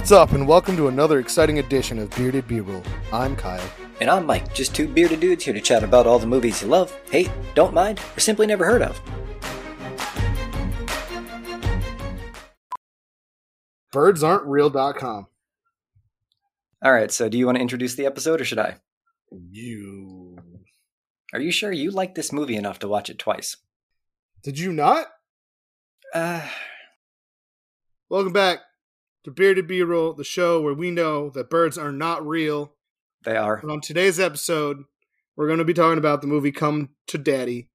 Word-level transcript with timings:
What's 0.00 0.12
up, 0.12 0.32
and 0.32 0.48
welcome 0.48 0.78
to 0.78 0.88
another 0.88 1.18
exciting 1.18 1.58
edition 1.58 1.98
of 1.98 2.08
Bearded 2.16 2.48
B-Roll. 2.48 2.82
I'm 3.12 3.36
Kyle. 3.36 3.70
And 4.00 4.08
I'm 4.08 4.24
Mike, 4.24 4.54
just 4.54 4.74
two 4.74 4.88
bearded 4.88 5.20
dudes 5.20 5.44
here 5.44 5.52
to 5.52 5.60
chat 5.60 5.84
about 5.84 6.06
all 6.06 6.18
the 6.18 6.26
movies 6.26 6.62
you 6.62 6.68
love, 6.68 6.98
hate, 7.10 7.30
don't 7.54 7.74
mind, 7.74 8.00
or 8.16 8.20
simply 8.20 8.46
never 8.46 8.64
heard 8.64 8.80
of. 8.80 8.98
BirdsAren'tReal.com. 13.92 15.26
All 16.82 16.92
right, 16.92 17.12
so 17.12 17.28
do 17.28 17.36
you 17.36 17.44
want 17.44 17.56
to 17.56 17.62
introduce 17.62 17.94
the 17.94 18.06
episode 18.06 18.40
or 18.40 18.44
should 18.46 18.58
I? 18.58 18.76
You. 19.30 20.38
Are 21.34 21.40
you 21.40 21.52
sure 21.52 21.72
you 21.72 21.90
like 21.90 22.14
this 22.14 22.32
movie 22.32 22.56
enough 22.56 22.78
to 22.78 22.88
watch 22.88 23.10
it 23.10 23.18
twice? 23.18 23.58
Did 24.42 24.58
you 24.58 24.72
not? 24.72 25.08
Uh, 26.14 26.48
Welcome 28.08 28.32
back 28.32 28.60
to 29.24 29.30
Bearded 29.30 29.66
B-Roll, 29.66 30.14
the 30.14 30.24
show 30.24 30.60
where 30.60 30.74
we 30.74 30.90
know 30.90 31.30
that 31.30 31.50
birds 31.50 31.76
are 31.76 31.92
not 31.92 32.26
real. 32.26 32.74
they 33.24 33.36
are. 33.36 33.56
And 33.58 33.70
on 33.70 33.80
today's 33.80 34.18
episode, 34.18 34.84
we're 35.36 35.46
going 35.46 35.58
to 35.58 35.64
be 35.64 35.74
talking 35.74 35.98
about 35.98 36.20
the 36.20 36.26
movie 36.26 36.52
Come 36.52 36.90
to 37.08 37.18
Daddy. 37.18 37.68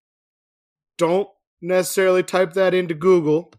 Don't 0.97 1.29
necessarily 1.61 2.23
type 2.23 2.53
that 2.53 2.73
into 2.73 2.93
Google, 2.93 3.51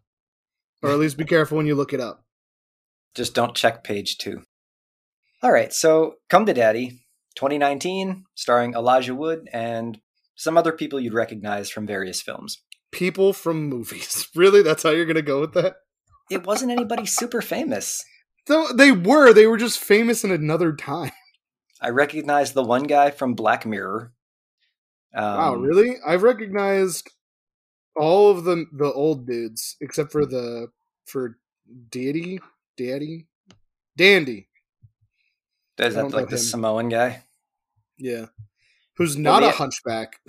or 0.83 0.91
at 0.91 0.99
least 0.99 1.17
be 1.17 1.25
careful 1.27 1.57
when 1.57 1.67
you 1.67 1.75
look 1.75 1.93
it 1.93 2.01
up. 2.01 2.25
Just 3.15 3.35
don't 3.35 3.55
check 3.55 3.83
page 3.85 4.19
two. 4.19 4.43
All 5.43 5.53
right, 5.53 5.73
so 5.73 6.17
Come 6.29 6.47
to 6.47 6.55
Daddy, 6.55 7.01
2019, 7.37 8.25
starring 8.34 8.75
Elijah 8.75 9.15
Wood 9.15 9.48
and 9.53 10.00
some 10.34 10.56
other 10.59 10.73
people 10.73 10.98
you'd 11.00 11.15
recognize 11.15 11.71
from 11.71 11.87
various 11.87 12.21
films. 12.21 12.62
People 12.91 13.33
from 13.33 13.69
movies. 13.69 14.28
Really? 14.37 14.62
That's 14.62 14.83
how 14.83 14.91
you're 14.91 15.06
going 15.06 15.17
to 15.17 15.23
go 15.23 15.41
with 15.41 15.55
that? 15.55 15.77
It 16.30 16.46
wasn't 16.46 16.72
anybody 16.72 17.06
super 17.06 17.41
famous. 17.41 18.05
So 18.46 18.69
they 18.72 18.92
were. 18.92 19.32
They 19.32 19.46
were 19.46 19.56
just 19.56 19.78
famous 19.78 20.24
in 20.24 20.30
another 20.30 20.72
time. 20.74 21.12
I 21.80 21.91
recognized 21.91 22.55
the 22.55 22.64
one 22.64 22.84
guy 22.84 23.10
from 23.10 23.34
Black 23.34 23.66
Mirror. 23.66 24.12
Um, 25.14 25.24
wow, 25.24 25.54
really? 25.54 25.97
I've 26.06 26.22
recognized 26.22 27.10
all 27.97 28.30
of 28.30 28.44
the 28.44 28.66
the 28.72 28.92
old 28.92 29.27
dudes 29.27 29.77
except 29.80 30.12
for 30.12 30.27
the 30.27 30.69
for 31.06 31.38
Deity, 31.91 32.41
Daddy, 32.77 33.27
Dandy. 33.97 34.48
Is 35.78 35.94
that 35.94 36.10
like 36.10 36.28
the 36.28 36.36
him. 36.36 36.42
Samoan 36.42 36.88
guy? 36.88 37.22
Yeah, 37.98 38.27
who's 38.97 39.16
not 39.16 39.42
yeah. 39.42 39.50
a 39.50 39.52
hunchback. 39.52 40.20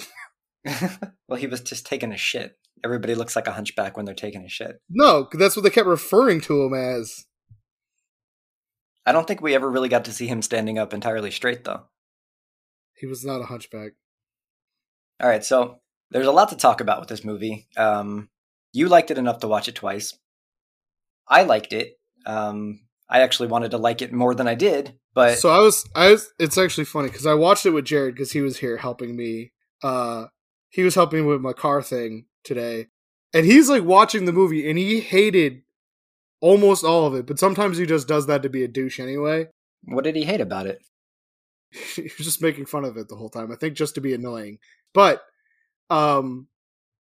well, 1.28 1.40
he 1.40 1.48
was 1.48 1.62
just 1.62 1.86
taking 1.86 2.12
a 2.12 2.18
shit. 2.18 2.58
Everybody 2.84 3.16
looks 3.16 3.36
like 3.36 3.48
a 3.48 3.54
hunchback 3.54 3.98
when 3.98 4.06
they're 4.06 4.16
taking 4.16 4.44
a 4.44 4.50
shit. 4.50 4.82
No, 4.90 5.28
that's 5.34 5.56
what 5.56 5.64
they 5.64 5.70
kept 5.70 5.88
referring 5.88 6.42
to 6.42 6.64
him 6.64 6.74
as. 6.74 7.26
I 9.06 9.12
don't 9.12 9.28
think 9.28 9.42
we 9.42 9.56
ever 9.56 9.70
really 9.70 9.90
got 9.90 10.06
to 10.06 10.14
see 10.14 10.28
him 10.28 10.42
standing 10.42 10.78
up 10.78 10.94
entirely 10.94 11.32
straight, 11.32 11.64
though. 11.64 11.84
He 12.94 13.06
was 13.06 13.24
not 13.24 13.42
a 13.42 13.46
hunchback. 13.46 13.94
All 15.22 15.30
right, 15.30 15.44
so 15.44 15.80
there's 16.12 16.28
a 16.28 16.32
lot 16.32 16.50
to 16.50 16.56
talk 16.56 16.82
about 16.82 17.00
with 17.00 17.10
this 17.10 17.24
movie. 17.24 17.68
Um, 17.78 18.30
you 18.74 18.88
liked 18.88 19.12
it 19.12 19.18
enough 19.18 19.40
to 19.40 19.48
watch 19.48 19.68
it 19.68 19.76
twice. 19.76 20.18
I 21.28 21.44
liked 21.44 21.74
it. 21.74 22.00
Um, 22.26 22.82
I 23.10 23.22
actually 23.22 23.48
wanted 23.48 23.72
to 23.72 23.78
like 23.78 24.02
it 24.02 24.14
more 24.14 24.36
than 24.36 24.48
I 24.48 24.56
did, 24.56 24.98
but 25.14 25.40
so 25.40 25.50
I 25.50 25.60
was, 25.60 25.90
I 25.96 26.12
was. 26.12 26.32
It's 26.40 26.58
actually 26.58 26.86
funny 26.86 27.08
because 27.08 27.26
I 27.26 27.34
watched 27.34 27.66
it 27.66 27.72
with 27.72 27.86
Jared 27.86 28.16
because 28.16 28.34
he 28.34 28.42
was 28.42 28.58
here 28.58 28.78
helping 28.78 29.16
me. 29.16 29.54
Uh, 29.82 30.26
he 30.70 30.84
was 30.84 30.96
helping 30.96 31.22
me 31.22 31.28
with 31.28 31.42
my 31.42 31.54
car 31.54 31.82
thing 31.82 32.26
today, 32.44 32.88
and 33.34 33.46
he's 33.46 33.70
like 33.70 33.84
watching 33.84 34.26
the 34.26 34.34
movie, 34.34 34.70
and 34.70 34.78
he 34.78 35.00
hated 35.00 35.62
almost 36.42 36.84
all 36.84 37.06
of 37.06 37.16
it. 37.16 37.26
But 37.26 37.40
sometimes 37.40 37.78
he 37.78 37.86
just 37.86 38.08
does 38.08 38.28
that 38.28 38.44
to 38.44 38.50
be 38.50 38.64
a 38.64 38.68
douche 38.68 39.00
anyway. 39.00 39.48
what 39.84 40.04
did 40.04 40.16
he 40.16 40.24
hate 40.24 40.42
about 40.42 40.68
it? 40.68 40.82
he 41.96 42.04
was 42.04 42.26
just 42.26 42.42
making 42.42 42.66
fun 42.66 42.86
of 42.86 42.98
it 42.98 43.10
the 43.10 43.16
whole 43.16 43.30
time. 43.30 43.52
I 43.52 43.56
think 43.56 43.76
just 43.76 43.96
to 43.96 44.02
be 44.02 44.14
annoying. 44.14 44.60
But 44.94 45.24
um 45.90 46.48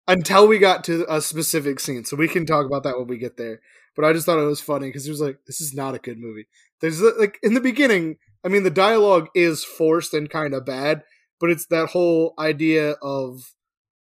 until 0.07 0.47
we 0.47 0.57
got 0.57 0.83
to 0.85 1.05
a 1.07 1.21
specific 1.21 1.79
scene, 1.79 2.03
so 2.03 2.17
we 2.17 2.27
can 2.27 2.45
talk 2.45 2.65
about 2.65 2.83
that 2.83 2.97
when 2.97 3.07
we 3.07 3.17
get 3.17 3.37
there. 3.37 3.61
But 3.95 4.05
I 4.05 4.13
just 4.13 4.25
thought 4.25 4.39
it 4.39 4.45
was 4.45 4.61
funny 4.61 4.87
because 4.87 5.05
he 5.05 5.11
was 5.11 5.21
like, 5.21 5.39
"This 5.45 5.61
is 5.61 5.73
not 5.73 5.95
a 5.95 5.99
good 5.99 6.17
movie." 6.17 6.47
There's 6.81 7.01
like 7.01 7.37
in 7.43 7.53
the 7.53 7.61
beginning. 7.61 8.17
I 8.43 8.47
mean, 8.47 8.63
the 8.63 8.71
dialogue 8.71 9.27
is 9.35 9.63
forced 9.63 10.13
and 10.13 10.29
kind 10.29 10.53
of 10.53 10.65
bad, 10.65 11.03
but 11.39 11.49
it's 11.49 11.65
that 11.67 11.89
whole 11.89 12.33
idea 12.39 12.91
of 13.01 13.53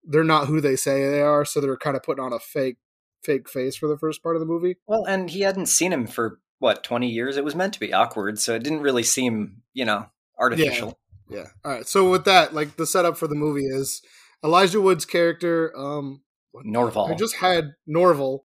they're 0.04 0.24
not 0.24 0.48
who 0.48 0.62
they 0.62 0.76
say 0.76 1.10
they 1.10 1.22
are, 1.22 1.46
so 1.46 1.60
they're 1.60 1.78
kind 1.78 1.96
of 1.96 2.04
putting 2.04 2.24
on 2.24 2.34
a 2.34 2.40
fake 2.40 2.78
fake 3.24 3.50
face 3.50 3.76
for 3.76 3.88
the 3.88 3.98
first 3.98 4.22
part 4.22 4.36
of 4.36 4.40
the 4.40 4.46
movie. 4.46 4.78
Well, 4.86 5.06
and 5.06 5.30
he 5.30 5.42
hadn't 5.42 5.68
seen 5.68 5.94
him 5.94 6.08
for 6.08 6.40
what 6.60 6.84
20 6.84 7.10
years. 7.10 7.38
It 7.38 7.46
was 7.46 7.56
meant 7.56 7.74
to 7.74 7.80
be 7.80 7.94
awkward, 7.94 8.40
so 8.40 8.56
it 8.56 8.64
didn't 8.64 8.82
really 8.82 9.04
seem, 9.04 9.62
you 9.74 9.86
know, 9.86 10.08
artificial. 10.38 11.00
Yeah. 11.30 11.38
yeah. 11.38 11.48
All 11.64 11.72
right. 11.72 11.88
So 11.88 12.10
with 12.10 12.26
that, 12.26 12.54
like 12.54 12.76
the 12.76 12.86
setup 12.86 13.18
for 13.18 13.28
the 13.28 13.36
movie 13.36 13.66
is 13.66 14.02
Elijah 14.44 14.82
Wood's 14.82 15.06
character. 15.06 15.74
Um, 15.78 16.22
Norval. 16.54 17.08
I 17.08 17.16
just 17.16 17.38
had 17.38 17.74
Norval. 17.88 18.46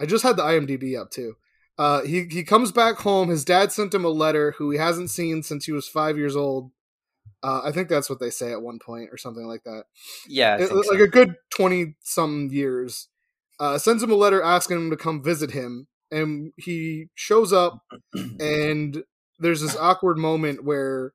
I 0.00 0.06
just 0.06 0.22
had 0.22 0.36
the 0.36 0.42
IMDb 0.42 1.00
up 1.00 1.10
too. 1.10 1.34
Uh, 1.78 2.02
he 2.02 2.26
he 2.30 2.42
comes 2.42 2.72
back 2.72 2.96
home. 2.96 3.28
His 3.28 3.44
dad 3.44 3.72
sent 3.72 3.94
him 3.94 4.04
a 4.04 4.10
letter 4.10 4.54
who 4.58 4.70
he 4.70 4.78
hasn't 4.78 5.10
seen 5.10 5.42
since 5.42 5.66
he 5.66 5.72
was 5.72 5.88
five 5.88 6.16
years 6.16 6.36
old. 6.36 6.70
Uh, 7.46 7.60
I 7.64 7.70
think 7.70 7.88
that's 7.88 8.10
what 8.10 8.18
they 8.18 8.30
say 8.30 8.50
at 8.50 8.60
one 8.60 8.78
point 8.80 9.10
or 9.12 9.16
something 9.18 9.46
like 9.46 9.62
that. 9.64 9.84
yeah, 10.26 10.56
It- 10.56 10.68
think 10.68 10.84
so. 10.84 10.90
like 10.92 11.00
a 11.00 11.06
good 11.06 11.36
twenty 11.50 11.94
some 12.02 12.48
years. 12.50 13.08
Uh, 13.60 13.78
sends 13.78 14.02
him 14.02 14.10
a 14.10 14.14
letter 14.16 14.42
asking 14.42 14.76
him 14.76 14.90
to 14.90 14.96
come 14.96 15.22
visit 15.22 15.52
him, 15.52 15.86
and 16.10 16.52
he 16.56 17.08
shows 17.14 17.52
up 17.52 17.82
and 18.40 19.04
there's 19.38 19.60
this 19.60 19.76
awkward 19.76 20.18
moment 20.18 20.64
where 20.64 21.12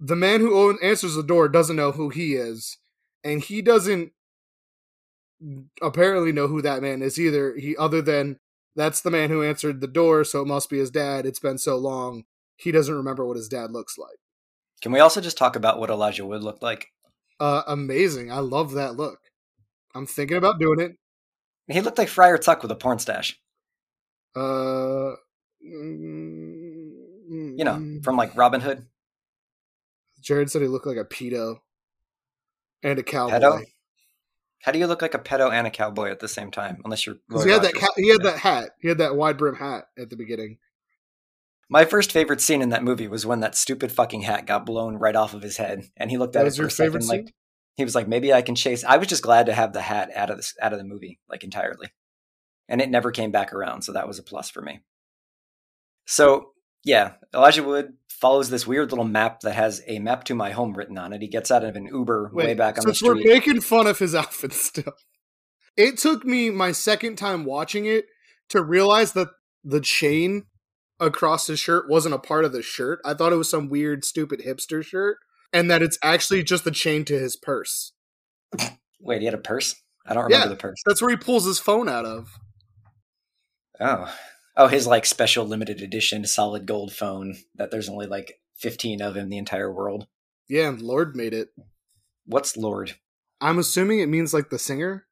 the 0.00 0.16
man 0.16 0.40
who 0.40 0.56
own- 0.56 0.78
answers 0.82 1.14
the 1.14 1.22
door 1.22 1.48
doesn't 1.48 1.76
know 1.76 1.90
who 1.92 2.08
he 2.08 2.34
is 2.34 2.78
and 3.24 3.42
he 3.42 3.60
doesn't 3.60 4.12
apparently 5.82 6.32
know 6.32 6.48
who 6.48 6.60
that 6.62 6.82
man 6.82 7.00
is 7.02 7.18
either 7.18 7.54
he 7.56 7.76
other 7.76 8.02
than 8.02 8.38
that's 8.74 9.00
the 9.00 9.10
man 9.10 9.30
who 9.30 9.42
answered 9.42 9.80
the 9.80 9.86
door 9.86 10.24
so 10.24 10.42
it 10.42 10.46
must 10.48 10.68
be 10.68 10.78
his 10.78 10.90
dad 10.90 11.24
it's 11.26 11.38
been 11.38 11.58
so 11.58 11.76
long 11.76 12.24
he 12.56 12.72
doesn't 12.72 12.94
remember 12.96 13.24
what 13.24 13.36
his 13.36 13.48
dad 13.48 13.70
looks 13.70 13.96
like 13.96 14.18
Can 14.80 14.92
we 14.92 15.00
also 15.00 15.20
just 15.20 15.38
talk 15.38 15.56
about 15.56 15.80
what 15.80 15.90
Elijah 15.90 16.26
Wood 16.26 16.42
looked 16.42 16.62
like? 16.62 16.88
uh 17.40 17.62
amazing 17.68 18.32
i 18.32 18.40
love 18.40 18.72
that 18.72 18.96
look 18.96 19.20
i'm 19.94 20.06
thinking 20.06 20.36
about 20.36 20.58
doing 20.58 20.80
it 20.80 20.96
He 21.68 21.80
looked 21.80 21.98
like 21.98 22.08
Friar 22.08 22.36
Tuck 22.36 22.62
with 22.62 22.72
a 22.72 22.74
porn 22.74 22.98
stash. 22.98 23.38
uh 24.34 25.12
You 25.60 27.64
know, 27.64 28.00
from 28.02 28.16
like 28.16 28.36
Robin 28.36 28.60
Hood. 28.60 28.86
jared 30.20 30.50
said 30.50 30.62
he 30.62 30.68
looked 30.68 30.86
like 30.86 30.96
a 30.96 31.04
pedo 31.04 31.60
and 32.82 32.98
a 32.98 33.02
cowboy 33.04 33.38
Pedo? 33.38 33.64
How 34.62 34.72
do 34.72 34.80
you 34.80 34.88
look 34.88 35.02
like 35.02 35.14
a 35.14 35.18
pedo 35.20 35.52
and 35.52 35.64
a 35.66 35.70
cowboy 35.70 36.10
at 36.10 36.18
the 36.18 36.26
same 36.28 36.50
time? 36.50 36.80
Unless 36.84 37.06
you're. 37.06 37.16
He 37.44 37.50
had 37.50 37.62
that 37.62 37.74
ca- 37.74 37.92
he 37.96 38.08
had 38.08 38.22
that 38.22 38.38
hat. 38.38 38.70
He 38.80 38.88
had 38.88 38.98
that 38.98 39.14
wide 39.14 39.38
brim 39.38 39.54
hat 39.54 39.84
at 39.96 40.10
the 40.10 40.16
beginning. 40.16 40.58
My 41.70 41.84
first 41.84 42.12
favorite 42.12 42.40
scene 42.40 42.62
in 42.62 42.70
that 42.70 42.82
movie 42.82 43.08
was 43.08 43.26
when 43.26 43.40
that 43.40 43.54
stupid 43.54 43.92
fucking 43.92 44.22
hat 44.22 44.46
got 44.46 44.64
blown 44.64 44.96
right 44.96 45.14
off 45.14 45.34
of 45.34 45.42
his 45.42 45.58
head, 45.58 45.84
and 45.96 46.10
he 46.10 46.16
looked 46.16 46.32
That 46.32 46.40
at 46.40 46.42
it 46.42 46.46
was 46.46 46.56
for 46.56 46.66
a 46.66 46.70
second 46.70 46.92
favorite 46.92 47.06
like 47.06 47.34
he 47.76 47.84
was 47.84 47.94
like, 47.94 48.08
maybe 48.08 48.32
I 48.32 48.42
can 48.42 48.56
chase. 48.56 48.82
I 48.82 48.96
was 48.96 49.06
just 49.06 49.22
glad 49.22 49.46
to 49.46 49.52
have 49.52 49.72
the 49.72 49.82
hat 49.82 50.10
out 50.16 50.30
of 50.30 50.36
this 50.36 50.54
out 50.60 50.72
of 50.72 50.78
the 50.78 50.84
movie, 50.84 51.20
like 51.28 51.44
entirely, 51.44 51.92
and 52.68 52.80
it 52.80 52.90
never 52.90 53.10
came 53.10 53.30
back 53.30 53.52
around, 53.52 53.82
so 53.82 53.92
that 53.92 54.08
was 54.08 54.18
a 54.18 54.22
plus 54.22 54.50
for 54.50 54.62
me. 54.62 54.80
So 56.06 56.52
yeah, 56.84 57.12
Elijah 57.34 57.62
Wood 57.62 57.92
follows 58.08 58.48
this 58.48 58.66
weird 58.66 58.90
little 58.90 59.04
map 59.04 59.40
that 59.40 59.54
has 59.54 59.82
a 59.86 59.98
map 59.98 60.24
to 60.24 60.34
my 60.34 60.50
home 60.50 60.72
written 60.72 60.96
on 60.96 61.12
it. 61.12 61.20
He 61.20 61.28
gets 61.28 61.50
out 61.50 61.64
of 61.64 61.76
an 61.76 61.86
Uber 61.86 62.30
way 62.32 62.54
back 62.54 62.78
on 62.78 62.84
the 62.86 62.94
since 62.94 63.02
we're 63.02 63.14
making 63.14 63.60
fun 63.60 63.86
of 63.86 63.98
his 63.98 64.14
outfit 64.14 64.54
still, 64.54 64.94
it 65.76 65.98
took 65.98 66.24
me 66.24 66.50
my 66.50 66.72
second 66.72 67.16
time 67.16 67.44
watching 67.44 67.84
it 67.84 68.06
to 68.48 68.62
realize 68.62 69.12
that 69.12 69.28
the 69.62 69.80
chain 69.80 70.46
across 71.00 71.46
his 71.46 71.58
shirt 71.60 71.88
wasn't 71.88 72.14
a 72.14 72.18
part 72.18 72.44
of 72.44 72.52
the 72.52 72.62
shirt. 72.62 73.00
I 73.04 73.14
thought 73.14 73.32
it 73.32 73.36
was 73.36 73.50
some 73.50 73.68
weird, 73.68 74.04
stupid 74.04 74.40
hipster 74.46 74.84
shirt, 74.84 75.18
and 75.52 75.70
that 75.70 75.82
it's 75.82 75.98
actually 76.02 76.42
just 76.42 76.64
the 76.64 76.70
chain 76.70 77.04
to 77.06 77.18
his 77.18 77.36
purse. 77.36 77.92
Wait, 79.00 79.20
he 79.20 79.24
had 79.26 79.34
a 79.34 79.38
purse? 79.38 79.76
I 80.06 80.14
don't 80.14 80.24
remember 80.24 80.46
Yeah. 80.46 80.48
the 80.50 80.56
purse. 80.56 80.82
That's 80.86 81.00
where 81.02 81.10
he 81.10 81.16
pulls 81.16 81.44
his 81.44 81.58
phone 81.60 81.88
out 81.88 82.04
of. 82.04 82.30
Oh. 83.80 84.12
Oh, 84.56 84.66
his 84.66 84.86
like 84.86 85.06
special 85.06 85.44
limited 85.46 85.80
edition 85.80 86.24
solid 86.26 86.66
gold 86.66 86.92
phone 86.92 87.36
that 87.54 87.70
there's 87.70 87.88
only 87.88 88.06
like 88.06 88.40
15 88.56 89.00
of 89.00 89.16
in 89.16 89.28
the 89.28 89.38
entire 89.38 89.72
world. 89.72 90.08
Yeah, 90.48 90.68
and 90.68 90.82
Lorde 90.82 91.14
made 91.14 91.32
it. 91.32 91.50
What's 92.24 92.56
Lorde? 92.56 92.96
I'm 93.40 93.58
assuming 93.58 94.00
it 94.00 94.08
means 94.08 94.34
like 94.34 94.50
the 94.50 94.58
singer. 94.58 95.06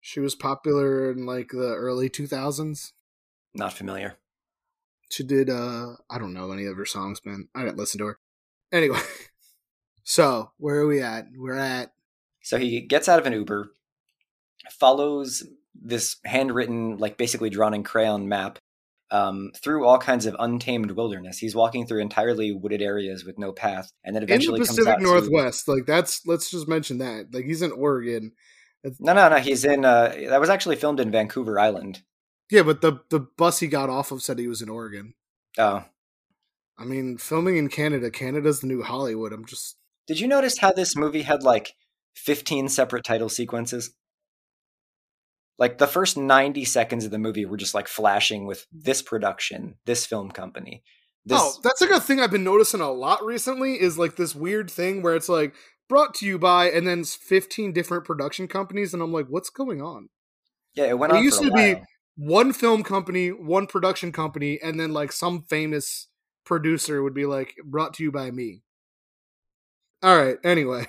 She 0.00 0.20
was 0.20 0.34
popular 0.36 1.10
in 1.10 1.26
like 1.26 1.48
the 1.50 1.74
early 1.74 2.08
2000s. 2.08 2.92
Not 3.54 3.72
familiar. 3.72 4.16
She 5.12 5.22
did 5.24 5.50
uh 5.50 5.92
I 6.08 6.18
don't 6.18 6.32
know 6.32 6.50
any 6.52 6.64
of 6.66 6.76
her 6.76 6.86
songs, 6.86 7.20
man. 7.24 7.48
I 7.54 7.62
didn't 7.64 7.76
listen 7.76 7.98
to 7.98 8.06
her. 8.06 8.18
Anyway. 8.72 8.98
So, 10.04 10.50
where 10.56 10.76
are 10.78 10.86
we 10.86 11.00
at? 11.00 11.26
We're 11.36 11.54
at 11.54 11.92
So 12.42 12.58
he 12.58 12.80
gets 12.80 13.08
out 13.08 13.20
of 13.20 13.26
an 13.26 13.32
Uber, 13.32 13.70
follows 14.70 15.46
this 15.80 16.16
handwritten, 16.24 16.98
like 16.98 17.16
basically 17.16 17.50
drawn 17.50 17.74
in 17.74 17.84
crayon 17.84 18.28
map 18.28 18.58
um, 19.10 19.52
through 19.56 19.86
all 19.86 19.98
kinds 19.98 20.26
of 20.26 20.34
untamed 20.38 20.90
wilderness. 20.92 21.38
He's 21.38 21.54
walking 21.54 21.86
through 21.86 22.00
entirely 22.00 22.52
wooded 22.52 22.82
areas 22.82 23.24
with 23.24 23.38
no 23.38 23.52
path, 23.52 23.92
and 24.04 24.16
then 24.16 24.22
eventually 24.22 24.56
in 24.56 24.62
the 24.62 24.66
comes 24.66 24.78
Pacific 24.78 24.94
out 24.94 24.98
to- 24.98 25.04
Northwest. 25.04 25.68
Like 25.68 25.86
that's 25.86 26.26
let's 26.26 26.50
just 26.50 26.66
mention 26.66 26.98
that. 26.98 27.32
Like 27.32 27.44
he's 27.44 27.62
in 27.62 27.72
Oregon. 27.72 28.32
No, 28.98 29.12
no, 29.12 29.28
no. 29.28 29.36
He's 29.36 29.64
in. 29.64 29.84
Uh, 29.84 30.12
that 30.30 30.40
was 30.40 30.50
actually 30.50 30.76
filmed 30.76 30.98
in 30.98 31.12
Vancouver 31.12 31.60
Island. 31.60 32.02
Yeah, 32.52 32.62
but 32.64 32.82
the 32.82 33.00
the 33.08 33.18
bus 33.18 33.60
he 33.60 33.66
got 33.66 33.88
off 33.88 34.12
of 34.12 34.22
said 34.22 34.38
he 34.38 34.46
was 34.46 34.60
in 34.60 34.68
Oregon. 34.68 35.14
Oh, 35.56 35.84
I 36.78 36.84
mean, 36.84 37.16
filming 37.16 37.56
in 37.56 37.70
Canada. 37.70 38.10
Canada's 38.10 38.60
the 38.60 38.66
new 38.66 38.82
Hollywood. 38.82 39.32
I'm 39.32 39.46
just 39.46 39.78
did 40.06 40.20
you 40.20 40.28
notice 40.28 40.58
how 40.58 40.70
this 40.70 40.94
movie 40.94 41.22
had 41.22 41.42
like 41.42 41.72
15 42.16 42.68
separate 42.68 43.04
title 43.04 43.30
sequences? 43.30 43.94
Like 45.58 45.78
the 45.78 45.86
first 45.86 46.18
90 46.18 46.66
seconds 46.66 47.06
of 47.06 47.10
the 47.10 47.18
movie 47.18 47.46
were 47.46 47.56
just 47.56 47.74
like 47.74 47.88
flashing 47.88 48.46
with 48.46 48.66
this 48.70 49.00
production, 49.00 49.76
this 49.86 50.04
film 50.04 50.30
company. 50.30 50.82
This, 51.24 51.40
oh, 51.40 51.54
that's 51.64 51.80
like 51.80 51.90
a 51.90 52.00
thing 52.00 52.20
I've 52.20 52.30
been 52.30 52.44
noticing 52.44 52.82
a 52.82 52.92
lot 52.92 53.24
recently. 53.24 53.80
Is 53.80 53.96
like 53.96 54.16
this 54.16 54.34
weird 54.34 54.70
thing 54.70 55.00
where 55.00 55.16
it's 55.16 55.30
like 55.30 55.54
brought 55.88 56.12
to 56.16 56.26
you 56.26 56.38
by, 56.38 56.68
and 56.70 56.86
then 56.86 57.00
it's 57.00 57.14
15 57.14 57.72
different 57.72 58.04
production 58.04 58.46
companies, 58.46 58.92
and 58.92 59.02
I'm 59.02 59.12
like, 59.12 59.28
what's 59.30 59.48
going 59.48 59.80
on? 59.80 60.10
yeah, 60.74 60.86
it 60.86 60.98
went 60.98 61.12
it 61.12 61.16
on 61.16 61.22
used 61.22 61.42
to 61.42 61.50
be-. 61.50 61.76
One 62.16 62.52
film 62.52 62.82
company, 62.82 63.28
one 63.30 63.66
production 63.66 64.12
company, 64.12 64.58
and 64.62 64.78
then 64.78 64.92
like 64.92 65.12
some 65.12 65.42
famous 65.42 66.08
producer 66.44 67.02
would 67.02 67.14
be 67.14 67.26
like 67.26 67.54
brought 67.64 67.94
to 67.94 68.02
you 68.02 68.12
by 68.12 68.30
me. 68.30 68.62
All 70.02 70.16
right. 70.16 70.36
Anyway, 70.44 70.86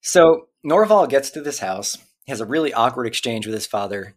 So 0.00 0.48
Norval 0.64 1.06
gets 1.08 1.30
to 1.30 1.40
this 1.40 1.58
house. 1.58 1.98
Has 2.28 2.40
a 2.40 2.46
really 2.46 2.72
awkward 2.72 3.06
exchange 3.06 3.46
with 3.46 3.54
his 3.54 3.66
father. 3.66 4.16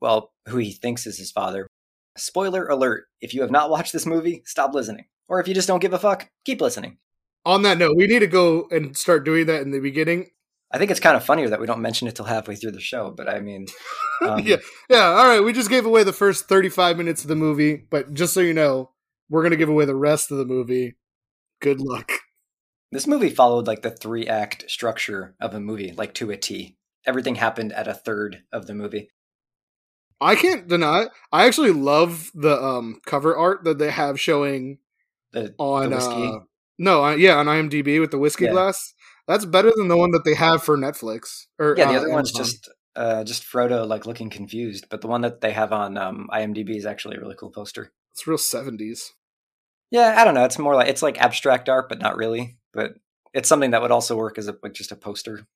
Well, 0.00 0.32
who 0.48 0.58
he 0.58 0.72
thinks 0.72 1.06
is 1.06 1.18
his 1.18 1.30
father. 1.30 1.68
Spoiler 2.16 2.66
alert 2.66 3.06
if 3.20 3.34
you 3.34 3.42
have 3.42 3.50
not 3.50 3.70
watched 3.70 3.92
this 3.92 4.06
movie, 4.06 4.42
stop 4.46 4.74
listening. 4.74 5.06
Or 5.28 5.40
if 5.40 5.48
you 5.48 5.54
just 5.54 5.68
don't 5.68 5.80
give 5.80 5.92
a 5.92 5.98
fuck, 5.98 6.30
keep 6.44 6.60
listening. 6.60 6.98
on 7.44 7.62
that 7.62 7.78
note, 7.78 7.96
we 7.96 8.06
need 8.06 8.20
to 8.20 8.26
go 8.26 8.68
and 8.70 8.96
start 8.96 9.24
doing 9.24 9.46
that 9.46 9.62
in 9.62 9.70
the 9.70 9.80
beginning. 9.80 10.30
I 10.76 10.78
think 10.78 10.90
it's 10.90 11.00
kind 11.00 11.16
of 11.16 11.24
funnier 11.24 11.48
that 11.48 11.58
we 11.60 11.66
don't 11.66 11.80
mention 11.80 12.06
it 12.06 12.14
till 12.16 12.26
halfway 12.26 12.54
through 12.54 12.72
the 12.72 12.80
show, 12.80 13.10
but 13.10 13.28
I 13.28 13.40
mean, 13.40 13.66
um, 14.28 14.40
yeah, 14.46 14.56
yeah. 14.90 15.04
All 15.06 15.26
right, 15.26 15.40
we 15.40 15.52
just 15.54 15.70
gave 15.70 15.86
away 15.86 16.04
the 16.04 16.12
first 16.12 16.48
35 16.48 16.98
minutes 16.98 17.22
of 17.22 17.28
the 17.28 17.34
movie, 17.36 17.76
but 17.90 18.12
just 18.12 18.34
so 18.34 18.40
you 18.40 18.52
know, 18.52 18.90
we're 19.30 19.42
gonna 19.42 19.56
give 19.56 19.70
away 19.70 19.86
the 19.86 19.96
rest 19.96 20.30
of 20.30 20.36
the 20.38 20.44
movie. 20.44 20.96
Good 21.62 21.80
luck. 21.80 22.12
this 22.92 23.06
movie 23.06 23.30
followed 23.30 23.66
like 23.66 23.80
the 23.80 23.90
three 23.90 24.26
act 24.26 24.70
structure 24.70 25.34
of 25.40 25.54
a 25.54 25.60
movie, 25.60 25.92
like 25.96 26.12
to 26.14 26.30
a 26.30 26.36
T. 26.36 26.76
Everything 27.06 27.36
happened 27.36 27.72
at 27.72 27.88
a 27.88 27.94
third 27.94 28.42
of 28.52 28.66
the 28.66 28.74
movie. 28.74 29.08
I 30.20 30.34
can't 30.34 30.66
deny. 30.68 31.02
it. 31.02 31.08
I 31.32 31.46
actually 31.46 31.72
love 31.72 32.30
the 32.34 32.62
um 32.62 33.00
cover 33.06 33.36
art 33.36 33.64
that 33.64 33.78
they 33.78 33.90
have 33.90 34.20
showing 34.20 34.78
The, 35.32 35.54
on 35.58 35.90
the 35.90 35.96
whiskey. 35.96 36.28
uh 36.28 36.40
no, 36.78 37.08
yeah, 37.14 37.36
on 37.36 37.46
IMDb 37.46 37.98
with 38.00 38.10
the 38.10 38.18
whiskey 38.18 38.44
Yeah. 38.44 38.50
glass. 38.52 38.92
That's 39.26 39.44
better 39.44 39.72
than 39.76 39.88
the 39.88 39.96
one 39.96 40.12
that 40.12 40.24
they 40.24 40.34
have 40.34 40.62
for 40.62 40.76
Netflix. 40.76 41.46
Or 41.58 41.74
yeah, 41.76 41.86
the 41.86 41.98
uh, 41.98 42.00
other 42.02 42.10
one's 42.10 42.30
Amazon. 42.30 42.44
just 42.44 42.68
uh, 42.94 43.24
just 43.24 43.44
Frodo 43.44 43.86
like 43.86 44.06
looking 44.06 44.30
confused, 44.30 44.86
but 44.88 45.00
the 45.00 45.08
one 45.08 45.20
that 45.22 45.40
they 45.40 45.52
have 45.52 45.72
on 45.72 45.98
um, 45.98 46.28
IMDb 46.32 46.76
is 46.76 46.86
actually 46.86 47.16
a 47.16 47.20
really 47.20 47.34
cool 47.38 47.50
poster. 47.50 47.92
it's 48.12 48.26
real 48.26 48.38
70s. 48.38 49.10
Yeah, 49.90 50.14
I 50.16 50.24
don't 50.24 50.34
know. 50.34 50.44
It's 50.44 50.58
more 50.58 50.74
like 50.74 50.88
it's 50.88 51.02
like 51.02 51.20
abstract 51.20 51.68
art, 51.68 51.88
but 51.88 52.00
not 52.00 52.16
really. 52.16 52.56
But 52.72 52.94
it's 53.34 53.48
something 53.48 53.72
that 53.72 53.82
would 53.82 53.90
also 53.90 54.16
work 54.16 54.38
as 54.38 54.48
a 54.48 54.56
like 54.62 54.72
just 54.72 54.92
a 54.92 54.96
poster. 54.96 55.46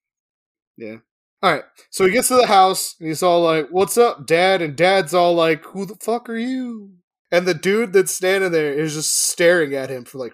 Yeah. 0.77 0.97
All 1.43 1.51
right, 1.51 1.63
so 1.89 2.05
he 2.05 2.11
gets 2.11 2.27
to 2.27 2.35
the 2.35 2.45
house 2.45 2.95
and 2.99 3.07
he's 3.07 3.23
all 3.23 3.41
like, 3.41 3.69
"What's 3.71 3.97
up, 3.97 4.27
Dad?" 4.27 4.61
And 4.61 4.75
Dad's 4.75 5.13
all 5.13 5.33
like, 5.33 5.65
"Who 5.65 5.87
the 5.87 5.95
fuck 5.95 6.29
are 6.29 6.37
you?" 6.37 6.91
And 7.31 7.47
the 7.47 7.55
dude 7.55 7.93
that's 7.93 8.15
standing 8.15 8.51
there 8.51 8.73
is 8.73 8.93
just 8.93 9.17
staring 9.17 9.73
at 9.73 9.89
him 9.89 10.05
for 10.05 10.19
like 10.19 10.33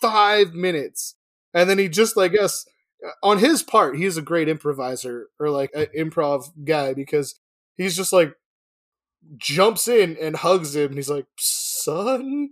five 0.00 0.52
minutes, 0.52 1.14
and 1.54 1.68
then 1.68 1.78
he 1.78 1.88
just, 1.88 2.16
I 2.18 2.28
guess, 2.28 2.64
on 3.22 3.38
his 3.38 3.62
part, 3.62 3.96
he's 3.96 4.16
a 4.16 4.22
great 4.22 4.48
improviser 4.48 5.28
or 5.38 5.50
like 5.50 5.70
an 5.74 5.86
improv 5.96 6.50
guy 6.64 6.94
because 6.94 7.38
he's 7.76 7.96
just 7.96 8.12
like 8.12 8.34
jumps 9.36 9.88
in 9.88 10.16
and 10.20 10.36
hugs 10.36 10.74
him, 10.76 10.86
and 10.88 10.96
he's 10.96 11.10
like, 11.10 11.26
"Son." 11.38 12.50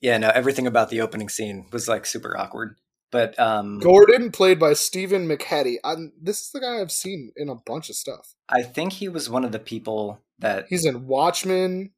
Yeah, 0.00 0.16
no, 0.18 0.30
everything 0.30 0.66
about 0.66 0.88
the 0.90 1.00
opening 1.02 1.28
scene 1.28 1.66
was 1.72 1.88
like 1.88 2.06
super 2.06 2.36
awkward. 2.36 2.76
But 3.12 3.38
um, 3.38 3.80
Gordon, 3.80 4.30
played 4.30 4.58
by 4.58 4.72
Stephen 4.74 5.26
McHattie. 5.26 5.76
I'm, 5.84 6.12
this 6.20 6.40
is 6.42 6.50
the 6.52 6.60
guy 6.60 6.80
I've 6.80 6.92
seen 6.92 7.32
in 7.36 7.48
a 7.48 7.56
bunch 7.56 7.90
of 7.90 7.96
stuff. 7.96 8.34
I 8.48 8.62
think 8.62 8.92
he 8.94 9.08
was 9.08 9.28
one 9.28 9.44
of 9.44 9.52
the 9.52 9.58
people 9.58 10.20
that 10.38 10.66
He's 10.68 10.86
in 10.86 11.06
Watchmen. 11.06 11.90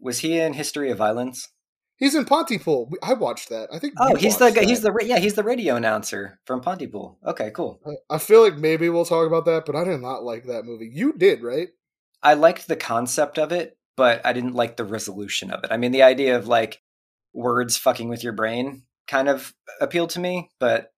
was 0.00 0.20
he 0.20 0.38
in 0.40 0.54
History 0.54 0.90
of 0.90 0.98
Violence. 0.98 1.48
He's 1.96 2.14
in 2.14 2.24
Pontypool. 2.24 2.90
I 3.02 3.14
watched 3.14 3.50
that. 3.50 3.68
I 3.72 3.78
think. 3.78 3.94
Oh, 3.98 4.14
he's 4.16 4.36
the. 4.36 4.50
He's 4.50 4.80
the 4.80 4.92
yeah. 5.04 5.18
He's 5.18 5.34
the 5.34 5.44
radio 5.44 5.76
announcer 5.76 6.40
from 6.44 6.60
Pontypool. 6.60 7.18
Okay, 7.24 7.50
cool. 7.52 7.80
I- 7.86 8.14
I 8.16 8.18
feel 8.18 8.42
like 8.42 8.56
maybe 8.58 8.88
we'll 8.88 9.04
talk 9.04 9.26
about 9.26 9.44
that, 9.46 9.64
but 9.64 9.76
I 9.76 9.84
did 9.84 10.00
not 10.00 10.24
like 10.24 10.44
that 10.46 10.64
movie. 10.64 10.90
You 10.92 11.12
did, 11.12 11.42
right? 11.42 11.68
I 12.22 12.34
liked 12.34 12.66
the 12.66 12.76
concept 12.76 13.38
of 13.38 13.52
it, 13.52 13.76
but 13.96 14.24
I 14.26 14.32
didn't 14.32 14.54
like 14.54 14.76
the 14.76 14.84
resolution 14.84 15.50
of 15.52 15.62
it. 15.62 15.70
I 15.70 15.76
mean, 15.76 15.92
the 15.92 16.02
idea 16.02 16.36
of 16.36 16.48
like 16.48 16.82
words 17.32 17.76
fucking 17.76 18.08
with 18.08 18.24
your 18.24 18.32
brain 18.32 18.82
kind 19.06 19.28
of 19.28 19.54
appealed 19.80 20.10
to 20.10 20.20
me. 20.20 20.50
But 20.58 20.92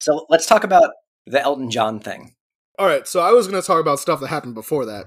so 0.00 0.26
let's 0.30 0.46
talk 0.46 0.64
about 0.64 0.90
the 1.26 1.40
Elton 1.42 1.70
John 1.70 2.00
thing. 2.00 2.34
All 2.78 2.86
right. 2.86 3.06
So 3.06 3.20
I 3.20 3.32
was 3.32 3.48
going 3.48 3.60
to 3.60 3.66
talk 3.66 3.80
about 3.80 3.98
stuff 4.00 4.20
that 4.20 4.28
happened 4.28 4.54
before 4.54 4.86
that 4.86 5.06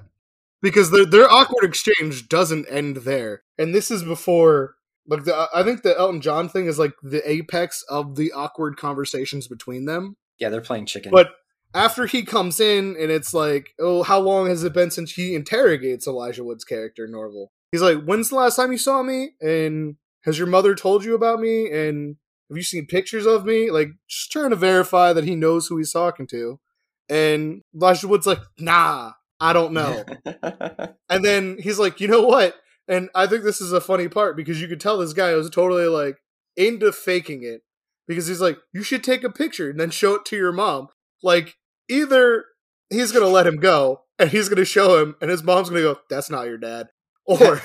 because 0.62 0.90
their 0.90 1.04
their 1.06 1.28
awkward 1.30 1.64
exchange 1.64 2.28
doesn't 2.28 2.66
end 2.66 2.98
there, 2.98 3.42
and 3.58 3.74
this 3.74 3.90
is 3.90 4.04
before. 4.04 4.76
Like 5.10 5.24
the, 5.24 5.48
I 5.52 5.64
think 5.64 5.82
the 5.82 5.98
Elton 5.98 6.20
John 6.20 6.48
thing 6.48 6.66
is 6.66 6.78
like 6.78 6.92
the 7.02 7.28
apex 7.28 7.84
of 7.88 8.14
the 8.14 8.32
awkward 8.32 8.76
conversations 8.76 9.48
between 9.48 9.84
them. 9.84 10.16
Yeah, 10.38 10.48
they're 10.48 10.60
playing 10.60 10.86
chicken. 10.86 11.10
But 11.10 11.32
after 11.74 12.06
he 12.06 12.22
comes 12.22 12.60
in 12.60 12.96
and 12.98 13.10
it's 13.10 13.34
like, 13.34 13.70
oh, 13.80 14.04
how 14.04 14.20
long 14.20 14.46
has 14.46 14.62
it 14.62 14.72
been 14.72 14.90
since 14.90 15.12
he 15.12 15.34
interrogates 15.34 16.06
Elijah 16.06 16.44
Wood's 16.44 16.64
character, 16.64 17.08
Norval? 17.08 17.52
He's 17.72 17.82
like, 17.82 18.04
when's 18.04 18.30
the 18.30 18.36
last 18.36 18.54
time 18.56 18.70
you 18.70 18.78
saw 18.78 19.02
me? 19.02 19.32
And 19.40 19.96
has 20.24 20.38
your 20.38 20.46
mother 20.46 20.76
told 20.76 21.04
you 21.04 21.14
about 21.14 21.40
me? 21.40 21.70
And 21.70 22.16
have 22.48 22.56
you 22.56 22.62
seen 22.62 22.86
pictures 22.86 23.26
of 23.26 23.44
me? 23.44 23.70
Like, 23.70 23.88
just 24.08 24.30
trying 24.30 24.50
to 24.50 24.56
verify 24.56 25.12
that 25.12 25.24
he 25.24 25.34
knows 25.34 25.66
who 25.66 25.76
he's 25.76 25.92
talking 25.92 26.26
to. 26.28 26.60
And 27.08 27.62
Elijah 27.74 28.08
Wood's 28.08 28.26
like, 28.26 28.40
nah, 28.58 29.12
I 29.40 29.52
don't 29.52 29.72
know. 29.72 30.04
and 31.08 31.24
then 31.24 31.58
he's 31.60 31.78
like, 31.78 32.00
you 32.00 32.08
know 32.08 32.22
what? 32.22 32.54
And 32.90 33.08
I 33.14 33.28
think 33.28 33.44
this 33.44 33.60
is 33.60 33.72
a 33.72 33.80
funny 33.80 34.08
part 34.08 34.36
because 34.36 34.60
you 34.60 34.66
could 34.66 34.80
tell 34.80 34.98
this 34.98 35.12
guy 35.12 35.32
was 35.34 35.48
totally 35.48 35.86
like 35.86 36.16
into 36.56 36.90
faking 36.90 37.44
it 37.44 37.62
because 38.08 38.26
he's 38.26 38.40
like, 38.40 38.58
you 38.72 38.82
should 38.82 39.04
take 39.04 39.22
a 39.22 39.30
picture 39.30 39.70
and 39.70 39.78
then 39.78 39.90
show 39.90 40.16
it 40.16 40.24
to 40.26 40.36
your 40.36 40.50
mom. 40.50 40.88
Like, 41.22 41.54
either 41.88 42.44
he's 42.90 43.12
going 43.12 43.24
to 43.24 43.30
let 43.30 43.46
him 43.46 43.58
go 43.58 44.02
and 44.18 44.28
he's 44.28 44.48
going 44.48 44.58
to 44.58 44.64
show 44.64 45.00
him 45.00 45.14
and 45.22 45.30
his 45.30 45.44
mom's 45.44 45.70
going 45.70 45.80
to 45.82 45.94
go, 45.94 46.00
that's 46.10 46.28
not 46.28 46.46
your 46.46 46.58
dad. 46.58 46.88
Or 47.26 47.62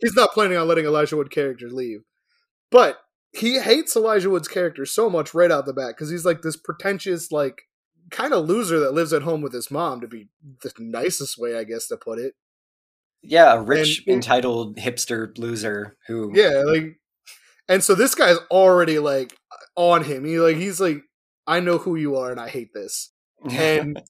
he's 0.00 0.14
not 0.14 0.32
planning 0.32 0.58
on 0.58 0.68
letting 0.68 0.84
Elijah 0.84 1.16
Wood 1.16 1.30
character 1.30 1.70
leave. 1.70 2.00
But 2.70 2.98
he 3.32 3.58
hates 3.58 3.96
Elijah 3.96 4.28
Wood's 4.28 4.48
character 4.48 4.84
so 4.84 5.08
much 5.08 5.32
right 5.32 5.50
out 5.50 5.64
the 5.64 5.72
bat 5.72 5.94
because 5.96 6.10
he's 6.10 6.26
like 6.26 6.42
this 6.42 6.58
pretentious, 6.58 7.32
like, 7.32 7.62
kind 8.10 8.34
of 8.34 8.46
loser 8.46 8.78
that 8.80 8.92
lives 8.92 9.14
at 9.14 9.22
home 9.22 9.40
with 9.40 9.54
his 9.54 9.70
mom, 9.70 10.02
to 10.02 10.08
be 10.08 10.28
the 10.62 10.72
nicest 10.78 11.38
way, 11.38 11.56
I 11.56 11.64
guess, 11.64 11.86
to 11.88 11.96
put 11.96 12.18
it. 12.18 12.34
Yeah, 13.22 13.54
a 13.54 13.60
rich, 13.60 14.02
And- 14.06 14.16
entitled 14.16 14.76
hipster 14.76 15.36
loser 15.38 15.96
who. 16.06 16.32
Yeah, 16.34 16.62
like, 16.66 16.98
and 17.68 17.82
so 17.84 17.94
this 17.94 18.14
guy's 18.14 18.38
already 18.50 18.98
like 18.98 19.36
on 19.76 20.04
him. 20.04 20.24
He 20.24 20.38
like 20.38 20.56
he's 20.56 20.80
like, 20.80 21.02
I 21.46 21.60
know 21.60 21.78
who 21.78 21.96
you 21.96 22.16
are, 22.16 22.30
and 22.30 22.40
I 22.40 22.48
hate 22.48 22.72
this. 22.74 23.12
And 23.50 24.00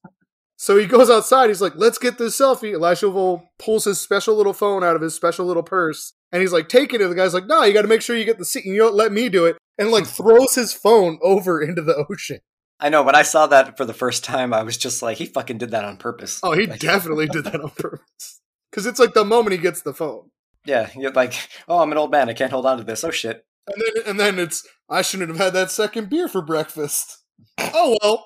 so 0.56 0.76
he 0.76 0.86
goes 0.86 1.08
outside. 1.08 1.48
He's 1.48 1.60
like, 1.62 1.74
let's 1.76 1.98
get 1.98 2.18
this 2.18 2.38
selfie. 2.38 2.74
Elisha 2.74 3.08
Vol 3.08 3.48
pulls 3.58 3.84
his 3.84 4.00
special 4.00 4.34
little 4.34 4.52
phone 4.52 4.82
out 4.82 4.96
of 4.96 5.02
his 5.02 5.14
special 5.14 5.46
little 5.46 5.62
purse, 5.62 6.12
and 6.32 6.40
he's 6.42 6.52
like, 6.52 6.68
take 6.68 6.92
it. 6.92 7.00
And 7.00 7.10
the 7.10 7.14
guy's 7.14 7.32
like, 7.34 7.46
no, 7.46 7.62
you 7.62 7.72
got 7.72 7.82
to 7.82 7.88
make 7.88 8.02
sure 8.02 8.16
you 8.16 8.24
get 8.24 8.38
the 8.38 8.44
seat. 8.44 8.64
And 8.64 8.74
you 8.74 8.80
don't 8.80 8.94
let 8.94 9.12
me 9.12 9.28
do 9.28 9.46
it. 9.46 9.56
And 9.78 9.90
like 9.90 10.06
throws 10.18 10.54
his 10.54 10.72
phone 10.74 11.18
over 11.22 11.62
into 11.62 11.82
the 11.82 12.04
ocean. 12.10 12.40
I 12.82 12.88
know 12.88 13.02
when 13.02 13.14
I 13.14 13.22
saw 13.22 13.46
that 13.46 13.76
for 13.76 13.84
the 13.84 13.92
first 13.94 14.24
time, 14.24 14.52
I 14.54 14.62
was 14.62 14.76
just 14.78 15.02
like, 15.02 15.18
he 15.18 15.26
fucking 15.26 15.58
did 15.58 15.70
that 15.72 15.84
on 15.84 15.96
purpose. 15.98 16.40
Oh, 16.42 16.52
he 16.52 16.66
Like- 16.66 16.80
definitely 16.80 17.26
did 17.26 17.44
that 17.44 17.60
on 17.60 17.70
purpose. 17.70 18.39
Because 18.70 18.86
it's 18.86 19.00
like 19.00 19.14
the 19.14 19.24
moment 19.24 19.52
he 19.52 19.58
gets 19.58 19.82
the 19.82 19.94
phone. 19.94 20.30
Yeah, 20.64 20.90
you're 20.96 21.12
like, 21.12 21.34
oh, 21.68 21.80
I'm 21.80 21.92
an 21.92 21.98
old 21.98 22.10
man. 22.10 22.28
I 22.28 22.34
can't 22.34 22.52
hold 22.52 22.66
on 22.66 22.78
to 22.78 22.84
this. 22.84 23.02
Oh 23.04 23.10
shit. 23.10 23.44
And 23.66 23.82
then 23.82 24.02
and 24.06 24.20
then 24.20 24.38
it's 24.38 24.66
I 24.88 25.02
shouldn't 25.02 25.30
have 25.30 25.38
had 25.38 25.52
that 25.54 25.70
second 25.70 26.10
beer 26.10 26.28
for 26.28 26.42
breakfast. 26.42 27.18
Oh 27.72 27.96
well. 28.02 28.24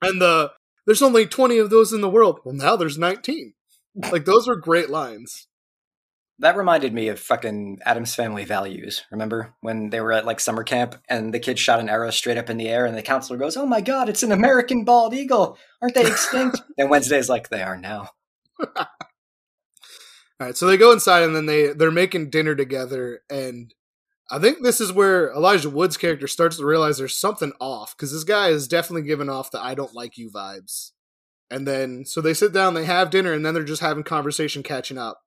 And 0.00 0.20
the 0.20 0.52
there's 0.86 1.02
only 1.02 1.26
20 1.26 1.58
of 1.58 1.68
those 1.68 1.92
in 1.92 2.00
the 2.00 2.08
world. 2.08 2.40
Well, 2.44 2.54
now 2.54 2.76
there's 2.76 2.96
19. 2.96 3.52
Like 4.10 4.24
those 4.24 4.48
are 4.48 4.56
great 4.56 4.88
lines. 4.88 5.46
That 6.38 6.56
reminded 6.56 6.92
me 6.92 7.08
of 7.08 7.18
fucking 7.18 7.80
Addams 7.84 8.14
Family 8.14 8.44
Values. 8.44 9.04
Remember 9.10 9.54
when 9.60 9.90
they 9.90 10.00
were 10.00 10.12
at 10.12 10.26
like 10.26 10.38
summer 10.40 10.64
camp 10.64 10.96
and 11.08 11.32
the 11.32 11.40
kid 11.40 11.58
shot 11.58 11.80
an 11.80 11.88
arrow 11.88 12.10
straight 12.10 12.36
up 12.36 12.50
in 12.50 12.58
the 12.58 12.68
air 12.68 12.86
and 12.86 12.96
the 12.96 13.02
counselor 13.02 13.38
goes, 13.38 13.56
"Oh 13.56 13.66
my 13.66 13.80
god, 13.80 14.08
it's 14.08 14.22
an 14.22 14.32
American 14.32 14.84
bald 14.84 15.14
eagle! 15.14 15.58
Aren't 15.80 15.94
they 15.94 16.06
extinct?" 16.06 16.60
and 16.78 16.90
Wednesday's 16.90 17.28
like, 17.28 17.48
"They 17.48 17.62
are 17.62 17.76
now." 17.76 18.10
All 20.38 20.46
right, 20.46 20.56
so 20.56 20.66
they 20.66 20.76
go 20.76 20.92
inside 20.92 21.22
and 21.22 21.34
then 21.34 21.46
they 21.46 21.72
they're 21.72 21.90
making 21.90 22.30
dinner 22.30 22.54
together, 22.54 23.22
and 23.30 23.72
I 24.30 24.38
think 24.38 24.62
this 24.62 24.80
is 24.80 24.92
where 24.92 25.30
Elijah 25.32 25.70
Wood's 25.70 25.96
character 25.96 26.26
starts 26.26 26.58
to 26.58 26.66
realize 26.66 26.98
there's 26.98 27.16
something 27.16 27.52
off 27.60 27.96
because 27.96 28.12
this 28.12 28.24
guy 28.24 28.48
is 28.48 28.68
definitely 28.68 29.06
giving 29.08 29.30
off 29.30 29.50
the 29.50 29.62
"I 29.62 29.74
don't 29.74 29.94
like 29.94 30.18
you" 30.18 30.30
vibes. 30.30 30.90
And 31.50 31.66
then 31.66 32.04
so 32.04 32.20
they 32.20 32.34
sit 32.34 32.52
down, 32.52 32.74
they 32.74 32.84
have 32.86 33.10
dinner, 33.10 33.32
and 33.32 33.46
then 33.46 33.54
they're 33.54 33.62
just 33.62 33.80
having 33.82 34.02
conversation, 34.02 34.62
catching 34.64 34.98
up. 34.98 35.22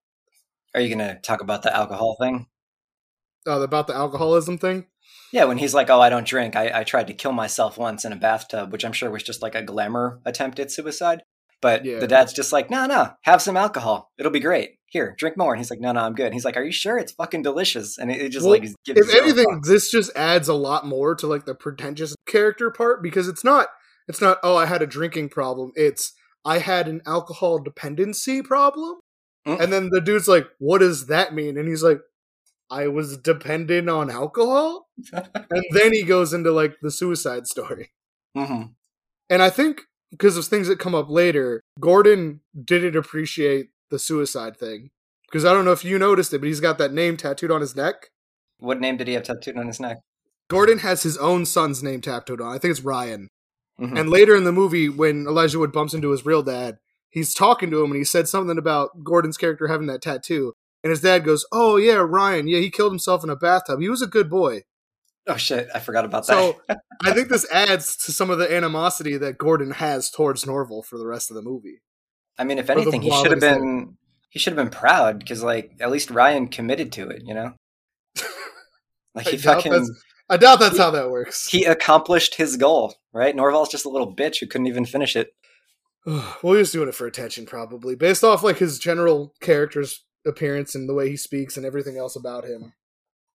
Are 0.75 0.82
you 0.82 0.94
going 0.94 1.00
to 1.08 1.20
talk 1.22 1.42
about 1.42 1.63
the 1.63 1.75
alcohol 1.75 2.16
thing? 2.20 2.48
Uh, 3.48 3.62
about 3.62 3.88
the 3.88 3.96
alcoholism 3.96 4.58
thing. 4.58 4.88
Yeah, 5.32 5.46
when 5.46 5.58
he's 5.58 5.74
like, 5.74 5.89
"Oh, 5.89 6.01
I 6.01 6.10
don't 6.10 6.28
drink. 6.28 6.56
I, 6.56 6.82
I 6.82 6.84
tried 6.84 7.08
to 7.08 7.13
kill 7.13 7.32
myself 7.32 7.78
once 7.78 8.04
in 8.06 8.12
a 8.12 8.18
bathtub," 8.18 8.72
which 8.72 8.84
I'm 8.86 8.94
sure 8.94 9.10
was 9.10 9.24
just 9.24 9.42
like 9.42 9.56
a 9.56 9.63
glamour 9.63 10.20
attempt 10.25 10.60
at 10.60 10.72
suicide. 10.72 11.24
But 11.62 11.86
Yeah. 11.86 12.00
the 12.00 12.08
dad's 12.08 12.34
just 12.34 12.51
like, 12.54 12.70
"No, 12.70 12.86
no, 12.86 13.13
have 13.24 13.42
some 13.42 13.58
alcohol. 13.58 14.12
It'll 14.18 14.32
be 14.32 14.39
great. 14.39 14.79
Here, 14.89 15.15
drink 15.17 15.38
more." 15.38 15.53
And 15.53 15.60
he's 15.60 15.69
like, 15.69 15.79
"No, 15.79 15.91
no, 15.91 16.01
I'm 16.01 16.13
good." 16.15 16.25
And 16.25 16.34
he's 16.34 16.46
like, 16.46 16.58
"Are 16.58 16.63
you 16.63 16.72
sure? 16.72 16.98
It's 16.98 17.12
fucking 17.12 17.41
delicious." 17.43 17.98
And 17.98 18.12
it, 18.12 18.22
it 18.22 18.29
just 18.29 18.46
Well, 18.46 18.53
like 18.53 18.62
gives 18.86 19.10
if 19.10 19.15
anything, 19.15 19.46
fucks. 19.48 19.67
this 19.67 19.91
just 19.91 20.12
adds 20.15 20.48
a 20.48 20.53
lot 20.53 20.86
more 20.86 21.15
to 21.15 21.27
like 21.27 21.46
the 21.46 21.55
pretentious 21.55 22.15
character 22.25 22.72
part 22.72 23.01
because 23.03 23.27
it's 23.27 23.43
not 23.43 23.67
it's 24.08 24.22
not 24.22 24.39
oh 24.43 24.55
I 24.55 24.65
had 24.65 24.81
a 24.81 24.88
drinking 24.88 25.29
problem. 25.29 25.72
It's 25.75 26.13
I 26.46 26.60
had 26.60 26.88
an 26.88 27.01
alcohol 27.05 27.60
dependency 27.60 28.41
problem. 28.41 29.00
Mm. 29.48 29.62
And 29.62 29.74
then 29.74 29.89
the 29.91 30.01
dude's 30.01 30.27
like, 30.27 30.48
"What 30.60 30.79
does 30.79 31.08
that 31.08 31.34
mean?" 31.34 31.58
And 31.58 31.67
he's 31.69 31.84
like, 31.84 32.00
"I 32.69 32.88
was 32.88 33.17
dependent 33.17 33.89
on 33.89 34.10
alcohol." 34.10 34.89
and 35.13 35.63
then 35.72 35.93
he 35.93 36.03
goes 36.03 36.34
into 36.34 36.51
like 36.51 36.77
the 36.81 36.91
suicide 36.91 37.48
story. 37.48 37.91
Mhm. 38.38 38.74
And 39.29 39.41
I 39.41 39.50
think 39.50 39.81
because 40.12 40.38
of 40.38 40.46
things 40.46 40.67
that 40.67 40.79
come 40.79 40.96
up 40.96 41.10
later, 41.10 41.62
Gordon 41.79 42.41
didn't 42.65 42.96
appreciate 42.96 43.69
the 43.89 44.00
suicide 44.00 44.58
thing. 44.58 44.89
Because 45.27 45.46
I 45.46 45.53
don't 45.53 45.65
know 45.65 45.72
if 45.72 45.86
you 45.86 46.00
noticed 46.00 46.34
it, 46.34 46.39
but 46.39 46.48
he's 46.48 46.60
got 46.60 46.77
that 46.79 46.93
name 46.93 47.15
tattooed 47.15 47.51
on 47.51 47.62
his 47.62 47.75
neck. 47.75 48.10
What 48.58 48.79
name 48.79 48.98
did 48.98 49.08
he 49.08 49.13
have 49.13 49.24
tattooed 49.24 49.58
on 49.58 49.67
his 49.67 49.79
neck? 49.79 49.98
Gordon 50.50 50.79
has 50.79 51.03
his 51.03 51.17
own 51.17 51.46
son's 51.46 51.84
name 51.84 52.01
tattooed 52.01 52.41
on. 52.41 52.53
I 52.53 52.58
think 52.58 52.72
it's 52.72 52.81
Ryan. 52.81 53.29
Mhm. 53.79 53.98
And 54.00 54.10
later 54.10 54.36
in 54.36 54.43
the 54.43 54.51
movie, 54.51 54.89
when 54.89 55.27
Elijah 55.27 55.60
Wood 55.60 55.72
bumps 55.72 55.93
into 55.93 56.10
his 56.10 56.25
real 56.25 56.41
dad, 56.41 56.79
he's 57.10 57.34
talking 57.34 57.69
to 57.72 57.84
him 57.84 57.91
and 57.91 57.98
he 57.98 58.03
said 58.03 58.27
something 58.27 58.58
about 58.58 59.03
Gordon's 59.03 59.38
character 59.38 59.67
having 59.67 59.88
that 59.88 60.01
tattoo. 60.01 60.53
And 60.84 60.89
his 60.91 61.01
dad 61.01 61.24
goes, 61.24 61.46
Oh, 61.51 61.77
yeah, 61.77 61.96
Ryan. 61.96 62.48
Yeah, 62.48 62.60
he 62.60 62.72
killed 62.72 62.91
himself 62.91 63.24
in 63.24 63.29
a 63.29 63.36
bathtub. 63.36 63.79
He 63.79 63.89
was 63.89 64.01
a 64.01 64.08
good 64.08 64.29
boy. 64.29 64.63
Oh 65.27 65.38
shit, 65.38 65.67
I 65.75 65.79
forgot 65.79 66.05
about 66.05 66.25
that. 66.25 66.34
So 66.34 66.60
I 67.03 67.12
think 67.13 67.29
this 67.29 67.46
adds 67.53 67.96
to 67.98 68.12
some 68.12 68.31
of 68.31 68.39
the 68.39 68.51
animosity 68.51 69.15
that 69.17 69.38
Gordon 69.38 69.72
has 69.72 70.10
towards 70.10 70.46
Norval 70.46 70.81
for 70.81 70.98
the 70.98 71.05
rest 71.05 71.29
of 71.29 71.36
the 71.36 71.43
movie. 71.43 71.81
I 72.39 72.46
mean, 72.46 72.58
if 72.58 72.69
anything, 72.69 73.01
he 73.01 73.12
should 73.12 73.31
have 73.31 73.41
wildest 73.41 73.62
been 73.62 73.98
he 74.29 74.39
should 74.39 74.55
have 74.55 74.63
been 74.63 74.77
proud 74.77 75.19
because 75.19 75.43
like 75.43 75.74
at 75.79 75.91
least 75.91 76.10
Ryan 76.10 76.48
committed 76.48 76.91
to 76.93 77.10
it, 77.10 77.24
you 77.25 77.34
know. 77.34 77.53
Like 79.15 79.27
he 79.27 79.38
doubt 79.38 79.63
fucking 79.63 79.88
I 80.29 80.38
doubt 80.38 80.60
that's 80.60 80.77
how 80.77 80.91
that 80.91 81.10
works. 81.10 81.48
he 81.48 81.65
accomplished 81.65 82.36
his 82.36 82.58
goal, 82.58 82.93
right? 83.12 83.36
Norval's 83.36 83.67
just 83.69 83.86
a 83.86 83.89
little 83.89 84.15
bitch 84.15 84.39
who 84.39 84.46
couldn't 84.46 84.67
even 84.67 84.86
finish 84.86 85.15
it. 85.15 85.34
well, 86.05 86.53
he 86.53 86.60
was 86.60 86.72
doing 86.72 86.88
it 86.88 86.93
for 86.93 87.08
attention, 87.08 87.48
probably, 87.48 87.96
based 87.96 88.24
off 88.24 88.43
like 88.43 88.60
his 88.60 88.77
general 88.77 89.34
character's 89.41 90.05
appearance 90.27 90.75
and 90.75 90.88
the 90.88 90.93
way 90.93 91.10
he 91.10 91.17
speaks 91.17 91.58
and 91.58 91.65
everything 91.65 91.98
else 91.98 92.15
about 92.15 92.46
him. 92.46 92.74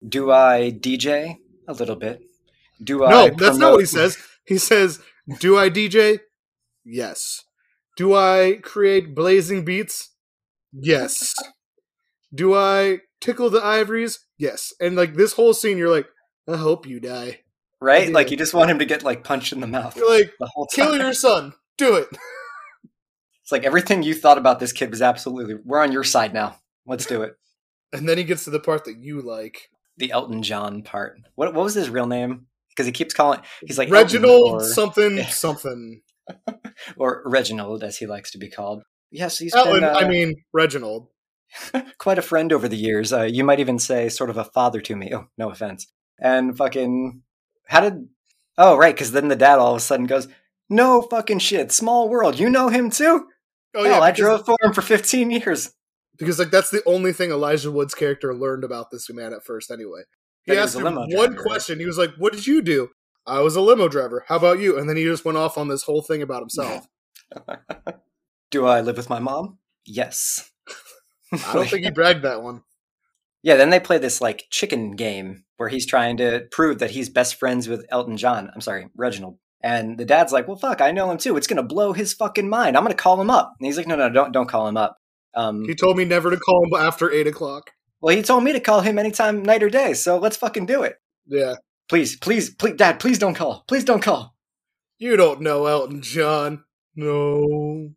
Do 0.08 0.30
I 0.30 0.70
DJ 0.70 1.38
a 1.66 1.72
little 1.72 1.96
bit? 1.96 2.22
Do 2.82 3.04
I? 3.04 3.10
No, 3.10 3.30
that's 3.36 3.58
not 3.58 3.72
what 3.72 3.80
he 3.80 3.86
says. 3.86 4.16
He 4.46 4.58
says, 4.58 5.00
"Do 5.40 5.58
I 5.58 5.70
DJ? 5.70 6.20
Yes. 6.84 7.42
Do 7.96 8.14
I 8.14 8.58
create 8.62 9.14
blazing 9.14 9.64
beats? 9.64 10.10
Yes. 10.72 11.34
Do 12.34 12.54
I 12.54 12.98
tickle 13.20 13.50
the 13.50 13.64
ivories? 13.64 14.20
Yes." 14.38 14.72
And 14.80 14.96
like 14.96 15.14
this 15.14 15.34
whole 15.34 15.54
scene, 15.54 15.78
you're 15.78 15.90
like, 15.90 16.08
"I 16.48 16.56
hope 16.56 16.86
you 16.86 17.00
die." 17.00 17.40
Right? 17.80 18.10
Like 18.10 18.30
you 18.30 18.36
just 18.36 18.54
want 18.54 18.70
him 18.70 18.78
to 18.78 18.84
get 18.84 19.02
like 19.02 19.24
punched 19.24 19.52
in 19.52 19.60
the 19.60 19.66
mouth 19.66 19.96
You're 19.96 20.10
like, 20.10 20.32
the 20.40 20.50
whole 20.52 20.66
time. 20.66 20.86
"Kill 20.86 20.98
your 20.98 21.12
son. 21.12 21.54
Do 21.78 21.96
it." 21.96 22.08
It's 23.44 23.52
like 23.52 23.64
everything 23.64 24.02
you 24.02 24.14
thought 24.14 24.38
about 24.38 24.58
this 24.58 24.72
kid 24.72 24.90
was 24.90 25.02
absolutely. 25.02 25.56
We're 25.66 25.82
on 25.82 25.92
your 25.92 26.02
side 26.02 26.32
now. 26.32 26.56
Let's 26.86 27.06
do 27.06 27.22
it. 27.22 27.36
And 27.92 28.08
then 28.08 28.18
he 28.18 28.24
gets 28.24 28.42
to 28.44 28.50
the 28.50 28.58
part 28.58 28.86
that 28.86 28.96
you 28.96 29.20
like. 29.20 29.68
The 29.98 30.10
Elton 30.10 30.42
John 30.42 30.82
part. 30.82 31.20
What 31.36 31.54
what 31.54 31.62
was 31.62 31.74
his 31.74 31.88
real 31.88 32.06
name? 32.06 32.46
Because 32.70 32.86
he 32.86 32.92
keeps 32.92 33.14
calling. 33.14 33.40
He's 33.64 33.78
like 33.78 33.88
Reginald 33.88 34.62
or, 34.62 34.64
something 34.64 35.22
something. 35.28 36.00
or 36.96 37.22
Reginald, 37.24 37.82
as 37.82 37.96
he 37.98 38.06
likes 38.06 38.30
to 38.32 38.38
be 38.38 38.48
called. 38.50 38.82
Yes, 39.10 39.38
he's 39.38 39.54
Ellen, 39.54 39.80
been 39.80 39.84
uh, 39.84 39.92
I 39.92 40.08
mean 40.08 40.34
Reginald. 40.52 41.08
quite 41.98 42.18
a 42.18 42.22
friend 42.22 42.52
over 42.52 42.68
the 42.68 42.76
years. 42.76 43.12
Uh, 43.12 43.22
you 43.22 43.44
might 43.44 43.60
even 43.60 43.78
say 43.78 44.08
sort 44.08 44.30
of 44.30 44.36
a 44.36 44.44
father 44.44 44.80
to 44.80 44.96
me. 44.96 45.12
Oh, 45.14 45.26
no 45.38 45.50
offense. 45.50 45.86
And 46.20 46.56
fucking, 46.56 47.22
how 47.68 47.80
did? 47.80 48.08
Oh, 48.58 48.76
right, 48.76 48.94
because 48.94 49.12
then 49.12 49.28
the 49.28 49.36
dad 49.36 49.58
all 49.58 49.72
of 49.72 49.76
a 49.78 49.80
sudden 49.80 50.06
goes, 50.06 50.26
"No 50.70 51.02
fucking 51.02 51.40
shit, 51.40 51.70
small 51.72 52.08
world. 52.08 52.38
You 52.38 52.48
know 52.50 52.68
him 52.68 52.90
too? 52.90 53.26
Oh 53.76 53.84
yeah, 53.84 53.94
Hell, 53.94 54.02
I 54.02 54.10
drove 54.12 54.44
for 54.46 54.56
him 54.62 54.72
for 54.72 54.82
15 54.82 55.30
years. 55.32 55.72
because 56.16 56.38
like 56.38 56.50
that's 56.52 56.70
the 56.70 56.82
only 56.86 57.12
thing 57.12 57.30
Elijah 57.32 57.72
Wood's 57.72 57.94
character 57.94 58.32
learned 58.34 58.62
about 58.64 58.90
this 58.92 59.10
man 59.10 59.32
at 59.32 59.44
first. 59.44 59.70
Anyway, 59.72 60.02
he 60.44 60.54
That 60.54 60.62
asked 60.62 60.76
him 60.76 60.84
one 60.84 61.08
driver, 61.08 61.32
right? 61.32 61.36
question. 61.38 61.78
He 61.80 61.86
was 61.86 61.98
like, 61.98 62.10
"What 62.18 62.32
did 62.32 62.46
you 62.46 62.62
do?" 62.62 62.88
I 63.26 63.40
was 63.40 63.56
a 63.56 63.60
limo 63.60 63.88
driver. 63.88 64.24
How 64.28 64.36
about 64.36 64.58
you? 64.58 64.78
And 64.78 64.88
then 64.88 64.96
he 64.96 65.04
just 65.04 65.24
went 65.24 65.38
off 65.38 65.56
on 65.56 65.68
this 65.68 65.82
whole 65.84 66.02
thing 66.02 66.22
about 66.22 66.42
himself. 66.42 66.86
Do 68.50 68.66
I 68.66 68.80
live 68.80 68.96
with 68.96 69.10
my 69.10 69.18
mom? 69.18 69.58
Yes. 69.86 70.50
I 71.32 71.52
don't 71.52 71.68
think 71.68 71.84
he 71.84 71.90
bragged 71.94 72.22
that 72.22 72.42
one. 72.42 72.62
Yeah, 73.42 73.56
then 73.56 73.70
they 73.70 73.80
play 73.80 73.98
this 73.98 74.20
like 74.20 74.44
chicken 74.50 74.92
game 74.92 75.44
where 75.56 75.68
he's 75.68 75.86
trying 75.86 76.16
to 76.18 76.46
prove 76.50 76.78
that 76.78 76.90
he's 76.92 77.08
best 77.08 77.34
friends 77.36 77.68
with 77.68 77.84
Elton 77.90 78.16
John. 78.16 78.50
I'm 78.54 78.60
sorry, 78.60 78.86
Reginald. 78.96 79.38
And 79.62 79.98
the 79.98 80.04
dad's 80.04 80.32
like, 80.32 80.46
"Well, 80.46 80.56
fuck, 80.56 80.80
I 80.80 80.92
know 80.92 81.10
him 81.10 81.18
too. 81.18 81.36
It's 81.36 81.46
gonna 81.46 81.62
blow 81.62 81.92
his 81.92 82.12
fucking 82.14 82.48
mind. 82.48 82.76
I'm 82.76 82.84
gonna 82.84 82.94
call 82.94 83.20
him 83.20 83.30
up." 83.30 83.54
And 83.58 83.66
he's 83.66 83.76
like, 83.76 83.86
"No, 83.86 83.96
no, 83.96 84.08
don't, 84.10 84.32
don't 84.32 84.48
call 84.48 84.68
him 84.68 84.76
up." 84.76 84.96
Um, 85.34 85.64
He 85.64 85.74
told 85.74 85.96
me 85.96 86.04
never 86.04 86.30
to 86.30 86.36
call 86.36 86.64
him 86.64 86.72
after 86.78 87.10
eight 87.10 87.26
o'clock. 87.26 87.70
well, 88.00 88.14
he 88.14 88.22
told 88.22 88.44
me 88.44 88.52
to 88.52 88.60
call 88.60 88.82
him 88.82 88.98
anytime, 88.98 89.42
night 89.42 89.62
or 89.62 89.70
day. 89.70 89.94
So 89.94 90.18
let's 90.18 90.36
fucking 90.36 90.66
do 90.66 90.82
it. 90.82 90.96
Yeah, 91.26 91.54
Please, 91.88 92.16
please, 92.16 92.50
please, 92.50 92.76
Dad, 92.76 92.98
please 93.00 93.18
don't 93.18 93.34
call. 93.34 93.64
Please 93.68 93.84
don't 93.84 94.02
call. 94.02 94.34
you 94.98 95.16
don't 95.16 95.40
know 95.40 95.66
Elton 95.66 96.00
John. 96.02 96.64
No. 96.96 97.90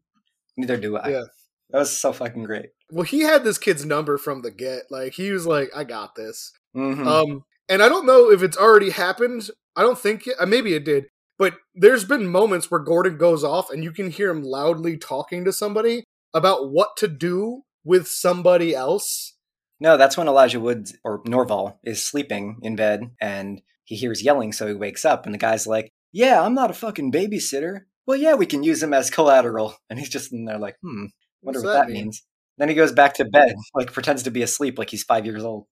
Neither 0.58 0.78
do 0.78 0.98
I. 0.98 1.10
Yeah. 1.10 1.24
That 1.70 1.80
was 1.80 2.00
so 2.00 2.12
fucking 2.14 2.44
great. 2.44 2.68
Well, 2.92 3.04
he 3.04 3.22
had 3.22 3.44
this 3.44 3.58
kid's 3.58 3.86
number 3.86 4.18
from 4.18 4.42
the 4.42 4.52
get. 4.52 4.84
Like 4.90 5.14
he 5.14 5.32
was 5.32 5.46
like, 5.46 5.70
"I 5.76 5.84
got 5.84 6.16
this." 6.16 6.52
Mhm. 6.76 7.06
Um, 7.06 7.44
and 7.70 7.84
I 7.84 7.90
don't 7.90 8.06
know 8.06 8.32
if 8.32 8.42
it's 8.42 8.58
already 8.58 8.90
happened. 8.92 9.50
I 9.76 9.82
don't 9.84 10.00
think 10.00 10.26
it, 10.28 10.36
uh, 10.40 10.46
maybe 10.46 10.74
it 10.74 10.86
did, 10.86 11.08
but 11.38 11.56
there's 11.76 12.06
been 12.06 12.28
moments 12.28 12.72
where 12.72 12.80
Gordon 12.80 13.18
goes 13.18 13.44
off 13.44 13.70
and 13.70 13.84
you 13.84 13.92
can 13.92 14.10
hear 14.10 14.30
him 14.32 14.42
loudly 14.42 14.98
talking 14.98 15.44
to 15.46 15.52
somebody 15.54 16.04
about 16.34 16.72
what 16.72 16.96
to 16.98 17.08
do 17.08 17.64
with 17.84 18.08
somebody 18.08 18.74
else. 18.74 19.34
No, 19.80 19.98
that's 19.98 20.18
when 20.18 20.28
Elijah 20.28 20.60
Woods 20.60 20.96
or 21.04 21.22
Norval 21.26 21.80
is 21.84 22.04
sleeping 22.04 22.58
in 22.64 22.76
bed 22.76 23.12
and 23.22 23.62
he 23.88 23.96
hears 23.96 24.24
yelling, 24.24 24.54
so 24.54 24.68
he 24.68 24.74
wakes 24.74 25.06
up 25.06 25.26
and 25.26 25.34
the 25.34 25.40
guy's 25.40 25.68
like, 25.68 25.92
Yeah, 26.12 26.42
I'm 26.42 26.54
not 26.54 26.72
a 26.72 26.74
fucking 26.76 27.12
babysitter. 27.12 27.82
Well, 28.06 28.18
yeah, 28.18 28.36
we 28.36 28.46
can 28.46 28.64
use 28.64 28.82
him 28.84 28.94
as 28.94 29.10
collateral. 29.10 29.76
And 29.90 30.00
he's 30.00 30.10
just 30.10 30.32
in 30.34 30.46
there 30.46 30.60
like, 30.60 30.78
hmm, 30.82 31.06
wonder 31.42 31.60
What's 31.60 31.64
what 31.64 31.74
that 31.74 31.88
that 31.88 31.88
mean? 31.88 32.04
means. 32.06 32.24
Then 32.58 32.70
he 32.70 32.76
goes 32.76 32.92
back 32.92 33.16
to 33.16 33.26
bed, 33.26 33.56
like 33.76 33.94
pretends 33.94 34.24
to 34.24 34.32
be 34.32 34.42
asleep 34.44 34.78
like 34.80 34.90
he's 34.90 35.04
five 35.04 35.26
years 35.26 35.44
old. 35.44 35.66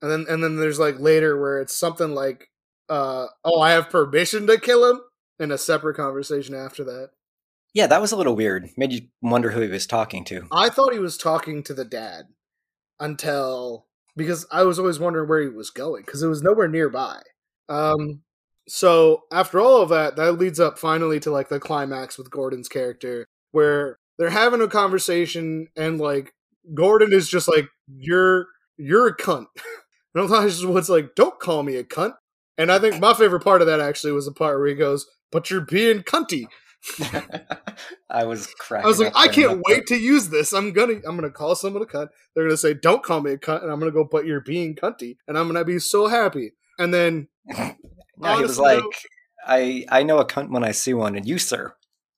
And 0.00 0.10
then 0.10 0.26
and 0.28 0.42
then 0.42 0.56
there's 0.56 0.78
like 0.78 0.98
later 0.98 1.40
where 1.40 1.60
it's 1.60 1.76
something 1.76 2.14
like, 2.14 2.48
uh, 2.88 3.26
"Oh, 3.44 3.60
I 3.60 3.72
have 3.72 3.90
permission 3.90 4.46
to 4.48 4.58
kill 4.58 4.90
him," 4.90 5.00
in 5.38 5.52
a 5.52 5.58
separate 5.58 5.96
conversation 5.96 6.54
after 6.54 6.84
that. 6.84 7.10
Yeah, 7.74 7.86
that 7.86 8.00
was 8.00 8.12
a 8.12 8.16
little 8.16 8.34
weird. 8.36 8.70
Made 8.76 8.92
you 8.92 9.02
wonder 9.22 9.50
who 9.50 9.60
he 9.60 9.68
was 9.68 9.86
talking 9.86 10.24
to. 10.26 10.46
I 10.50 10.68
thought 10.70 10.92
he 10.92 10.98
was 10.98 11.16
talking 11.16 11.62
to 11.64 11.74
the 11.74 11.84
dad 11.84 12.26
until 13.00 13.86
because 14.16 14.46
I 14.50 14.62
was 14.64 14.78
always 14.78 14.98
wondering 14.98 15.28
where 15.28 15.40
he 15.42 15.48
was 15.48 15.70
going 15.70 16.02
because 16.04 16.22
it 16.22 16.28
was 16.28 16.42
nowhere 16.42 16.68
nearby. 16.68 17.20
Um, 17.72 18.20
so 18.68 19.22
after 19.32 19.58
all 19.60 19.80
of 19.80 19.88
that, 19.88 20.16
that 20.16 20.32
leads 20.32 20.60
up 20.60 20.78
finally 20.78 21.18
to 21.20 21.30
like 21.30 21.48
the 21.48 21.58
climax 21.58 22.18
with 22.18 22.30
Gordon's 22.30 22.68
character 22.68 23.26
where 23.52 23.98
they're 24.18 24.30
having 24.30 24.60
a 24.60 24.68
conversation 24.68 25.68
and 25.76 25.98
like 25.98 26.34
Gordon 26.74 27.12
is 27.12 27.28
just 27.28 27.48
like 27.48 27.66
you're 27.88 28.46
you're 28.76 29.08
a 29.08 29.16
cunt. 29.16 29.46
and 30.14 30.24
Elijah 30.24 30.68
Wood's 30.68 30.90
like 30.90 31.14
don't 31.14 31.40
call 31.40 31.62
me 31.62 31.76
a 31.76 31.84
cunt. 31.84 32.14
And 32.58 32.70
I 32.70 32.78
think 32.78 33.00
my 33.00 33.14
favorite 33.14 33.42
part 33.44 33.62
of 33.62 33.66
that 33.68 33.80
actually 33.80 34.12
was 34.12 34.26
the 34.26 34.32
part 34.32 34.58
where 34.58 34.68
he 34.68 34.74
goes, 34.74 35.06
"But 35.30 35.50
you're 35.50 35.62
being 35.62 36.02
cunty." 36.02 36.44
I 38.10 38.24
was 38.24 38.48
cracking. 38.58 38.84
I 38.84 38.88
was 38.88 38.98
like, 38.98 39.12
I 39.14 39.28
can't 39.28 39.62
wait 39.68 39.86
to 39.86 39.96
use 39.96 40.28
this. 40.28 40.52
I'm 40.52 40.72
gonna, 40.72 40.94
I'm 41.06 41.14
gonna 41.16 41.30
call 41.30 41.54
someone 41.54 41.82
a 41.82 41.86
cunt. 41.86 42.08
They're 42.34 42.44
gonna 42.44 42.56
say, 42.56 42.74
"Don't 42.74 43.02
call 43.02 43.22
me 43.22 43.32
a 43.32 43.38
cunt," 43.38 43.62
and 43.62 43.72
I'm 43.72 43.78
gonna 43.78 43.92
go, 43.92 44.04
"But 44.04 44.26
you're 44.26 44.40
being 44.40 44.74
cunty," 44.74 45.16
and 45.26 45.38
I'm 45.38 45.46
gonna 45.46 45.64
be 45.64 45.78
so 45.78 46.08
happy. 46.08 46.52
And 46.78 46.92
then. 46.92 47.28
No, 48.18 48.36
he 48.36 48.42
was 48.42 48.58
like, 48.58 48.84
I 49.46 49.84
I 49.88 50.02
know 50.04 50.18
a 50.18 50.26
cunt 50.26 50.50
when 50.50 50.62
I 50.64 50.70
see 50.72 50.94
one, 50.94 51.16
and 51.16 51.26
you, 51.26 51.38
sir, 51.38 51.74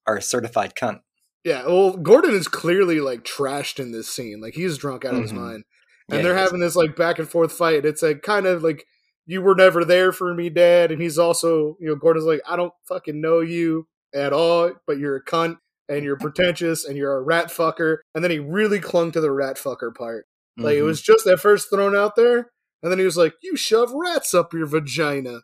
are 0.07 0.17
a 0.17 0.23
certified 0.23 0.75
cunt. 0.75 1.01
Yeah, 1.45 1.67
well, 1.67 1.97
Gordon 1.97 2.35
is 2.35 2.49
clearly 2.49 3.01
like 3.01 3.23
trashed 3.25 3.79
in 3.79 3.93
this 3.93 4.09
scene. 4.09 4.41
Like 4.41 4.55
he's 4.55 4.79
drunk 4.79 5.05
out 5.05 5.15
of 5.15 5.23
his 5.23 5.33
Mhm. 5.33 5.37
mind. 5.37 5.65
And 6.11 6.19
Yeah, 6.19 6.23
they're 6.23 6.35
having 6.37 6.61
this 6.61 6.77
like 6.77 6.97
back 6.97 7.19
and 7.19 7.29
forth 7.29 7.53
fight. 7.53 7.77
And 7.77 7.87
it's 7.87 8.03
like 8.03 8.23
kind 8.23 8.47
of 8.47 8.63
like 8.63 8.87
you 9.27 9.41
were 9.43 9.55
never 9.55 9.85
there 9.85 10.13
for 10.13 10.35
me, 10.35 10.51
Dad. 10.51 10.91
And 10.93 11.01
he's 11.01 11.19
also, 11.19 11.77
you 11.81 11.87
know, 11.89 11.97
Gordon's 11.97 12.27
like, 12.27 12.43
I 12.47 12.57
don't 12.57 12.73
fucking 12.89 13.21
know 13.21 13.41
you 13.41 13.87
at 14.15 14.33
all, 14.35 14.73
but 14.87 14.99
you're 14.99 15.17
a 15.17 15.25
cunt 15.25 15.57
and 15.89 16.05
you're 16.05 16.17
pretentious 16.19 16.85
and 16.85 16.97
you're 16.97 17.17
a 17.17 17.23
rat 17.23 17.49
fucker. 17.49 17.99
And 18.15 18.23
then 18.23 18.31
he 18.31 18.39
really 18.39 18.81
clung 18.81 19.13
to 19.13 19.21
the 19.21 19.31
rat 19.33 19.57
fucker 19.57 19.95
part. 19.95 20.27
Like 20.59 20.77
it 20.77 20.81
Mhm. 20.83 20.87
was 20.87 21.01
just 21.03 21.27
at 21.27 21.41
first 21.41 21.69
thrown 21.71 21.97
out 21.97 22.17
there, 22.17 22.51
and 22.85 22.93
then 22.93 22.99
he 22.99 23.05
was 23.07 23.17
like, 23.17 23.35
"You 23.43 23.57
shove 23.57 23.91
rats 23.93 24.35
up 24.35 24.53
your 24.53 24.67
vagina," 24.67 25.41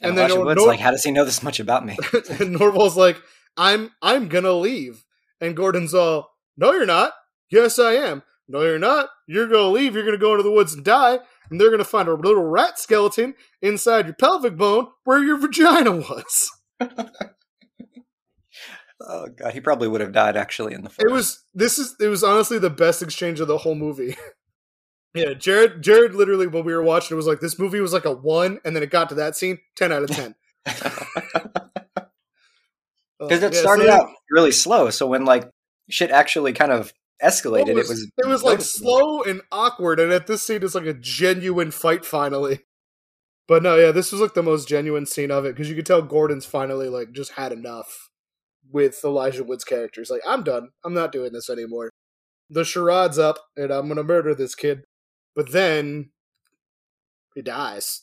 and, 0.00 0.10
and 0.10 0.18
then 0.18 0.30
Elijah 0.30 0.44
Wood's 0.44 0.58
Nor- 0.58 0.68
like, 0.68 0.78
how 0.78 0.92
does 0.92 1.02
he 1.02 1.10
know 1.10 1.24
this 1.24 1.42
much 1.42 1.58
about 1.58 1.84
me? 1.84 1.98
and 2.12 2.56
Norval's 2.56 2.96
like, 2.96 3.20
"I'm 3.56 3.90
I'm 4.00 4.28
gonna 4.28 4.52
leave," 4.52 5.04
and 5.40 5.56
Gordon's 5.56 5.92
all, 5.92 6.30
"No, 6.56 6.72
you're 6.72 6.86
not. 6.86 7.12
Yes, 7.50 7.80
I 7.80 7.94
am. 7.94 8.22
No, 8.46 8.62
you're 8.62 8.78
not. 8.78 9.08
You're 9.26 9.48
gonna 9.48 9.68
leave. 9.68 9.96
You're 9.96 10.04
gonna 10.04 10.16
go 10.16 10.30
into 10.30 10.44
the 10.44 10.52
woods 10.52 10.72
and 10.72 10.84
die, 10.84 11.18
and 11.50 11.60
they're 11.60 11.72
gonna 11.72 11.82
find 11.82 12.08
a 12.08 12.14
little 12.14 12.44
rat 12.44 12.78
skeleton 12.78 13.34
inside 13.60 14.06
your 14.06 14.14
pelvic 14.14 14.56
bone 14.56 14.86
where 15.02 15.22
your 15.22 15.38
vagina 15.38 15.90
was." 15.90 16.50
oh 19.00 19.26
god, 19.36 19.54
he 19.54 19.60
probably 19.60 19.88
would 19.88 20.00
have 20.00 20.12
died 20.12 20.36
actually 20.36 20.72
in 20.74 20.84
the. 20.84 20.88
forest. 20.88 21.04
It 21.04 21.12
was 21.12 21.44
this 21.52 21.80
is 21.80 21.96
it 21.98 22.06
was 22.06 22.22
honestly 22.22 22.60
the 22.60 22.70
best 22.70 23.02
exchange 23.02 23.40
of 23.40 23.48
the 23.48 23.58
whole 23.58 23.74
movie. 23.74 24.16
yeah, 25.14 25.34
Jared 25.34 25.82
Jared 25.82 26.14
literally 26.14 26.46
when 26.46 26.64
we 26.64 26.72
were 26.72 26.82
watching 26.82 27.14
it 27.14 27.16
was 27.16 27.26
like 27.26 27.40
this 27.40 27.58
movie 27.58 27.80
was 27.80 27.92
like 27.92 28.04
a 28.04 28.12
one, 28.12 28.60
and 28.64 28.74
then 28.74 28.82
it 28.82 28.90
got 28.90 29.08
to 29.10 29.14
that 29.16 29.36
scene, 29.36 29.58
ten 29.76 29.92
out 29.92 30.02
of 30.02 30.10
ten. 30.10 30.34
because 30.64 30.82
Uh, 33.20 33.26
it 33.26 33.54
yeah, 33.54 33.60
started 33.60 33.86
so 33.86 33.92
out 33.92 34.10
really 34.30 34.52
slow. 34.52 34.90
So 34.90 35.06
when 35.06 35.24
like 35.24 35.50
shit 35.88 36.10
actually 36.10 36.52
kind 36.52 36.72
of 36.72 36.92
escalated, 37.22 37.68
it 37.68 37.70
it 37.70 37.76
was, 37.76 37.88
was 37.88 38.10
it 38.18 38.26
was 38.26 38.42
like 38.42 38.60
slow 38.60 39.22
and 39.22 39.42
awkward, 39.52 40.00
and 40.00 40.12
at 40.12 40.26
this 40.26 40.42
scene 40.42 40.62
it's 40.62 40.74
like 40.74 40.86
a 40.86 40.94
genuine 40.94 41.70
fight 41.70 42.04
finally. 42.04 42.60
But 43.48 43.64
no, 43.64 43.76
yeah, 43.76 43.90
this 43.90 44.12
was 44.12 44.20
like 44.20 44.34
the 44.34 44.44
most 44.44 44.68
genuine 44.68 45.06
scene 45.06 45.32
of 45.32 45.44
it 45.44 45.56
because 45.56 45.68
you 45.68 45.74
could 45.74 45.86
tell 45.86 46.02
Gordon's 46.02 46.46
finally 46.46 46.88
like 46.88 47.10
just 47.10 47.32
had 47.32 47.50
enough 47.50 48.10
with 48.70 49.00
Elijah 49.04 49.44
Wood's 49.44 49.64
characters. 49.64 50.08
Like, 50.08 50.22
I'm 50.26 50.44
done. 50.44 50.68
I'm 50.84 50.94
not 50.94 51.12
doing 51.12 51.32
this 51.32 51.50
anymore. 51.50 51.90
The 52.48 52.64
charade's 52.64 53.18
up, 53.18 53.38
and 53.56 53.70
I'm 53.70 53.88
gonna 53.88 54.02
murder 54.02 54.34
this 54.34 54.54
kid. 54.54 54.84
But 55.40 55.52
then 55.52 56.10
he 57.34 57.40
dies. 57.40 58.02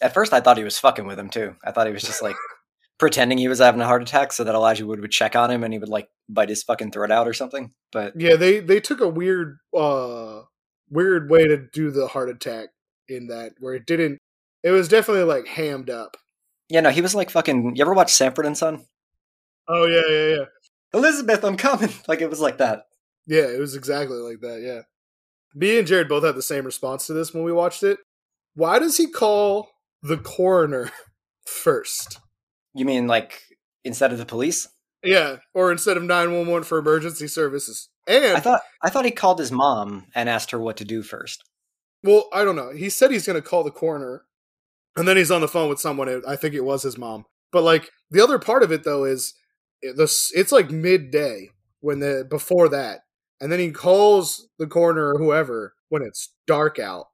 At 0.00 0.14
first, 0.14 0.32
I 0.32 0.40
thought 0.40 0.56
he 0.56 0.64
was 0.64 0.78
fucking 0.78 1.06
with 1.06 1.18
him 1.18 1.28
too. 1.28 1.56
I 1.62 1.72
thought 1.72 1.86
he 1.86 1.92
was 1.92 2.00
just 2.02 2.22
like 2.22 2.36
pretending 2.98 3.36
he 3.36 3.48
was 3.48 3.58
having 3.58 3.82
a 3.82 3.86
heart 3.86 4.00
attack 4.00 4.32
so 4.32 4.44
that 4.44 4.54
Elijah 4.54 4.86
Wood 4.86 5.00
would 5.02 5.10
check 5.10 5.36
on 5.36 5.50
him 5.50 5.62
and 5.62 5.74
he 5.74 5.78
would 5.78 5.90
like 5.90 6.08
bite 6.26 6.48
his 6.48 6.62
fucking 6.62 6.90
throat 6.92 7.10
out 7.10 7.28
or 7.28 7.34
something. 7.34 7.74
But 7.92 8.14
Yeah, 8.18 8.36
they 8.36 8.60
they 8.60 8.80
took 8.80 9.02
a 9.02 9.08
weird 9.08 9.58
uh 9.76 10.44
weird 10.88 11.28
way 11.30 11.46
to 11.48 11.58
do 11.58 11.90
the 11.90 12.06
heart 12.06 12.30
attack 12.30 12.70
in 13.06 13.26
that 13.26 13.52
where 13.58 13.74
it 13.74 13.84
didn't 13.84 14.16
it 14.62 14.70
was 14.70 14.88
definitely 14.88 15.24
like 15.24 15.46
hammed 15.46 15.90
up. 15.90 16.16
yeah, 16.70 16.80
no, 16.80 16.88
he 16.88 17.02
was 17.02 17.14
like 17.14 17.28
fucking. 17.28 17.76
You 17.76 17.82
ever 17.82 17.92
watch 17.92 18.10
Sanford 18.14 18.46
and 18.46 18.56
Son? 18.56 18.86
Oh 19.68 19.84
yeah, 19.84 20.02
yeah, 20.08 20.36
yeah. 20.36 20.44
Elizabeth, 20.94 21.44
I'm 21.44 21.58
coming. 21.58 21.90
Like 22.08 22.22
it 22.22 22.30
was 22.30 22.40
like 22.40 22.56
that. 22.56 22.84
Yeah, 23.26 23.48
it 23.48 23.60
was 23.60 23.76
exactly 23.76 24.16
like 24.16 24.40
that, 24.40 24.62
yeah. 24.62 24.80
Me 25.54 25.78
and 25.78 25.86
Jared 25.86 26.08
both 26.08 26.24
had 26.24 26.34
the 26.34 26.42
same 26.42 26.64
response 26.64 27.06
to 27.06 27.12
this 27.12 27.32
when 27.32 27.44
we 27.44 27.52
watched 27.52 27.82
it. 27.82 27.98
Why 28.54 28.78
does 28.78 28.96
he 28.96 29.06
call 29.06 29.70
the 30.02 30.16
coroner 30.16 30.90
first? 31.46 32.18
You 32.74 32.84
mean 32.84 33.06
like 33.06 33.40
instead 33.84 34.12
of 34.12 34.18
the 34.18 34.26
police? 34.26 34.68
Yeah, 35.02 35.36
or 35.52 35.70
instead 35.70 35.96
of 35.96 36.02
911 36.02 36.64
for 36.64 36.78
emergency 36.78 37.28
services. 37.28 37.88
And 38.08 38.36
I 38.36 38.40
thought 38.40 38.62
I 38.82 38.90
thought 38.90 39.04
he 39.04 39.10
called 39.10 39.38
his 39.38 39.52
mom 39.52 40.06
and 40.14 40.28
asked 40.28 40.50
her 40.50 40.58
what 40.58 40.76
to 40.78 40.84
do 40.84 41.02
first. 41.02 41.44
Well, 42.02 42.28
I 42.32 42.44
don't 42.44 42.56
know. 42.56 42.70
He 42.70 42.90
said 42.90 43.10
he's 43.10 43.26
going 43.26 43.40
to 43.40 43.48
call 43.48 43.64
the 43.64 43.70
coroner, 43.70 44.24
and 44.96 45.08
then 45.08 45.16
he's 45.16 45.30
on 45.30 45.40
the 45.40 45.48
phone 45.48 45.68
with 45.68 45.80
someone. 45.80 46.22
I 46.26 46.36
think 46.36 46.54
it 46.54 46.64
was 46.64 46.82
his 46.82 46.98
mom. 46.98 47.24
But 47.52 47.62
like 47.62 47.90
the 48.10 48.22
other 48.22 48.38
part 48.38 48.62
of 48.62 48.72
it 48.72 48.84
though 48.84 49.04
is 49.04 49.34
this. 49.82 50.30
It's 50.34 50.52
like 50.52 50.70
midday 50.70 51.50
when 51.80 52.00
the 52.00 52.26
before 52.28 52.68
that, 52.70 53.00
and 53.44 53.52
then 53.52 53.60
he 53.60 53.70
calls 53.70 54.48
the 54.58 54.66
coroner 54.66 55.12
or 55.12 55.18
whoever 55.18 55.74
when 55.90 56.00
it's 56.00 56.32
dark 56.46 56.78
out. 56.78 57.08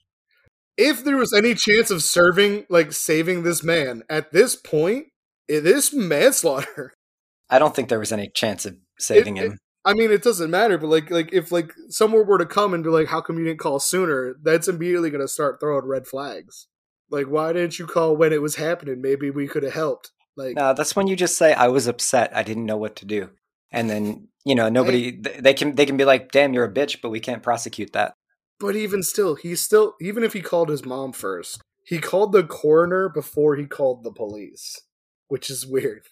if 0.78 1.04
there 1.04 1.18
was 1.18 1.34
any 1.34 1.54
chance 1.54 1.90
of 1.90 2.02
serving, 2.02 2.64
like 2.70 2.94
saving 2.94 3.42
this 3.42 3.62
man 3.62 4.02
at 4.08 4.32
this 4.32 4.56
point, 4.56 5.08
eh, 5.50 5.56
it 5.58 5.66
is 5.66 5.92
manslaughter. 5.92 6.94
I 7.50 7.58
don't 7.58 7.76
think 7.76 7.90
there 7.90 7.98
was 7.98 8.10
any 8.10 8.30
chance 8.34 8.64
of 8.64 8.78
saving 8.98 9.36
It- 9.36 9.44
him. 9.50 9.58
I 9.84 9.92
mean, 9.92 10.10
it 10.10 10.22
doesn't 10.22 10.50
matter, 10.50 10.78
but 10.78 10.86
like, 10.88 11.10
like 11.10 11.30
if 11.34 11.52
like 11.52 11.74
someone 11.90 12.26
were 12.26 12.38
to 12.38 12.46
come 12.46 12.72
and 12.74 12.82
be 12.84 12.90
like, 12.90 13.08
"How 13.08 13.20
come 13.22 13.38
you 13.38 13.44
didn't 13.44 13.60
call 13.60 13.80
sooner?" 13.80 14.34
That's 14.42 14.68
immediately 14.68 15.08
going 15.08 15.22
to 15.22 15.28
start 15.28 15.58
throwing 15.58 15.86
red 15.86 16.06
flags. 16.06 16.68
Like, 17.10 17.26
why 17.28 17.52
didn't 17.54 17.78
you 17.78 17.86
call 17.86 18.14
when 18.16 18.32
it 18.32 18.42
was 18.42 18.56
happening? 18.56 19.00
Maybe 19.00 19.30
we 19.30 19.46
could 19.48 19.62
have 19.62 19.72
helped. 19.72 20.10
Like, 20.36 20.54
No, 20.56 20.72
that's 20.74 20.94
when 20.96 21.06
you 21.06 21.16
just 21.16 21.36
say 21.36 21.52
I 21.54 21.68
was 21.68 21.86
upset. 21.86 22.30
I 22.34 22.42
didn't 22.42 22.66
know 22.66 22.76
what 22.76 22.96
to 22.96 23.06
do. 23.06 23.30
And 23.72 23.88
then, 23.88 24.28
you 24.44 24.54
know, 24.54 24.68
nobody 24.68 25.12
th- 25.12 25.38
they 25.38 25.54
can 25.54 25.74
they 25.76 25.86
can 25.86 25.96
be 25.96 26.04
like, 26.04 26.32
"Damn, 26.32 26.52
you're 26.54 26.64
a 26.64 26.72
bitch," 26.72 27.00
but 27.02 27.10
we 27.10 27.20
can't 27.20 27.42
prosecute 27.42 27.92
that. 27.92 28.14
but 28.58 28.76
even 28.76 29.02
still, 29.02 29.34
he's 29.36 29.60
still 29.62 29.94
even 30.00 30.22
if 30.24 30.32
he 30.32 30.40
called 30.42 30.68
his 30.68 30.84
mom 30.84 31.12
first, 31.12 31.62
he 31.84 31.98
called 31.98 32.32
the 32.32 32.42
coroner 32.44 33.08
before 33.08 33.56
he 33.56 33.66
called 33.66 34.02
the 34.04 34.12
police, 34.12 34.80
which 35.28 35.48
is 35.50 35.66
weird. 35.66 36.02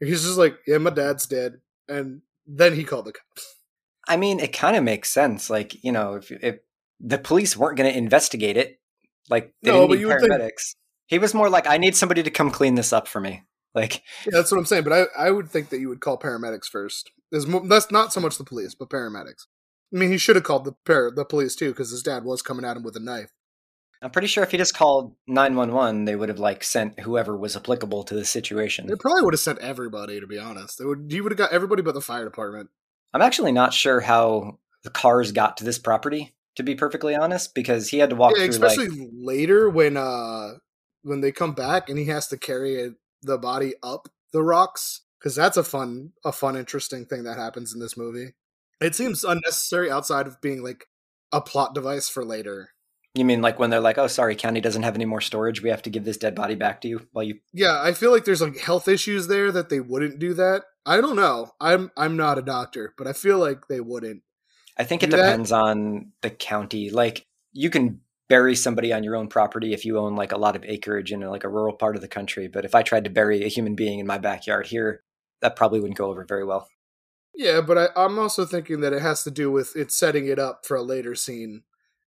He's 0.00 0.22
just 0.22 0.38
like, 0.38 0.56
"Yeah, 0.66 0.78
my 0.78 0.90
dad's 0.90 1.26
dead," 1.26 1.60
and 1.88 2.22
then 2.46 2.74
he 2.74 2.84
called 2.84 3.06
the 3.06 3.12
cops. 3.12 3.56
I 4.06 4.16
mean, 4.16 4.40
it 4.40 4.52
kind 4.54 4.76
of 4.76 4.84
makes 4.84 5.10
sense. 5.10 5.50
Like, 5.50 5.82
you 5.84 5.92
know, 5.92 6.14
if 6.14 6.30
if 6.30 6.60
the 7.00 7.18
police 7.18 7.56
weren't 7.56 7.76
going 7.76 7.92
to 7.92 7.98
investigate 7.98 8.56
it, 8.56 8.80
like 9.28 9.52
they 9.62 9.70
No, 9.72 9.86
didn't 9.86 9.98
need 9.98 10.06
would 10.06 10.20
think- 10.20 10.32
paramedics. 10.32 10.74
He 11.06 11.18
was 11.18 11.34
more 11.34 11.48
like, 11.50 11.66
"I 11.66 11.78
need 11.78 11.96
somebody 11.96 12.22
to 12.22 12.30
come 12.30 12.50
clean 12.50 12.74
this 12.76 12.92
up 12.92 13.08
for 13.08 13.20
me." 13.20 13.42
Like, 13.74 14.02
Yeah, 14.24 14.32
that's 14.32 14.50
what 14.50 14.58
I'm 14.58 14.64
saying. 14.66 14.84
But 14.84 14.92
I, 14.92 15.26
I 15.26 15.30
would 15.30 15.48
think 15.48 15.68
that 15.68 15.78
you 15.78 15.88
would 15.88 16.00
call 16.00 16.18
paramedics 16.18 16.66
first. 16.66 17.10
There's 17.30 17.46
mo- 17.46 17.66
that's 17.66 17.90
not 17.90 18.12
so 18.12 18.20
much 18.20 18.38
the 18.38 18.44
police, 18.44 18.74
but 18.74 18.88
paramedics. 18.88 19.46
I 19.94 19.98
mean, 19.98 20.10
he 20.10 20.18
should 20.18 20.36
have 20.36 20.44
called 20.44 20.64
the 20.64 20.72
par- 20.84 21.12
the 21.14 21.24
police 21.24 21.54
too, 21.54 21.70
because 21.70 21.90
his 21.90 22.02
dad 22.02 22.24
was 22.24 22.42
coming 22.42 22.64
at 22.64 22.76
him 22.76 22.82
with 22.82 22.96
a 22.96 23.00
knife. 23.00 23.30
I'm 24.00 24.10
pretty 24.10 24.28
sure 24.28 24.44
if 24.44 24.52
he 24.52 24.56
just 24.58 24.74
called 24.74 25.14
911, 25.26 26.04
they 26.04 26.14
would 26.14 26.28
have 26.28 26.38
like 26.38 26.62
sent 26.62 27.00
whoever 27.00 27.36
was 27.36 27.56
applicable 27.56 28.04
to 28.04 28.14
the 28.14 28.24
situation. 28.24 28.86
They 28.86 28.94
probably 28.94 29.22
would 29.22 29.34
have 29.34 29.40
sent 29.40 29.58
everybody, 29.58 30.20
to 30.20 30.26
be 30.26 30.38
honest. 30.38 30.78
They 30.78 30.84
would. 30.84 31.08
He 31.10 31.20
would 31.20 31.32
have 31.32 31.38
got 31.38 31.52
everybody 31.52 31.82
but 31.82 31.94
the 31.94 32.00
fire 32.00 32.24
department. 32.24 32.70
I'm 33.12 33.22
actually 33.22 33.52
not 33.52 33.74
sure 33.74 34.00
how 34.00 34.58
the 34.84 34.90
cars 34.90 35.32
got 35.32 35.56
to 35.56 35.64
this 35.64 35.78
property, 35.78 36.34
to 36.56 36.62
be 36.62 36.74
perfectly 36.74 37.14
honest, 37.16 37.54
because 37.54 37.88
he 37.88 37.98
had 37.98 38.10
to 38.10 38.16
walk 38.16 38.34
Yeah, 38.36 38.44
through 38.44 38.54
especially 38.54 38.88
like 38.88 39.08
later 39.12 39.68
when 39.68 39.96
uh 39.96 40.52
when 41.02 41.20
they 41.20 41.32
come 41.32 41.52
back 41.52 41.88
and 41.88 41.98
he 41.98 42.04
has 42.06 42.28
to 42.28 42.36
carry 42.36 42.76
it, 42.76 42.94
the 43.22 43.38
body 43.38 43.74
up 43.82 44.08
the 44.32 44.42
rocks 44.42 45.02
because 45.18 45.34
that's 45.34 45.56
a 45.56 45.64
fun 45.64 46.12
a 46.24 46.32
fun 46.32 46.56
interesting 46.56 47.04
thing 47.06 47.24
that 47.24 47.36
happens 47.38 47.72
in 47.74 47.80
this 47.80 47.96
movie. 47.96 48.34
It 48.80 48.94
seems 48.94 49.24
unnecessary 49.24 49.90
outside 49.90 50.26
of 50.26 50.40
being 50.40 50.62
like 50.62 50.86
a 51.32 51.40
plot 51.40 51.74
device 51.74 52.08
for 52.08 52.24
later. 52.24 52.70
you 53.14 53.24
mean 53.24 53.42
like 53.42 53.58
when 53.58 53.70
they're 53.70 53.80
like, 53.80 53.98
"Oh, 53.98 54.06
sorry, 54.06 54.36
county 54.36 54.60
doesn't 54.60 54.84
have 54.84 54.94
any 54.94 55.04
more 55.04 55.20
storage. 55.20 55.60
We 55.62 55.70
have 55.70 55.82
to 55.82 55.90
give 55.90 56.04
this 56.04 56.16
dead 56.18 56.34
body 56.34 56.54
back 56.54 56.80
to 56.82 56.88
you." 56.88 57.08
While 57.12 57.24
you, 57.24 57.40
Yeah, 57.52 57.80
I 57.82 57.92
feel 57.92 58.10
like 58.12 58.24
there's 58.24 58.40
like 58.42 58.58
health 58.58 58.86
issues 58.86 59.26
there 59.26 59.50
that 59.52 59.68
they 59.70 59.80
wouldn't 59.80 60.18
do 60.20 60.34
that. 60.34 60.62
I 60.86 61.00
don't 61.00 61.16
know. 61.16 61.52
I'm 61.60 61.90
I'm 61.96 62.16
not 62.16 62.38
a 62.38 62.42
doctor, 62.42 62.94
but 62.96 63.06
I 63.06 63.12
feel 63.12 63.38
like 63.38 63.66
they 63.68 63.80
wouldn't. 63.80 64.22
I 64.76 64.84
think 64.84 65.02
it 65.02 65.10
Do 65.10 65.16
that? 65.16 65.22
depends 65.24 65.50
on 65.50 66.12
the 66.22 66.30
county. 66.30 66.90
Like 66.90 67.26
you 67.52 67.68
can 67.70 68.00
bury 68.28 68.54
somebody 68.54 68.92
on 68.92 69.02
your 69.02 69.16
own 69.16 69.28
property 69.28 69.72
if 69.72 69.84
you 69.84 69.98
own 69.98 70.14
like 70.14 70.32
a 70.32 70.38
lot 70.38 70.56
of 70.56 70.64
acreage 70.64 71.12
in 71.12 71.20
like 71.22 71.44
a 71.44 71.48
rural 71.48 71.74
part 71.74 71.96
of 71.96 72.02
the 72.02 72.08
country. 72.08 72.46
But 72.46 72.64
if 72.64 72.74
I 72.74 72.82
tried 72.82 73.04
to 73.04 73.10
bury 73.10 73.42
a 73.42 73.48
human 73.48 73.74
being 73.74 73.98
in 73.98 74.06
my 74.06 74.18
backyard 74.18 74.66
here, 74.66 75.02
that 75.40 75.56
probably 75.56 75.80
wouldn't 75.80 75.98
go 75.98 76.10
over 76.10 76.24
very 76.24 76.44
well. 76.44 76.68
Yeah, 77.34 77.60
but 77.60 77.78
I, 77.78 77.88
I'm 77.96 78.18
also 78.18 78.44
thinking 78.44 78.80
that 78.80 78.92
it 78.92 79.00
has 79.00 79.22
to 79.24 79.30
do 79.30 79.50
with 79.50 79.76
it 79.76 79.92
setting 79.92 80.26
it 80.26 80.38
up 80.38 80.66
for 80.66 80.76
a 80.76 80.82
later 80.82 81.14
scene. 81.14 81.62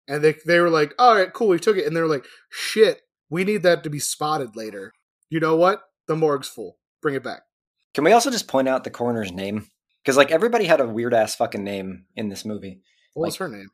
And 0.07 0.23
they 0.23 0.35
they 0.45 0.59
were 0.59 0.71
like, 0.71 0.93
all 0.97 1.15
right, 1.15 1.31
cool, 1.31 1.49
we 1.49 1.59
took 1.59 1.77
it. 1.77 1.85
And 1.85 1.95
they're 1.95 2.07
like, 2.07 2.25
shit, 2.49 3.01
we 3.29 3.43
need 3.43 3.63
that 3.63 3.83
to 3.83 3.89
be 3.89 3.99
spotted 3.99 4.55
later. 4.55 4.91
You 5.29 5.39
know 5.39 5.55
what? 5.55 5.83
The 6.07 6.15
morgue's 6.15 6.47
full. 6.47 6.79
Bring 7.01 7.15
it 7.15 7.23
back. 7.23 7.41
Can 7.93 8.03
we 8.03 8.11
also 8.11 8.31
just 8.31 8.47
point 8.47 8.67
out 8.67 8.83
the 8.83 8.89
coroner's 8.89 9.31
name? 9.31 9.67
Because 10.03 10.17
like 10.17 10.31
everybody 10.31 10.65
had 10.65 10.81
a 10.81 10.87
weird 10.87 11.13
ass 11.13 11.35
fucking 11.35 11.63
name 11.63 12.05
in 12.15 12.29
this 12.29 12.43
movie. 12.43 12.81
What 13.13 13.27
was 13.27 13.35
her 13.37 13.47
name? 13.47 13.69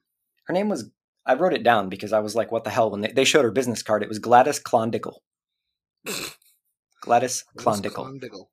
Her 0.47 0.53
name 0.53 0.69
was 0.69 0.91
I 1.25 1.33
wrote 1.33 1.53
it 1.53 1.63
down 1.63 1.89
because 1.89 2.13
I 2.13 2.19
was 2.19 2.35
like, 2.35 2.51
what 2.51 2.63
the 2.63 2.69
hell? 2.69 2.91
When 2.91 3.01
they, 3.01 3.11
they 3.11 3.23
showed 3.25 3.43
her 3.45 3.51
business 3.51 3.81
card, 3.83 4.03
it 4.03 4.09
was 4.09 4.19
Gladys 4.19 4.59
Clondickle. 4.59 5.17
Gladys 7.01 7.43
Clondickle. 7.57 7.93
Clondickle. 8.21 8.45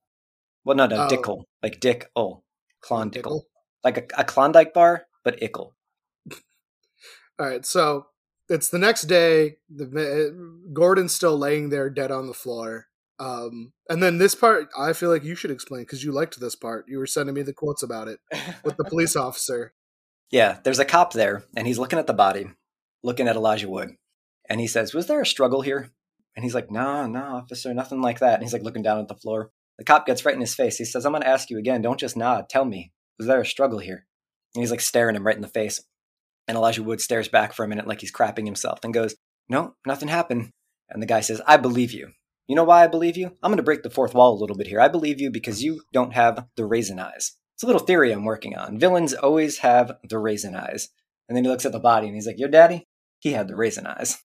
Well, 0.64 0.76
no, 0.76 0.86
no, 0.86 1.04
Oh. 1.04 1.08
Dickle. 1.08 1.48
Like 1.62 1.80
Dick 1.80 2.10
O. 2.16 2.42
Clondickle. 2.84 3.42
Like 3.84 3.98
a, 3.98 4.20
a 4.20 4.24
Klondike 4.24 4.72
bar, 4.72 5.06
but 5.24 5.42
ickle. 5.42 5.74
All 7.38 7.46
right, 7.46 7.64
so 7.66 8.06
it's 8.48 8.68
the 8.68 8.78
next 8.78 9.02
day. 9.02 9.56
The 9.74 10.32
Gordon's 10.72 11.14
still 11.14 11.36
laying 11.38 11.70
there 11.70 11.90
dead 11.90 12.10
on 12.10 12.26
the 12.26 12.34
floor, 12.34 12.86
Um, 13.18 13.72
and 13.88 14.02
then 14.02 14.18
this 14.18 14.34
part, 14.34 14.68
I 14.78 14.92
feel 14.92 15.10
like 15.10 15.24
you 15.24 15.34
should 15.34 15.50
explain 15.50 15.82
because 15.82 16.04
you 16.04 16.12
liked 16.12 16.38
this 16.40 16.54
part. 16.56 16.86
You 16.88 16.98
were 16.98 17.06
sending 17.06 17.34
me 17.34 17.42
the 17.42 17.52
quotes 17.52 17.82
about 17.82 18.08
it 18.08 18.20
with 18.64 18.76
the 18.76 18.84
police 18.84 19.16
officer. 19.26 19.74
Yeah, 20.30 20.58
there's 20.64 20.78
a 20.78 20.84
cop 20.84 21.12
there, 21.12 21.44
and 21.56 21.66
he's 21.66 21.78
looking 21.78 21.98
at 21.98 22.06
the 22.06 22.14
body, 22.14 22.46
looking 23.02 23.28
at 23.28 23.36
Elijah 23.36 23.68
Wood, 23.68 23.90
and 24.48 24.60
he 24.60 24.66
says, 24.66 24.94
"Was 24.94 25.06
there 25.06 25.20
a 25.20 25.26
struggle 25.26 25.62
here?" 25.62 25.90
And 26.34 26.44
he's 26.44 26.54
like, 26.54 26.70
"No, 26.70 27.06
no, 27.06 27.36
officer, 27.36 27.72
nothing 27.74 28.00
like 28.00 28.20
that." 28.20 28.34
And 28.34 28.42
he's 28.42 28.52
like 28.52 28.62
looking 28.62 28.82
down 28.82 28.98
at 28.98 29.08
the 29.08 29.14
floor. 29.14 29.50
The 29.78 29.84
cop 29.84 30.06
gets 30.06 30.24
right 30.24 30.34
in 30.34 30.40
his 30.40 30.54
face. 30.54 30.76
He 30.76 30.84
says, 30.84 31.04
"I'm 31.04 31.12
going 31.12 31.22
to 31.22 31.28
ask 31.28 31.50
you 31.50 31.58
again. 31.58 31.82
Don't 31.82 32.00
just 32.00 32.16
nod. 32.16 32.48
Tell 32.48 32.64
me, 32.64 32.92
was 33.18 33.26
there 33.26 33.40
a 33.40 33.46
struggle 33.46 33.78
here?" 33.78 34.06
And 34.54 34.62
he's 34.62 34.70
like 34.70 34.80
staring 34.80 35.16
him 35.16 35.26
right 35.26 35.36
in 35.36 35.42
the 35.42 35.48
face. 35.48 35.82
And 36.48 36.56
Elijah 36.56 36.82
Wood 36.82 37.00
stares 37.00 37.28
back 37.28 37.52
for 37.52 37.64
a 37.64 37.68
minute 37.68 37.86
like 37.86 38.00
he's 38.00 38.12
crapping 38.12 38.46
himself 38.46 38.80
and 38.82 38.92
goes, 38.92 39.14
No, 39.48 39.74
nothing 39.86 40.08
happened. 40.08 40.50
And 40.90 41.02
the 41.02 41.06
guy 41.06 41.20
says, 41.20 41.40
I 41.46 41.56
believe 41.56 41.92
you. 41.92 42.10
You 42.48 42.56
know 42.56 42.64
why 42.64 42.82
I 42.82 42.88
believe 42.88 43.16
you? 43.16 43.26
I'm 43.42 43.50
going 43.50 43.56
to 43.56 43.62
break 43.62 43.82
the 43.82 43.90
fourth 43.90 44.14
wall 44.14 44.34
a 44.34 44.40
little 44.40 44.56
bit 44.56 44.66
here. 44.66 44.80
I 44.80 44.88
believe 44.88 45.20
you 45.20 45.30
because 45.30 45.62
you 45.62 45.82
don't 45.92 46.12
have 46.12 46.46
the 46.56 46.66
raisin 46.66 46.98
eyes. 46.98 47.36
It's 47.54 47.62
a 47.62 47.66
little 47.66 47.80
theory 47.80 48.12
I'm 48.12 48.24
working 48.24 48.56
on. 48.56 48.78
Villains 48.78 49.14
always 49.14 49.58
have 49.58 49.92
the 50.08 50.18
raisin 50.18 50.54
eyes. 50.54 50.88
And 51.28 51.36
then 51.36 51.44
he 51.44 51.50
looks 51.50 51.64
at 51.64 51.72
the 51.72 51.78
body 51.78 52.06
and 52.08 52.14
he's 52.14 52.26
like, 52.26 52.38
Your 52.38 52.48
daddy? 52.48 52.86
He 53.22 53.32
had 53.32 53.46
the 53.46 53.54
raisin 53.54 53.86
eyes. 53.86 54.20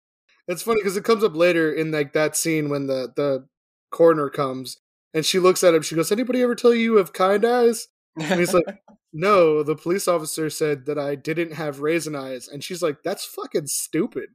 It's 0.47 0.63
funny 0.63 0.79
because 0.79 0.97
it 0.97 1.03
comes 1.03 1.23
up 1.23 1.35
later 1.35 1.71
in 1.71 1.91
like 1.91 2.13
that 2.13 2.35
scene 2.35 2.69
when 2.69 2.87
the 2.87 3.13
the 3.15 3.47
coroner 3.91 4.29
comes 4.29 4.77
and 5.13 5.23
she 5.23 5.39
looks 5.39 5.63
at 5.63 5.75
him. 5.75 5.83
She 5.83 5.95
goes, 5.95 6.11
"Anybody 6.11 6.41
ever 6.41 6.55
tell 6.55 6.73
you 6.73 6.81
you 6.81 6.95
have 6.95 7.13
kind 7.13 7.45
eyes?" 7.45 7.89
And 8.15 8.39
he's 8.39 8.53
like, 8.53 8.65
"No." 9.13 9.61
The 9.61 9.75
police 9.75 10.07
officer 10.07 10.49
said 10.49 10.85
that 10.87 10.97
I 10.97 11.13
didn't 11.15 11.53
have 11.53 11.81
raisin 11.81 12.15
eyes, 12.15 12.47
and 12.47 12.63
she's 12.63 12.81
like, 12.81 13.03
"That's 13.03 13.23
fucking 13.23 13.67
stupid. 13.67 14.29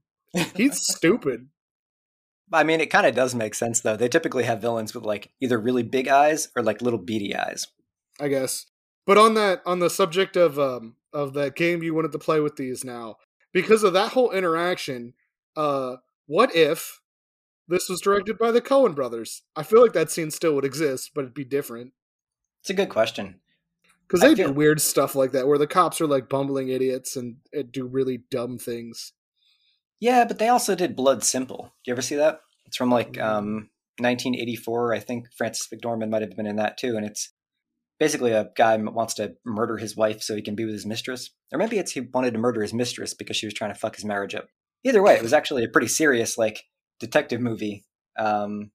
He's 0.54 0.80
stupid." 0.80 1.48
I 2.52 2.62
mean, 2.62 2.80
it 2.80 2.90
kind 2.90 3.06
of 3.06 3.14
does 3.14 3.34
make 3.34 3.54
sense 3.54 3.80
though. 3.80 3.96
They 3.96 4.08
typically 4.08 4.44
have 4.44 4.60
villains 4.60 4.94
with 4.94 5.04
like 5.04 5.32
either 5.40 5.58
really 5.58 5.82
big 5.82 6.06
eyes 6.06 6.48
or 6.54 6.62
like 6.62 6.82
little 6.82 6.98
beady 6.98 7.34
eyes. 7.34 7.66
I 8.20 8.28
guess. 8.28 8.66
But 9.06 9.18
on 9.18 9.34
that, 9.34 9.62
on 9.66 9.80
the 9.80 9.90
subject 9.90 10.36
of 10.36 10.58
um 10.58 10.96
of 11.12 11.34
that 11.34 11.56
game 11.56 11.82
you 11.82 11.94
wanted 11.94 12.12
to 12.12 12.18
play 12.18 12.40
with 12.40 12.56
these 12.56 12.84
now, 12.84 13.16
because 13.52 13.82
of 13.82 13.92
that 13.92 14.12
whole 14.12 14.30
interaction, 14.30 15.14
uh, 15.56 15.96
what 16.26 16.54
if 16.54 17.00
this 17.68 17.88
was 17.88 18.00
directed 18.00 18.38
by 18.38 18.50
the 18.50 18.60
Coen 18.60 18.94
brothers? 18.94 19.42
I 19.54 19.62
feel 19.62 19.82
like 19.82 19.92
that 19.92 20.10
scene 20.10 20.30
still 20.30 20.54
would 20.54 20.64
exist, 20.64 21.12
but 21.14 21.22
it'd 21.22 21.34
be 21.34 21.44
different. 21.44 21.92
It's 22.60 22.70
a 22.70 22.74
good 22.74 22.88
question. 22.88 23.40
Because 24.06 24.20
they 24.20 24.34
feel... 24.34 24.48
do 24.48 24.54
weird 24.54 24.80
stuff 24.80 25.14
like 25.14 25.32
that, 25.32 25.46
where 25.46 25.58
the 25.58 25.66
cops 25.66 26.00
are 26.00 26.06
like 26.06 26.28
bumbling 26.28 26.68
idiots 26.68 27.16
and, 27.16 27.36
and 27.52 27.72
do 27.72 27.86
really 27.86 28.20
dumb 28.30 28.58
things. 28.58 29.12
Yeah, 30.00 30.24
but 30.24 30.38
they 30.38 30.48
also 30.48 30.74
did 30.74 30.96
Blood 30.96 31.22
Simple. 31.22 31.72
Do 31.84 31.90
you 31.90 31.94
ever 31.94 32.02
see 32.02 32.16
that? 32.16 32.40
It's 32.66 32.76
from 32.76 32.90
like 32.90 33.12
mm. 33.12 33.22
um, 33.22 33.70
1984. 33.98 34.94
I 34.94 34.98
think 34.98 35.32
Frances 35.36 35.68
McDormand 35.72 36.10
might 36.10 36.22
have 36.22 36.36
been 36.36 36.46
in 36.46 36.56
that 36.56 36.76
too, 36.76 36.96
and 36.96 37.06
it's 37.06 37.32
basically 38.02 38.32
a 38.32 38.50
guy 38.56 38.76
wants 38.76 39.14
to 39.14 39.32
murder 39.44 39.76
his 39.76 39.96
wife 39.96 40.24
so 40.24 40.34
he 40.34 40.42
can 40.42 40.56
be 40.56 40.64
with 40.64 40.74
his 40.74 40.84
mistress, 40.84 41.30
or 41.52 41.58
maybe 41.60 41.78
it's 41.78 41.92
he 41.92 42.00
wanted 42.00 42.32
to 42.32 42.40
murder 42.40 42.60
his 42.60 42.74
mistress 42.74 43.14
because 43.14 43.36
she 43.36 43.46
was 43.46 43.54
trying 43.54 43.72
to 43.72 43.78
fuck 43.78 43.94
his 43.94 44.04
marriage 44.04 44.34
up. 44.34 44.48
Either 44.82 45.00
way, 45.00 45.14
it 45.14 45.22
was 45.22 45.32
actually 45.32 45.62
a 45.62 45.68
pretty 45.68 45.86
serious 45.86 46.36
like 46.36 46.64
detective 46.98 47.40
movie. 47.40 47.84
Um, 48.18 48.72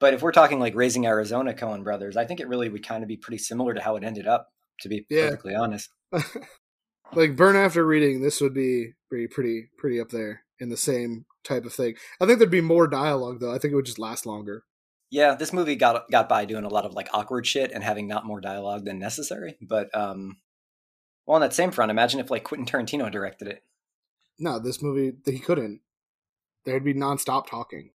but 0.00 0.12
if 0.12 0.20
we're 0.20 0.32
talking 0.32 0.60
like 0.60 0.74
Raising 0.74 1.06
Arizona 1.06 1.54
Coen 1.54 1.82
Brothers, 1.82 2.14
I 2.14 2.26
think 2.26 2.40
it 2.40 2.48
really 2.48 2.68
would 2.68 2.86
kind 2.86 3.02
of 3.02 3.08
be 3.08 3.16
pretty 3.16 3.38
similar 3.38 3.72
to 3.72 3.80
how 3.80 3.96
it 3.96 4.04
ended 4.04 4.26
up. 4.26 4.48
To 4.82 4.90
be 4.90 5.06
yeah. 5.08 5.30
perfectly 5.30 5.54
honest, 5.54 5.88
like 7.14 7.36
Burn 7.36 7.56
After 7.56 7.86
Reading, 7.86 8.20
this 8.20 8.42
would 8.42 8.52
be 8.52 8.92
pretty 9.08 9.28
pretty 9.28 9.70
pretty 9.78 9.98
up 9.98 10.10
there 10.10 10.42
in 10.60 10.68
the 10.68 10.76
same 10.76 11.24
type 11.42 11.64
of 11.64 11.72
thing. 11.72 11.94
I 12.20 12.26
think 12.26 12.38
there'd 12.38 12.50
be 12.50 12.60
more 12.60 12.86
dialogue 12.86 13.40
though. 13.40 13.50
I 13.50 13.58
think 13.58 13.72
it 13.72 13.76
would 13.76 13.86
just 13.86 13.98
last 13.98 14.26
longer. 14.26 14.64
Yeah, 15.10 15.34
this 15.34 15.52
movie 15.52 15.76
got 15.76 16.10
got 16.10 16.28
by 16.28 16.44
doing 16.44 16.64
a 16.64 16.68
lot 16.68 16.84
of 16.84 16.92
like 16.92 17.08
awkward 17.12 17.46
shit 17.46 17.72
and 17.72 17.82
having 17.82 18.06
not 18.06 18.26
more 18.26 18.40
dialogue 18.40 18.84
than 18.84 18.98
necessary. 18.98 19.56
But 19.60 19.94
um, 19.96 20.38
well, 21.26 21.36
on 21.36 21.40
that 21.40 21.54
same 21.54 21.70
front, 21.70 21.90
imagine 21.90 22.20
if 22.20 22.30
like 22.30 22.44
Quentin 22.44 22.66
Tarantino 22.66 23.10
directed 23.10 23.48
it. 23.48 23.62
No, 24.38 24.58
this 24.58 24.82
movie 24.82 25.16
he 25.24 25.38
couldn't. 25.38 25.80
There'd 26.64 26.84
be 26.84 26.94
nonstop 26.94 27.46
talking. 27.46 27.90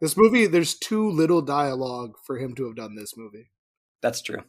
this 0.00 0.16
movie, 0.16 0.46
there's 0.46 0.74
too 0.74 1.08
little 1.10 1.42
dialogue 1.42 2.14
for 2.24 2.38
him 2.38 2.54
to 2.54 2.66
have 2.66 2.76
done 2.76 2.94
this 2.94 3.16
movie. 3.16 3.50
That's 4.02 4.22
true. 4.22 4.44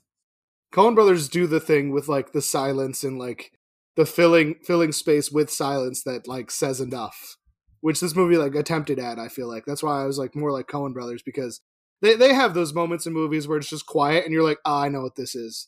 Coen 0.74 0.96
Brothers 0.96 1.30
do 1.30 1.48
the 1.48 1.60
thing 1.60 1.92
with 1.92 2.08
like 2.08 2.32
the 2.32 2.42
silence 2.42 3.04
and 3.04 3.18
like 3.20 3.52
the 3.96 4.06
filling 4.06 4.56
filling 4.64 4.92
space 4.92 5.32
with 5.32 5.50
silence 5.50 6.04
that 6.04 6.28
like 6.28 6.52
says 6.52 6.80
enough 6.80 7.38
which 7.82 8.00
this 8.00 8.16
movie 8.16 8.38
like 8.38 8.56
attempted 8.56 9.00
at. 9.00 9.20
I 9.20 9.28
feel 9.28 9.48
like 9.48 9.66
that's 9.66 9.84
why 9.84 10.02
I 10.02 10.06
was 10.06 10.18
like 10.18 10.36
more 10.36 10.52
like 10.52 10.68
Coen 10.68 10.94
Brothers 10.94 11.22
because 11.22 11.62
they 12.02 12.16
they 12.16 12.34
have 12.34 12.54
those 12.54 12.74
moments 12.74 13.06
in 13.06 13.14
movies 13.14 13.48
where 13.48 13.58
it's 13.58 13.70
just 13.70 13.86
quiet 13.86 14.26
and 14.26 14.34
you're 14.34 14.44
like, 14.44 14.60
oh, 14.66 14.80
I 14.82 14.90
know 14.90 15.02
what 15.02 15.16
this 15.16 15.36
is, 15.36 15.68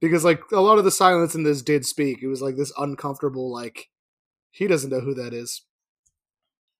because 0.00 0.24
like 0.24 0.42
a 0.52 0.60
lot 0.60 0.78
of 0.78 0.84
the 0.84 0.90
silence 0.90 1.34
in 1.34 1.42
this 1.44 1.62
did 1.62 1.84
speak. 1.84 2.22
It 2.22 2.28
was 2.28 2.42
like 2.42 2.56
this 2.56 2.72
uncomfortable 2.78 3.52
like 3.52 3.88
he 4.50 4.66
doesn't 4.66 4.90
know 4.90 5.00
who 5.00 5.14
that 5.14 5.32
is. 5.32 5.62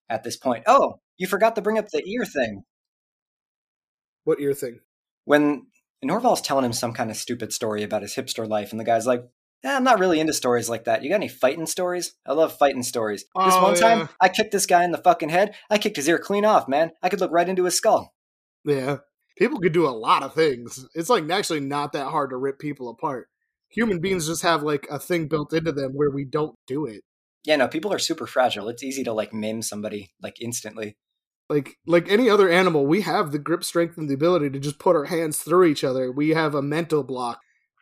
At 0.09 0.25
this 0.25 0.37
point, 0.37 0.65
oh, 0.67 0.97
you 1.19 1.29
forgot 1.29 1.55
to 1.55 1.63
bring 1.63 1.79
up 1.79 1.89
the 1.89 2.05
ear 2.05 2.25
thing. 2.25 2.65
What 4.25 4.41
ear 4.41 4.55
thing? 4.55 4.81
When 5.25 5.67
Norval's 6.03 6.41
telling 6.41 6.65
him 6.65 6.73
some 6.73 6.93
kind 6.93 7.11
of 7.11 7.17
stupid 7.17 7.53
story 7.53 7.83
about 7.85 8.03
his 8.03 8.15
hipster 8.15 8.49
life, 8.49 8.73
and 8.73 8.81
the 8.81 8.85
guy's 8.85 9.07
like, 9.07 9.23
eh, 9.65 9.75
I'm 9.75 9.85
not 9.85 9.99
really 9.99 10.21
into 10.21 10.33
stories 10.33 10.69
like 10.69 10.85
that. 10.85 11.03
You 11.03 11.11
got 11.11 11.17
any 11.17 11.29
fighting 11.29 11.67
stories? 11.67 12.15
I 12.27 12.33
love 12.33 12.57
fighting 12.57 12.83
stories. 12.83 13.25
Oh, 13.35 13.45
this 13.45 13.55
one 13.55 13.75
yeah. 13.75 13.81
time, 13.81 14.09
I 14.21 14.29
kicked 14.29 14.53
this 14.53 14.67
guy 14.67 14.85
in 14.85 14.93
the 14.93 14.99
fucking 14.99 15.29
head. 15.29 15.55
I 15.69 15.79
kicked 15.79 15.97
his 15.97 16.09
ear 16.09 16.19
clean 16.19 16.45
off, 16.45 16.69
man. 16.69 16.93
I 17.03 17.09
could 17.09 17.21
look 17.21 17.33
right 17.33 17.49
into 17.49 17.65
his 17.65 17.77
skull. 17.77 18.15
Yeah. 18.65 18.99
People 19.39 19.61
could 19.61 19.73
do 19.73 19.87
a 19.87 19.91
lot 19.91 20.23
of 20.23 20.35
things. 20.35 20.87
It's 20.95 21.09
like 21.09 21.29
actually 21.31 21.61
not 21.61 21.93
that 21.93 22.09
hard 22.09 22.31
to 22.31 22.37
rip 22.37 22.59
people 22.59 22.91
apart. 22.91 23.29
Human 23.71 24.01
beings 24.01 24.27
just 24.27 24.43
have 24.43 24.63
like 24.63 24.87
a 24.91 24.99
thing 24.99 25.29
built 25.29 25.53
into 25.53 25.73
them 25.73 25.93
where 25.93 26.11
we 26.11 26.25
don't 26.25 26.57
do 26.67 26.87
it. 26.87 27.03
Yeah, 27.45 27.57
no, 27.57 27.69
people 27.69 27.93
are 27.93 27.99
super 27.99 28.27
fragile. 28.27 28.69
It's 28.69 28.83
easy 28.83 29.03
to 29.05 29.13
like 29.13 29.33
maim 29.33 29.63
somebody 29.63 30.13
like 30.23 30.41
instantly. 30.43 30.97
Like 31.49 31.77
like 31.87 32.11
any 32.11 32.29
other 32.29 32.49
animal, 32.49 32.87
we 32.87 33.01
have 33.01 33.33
the 33.33 33.39
grip 33.39 33.65
strength 33.65 33.97
and 33.97 34.09
the 34.09 34.15
ability 34.15 34.51
to 34.51 34.61
just 34.61 34.79
put 34.79 34.95
our 34.95 35.07
hands 35.07 35.39
through 35.39 35.65
each 35.65 35.85
other. 35.85 36.13
We 36.13 36.31
have 36.31 36.55
a 36.55 36.63
mental 36.63 37.03
block 37.03 37.41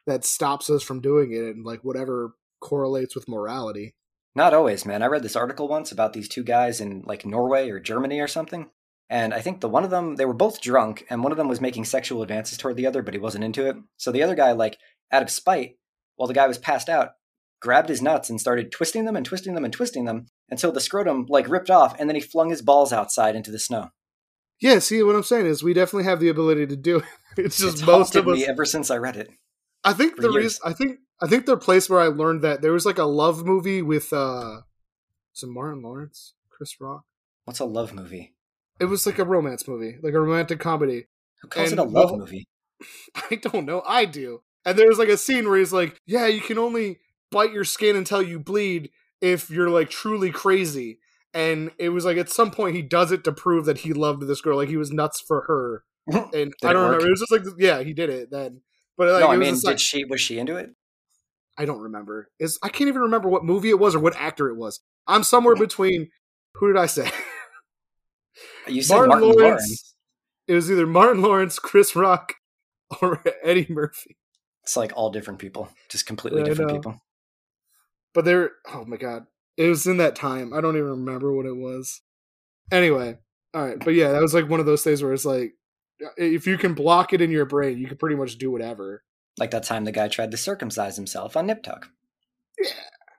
that 0.08 0.24
stops 0.24 0.68
us 0.70 0.82
from 0.82 1.00
doing 1.00 1.32
it 1.32 1.54
and 1.54 1.64
like 1.64 1.84
whatever 1.84 2.34
correlates 2.60 3.14
with 3.14 3.28
morality. 3.28 3.94
Not 4.34 4.54
always, 4.54 4.84
man. 4.84 5.02
I 5.02 5.06
read 5.06 5.22
this 5.22 5.36
article 5.36 5.68
once 5.68 5.90
about 5.90 6.12
these 6.12 6.28
two 6.28 6.44
guys 6.44 6.80
in 6.80 7.02
like 7.06 7.26
Norway 7.26 7.70
or 7.70 7.80
Germany 7.80 8.20
or 8.20 8.28
something. 8.28 8.70
And 9.10 9.32
I 9.32 9.40
think 9.40 9.60
the 9.60 9.68
one 9.68 9.84
of 9.84 9.90
them, 9.90 10.16
they 10.16 10.26
were 10.26 10.34
both 10.34 10.60
drunk, 10.60 11.06
and 11.08 11.22
one 11.22 11.32
of 11.32 11.38
them 11.38 11.48
was 11.48 11.62
making 11.62 11.86
sexual 11.86 12.22
advances 12.22 12.58
toward 12.58 12.76
the 12.76 12.86
other, 12.86 13.02
but 13.02 13.14
he 13.14 13.20
wasn't 13.20 13.44
into 13.44 13.66
it. 13.66 13.76
So 13.96 14.12
the 14.12 14.22
other 14.22 14.34
guy, 14.34 14.52
like, 14.52 14.76
out 15.10 15.22
of 15.22 15.30
spite, 15.30 15.76
while 16.16 16.26
the 16.26 16.34
guy 16.34 16.46
was 16.46 16.58
passed 16.58 16.90
out, 16.90 17.12
grabbed 17.60 17.88
his 17.88 18.02
nuts 18.02 18.28
and 18.28 18.38
started 18.38 18.70
twisting 18.70 19.06
them 19.06 19.16
and 19.16 19.24
twisting 19.24 19.54
them 19.54 19.64
and 19.64 19.72
twisting 19.72 20.04
them 20.04 20.26
until 20.50 20.72
the 20.72 20.80
scrotum, 20.80 21.24
like, 21.28 21.48
ripped 21.48 21.70
off, 21.70 21.98
and 21.98 22.08
then 22.08 22.16
he 22.16 22.20
flung 22.20 22.50
his 22.50 22.60
balls 22.60 22.92
outside 22.92 23.34
into 23.34 23.50
the 23.50 23.58
snow. 23.58 23.92
Yeah, 24.60 24.78
see, 24.80 25.02
what 25.02 25.16
I'm 25.16 25.22
saying 25.22 25.46
is 25.46 25.62
we 25.62 25.72
definitely 25.72 26.04
have 26.04 26.20
the 26.20 26.28
ability 26.28 26.66
to 26.66 26.76
do 26.76 26.98
it. 26.98 27.04
It's 27.38 27.56
just 27.58 27.76
it's 27.78 27.86
most 27.86 28.16
of 28.16 28.26
us. 28.26 28.36
me 28.36 28.46
ever 28.46 28.64
since 28.64 28.90
I 28.90 28.96
read 28.96 29.16
it. 29.16 29.30
I 29.84 29.92
think 29.92 30.20
the 30.20 30.30
reason 30.30 30.60
I 30.64 30.72
think 30.72 30.98
I 31.20 31.26
think 31.26 31.46
the 31.46 31.56
place 31.56 31.88
where 31.88 32.00
I 32.00 32.08
learned 32.08 32.42
that 32.42 32.62
there 32.62 32.72
was 32.72 32.86
like 32.86 32.98
a 32.98 33.04
love 33.04 33.44
movie 33.44 33.82
with 33.82 34.12
uh 34.12 34.62
some 35.32 35.52
Martin 35.52 35.82
Lawrence, 35.82 36.34
Chris 36.50 36.80
Rock. 36.80 37.04
What's 37.44 37.60
a 37.60 37.64
love 37.64 37.92
movie? 37.92 38.34
It 38.80 38.86
was 38.86 39.06
like 39.06 39.18
a 39.18 39.24
romance 39.24 39.66
movie, 39.66 39.96
like 40.02 40.14
a 40.14 40.20
romantic 40.20 40.60
comedy. 40.60 41.06
Who 41.42 41.48
calls 41.48 41.70
and 41.70 41.80
it 41.80 41.82
a 41.82 41.88
love 41.88 42.10
well, 42.10 42.18
movie? 42.20 42.46
I 43.30 43.36
don't 43.36 43.64
know. 43.64 43.82
I 43.86 44.04
do. 44.04 44.42
And 44.64 44.78
there's 44.78 44.98
like 44.98 45.08
a 45.08 45.16
scene 45.16 45.48
where 45.48 45.58
he's 45.58 45.72
like, 45.72 46.00
"Yeah, 46.06 46.26
you 46.26 46.40
can 46.40 46.58
only 46.58 47.00
bite 47.30 47.52
your 47.52 47.64
skin 47.64 47.96
until 47.96 48.22
you 48.22 48.38
bleed 48.38 48.90
if 49.20 49.50
you're 49.50 49.70
like 49.70 49.90
truly 49.90 50.30
crazy." 50.30 50.98
And 51.34 51.70
it 51.78 51.90
was 51.90 52.04
like 52.04 52.16
at 52.16 52.30
some 52.30 52.50
point 52.50 52.76
he 52.76 52.82
does 52.82 53.12
it 53.12 53.24
to 53.24 53.32
prove 53.32 53.64
that 53.66 53.78
he 53.78 53.92
loved 53.92 54.26
this 54.26 54.40
girl, 54.40 54.56
like 54.56 54.68
he 54.68 54.76
was 54.76 54.92
nuts 54.92 55.20
for 55.20 55.42
her. 55.42 55.84
And 56.34 56.54
I 56.64 56.72
don't 56.72 56.84
remember. 56.84 57.06
It 57.06 57.10
was 57.10 57.20
just 57.20 57.32
like, 57.32 57.42
yeah, 57.58 57.82
he 57.82 57.92
did 57.92 58.08
it 58.08 58.30
then. 58.30 58.62
But 58.98 59.12
like, 59.12 59.20
no, 59.20 59.28
I 59.28 59.36
mean, 59.36 59.54
did 59.54 59.64
like, 59.64 59.78
she 59.78 60.04
was 60.04 60.20
she 60.20 60.38
into 60.38 60.56
it? 60.56 60.70
I 61.56 61.64
don't 61.64 61.80
remember. 61.80 62.28
Is 62.40 62.58
I 62.62 62.68
can't 62.68 62.88
even 62.88 63.02
remember 63.02 63.28
what 63.28 63.44
movie 63.44 63.70
it 63.70 63.78
was 63.78 63.94
or 63.94 64.00
what 64.00 64.16
actor 64.16 64.48
it 64.48 64.56
was. 64.56 64.80
I'm 65.06 65.22
somewhere 65.22 65.56
between. 65.56 66.10
Who 66.54 66.66
did 66.66 66.76
I 66.76 66.86
say? 66.86 67.06
Uh, 67.06 68.70
you 68.70 68.82
said 68.82 68.96
Martin, 68.96 69.10
Martin 69.10 69.28
Lawrence. 69.28 69.42
Lawrence. 69.42 69.94
It 70.48 70.54
was 70.54 70.70
either 70.70 70.86
Martin 70.86 71.22
Lawrence, 71.22 71.58
Chris 71.60 71.94
Rock, 71.94 72.34
or 73.00 73.22
Eddie 73.42 73.66
Murphy. 73.70 74.16
It's 74.64 74.76
like 74.76 74.92
all 74.96 75.10
different 75.10 75.38
people, 75.38 75.70
just 75.88 76.06
completely 76.06 76.40
yeah, 76.40 76.46
different 76.46 76.72
people. 76.72 77.00
But 78.12 78.24
they're 78.24 78.50
oh 78.72 78.84
my 78.84 78.96
god, 78.96 79.26
it 79.56 79.68
was 79.68 79.86
in 79.86 79.98
that 79.98 80.16
time. 80.16 80.52
I 80.52 80.60
don't 80.60 80.76
even 80.76 80.90
remember 80.90 81.32
what 81.32 81.46
it 81.46 81.56
was. 81.56 82.02
Anyway, 82.72 83.16
all 83.54 83.64
right, 83.64 83.78
but 83.78 83.94
yeah, 83.94 84.10
that 84.10 84.20
was 84.20 84.34
like 84.34 84.48
one 84.48 84.60
of 84.60 84.66
those 84.66 84.82
things 84.82 85.02
where 85.02 85.12
it's 85.12 85.24
like 85.24 85.52
if 86.16 86.46
you 86.46 86.58
can 86.58 86.74
block 86.74 87.12
it 87.12 87.20
in 87.20 87.30
your 87.30 87.46
brain, 87.46 87.78
you 87.78 87.86
can 87.86 87.96
pretty 87.96 88.16
much 88.16 88.38
do 88.38 88.50
whatever. 88.50 89.02
Like 89.38 89.50
that 89.52 89.64
time 89.64 89.84
the 89.84 89.92
guy 89.92 90.08
tried 90.08 90.30
to 90.32 90.36
circumcise 90.36 90.96
himself 90.96 91.36
on 91.36 91.46
Nip 91.46 91.62
Tuck. 91.62 91.88
Yeah. 92.58 92.70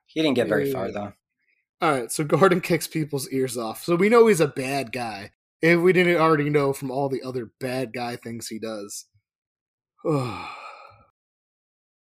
He 0.06 0.22
didn't 0.22 0.36
get 0.36 0.48
very 0.48 0.68
yeah. 0.68 0.74
far 0.74 0.92
though. 0.92 1.14
All 1.82 1.92
right, 1.92 2.12
so 2.12 2.24
Gordon 2.24 2.62
kicks 2.70 2.88
people's 2.88 3.30
ears 3.30 3.58
off. 3.58 3.84
So 3.84 3.96
we 3.96 4.10
know 4.10 4.28
he's 4.28 4.42
a 4.42 4.48
bad 4.48 4.92
guy. 4.92 5.32
if 5.62 5.80
we 5.80 5.94
didn't 5.94 6.18
already 6.18 6.50
know 6.50 6.74
from 6.74 6.92
all 6.92 7.10
the 7.10 7.24
other 7.24 7.52
bad 7.60 7.94
guy 7.94 8.16
things 8.16 8.48
he 8.48 8.60
does. 8.60 9.06
the 10.04 10.46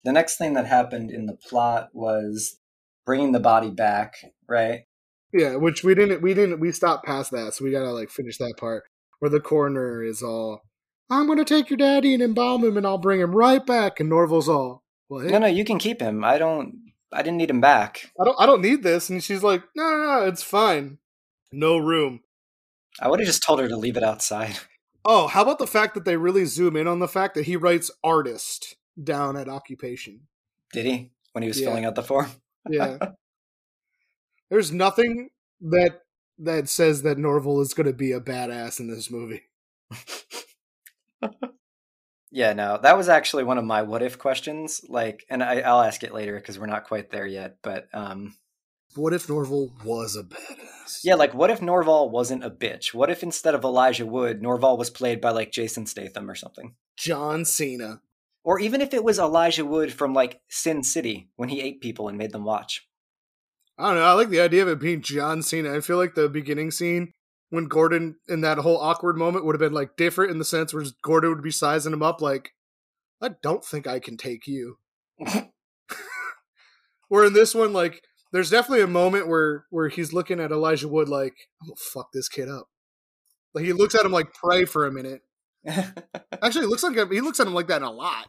next 0.06 0.38
thing 0.38 0.54
that 0.54 0.66
happened 0.66 1.12
in 1.12 1.26
the 1.26 1.36
plot 1.36 1.90
was 1.94 2.58
bringing 3.06 3.32
the 3.32 3.40
body 3.40 3.70
back, 3.70 4.16
right? 4.48 4.86
Yeah, 5.32 5.56
which 5.56 5.84
we 5.84 5.94
didn't 5.94 6.24
we 6.24 6.34
didn't 6.34 6.60
we 6.60 6.72
stopped 6.72 7.06
past 7.06 7.32
that, 7.32 7.54
so 7.54 7.64
we 7.64 7.72
gotta 7.72 7.92
like 7.92 8.10
finish 8.10 8.38
that 8.38 8.56
part 8.58 8.86
where 9.20 9.30
the 9.30 9.40
coroner 9.40 10.04
is 10.04 10.24
all, 10.24 10.64
"I'm 11.10 11.28
gonna 11.28 11.46
take 11.46 11.70
your 11.70 11.78
daddy 11.78 12.14
and 12.14 12.24
embalm 12.24 12.64
him, 12.64 12.78
and 12.78 12.86
I'll 12.86 12.98
bring 12.98 13.20
him 13.20 13.36
right 13.36 13.66
back." 13.66 14.00
And 14.00 14.10
Norval's 14.10 14.50
all, 14.50 14.84
"Well, 15.08 15.22
hey, 15.22 15.32
no, 15.32 15.40
no, 15.40 15.48
you 15.48 15.64
can 15.64 15.80
keep 15.80 16.02
him. 16.02 16.24
I 16.24 16.38
don't, 16.38 16.92
I 17.12 17.22
didn't 17.22 17.38
need 17.38 17.50
him 17.50 17.62
back. 17.62 18.12
I 18.20 18.26
don't, 18.26 18.40
I 18.40 18.46
don't 18.46 18.62
need 18.62 18.84
this." 18.84 19.10
And 19.10 19.24
she's 19.24 19.44
like, 19.44 19.64
"No, 19.76 19.84
no, 19.84 20.20
no, 20.20 20.26
it's 20.26 20.44
fine. 20.44 20.98
No 21.52 21.78
room." 21.78 22.22
I 23.00 23.08
would 23.08 23.20
have 23.20 23.28
just 23.28 23.44
told 23.44 23.60
her 23.60 23.68
to 23.68 23.78
leave 23.78 23.98
it 23.98 24.04
outside. 24.04 24.58
Oh, 25.06 25.28
how 25.28 25.44
about 25.44 25.60
the 25.60 25.68
fact 25.68 25.94
that 25.96 26.06
they 26.06 26.18
really 26.18 26.46
zoom 26.46 26.76
in 26.76 26.88
on 26.88 27.00
the 27.00 27.08
fact 27.08 27.36
that 27.36 27.46
he 27.46 27.56
writes 27.56 27.90
artist 28.04 28.76
down 29.02 29.38
at 29.38 29.48
occupation? 29.48 30.28
Did 30.74 30.86
he 30.86 31.12
when 31.32 31.42
he 31.42 31.48
was 31.48 31.60
yeah. 31.60 31.68
filling 31.68 31.86
out 31.86 31.96
the 31.96 32.04
form? 32.04 32.30
yeah. 32.70 32.98
There's 34.50 34.72
nothing 34.72 35.30
that 35.62 36.02
that 36.40 36.70
says 36.70 37.02
that 37.04 37.18
Norval 37.18 37.62
is 37.62 37.74
going 37.74 37.88
to 37.88 37.94
be 37.94 38.12
a 38.12 38.22
badass 38.22 38.80
in 38.80 38.88
this 38.88 39.12
movie. 39.12 39.44
yeah, 42.32 42.54
no, 42.54 42.80
that 42.82 42.98
was 42.98 43.10
actually 43.10 43.44
one 43.44 43.58
of 43.58 43.66
my 43.66 43.82
what 43.82 44.02
if 44.02 44.18
questions. 44.18 44.82
Like, 44.88 45.26
and 45.30 45.44
I, 45.44 45.56
will 45.56 45.82
ask 45.82 46.04
it 46.04 46.14
later 46.14 46.36
because 46.36 46.58
we're 46.58 46.68
not 46.68 46.86
quite 46.86 47.12
there 47.12 47.28
yet. 47.28 47.58
But 47.62 47.88
um, 47.94 48.36
what 48.96 49.14
if 49.14 49.30
Norval 49.30 49.74
was 49.84 50.16
a 50.16 50.24
badass? 50.24 51.02
Yeah, 51.04 51.16
like 51.16 51.34
what 51.34 51.52
if 51.52 51.62
Norval 51.62 52.10
wasn't 52.10 52.44
a 52.44 52.50
bitch? 52.50 52.94
What 52.94 53.10
if 53.10 53.22
instead 53.22 53.54
of 53.54 53.64
Elijah 53.64 54.06
Wood, 54.06 54.42
Norval 54.42 54.78
was 54.78 54.90
played 54.90 55.22
by 55.22 55.32
like 55.32 55.52
Jason 55.52 55.86
Statham 55.86 56.30
or 56.30 56.36
something? 56.36 56.76
John 56.98 57.46
Cena. 57.46 58.02
Or 58.44 58.60
even 58.60 58.82
if 58.82 58.94
it 58.94 59.04
was 59.04 59.20
Elijah 59.20 59.66
Wood 59.66 59.92
from 59.92 60.14
like 60.14 60.42
Sin 60.48 60.84
City 60.84 61.30
when 61.36 61.50
he 61.50 61.62
ate 61.62 61.82
people 61.82 62.08
and 62.08 62.18
made 62.18 62.32
them 62.32 62.46
watch. 62.46 62.89
I 63.80 63.88
don't 63.88 63.96
know. 63.96 64.04
I 64.04 64.12
like 64.12 64.30
the 64.30 64.42
idea 64.42 64.62
of 64.62 64.68
it 64.68 64.80
being 64.80 65.02
John 65.02 65.42
Cena. 65.42 65.74
I 65.74 65.80
feel 65.80 65.96
like 65.96 66.14
the 66.14 66.28
beginning 66.28 66.70
scene 66.70 67.14
when 67.50 67.66
Gordon 67.66 68.18
in 68.28 68.42
that 68.42 68.58
whole 68.60 68.78
awkward 68.78 69.18
moment 69.18 69.46
would 69.46 69.56
have 69.56 69.62
been 69.62 69.74
like 69.74 69.96
different 69.96 70.32
in 70.32 70.38
the 70.38 70.46
sense 70.46 70.74
where 70.74 70.84
Gordon 71.02 71.30
would 71.30 71.42
be 71.42 71.52
sizing 71.52 71.94
him 71.94 72.04
up 72.04 72.22
like, 72.22 72.52
I 73.22 73.30
don't 73.42 73.64
think 73.64 73.88
I 73.88 74.00
can 74.00 74.18
take 74.18 74.48
you. 74.48 74.78
where 77.08 77.26
in 77.26 77.34
this 77.34 77.56
one, 77.56 77.72
like, 77.72 78.04
there's 78.32 78.50
definitely 78.50 78.84
a 78.84 78.88
moment 78.88 79.28
where 79.28 79.66
where 79.70 79.88
he's 79.88 80.14
looking 80.14 80.40
at 80.40 80.52
Elijah 80.52 80.88
Wood 80.88 81.10
like, 81.10 81.34
I'm 81.62 81.70
gonna 81.70 81.78
fuck 81.78 82.12
this 82.14 82.30
kid 82.30 82.50
up. 82.50 82.68
Like 83.54 83.66
he 83.66 83.74
looks 83.74 83.96
at 83.96 84.06
him 84.06 84.12
like 84.12 84.34
pray 84.34 84.66
for 84.66 84.86
a 84.86 84.92
minute. 84.92 85.22
Actually, 85.66 86.66
it 86.66 86.70
looks 86.70 86.84
like 86.84 86.96
he 87.12 87.22
looks 87.22 87.40
at 87.40 87.48
him 87.48 87.54
like 87.54 87.68
that 87.68 87.82
a 87.82 87.90
lot. 87.90 88.28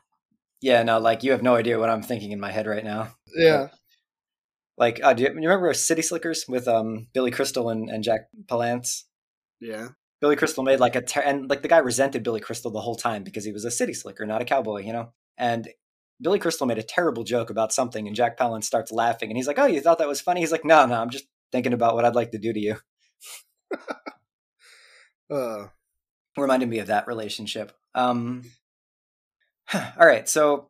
Yeah, 0.62 0.82
no, 0.82 0.98
like 0.98 1.22
you 1.22 1.32
have 1.32 1.42
no 1.42 1.56
idea 1.56 1.78
what 1.78 1.90
I'm 1.90 2.02
thinking 2.02 2.32
in 2.32 2.40
my 2.40 2.50
head 2.50 2.66
right 2.66 2.84
now. 2.84 3.14
Yeah. 3.36 3.68
Like, 4.76 5.00
uh, 5.02 5.12
do 5.12 5.24
you, 5.24 5.28
you, 5.28 5.48
remember 5.48 5.72
City 5.74 6.02
Slickers 6.02 6.46
with 6.48 6.66
um, 6.66 7.08
Billy 7.12 7.30
Crystal 7.30 7.68
and, 7.68 7.90
and 7.90 8.02
Jack 8.02 8.28
Palance? 8.46 9.04
Yeah. 9.60 9.88
Billy 10.20 10.36
Crystal 10.36 10.64
made 10.64 10.80
like 10.80 10.96
a 10.96 11.02
ter- 11.02 11.22
and 11.22 11.48
like 11.48 11.62
the 11.62 11.68
guy 11.68 11.78
resented 11.78 12.22
Billy 12.22 12.40
Crystal 12.40 12.70
the 12.70 12.80
whole 12.80 12.96
time 12.96 13.22
because 13.22 13.44
he 13.44 13.52
was 13.52 13.64
a 13.64 13.70
city 13.70 13.94
slicker, 13.94 14.26
not 14.26 14.42
a 14.42 14.44
cowboy, 14.44 14.82
you 14.82 14.92
know. 14.92 15.12
And 15.38 15.68
Billy 16.20 16.38
Crystal 16.38 16.66
made 16.66 16.78
a 16.78 16.82
terrible 16.82 17.24
joke 17.24 17.50
about 17.50 17.72
something, 17.72 18.06
and 18.06 18.14
Jack 18.14 18.38
Palance 18.38 18.64
starts 18.64 18.92
laughing, 18.92 19.30
and 19.30 19.36
he's 19.36 19.46
like, 19.46 19.58
"Oh, 19.58 19.66
you 19.66 19.80
thought 19.80 19.98
that 19.98 20.08
was 20.08 20.20
funny?" 20.20 20.40
He's 20.40 20.52
like, 20.52 20.64
"No, 20.64 20.84
no, 20.84 21.00
I'm 21.00 21.10
just 21.10 21.26
thinking 21.50 21.72
about 21.72 21.94
what 21.94 22.04
I'd 22.04 22.14
like 22.14 22.32
to 22.32 22.38
do 22.38 22.52
to 22.52 22.60
you." 22.60 22.76
uh, 25.30 25.68
reminded 26.36 26.68
me 26.68 26.78
of 26.80 26.88
that 26.88 27.06
relationship. 27.06 27.72
Um, 27.94 28.42
all 29.74 30.06
right, 30.06 30.28
so 30.28 30.69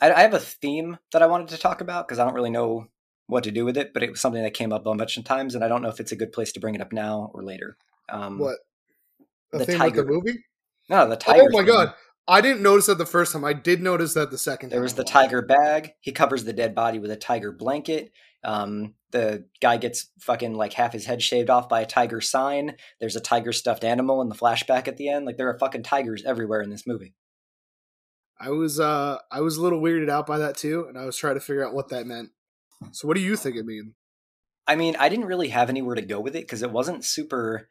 I, 0.00 0.12
I 0.12 0.20
have 0.22 0.34
a 0.34 0.38
theme 0.38 0.98
that 1.12 1.22
I 1.22 1.26
wanted 1.26 1.48
to 1.48 1.58
talk 1.58 1.80
about 1.80 2.06
because 2.06 2.18
I 2.18 2.24
don't 2.24 2.34
really 2.34 2.50
know 2.50 2.86
what 3.26 3.44
to 3.44 3.50
do 3.50 3.64
with 3.64 3.76
it, 3.76 3.92
but 3.92 4.02
it 4.02 4.10
was 4.10 4.20
something 4.20 4.42
that 4.42 4.54
came 4.54 4.72
up 4.72 4.86
a 4.86 4.94
bunch 4.94 5.16
of 5.16 5.24
times, 5.24 5.54
and 5.54 5.62
I 5.62 5.68
don't 5.68 5.82
know 5.82 5.88
if 5.88 6.00
it's 6.00 6.12
a 6.12 6.16
good 6.16 6.32
place 6.32 6.52
to 6.52 6.60
bring 6.60 6.74
it 6.74 6.80
up 6.80 6.92
now 6.92 7.30
or 7.34 7.42
later. 7.42 7.76
Um, 8.08 8.38
what? 8.38 8.56
A 9.52 9.58
the 9.58 9.76
tiger. 9.76 10.02
the 10.02 10.08
movie? 10.08 10.44
No, 10.88 11.08
the 11.08 11.16
tiger. 11.16 11.42
Oh 11.42 11.48
my 11.50 11.60
theme. 11.60 11.66
god. 11.66 11.94
I 12.26 12.42
didn't 12.42 12.62
notice 12.62 12.86
that 12.86 12.98
the 12.98 13.06
first 13.06 13.32
time. 13.32 13.44
I 13.44 13.54
did 13.54 13.80
notice 13.80 14.12
that 14.14 14.30
the 14.30 14.36
second 14.36 14.70
There 14.70 14.82
was 14.82 14.94
the 14.94 15.04
tiger 15.04 15.40
bag. 15.40 15.92
He 16.00 16.12
covers 16.12 16.44
the 16.44 16.52
dead 16.52 16.74
body 16.74 16.98
with 16.98 17.10
a 17.10 17.16
tiger 17.16 17.52
blanket. 17.52 18.12
Um, 18.44 18.94
the 19.10 19.46
guy 19.62 19.78
gets 19.78 20.10
fucking 20.20 20.54
like 20.54 20.74
half 20.74 20.92
his 20.92 21.06
head 21.06 21.22
shaved 21.22 21.48
off 21.48 21.70
by 21.70 21.80
a 21.80 21.86
tiger 21.86 22.20
sign. 22.20 22.76
There's 23.00 23.16
a 23.16 23.20
tiger 23.20 23.52
stuffed 23.52 23.82
animal 23.82 24.20
in 24.20 24.28
the 24.28 24.34
flashback 24.34 24.88
at 24.88 24.98
the 24.98 25.08
end. 25.08 25.24
Like 25.24 25.38
there 25.38 25.48
are 25.48 25.58
fucking 25.58 25.84
tigers 25.84 26.22
everywhere 26.24 26.60
in 26.60 26.68
this 26.68 26.86
movie. 26.86 27.14
I 28.40 28.50
was 28.50 28.78
uh 28.78 29.18
I 29.30 29.40
was 29.40 29.56
a 29.56 29.62
little 29.62 29.80
weirded 29.80 30.08
out 30.10 30.26
by 30.26 30.38
that 30.38 30.56
too, 30.56 30.86
and 30.88 30.98
I 30.98 31.04
was 31.04 31.16
trying 31.16 31.34
to 31.34 31.40
figure 31.40 31.66
out 31.66 31.74
what 31.74 31.88
that 31.88 32.06
meant. 32.06 32.30
So 32.92 33.08
what 33.08 33.16
do 33.16 33.22
you 33.22 33.36
think 33.36 33.56
it 33.56 33.66
means? 33.66 33.94
I 34.66 34.76
mean, 34.76 34.96
I 34.98 35.08
didn't 35.08 35.26
really 35.26 35.48
have 35.48 35.70
anywhere 35.70 35.94
to 35.94 36.02
go 36.02 36.20
with 36.20 36.36
it 36.36 36.42
because 36.42 36.62
it 36.62 36.70
wasn't 36.70 37.04
super 37.04 37.70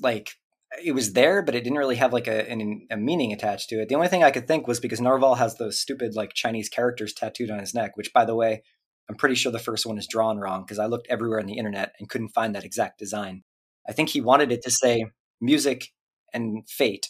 like 0.00 0.34
it 0.82 0.92
was 0.92 1.12
there, 1.12 1.42
but 1.42 1.54
it 1.54 1.64
didn't 1.64 1.78
really 1.78 1.96
have 1.96 2.12
like 2.12 2.26
a, 2.26 2.50
an, 2.50 2.86
a 2.90 2.96
meaning 2.96 3.32
attached 3.32 3.68
to 3.68 3.80
it. 3.80 3.88
The 3.88 3.94
only 3.94 4.08
thing 4.08 4.24
I 4.24 4.30
could 4.30 4.48
think 4.48 4.66
was 4.66 4.80
because 4.80 5.00
Norval 5.00 5.36
has 5.36 5.56
those 5.56 5.78
stupid 5.78 6.14
like 6.14 6.32
Chinese 6.34 6.68
characters 6.68 7.12
tattooed 7.12 7.50
on 7.50 7.58
his 7.58 7.74
neck, 7.74 7.96
which 7.96 8.12
by 8.12 8.24
the 8.24 8.34
way, 8.34 8.62
I'm 9.08 9.16
pretty 9.16 9.34
sure 9.34 9.52
the 9.52 9.58
first 9.58 9.84
one 9.84 9.98
is 9.98 10.06
drawn 10.06 10.38
wrong 10.38 10.62
because 10.62 10.78
I 10.78 10.86
looked 10.86 11.08
everywhere 11.08 11.40
on 11.40 11.46
the 11.46 11.58
internet 11.58 11.92
and 11.98 12.08
couldn't 12.08 12.30
find 12.30 12.54
that 12.54 12.64
exact 12.64 12.98
design. 12.98 13.42
I 13.88 13.92
think 13.92 14.08
he 14.08 14.20
wanted 14.20 14.50
it 14.50 14.62
to 14.62 14.70
say 14.70 15.04
music 15.40 15.88
and 16.32 16.68
fate 16.68 17.08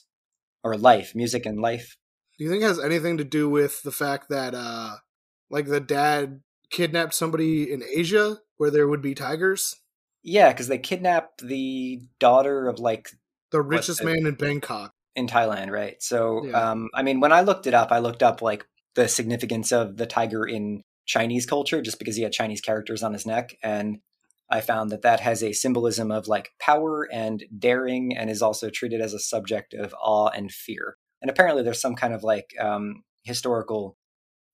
or 0.65 0.77
life, 0.77 1.15
music 1.15 1.47
and 1.47 1.61
life. 1.61 1.97
Do 2.39 2.45
you 2.45 2.51
think 2.51 2.63
it 2.63 2.67
has 2.67 2.83
anything 2.83 3.19
to 3.19 3.25
do 3.25 3.49
with 3.49 3.83
the 3.83 3.93
fact 3.93 4.29
that 4.31 4.55
uh 4.55 4.97
like 5.51 5.67
the 5.67 5.81
dad 5.81 6.41
kidnapped 6.71 7.15
somebody 7.15 7.71
in 7.71 7.83
Asia 7.83 8.39
where 8.57 8.71
there 8.71 8.89
would 8.89 9.03
be 9.03 9.15
tigers? 9.15 9.77
Yeah, 10.23 10.53
because 10.53 10.69
they 10.69 10.79
kidnapped 10.79 11.47
the 11.47 12.01
daughter 12.19 12.69
of 12.69 12.79
like 12.79 13.11
the 13.51 13.61
richest 13.61 14.03
man 14.03 14.27
in 14.27 14.35
Bangkok. 14.35 14.95
In 15.15 15.27
Thailand, 15.27 15.71
right? 15.71 16.03
So, 16.03 16.47
yeah. 16.47 16.71
um, 16.71 16.89
I 16.95 17.03
mean, 17.03 17.21
when 17.21 17.33
I 17.33 17.43
looked 17.43 17.67
it 17.67 17.75
up, 17.75 17.93
I 17.93 17.99
looked 17.99 18.23
up 18.23 18.41
like 18.41 18.65
the 18.95 19.09
significance 19.09 19.71
of 19.71 19.99
the 19.99 20.07
tiger 20.07 20.47
in 20.47 20.85
Chinese 21.05 21.45
culture, 21.45 21.83
just 21.83 21.99
because 21.99 22.17
he 22.17 22.23
had 22.23 22.33
Chinese 22.33 22.63
characters 22.63 23.03
on 23.03 23.13
his 23.13 23.27
neck, 23.27 23.55
and 23.63 23.99
I 24.49 24.63
found 24.63 24.91
that 24.91 25.03
that 25.03 25.21
has 25.21 25.43
a 25.43 25.53
symbolism 25.53 26.11
of 26.11 26.29
like 26.29 26.53
power 26.59 27.07
and 27.13 27.45
daring, 27.59 28.17
and 28.17 28.31
is 28.31 28.41
also 28.41 28.71
treated 28.71 29.03
as 29.03 29.13
a 29.13 29.19
subject 29.19 29.75
of 29.75 29.95
awe 30.01 30.29
and 30.29 30.51
fear. 30.51 30.97
And 31.23 31.31
apparently, 31.31 31.63
there's 31.63 31.81
some 31.81 31.95
kind 31.95 32.13
of 32.13 32.23
like 32.23 32.53
um, 32.61 33.05
historical 33.23 33.97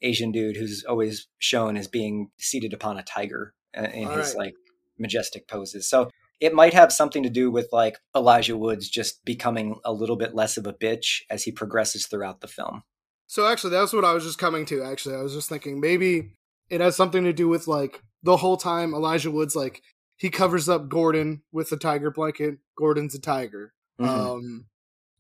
Asian 0.03 0.31
dude 0.31 0.57
who's 0.57 0.85
always 0.85 1.27
shown 1.39 1.77
as 1.77 1.89
being 1.89 2.31
seated 2.39 2.73
upon 2.73 2.99
a 2.99 3.03
tiger 3.03 3.55
uh, 3.77 3.89
in 3.93 4.09
All 4.09 4.17
his 4.17 4.29
right. 4.35 4.47
like 4.47 4.55
majestic 4.99 5.49
poses. 5.49 5.89
So 5.89 6.11
it 6.41 6.55
might 6.55 6.75
have 6.75 6.93
something 6.93 7.23
to 7.25 7.31
do 7.31 7.51
with 7.51 7.69
like 7.73 7.99
Elijah 8.15 8.57
Woods 8.57 8.89
just 8.89 9.25
becoming 9.25 9.81
a 9.85 9.93
little 9.93 10.17
bit 10.17 10.35
less 10.35 10.57
of 10.57 10.67
a 10.67 10.73
bitch 10.73 11.23
as 11.31 11.45
he 11.45 11.53
progresses 11.53 12.07
throughout 12.07 12.41
the 12.41 12.49
film. 12.49 12.83
So 13.27 13.47
actually, 13.47 13.71
that's 13.71 13.93
what 13.93 14.05
I 14.05 14.13
was 14.13 14.25
just 14.25 14.39
coming 14.39 14.65
to. 14.67 14.83
Actually, 14.83 15.17
I 15.17 15.23
was 15.23 15.35
just 15.35 15.49
thinking 15.49 15.81
maybe 15.81 16.33
it 16.71 16.81
has 16.81 16.97
something 16.97 17.25
to 17.25 17.33
do 17.33 17.49
with 17.49 17.67
like 17.67 18.03
the 18.23 18.39
whole 18.39 18.57
time 18.57 18.95
Elijah 18.95 19.31
Woods 19.31 19.57
like 19.57 19.83
he 20.17 20.31
covers 20.31 20.69
up 20.69 20.89
Gordon 20.89 21.43
with 21.53 21.71
the 21.71 21.77
tiger 21.77 22.11
blanket. 22.11 22.59
Gordon's 22.77 23.15
a 23.15 23.21
tiger. 23.21 23.73
Mm-hmm. 24.01 24.11
Um, 24.11 24.67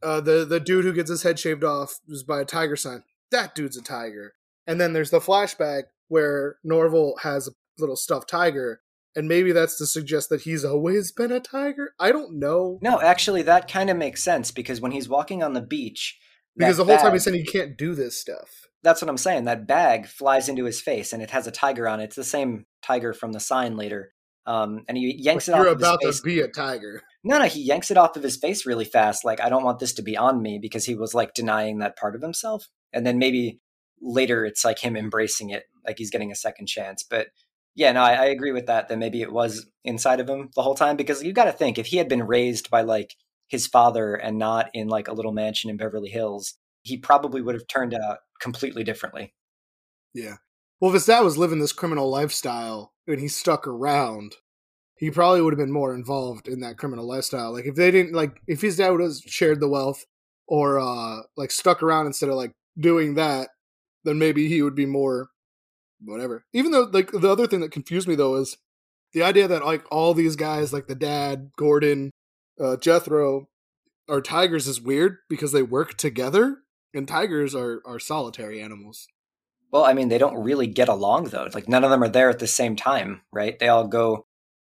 uh, 0.02 0.20
the 0.20 0.44
the 0.44 0.60
dude 0.60 0.84
who 0.84 0.92
gets 0.92 1.10
his 1.10 1.22
head 1.22 1.38
shaved 1.38 1.64
off 1.64 2.00
is 2.08 2.22
by 2.22 2.40
a 2.40 2.44
tiger 2.44 2.76
sign. 2.76 3.02
That 3.30 3.54
dude's 3.54 3.76
a 3.76 3.82
tiger. 3.82 4.34
And 4.66 4.80
then 4.80 4.92
there's 4.92 5.10
the 5.10 5.18
flashback 5.18 5.84
where 6.08 6.56
Norval 6.64 7.14
has 7.22 7.48
a 7.48 7.52
little 7.78 7.96
stuffed 7.96 8.28
tiger, 8.28 8.82
and 9.16 9.26
maybe 9.28 9.52
that's 9.52 9.76
to 9.78 9.86
suggest 9.86 10.28
that 10.28 10.42
he's 10.42 10.64
always 10.64 11.10
been 11.12 11.32
a 11.32 11.40
tiger. 11.40 11.94
I 11.98 12.12
don't 12.12 12.38
know. 12.38 12.78
No, 12.82 13.00
actually, 13.00 13.42
that 13.42 13.70
kind 13.70 13.90
of 13.90 13.96
makes 13.96 14.22
sense 14.22 14.50
because 14.50 14.80
when 14.80 14.92
he's 14.92 15.08
walking 15.08 15.42
on 15.42 15.54
the 15.54 15.60
beach, 15.60 16.18
because 16.56 16.76
the 16.76 16.84
whole 16.84 16.96
bag, 16.96 17.02
time 17.02 17.12
he's 17.12 17.24
saying 17.24 17.36
he 17.36 17.44
can't 17.44 17.76
do 17.78 17.94
this 17.94 18.18
stuff. 18.18 18.68
That's 18.82 19.02
what 19.02 19.08
I'm 19.08 19.18
saying. 19.18 19.44
That 19.44 19.66
bag 19.66 20.06
flies 20.06 20.48
into 20.48 20.64
his 20.64 20.80
face, 20.80 21.12
and 21.12 21.22
it 21.22 21.30
has 21.30 21.46
a 21.46 21.52
tiger 21.52 21.88
on 21.88 22.00
it. 22.00 22.04
It's 22.04 22.16
the 22.16 22.24
same 22.24 22.66
tiger 22.82 23.12
from 23.12 23.32
the 23.32 23.40
sign 23.40 23.76
later. 23.76 24.12
Um, 24.48 24.84
and 24.88 24.96
he 24.96 25.14
yanks 25.18 25.46
but 25.46 25.52
it. 25.52 25.56
You're 25.58 25.72
about 25.72 26.00
to 26.00 26.22
be 26.24 26.40
a 26.40 26.48
tiger. 26.48 27.02
No, 27.22 27.38
no, 27.38 27.44
he 27.44 27.60
yanks 27.60 27.90
it 27.90 27.98
off 27.98 28.16
of 28.16 28.22
his 28.22 28.38
face 28.38 28.64
really 28.64 28.86
fast. 28.86 29.22
Like 29.22 29.42
I 29.42 29.50
don't 29.50 29.62
want 29.62 29.78
this 29.78 29.92
to 29.94 30.02
be 30.02 30.16
on 30.16 30.40
me 30.40 30.58
because 30.60 30.86
he 30.86 30.94
was 30.94 31.12
like 31.12 31.34
denying 31.34 31.78
that 31.78 31.98
part 31.98 32.16
of 32.16 32.22
himself. 32.22 32.66
And 32.90 33.04
then 33.04 33.18
maybe 33.18 33.60
later 34.00 34.46
it's 34.46 34.64
like 34.64 34.78
him 34.78 34.96
embracing 34.96 35.50
it, 35.50 35.64
like 35.86 35.98
he's 35.98 36.10
getting 36.10 36.32
a 36.32 36.36
second 36.36 36.66
chance. 36.66 37.02
But 37.02 37.26
yeah, 37.74 37.92
no, 37.92 38.00
I, 38.00 38.14
I 38.14 38.24
agree 38.26 38.52
with 38.52 38.64
that. 38.66 38.88
That 38.88 38.98
maybe 38.98 39.20
it 39.20 39.32
was 39.32 39.66
inside 39.84 40.18
of 40.18 40.28
him 40.30 40.48
the 40.56 40.62
whole 40.62 40.74
time 40.74 40.96
because 40.96 41.22
you 41.22 41.34
got 41.34 41.44
to 41.44 41.52
think 41.52 41.76
if 41.76 41.88
he 41.88 41.98
had 41.98 42.08
been 42.08 42.26
raised 42.26 42.70
by 42.70 42.80
like 42.80 43.14
his 43.48 43.66
father 43.66 44.14
and 44.14 44.38
not 44.38 44.70
in 44.72 44.88
like 44.88 45.08
a 45.08 45.12
little 45.12 45.32
mansion 45.32 45.68
in 45.68 45.76
Beverly 45.76 46.08
Hills, 46.08 46.54
he 46.82 46.96
probably 46.96 47.42
would 47.42 47.54
have 47.54 47.68
turned 47.68 47.92
out 47.92 48.20
completely 48.40 48.82
differently. 48.82 49.34
Yeah. 50.14 50.36
Well, 50.80 50.90
if 50.90 50.94
his 50.94 51.06
dad 51.06 51.20
was 51.20 51.36
living 51.36 51.58
this 51.58 51.72
criminal 51.72 52.08
lifestyle 52.08 52.92
and 53.06 53.20
he 53.20 53.28
stuck 53.28 53.66
around, 53.66 54.36
he 54.96 55.10
probably 55.10 55.40
would 55.40 55.52
have 55.52 55.58
been 55.58 55.72
more 55.72 55.94
involved 55.94 56.48
in 56.48 56.60
that 56.60 56.76
criminal 56.78 57.06
lifestyle. 57.06 57.52
Like 57.52 57.66
if 57.66 57.74
they 57.74 57.90
didn't 57.90 58.12
like 58.12 58.40
if 58.46 58.60
his 58.60 58.76
dad 58.76 58.90
would 58.90 59.00
have 59.00 59.16
shared 59.26 59.60
the 59.60 59.68
wealth 59.68 60.04
or 60.46 60.78
uh 60.80 61.22
like 61.36 61.50
stuck 61.50 61.82
around 61.82 62.06
instead 62.06 62.28
of 62.28 62.36
like 62.36 62.52
doing 62.78 63.14
that, 63.14 63.48
then 64.04 64.18
maybe 64.18 64.48
he 64.48 64.62
would 64.62 64.74
be 64.74 64.86
more 64.86 65.28
whatever. 66.00 66.44
Even 66.52 66.72
though 66.72 66.88
like 66.92 67.10
the 67.12 67.30
other 67.30 67.46
thing 67.46 67.60
that 67.60 67.72
confused 67.72 68.08
me 68.08 68.14
though 68.14 68.36
is 68.36 68.56
the 69.12 69.22
idea 69.22 69.48
that 69.48 69.64
like 69.64 69.84
all 69.90 70.14
these 70.14 70.36
guys 70.36 70.72
like 70.72 70.86
the 70.86 70.94
dad, 70.94 71.50
Gordon, 71.56 72.10
uh 72.60 72.76
Jethro 72.76 73.48
are 74.08 74.20
tigers 74.20 74.66
is 74.66 74.80
weird 74.80 75.18
because 75.28 75.52
they 75.52 75.62
work 75.62 75.96
together 75.96 76.58
and 76.92 77.06
tigers 77.06 77.54
are 77.54 77.82
are 77.84 77.98
solitary 77.98 78.60
animals. 78.60 79.08
Well, 79.70 79.84
I 79.84 79.92
mean, 79.92 80.08
they 80.08 80.18
don't 80.18 80.42
really 80.42 80.66
get 80.66 80.88
along 80.88 81.24
though. 81.24 81.48
Like 81.52 81.68
none 81.68 81.84
of 81.84 81.90
them 81.90 82.02
are 82.02 82.08
there 82.08 82.30
at 82.30 82.38
the 82.38 82.46
same 82.46 82.74
time, 82.76 83.20
right? 83.32 83.58
They 83.58 83.68
all 83.68 83.86
go 83.86 84.26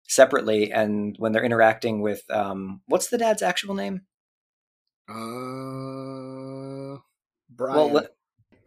separately, 0.07 0.71
and 0.71 1.15
when 1.17 1.31
they're 1.31 1.43
interacting 1.43 2.01
with, 2.01 2.21
um, 2.29 2.81
what's 2.87 3.07
the 3.07 3.17
dad's 3.17 3.41
actual 3.41 3.73
name? 3.75 4.01
Uh, 5.09 6.97
Brian. 7.49 7.75
Well, 7.75 7.91
le- 7.91 8.09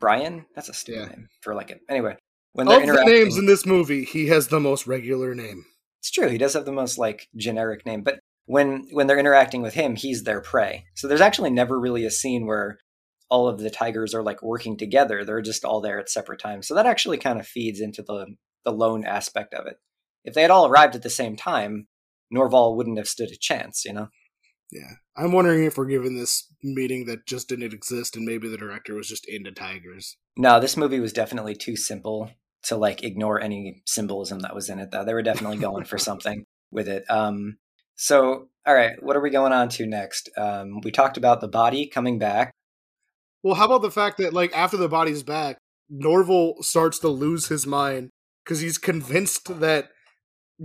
Brian. 0.00 0.46
That's 0.54 0.68
a 0.68 0.74
stupid 0.74 1.00
Yeah. 1.00 1.06
name 1.08 1.28
for 1.42 1.54
like 1.54 1.70
it. 1.70 1.80
Anyway, 1.88 2.16
when 2.52 2.66
they're 2.66 2.80
of 2.80 2.87
the 2.87 3.04
names 3.04 3.37
in 3.38 3.46
this 3.46 3.66
movie, 3.66 4.04
he 4.04 4.28
has 4.28 4.48
the 4.48 4.60
most 4.60 4.87
regular 4.87 5.34
name. 5.34 5.64
it's 6.00 6.10
true. 6.10 6.28
He 6.28 6.37
does 6.38 6.52
have 6.54 6.66
the 6.66 6.72
most 6.72 6.98
like 6.98 7.28
generic 7.37 7.87
name, 7.87 8.02
but 8.02 8.18
when 8.46 8.87
when 8.92 9.06
they're 9.06 9.18
interacting 9.18 9.62
with 9.62 9.72
him, 9.74 9.96
he's 9.96 10.24
their 10.24 10.40
prey. 10.42 10.84
So 10.94 11.08
there's 11.08 11.22
actually 11.22 11.50
never 11.50 11.80
really 11.80 12.04
a 12.04 12.10
scene 12.10 12.46
where 12.46 12.78
all 13.28 13.48
of 13.48 13.58
the 13.58 13.70
tigers 13.70 14.14
are 14.14 14.22
like 14.22 14.42
working 14.42 14.76
together. 14.76 15.24
They're 15.24 15.40
just 15.40 15.64
all 15.64 15.80
there 15.80 15.98
at 15.98 16.08
separate 16.08 16.40
times. 16.40 16.68
So 16.68 16.74
that 16.74 16.87
actually 16.87 17.18
kind 17.18 17.40
of 17.40 17.46
feeds 17.46 17.80
into 17.80 18.02
the 18.02 18.37
the 18.64 18.72
lone 18.72 19.04
aspect 19.04 19.54
of 19.54 19.66
it. 19.66 19.76
If 20.24 20.34
they 20.34 20.42
had 20.42 20.50
all 20.50 20.66
arrived 20.66 20.94
at 20.94 21.02
the 21.02 21.10
same 21.10 21.37
time, 21.37 21.87
Norval 22.30 22.76
wouldn't 22.76 22.98
have 22.98 23.08
stood 23.08 23.30
a 23.30 23.37
chance, 23.37 23.84
you 23.84 23.92
know. 23.92 24.08
Yeah, 24.72 24.94
I'm 25.16 25.32
wondering 25.32 25.64
if 25.64 25.76
we're 25.76 25.84
given 25.84 26.16
this 26.16 26.50
meeting 26.62 27.06
that 27.06 27.26
just 27.26 27.48
didn't 27.48 27.72
exist, 27.72 28.16
and 28.16 28.24
maybe 28.24 28.48
the 28.48 28.56
director 28.56 28.94
was 28.94 29.08
just 29.08 29.28
into 29.28 29.52
tigers. 29.52 30.16
No, 30.37 30.58
this 30.58 30.76
movie 30.76 31.00
was 31.00 31.12
definitely 31.12 31.54
too 31.54 31.76
simple 31.76 32.30
to 32.64 32.76
like 32.76 33.04
ignore 33.04 33.40
any 33.40 33.82
symbolism 33.87 34.40
that 34.40 34.54
was 34.54 34.68
in 34.68 34.78
it 34.78 34.90
though. 34.90 35.04
They 35.04 35.14
were 35.14 35.22
definitely 35.22 35.58
going 35.58 35.84
for 35.84 35.98
something 36.10 36.44
with 36.70 36.88
it. 36.88 37.04
Um 37.10 37.58
so 37.94 38.48
all 38.66 38.74
right, 38.74 39.00
what 39.00 39.16
are 39.16 39.20
we 39.20 39.30
going 39.30 39.52
on 39.52 39.68
to 39.70 39.87
next? 39.87 40.30
Um 40.37 40.80
we 40.82 40.90
talked 40.90 41.16
about 41.16 41.40
the 41.40 41.48
body 41.48 41.87
coming 41.87 42.18
back. 42.18 42.53
Well, 43.44 43.54
how 43.54 43.66
about 43.66 43.83
the 43.83 43.90
fact 43.90 44.16
that 44.18 44.33
like 44.33 44.57
after 44.57 44.78
the 44.78 44.88
body's 44.88 45.22
back, 45.22 45.59
Norval 45.90 46.62
starts 46.62 46.98
to 47.00 47.09
lose 47.09 47.48
his 47.48 47.66
mind 47.66 48.11
because 48.42 48.61
he's 48.61 48.78
convinced 48.78 49.61
that 49.61 49.90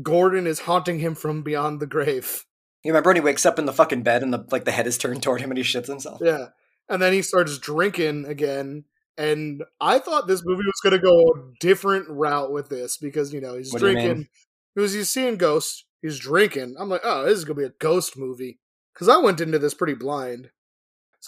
Gordon 0.02 0.48
is 0.48 0.62
haunting 0.62 1.00
him 1.00 1.14
from 1.14 1.44
beyond 1.44 1.82
the 1.82 1.88
grave. 1.88 2.46
You 2.84 2.92
remember 2.92 3.10
when 3.10 3.18
he 3.18 3.22
wakes 3.22 3.46
up 3.46 3.60
in 3.60 3.66
the 3.66 3.74
fucking 3.74 4.04
bed 4.04 4.24
and 4.24 4.34
the 4.34 4.46
like 4.50 4.64
the 4.64 4.72
head 4.72 4.88
is 4.88 4.98
turned 4.98 5.22
toward 5.22 5.42
him 5.42 5.52
and 5.52 5.58
he 5.58 5.64
shits 5.64 5.88
himself? 5.88 6.22
Yeah, 6.24 6.48
and 6.88 7.02
then 7.02 7.12
he 7.12 7.22
starts 7.22 7.58
drinking 7.58 8.26
again. 8.26 8.86
And 9.18 9.66
I 9.82 10.00
thought 10.00 10.28
this 10.28 10.44
movie 10.46 10.64
was 10.64 10.80
going 10.82 10.94
to 10.94 11.06
go 11.06 11.28
a 11.28 11.52
different 11.60 12.08
route 12.08 12.54
with 12.54 12.70
this 12.70 12.96
because 12.96 13.34
you 13.34 13.42
know 13.42 13.58
he's 13.58 13.74
What 13.74 13.82
drinking. 13.82 14.30
Because 14.74 14.94
he's 14.94 15.10
seeing 15.10 15.36
ghosts, 15.36 15.84
he's 16.02 16.18
drinking. 16.18 16.76
I'm 16.80 16.88
like, 16.88 17.02
oh, 17.04 17.26
this 17.26 17.40
is 17.40 17.44
going 17.44 17.58
to 17.58 17.62
be 17.64 17.68
a 17.68 17.78
ghost 17.80 18.18
movie. 18.18 18.60
Because 18.94 19.10
I 19.10 19.18
went 19.18 19.42
into 19.42 19.60
this 19.60 19.74
pretty 19.74 19.96
blind. 19.96 20.52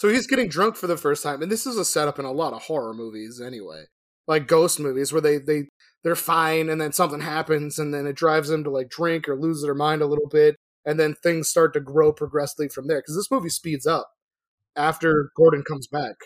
So 0.02 0.08
he's 0.08 0.26
getting 0.26 0.48
drunk 0.48 0.74
for 0.74 0.88
the 0.88 0.96
first 0.96 1.22
time, 1.22 1.42
and 1.42 1.52
this 1.52 1.64
is 1.64 1.76
a 1.76 1.84
setup 1.84 2.18
in 2.18 2.24
a 2.24 2.32
lot 2.32 2.54
of 2.54 2.62
horror 2.62 2.92
movies 2.92 3.40
anyway, 3.40 3.84
like 4.26 4.48
ghost 4.48 4.80
movies 4.80 5.12
where 5.12 5.22
they 5.22 5.38
they 5.38 5.68
they're 6.02 6.16
fine 6.16 6.68
and 6.68 6.80
then 6.80 6.90
something 6.90 7.20
happens 7.20 7.78
and 7.78 7.94
then 7.94 8.08
it 8.08 8.16
drives 8.16 8.48
them 8.48 8.64
to 8.64 8.70
like 8.70 8.88
drink 8.88 9.28
or 9.28 9.40
lose 9.40 9.62
their 9.62 9.76
mind 9.76 10.02
a 10.02 10.06
little 10.06 10.26
bit, 10.28 10.56
and 10.84 10.98
then 10.98 11.14
things 11.14 11.48
start 11.48 11.72
to 11.74 11.80
grow 11.80 12.12
progressively 12.12 12.68
from 12.68 12.88
there. 12.88 12.98
Because 12.98 13.14
this 13.14 13.30
movie 13.30 13.48
speeds 13.48 13.86
up 13.86 14.10
after 14.74 15.30
Gordon 15.36 15.62
comes 15.62 15.86
back. 15.86 16.16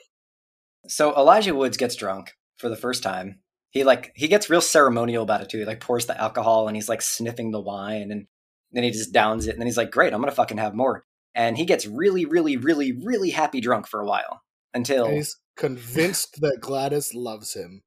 So 0.89 1.15
Elijah 1.15 1.55
Woods 1.55 1.77
gets 1.77 1.97
drunk 1.97 2.33
for 2.57 2.71
the 2.71 2.77
first 2.77 3.03
time. 3.03 3.41
He 3.69 3.85
like 3.85 4.11
he 4.15 4.27
gets 4.27 4.49
real 4.49 4.63
ceremonial 4.63 5.23
about 5.23 5.43
it 5.43 5.51
too. 5.51 5.59
He 5.59 5.65
like 5.67 5.81
pours 5.81 6.07
the 6.07 6.19
alcohol 6.19 6.67
and 6.67 6.79
he's 6.79 6.89
like 6.89 7.03
sniffing 7.03 7.51
the 7.51 7.61
wine 7.61 8.11
and 8.11 8.27
then 8.73 8.85
he 8.85 8.91
just 8.91 9.13
downs 9.13 9.47
it 9.47 9.51
and 9.51 9.61
then 9.61 9.67
he's 9.67 9.77
like, 9.77 9.91
"Great, 9.91 10.15
I'm 10.15 10.21
gonna 10.23 10.33
fucking 10.33 10.57
have 10.57 10.75
more." 10.75 11.05
And 11.37 11.57
he 11.57 11.67
gets 11.67 11.87
really, 11.87 12.25
really, 12.25 12.57
really, 12.57 12.93
really 12.93 13.31
happy 13.31 13.61
drunk 13.61 13.87
for 13.87 14.01
a 14.01 14.07
while 14.07 14.43
until 14.75 15.05
And 15.05 15.17
he's 15.17 15.37
convinced 15.57 16.41
that 16.41 16.59
Gladys 16.61 17.15
loves 17.15 17.53
him. 17.55 17.83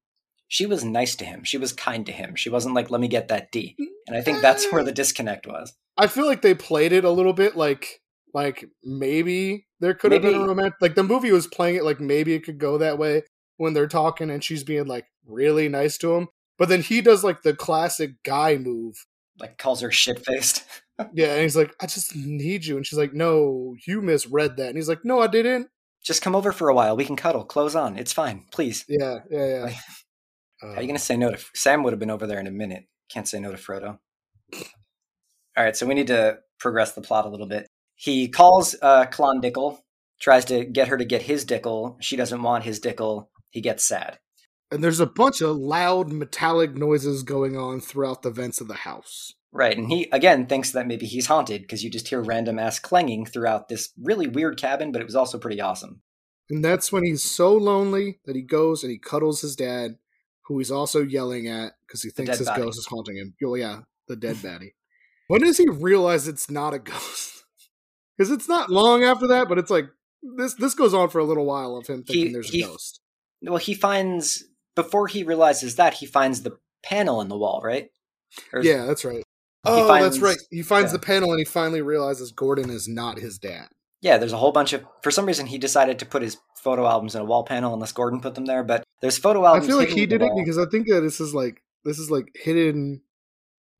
she 0.48 0.66
was 0.66 0.84
nice 0.84 1.16
to 1.16 1.24
him. 1.24 1.44
She 1.44 1.58
was 1.58 1.72
kind 1.72 2.06
to 2.06 2.12
him. 2.12 2.34
She 2.36 2.48
wasn't 2.48 2.74
like, 2.74 2.90
"Let 2.90 3.00
me 3.00 3.08
get 3.08 3.28
that 3.28 3.52
D." 3.52 3.76
And 4.06 4.16
I 4.16 4.22
think 4.22 4.40
that's 4.40 4.70
where 4.72 4.82
the 4.82 4.92
mm. 4.92 4.96
disconnect 4.96 5.46
was. 5.46 5.72
I 5.96 6.06
feel 6.06 6.26
like 6.26 6.42
they 6.42 6.54
played 6.54 6.92
it 6.92 7.04
a 7.04 7.10
little 7.10 7.32
bit 7.32 7.56
like 7.56 8.00
like 8.32 8.64
maybe 8.84 9.66
there 9.80 9.94
could 9.94 10.12
have 10.12 10.22
been 10.22 10.34
a 10.34 10.38
Maybe- 10.38 10.48
romantic 10.48 10.80
like 10.80 10.94
the 10.94 11.02
movie 11.02 11.32
was 11.32 11.46
playing 11.46 11.76
it 11.76 11.84
like 11.84 12.00
maybe 12.00 12.34
it 12.34 12.44
could 12.44 12.58
go 12.58 12.78
that 12.78 12.98
way 12.98 13.22
when 13.56 13.74
they're 13.74 13.86
talking 13.88 14.30
and 14.30 14.42
she's 14.42 14.64
being 14.64 14.86
like 14.86 15.06
really 15.26 15.68
nice 15.68 15.98
to 15.98 16.14
him. 16.14 16.28
But 16.58 16.68
then 16.68 16.82
he 16.82 17.00
does 17.00 17.22
like 17.24 17.42
the 17.42 17.54
classic 17.54 18.22
guy 18.24 18.56
move. 18.56 19.06
Like 19.38 19.56
calls 19.58 19.80
her 19.80 19.90
shit 19.90 20.24
faced. 20.24 20.64
Yeah, 21.14 21.32
and 21.34 21.42
he's 21.42 21.56
like, 21.56 21.74
I 21.80 21.86
just 21.86 22.14
need 22.16 22.64
you. 22.64 22.76
And 22.76 22.86
she's 22.86 22.98
like, 22.98 23.12
No, 23.14 23.74
you 23.86 24.00
misread 24.02 24.56
that. 24.56 24.68
And 24.68 24.76
he's 24.76 24.88
like, 24.88 25.04
No, 25.04 25.20
I 25.20 25.26
didn't. 25.26 25.68
Just 26.04 26.22
come 26.22 26.34
over 26.34 26.52
for 26.52 26.68
a 26.68 26.74
while. 26.74 26.96
We 26.96 27.04
can 27.04 27.16
cuddle. 27.16 27.44
Close 27.44 27.74
on. 27.76 27.98
It's 27.98 28.12
fine. 28.12 28.46
Please. 28.52 28.84
Yeah, 28.88 29.18
yeah, 29.30 29.46
yeah. 29.46 29.62
Like- 29.64 29.76
Uh, 30.62 30.66
How 30.68 30.74
are 30.74 30.82
you 30.82 30.86
gonna 30.88 30.98
say 30.98 31.16
no 31.16 31.30
to 31.30 31.38
Sam? 31.54 31.82
Would 31.82 31.92
have 31.94 32.00
been 32.00 32.10
over 32.10 32.26
there 32.26 32.38
in 32.38 32.46
a 32.46 32.50
minute. 32.50 32.84
Can't 33.10 33.26
say 33.26 33.40
no 33.40 33.50
to 33.50 33.56
Frodo. 33.56 33.98
All 35.56 35.64
right, 35.64 35.76
so 35.76 35.86
we 35.86 35.94
need 35.94 36.06
to 36.08 36.38
progress 36.58 36.92
the 36.92 37.00
plot 37.00 37.26
a 37.26 37.28
little 37.28 37.46
bit. 37.46 37.66
He 37.96 38.28
calls 38.28 38.74
uh, 38.82 39.06
Clondickle, 39.06 39.78
tries 40.20 40.44
to 40.46 40.64
get 40.64 40.88
her 40.88 40.96
to 40.96 41.04
get 41.04 41.22
his 41.22 41.44
dickle. 41.44 41.96
She 42.00 42.16
doesn't 42.16 42.42
want 42.42 42.64
his 42.64 42.78
dickle. 42.78 43.30
He 43.50 43.60
gets 43.60 43.84
sad. 43.84 44.18
And 44.70 44.82
there's 44.84 45.00
a 45.00 45.06
bunch 45.06 45.40
of 45.40 45.56
loud 45.56 46.12
metallic 46.12 46.74
noises 46.74 47.22
going 47.22 47.56
on 47.56 47.80
throughout 47.80 48.22
the 48.22 48.30
vents 48.30 48.60
of 48.60 48.68
the 48.68 48.74
house. 48.74 49.34
Right, 49.52 49.76
and 49.76 49.88
he 49.90 50.08
again 50.12 50.46
thinks 50.46 50.70
that 50.72 50.86
maybe 50.86 51.06
he's 51.06 51.26
haunted 51.26 51.62
because 51.62 51.82
you 51.82 51.90
just 51.90 52.06
hear 52.08 52.20
random 52.22 52.58
ass 52.58 52.78
clanging 52.78 53.26
throughout 53.26 53.68
this 53.68 53.90
really 54.00 54.28
weird 54.28 54.58
cabin, 54.60 54.92
but 54.92 55.00
it 55.02 55.06
was 55.06 55.16
also 55.16 55.38
pretty 55.38 55.60
awesome. 55.60 56.02
And 56.48 56.64
that's 56.64 56.92
when 56.92 57.04
he's 57.04 57.22
so 57.24 57.52
lonely 57.54 58.20
that 58.26 58.36
he 58.36 58.42
goes 58.42 58.82
and 58.84 58.90
he 58.92 58.98
cuddles 58.98 59.40
his 59.40 59.56
dad, 59.56 59.96
who 60.46 60.58
he's 60.58 60.70
also 60.70 61.02
yelling 61.02 61.48
at 61.48 61.72
because 61.86 62.02
he 62.02 62.10
thinks 62.10 62.38
his 62.38 62.46
body. 62.48 62.62
ghost 62.62 62.78
is 62.78 62.86
haunting 62.86 63.16
him. 63.16 63.34
Oh 63.44 63.54
yeah, 63.56 63.80
the 64.06 64.16
dead 64.16 64.36
baddie. 64.36 64.74
When 65.26 65.40
does 65.42 65.58
he 65.58 65.68
realize 65.68 66.26
it's 66.28 66.50
not 66.50 66.74
a 66.74 66.78
ghost? 66.78 67.28
Because 68.18 68.32
it's 68.32 68.48
not 68.50 68.68
long 68.68 69.02
after 69.02 69.26
that, 69.28 69.48
but 69.48 69.56
it's 69.56 69.70
like 69.70 69.86
this. 70.36 70.52
This 70.52 70.74
goes 70.74 70.92
on 70.92 71.08
for 71.08 71.20
a 71.20 71.24
little 71.24 71.46
while 71.46 71.74
of 71.78 71.86
him 71.86 72.02
thinking 72.04 72.26
He- 72.26 72.32
there's 72.34 72.50
he- 72.50 72.62
a 72.62 72.66
ghost. 72.66 73.00
Well, 73.40 73.56
he 73.56 73.72
finds 73.72 74.44
before 74.82 75.06
he 75.06 75.22
realizes 75.22 75.76
that 75.76 75.94
he 75.94 76.06
finds 76.06 76.42
the 76.42 76.56
panel 76.82 77.20
in 77.20 77.28
the 77.28 77.36
wall, 77.36 77.60
right? 77.62 77.90
Or 78.52 78.62
Yeah, 78.62 78.86
that's 78.86 79.04
right. 79.04 79.22
Oh, 79.64 79.86
finds- 79.86 80.18
that's 80.18 80.22
right. 80.22 80.38
He 80.50 80.62
finds 80.62 80.90
yeah. 80.90 80.98
the 80.98 81.04
panel 81.04 81.30
and 81.32 81.38
he 81.38 81.44
finally 81.44 81.82
realizes 81.82 82.32
Gordon 82.32 82.70
is 82.70 82.88
not 82.88 83.18
his 83.18 83.38
dad. 83.38 83.68
yeah, 84.00 84.16
there's 84.16 84.32
a 84.32 84.38
whole 84.38 84.52
bunch 84.52 84.72
of. 84.72 84.84
For 85.02 85.10
some 85.10 85.26
reason, 85.26 85.46
he 85.46 85.58
decided 85.58 85.98
to 85.98 86.06
put 86.06 86.22
his 86.22 86.38
photo 86.56 86.86
albums 86.86 87.14
in 87.14 87.20
a 87.20 87.24
wall 87.24 87.44
panel, 87.44 87.74
unless 87.74 87.92
Gordon 87.92 88.20
put 88.20 88.34
them 88.34 88.46
there. 88.46 88.64
But 88.64 88.84
there's 89.02 89.18
photo 89.18 89.44
albums. 89.44 89.66
I 89.66 89.68
feel 89.68 89.76
like 89.76 89.90
he 89.90 90.06
did 90.06 90.22
it 90.22 90.32
because 90.34 90.56
I 90.56 90.64
think 90.64 90.88
that 90.88 91.02
this 91.02 91.20
is 91.20 91.34
like 91.34 91.62
this 91.84 91.98
is 91.98 92.10
like 92.10 92.34
hidden 92.34 93.02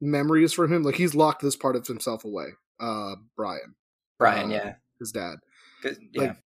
memories 0.01 0.53
for 0.53 0.67
him. 0.67 0.83
Like 0.83 0.97
he's 0.97 1.15
locked 1.15 1.41
this 1.41 1.57
part 1.57 1.77
of 1.77 1.87
himself 1.87 2.25
away. 2.25 2.49
Uh, 2.79 3.15
Brian, 3.37 3.75
Brian, 4.19 4.51
uh, 4.51 4.55
yeah, 4.55 4.75
his 4.99 5.13
dad. 5.13 5.37
yeah. 5.85 5.93
like, 6.15 6.37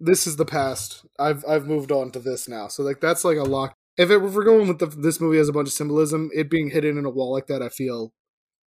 This 0.00 0.26
is 0.26 0.34
the 0.34 0.44
past. 0.44 1.06
I've 1.18 1.44
I've 1.48 1.66
moved 1.66 1.92
on 1.92 2.10
to 2.12 2.18
this 2.18 2.48
now. 2.48 2.66
So 2.66 2.82
like 2.82 3.00
that's 3.00 3.24
like 3.24 3.38
a 3.38 3.44
lock. 3.44 3.76
If, 3.96 4.10
it, 4.10 4.22
if 4.22 4.32
we're 4.34 4.44
going 4.44 4.68
with 4.68 4.78
the, 4.78 4.86
this 4.86 5.20
movie 5.20 5.38
has 5.38 5.48
a 5.48 5.52
bunch 5.52 5.68
of 5.68 5.72
symbolism, 5.74 6.30
it 6.34 6.50
being 6.50 6.70
hidden 6.70 6.98
in 6.98 7.04
a 7.04 7.10
wall 7.10 7.32
like 7.32 7.46
that, 7.46 7.62
I 7.62 7.68
feel 7.68 8.12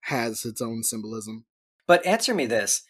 has 0.02 0.44
its 0.44 0.60
own 0.60 0.82
symbolism. 0.82 1.46
But 1.86 2.04
answer 2.06 2.34
me 2.34 2.46
this: 2.46 2.82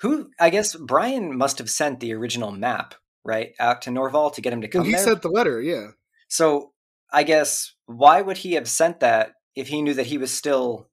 Who? 0.00 0.30
I 0.38 0.50
guess 0.50 0.74
Brian 0.76 1.36
must 1.36 1.58
have 1.58 1.70
sent 1.70 2.00
the 2.00 2.12
original 2.14 2.50
map 2.50 2.94
right 3.24 3.52
out 3.58 3.82
to 3.82 3.90
Norval 3.90 4.30
to 4.30 4.40
get 4.40 4.52
him 4.52 4.60
to 4.62 4.68
come 4.68 4.80
Well, 4.80 4.86
he 4.86 4.92
there. 4.92 5.04
sent 5.04 5.22
the 5.22 5.28
letter. 5.30 5.60
Yeah. 5.62 5.88
so 6.28 6.72
I 7.12 7.22
guess 7.22 7.72
why 7.86 8.20
would 8.20 8.38
he 8.38 8.52
have 8.52 8.68
sent 8.68 9.00
that 9.00 9.32
if 9.56 9.68
he 9.68 9.80
knew 9.82 9.94
that 9.94 10.06
he 10.06 10.18
was 10.18 10.30
still 10.30 10.88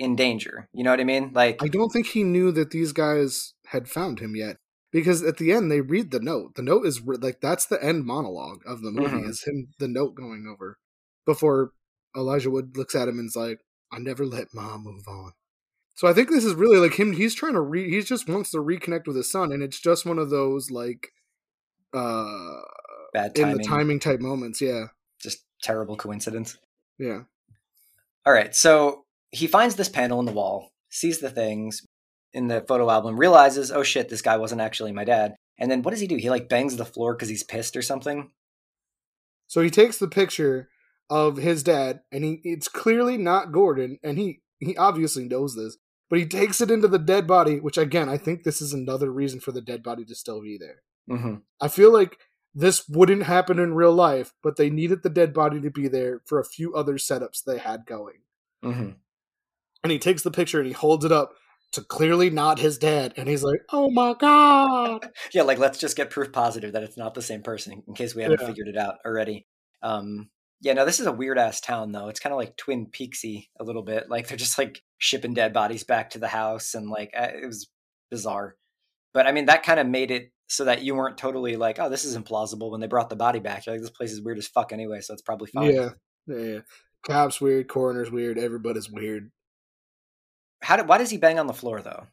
in 0.00 0.16
danger? 0.16 0.68
You 0.72 0.82
know 0.82 0.90
what 0.90 1.00
I 1.00 1.04
mean? 1.04 1.30
Like, 1.32 1.62
I 1.62 1.68
don't 1.68 1.90
think 1.90 2.06
he 2.08 2.24
knew 2.24 2.50
that 2.52 2.70
these 2.72 2.92
guys 2.92 3.54
had 3.66 3.88
found 3.88 4.18
him 4.18 4.34
yet. 4.34 4.56
Because 4.94 5.24
at 5.24 5.38
the 5.38 5.50
end 5.52 5.70
they 5.72 5.80
read 5.80 6.10
the 6.12 6.20
note. 6.20 6.54
The 6.54 6.62
note 6.62 6.86
is 6.86 7.02
re- 7.02 7.16
like 7.20 7.40
that's 7.42 7.66
the 7.66 7.82
end 7.84 8.04
monologue 8.06 8.62
of 8.64 8.80
the 8.80 8.92
movie 8.92 9.16
Mhm. 9.16 9.28
is 9.28 9.42
him 9.42 9.74
the 9.80 9.88
note 9.88 10.14
going 10.14 10.46
over 10.46 10.78
before 11.26 11.72
Elijah 12.16 12.48
Wood 12.50 12.76
looks 12.76 12.94
at 12.94 13.08
him 13.08 13.18
and 13.18 13.26
is 13.28 13.34
like, 13.34 13.58
"I 13.90 13.98
never 13.98 14.24
let 14.24 14.54
mom 14.54 14.84
move 14.84 15.08
on." 15.08 15.32
So 15.96 16.06
I 16.06 16.12
think 16.12 16.30
this 16.30 16.44
is 16.44 16.54
really 16.54 16.78
like 16.78 16.94
him. 16.98 17.12
He's 17.12 17.34
trying 17.34 17.54
to 17.54 17.60
re. 17.60 17.90
He 17.90 18.00
just 18.02 18.28
wants 18.28 18.52
to 18.52 18.58
reconnect 18.58 19.08
with 19.08 19.16
his 19.16 19.28
son, 19.30 19.50
and 19.50 19.64
it's 19.64 19.80
just 19.80 20.06
one 20.06 20.20
of 20.20 20.30
those 20.30 20.70
like, 20.70 21.10
uh, 21.92 22.60
bad 23.12 23.36
in 23.36 23.56
the 23.56 23.64
timing 23.64 23.98
type 23.98 24.20
moments. 24.20 24.60
Yeah, 24.60 24.86
just 25.20 25.44
terrible 25.62 25.96
coincidence. 25.96 26.56
yeah. 26.98 27.22
All 28.26 28.32
right, 28.32 28.54
so 28.54 29.04
he 29.32 29.46
finds 29.46 29.74
this 29.76 29.88
panel 29.88 30.18
in 30.20 30.24
the 30.26 30.32
wall, 30.32 30.72
sees 30.88 31.18
the 31.18 31.30
things 31.30 31.82
in 32.34 32.48
the 32.48 32.60
photo 32.60 32.90
album, 32.90 33.18
realizes, 33.18 33.70
oh 33.72 33.82
shit, 33.82 34.08
this 34.08 34.22
guy 34.22 34.36
wasn't 34.36 34.60
actually 34.60 34.92
my 34.92 35.04
dad. 35.04 35.36
And 35.56 35.70
then 35.70 35.82
what 35.82 35.92
does 35.92 36.00
he 36.00 36.06
do? 36.06 36.16
He 36.16 36.28
like 36.28 36.48
bangs 36.48 36.76
the 36.76 36.84
floor 36.84 37.14
because 37.14 37.28
he's 37.28 37.44
pissed 37.44 37.76
or 37.76 37.82
something. 37.82 38.30
So 39.46 39.62
he 39.62 39.70
takes 39.70 39.98
the 39.98 40.08
picture 40.08 40.68
of 41.08 41.36
his 41.36 41.62
dad, 41.62 42.00
and 42.10 42.24
he 42.24 42.40
it's 42.44 42.68
clearly 42.68 43.16
not 43.16 43.52
Gordon, 43.52 43.98
and 44.02 44.18
he 44.18 44.40
he 44.58 44.76
obviously 44.76 45.28
knows 45.28 45.54
this, 45.54 45.76
but 46.10 46.18
he 46.18 46.26
takes 46.26 46.60
it 46.60 46.70
into 46.70 46.88
the 46.88 46.98
dead 46.98 47.26
body, 47.26 47.60
which 47.60 47.78
again 47.78 48.08
I 48.08 48.16
think 48.16 48.42
this 48.42 48.60
is 48.60 48.72
another 48.72 49.12
reason 49.12 49.40
for 49.40 49.52
the 49.52 49.60
dead 49.60 49.82
body 49.82 50.04
to 50.06 50.14
still 50.14 50.42
be 50.42 50.58
there. 50.58 50.82
Mm-hmm. 51.08 51.36
I 51.60 51.68
feel 51.68 51.92
like 51.92 52.18
this 52.54 52.88
wouldn't 52.88 53.24
happen 53.24 53.58
in 53.58 53.74
real 53.74 53.92
life, 53.92 54.32
but 54.42 54.56
they 54.56 54.70
needed 54.70 55.02
the 55.02 55.10
dead 55.10 55.34
body 55.34 55.60
to 55.60 55.70
be 55.70 55.88
there 55.88 56.20
for 56.24 56.38
a 56.38 56.44
few 56.44 56.74
other 56.74 56.94
setups 56.94 57.44
they 57.44 57.58
had 57.58 57.84
going. 57.84 58.22
Mm-hmm. 58.64 58.90
And 59.82 59.92
he 59.92 59.98
takes 59.98 60.22
the 60.22 60.30
picture 60.30 60.58
and 60.58 60.66
he 60.66 60.72
holds 60.72 61.04
it 61.04 61.12
up 61.12 61.34
to 61.74 61.82
clearly 61.82 62.30
not 62.30 62.58
his 62.58 62.78
dad, 62.78 63.14
and 63.16 63.28
he's 63.28 63.42
like, 63.44 63.60
"Oh 63.72 63.90
my 63.90 64.14
god!" 64.18 65.10
yeah, 65.32 65.42
like 65.42 65.58
let's 65.58 65.78
just 65.78 65.96
get 65.96 66.10
proof 66.10 66.32
positive 66.32 66.72
that 66.72 66.82
it's 66.82 66.96
not 66.96 67.14
the 67.14 67.22
same 67.22 67.42
person 67.42 67.82
in 67.86 67.94
case 67.94 68.14
we 68.14 68.22
haven't 68.22 68.40
Yeah. 68.40 68.46
figured 68.48 68.68
it 68.68 68.76
out 68.76 68.96
already. 69.06 69.46
Um, 69.82 70.30
yeah, 70.60 70.72
no, 70.72 70.84
this 70.84 71.00
is 71.00 71.06
a 71.06 71.12
weird 71.12 71.38
ass 71.38 71.60
town 71.60 71.92
though. 71.92 72.08
It's 72.08 72.20
kind 72.20 72.32
of 72.32 72.38
like 72.38 72.56
Twin 72.56 72.86
Peaksy 72.86 73.48
a 73.60 73.64
little 73.64 73.82
bit. 73.82 74.08
Like 74.08 74.28
they're 74.28 74.36
just 74.36 74.58
like 74.58 74.80
shipping 74.98 75.34
dead 75.34 75.52
bodies 75.52 75.84
back 75.84 76.10
to 76.10 76.18
the 76.18 76.28
house, 76.28 76.74
and 76.74 76.88
like 76.88 77.10
it 77.12 77.46
was 77.46 77.68
bizarre. 78.10 78.56
But 79.12 79.26
I 79.26 79.32
mean, 79.32 79.46
that 79.46 79.62
kind 79.62 79.78
of 79.78 79.86
made 79.86 80.10
it 80.10 80.32
so 80.46 80.64
that 80.64 80.82
you 80.82 80.94
weren't 80.94 81.18
totally 81.18 81.56
like, 81.56 81.78
"Oh, 81.78 81.88
this 81.90 82.04
is 82.04 82.16
implausible." 82.16 82.70
When 82.70 82.80
they 82.80 82.86
brought 82.86 83.10
the 83.10 83.16
body 83.16 83.40
back, 83.40 83.66
you're 83.66 83.74
like, 83.74 83.82
"This 83.82 83.90
place 83.90 84.12
is 84.12 84.22
weird 84.22 84.38
as 84.38 84.46
fuck 84.48 84.72
anyway," 84.72 85.00
so 85.00 85.12
it's 85.12 85.22
probably 85.22 85.50
fine. 85.54 85.74
Yeah, 85.74 85.88
yeah, 86.26 86.36
yeah. 86.38 86.58
Cops 87.06 87.40
weird, 87.40 87.68
coroner's 87.68 88.10
weird, 88.10 88.38
everybody's 88.38 88.90
weird. 88.90 89.30
How 90.64 90.76
did? 90.76 90.88
Why 90.88 90.98
does 90.98 91.10
he 91.10 91.16
bang 91.18 91.38
on 91.38 91.46
the 91.46 91.52
floor 91.54 91.80
though? 91.80 92.06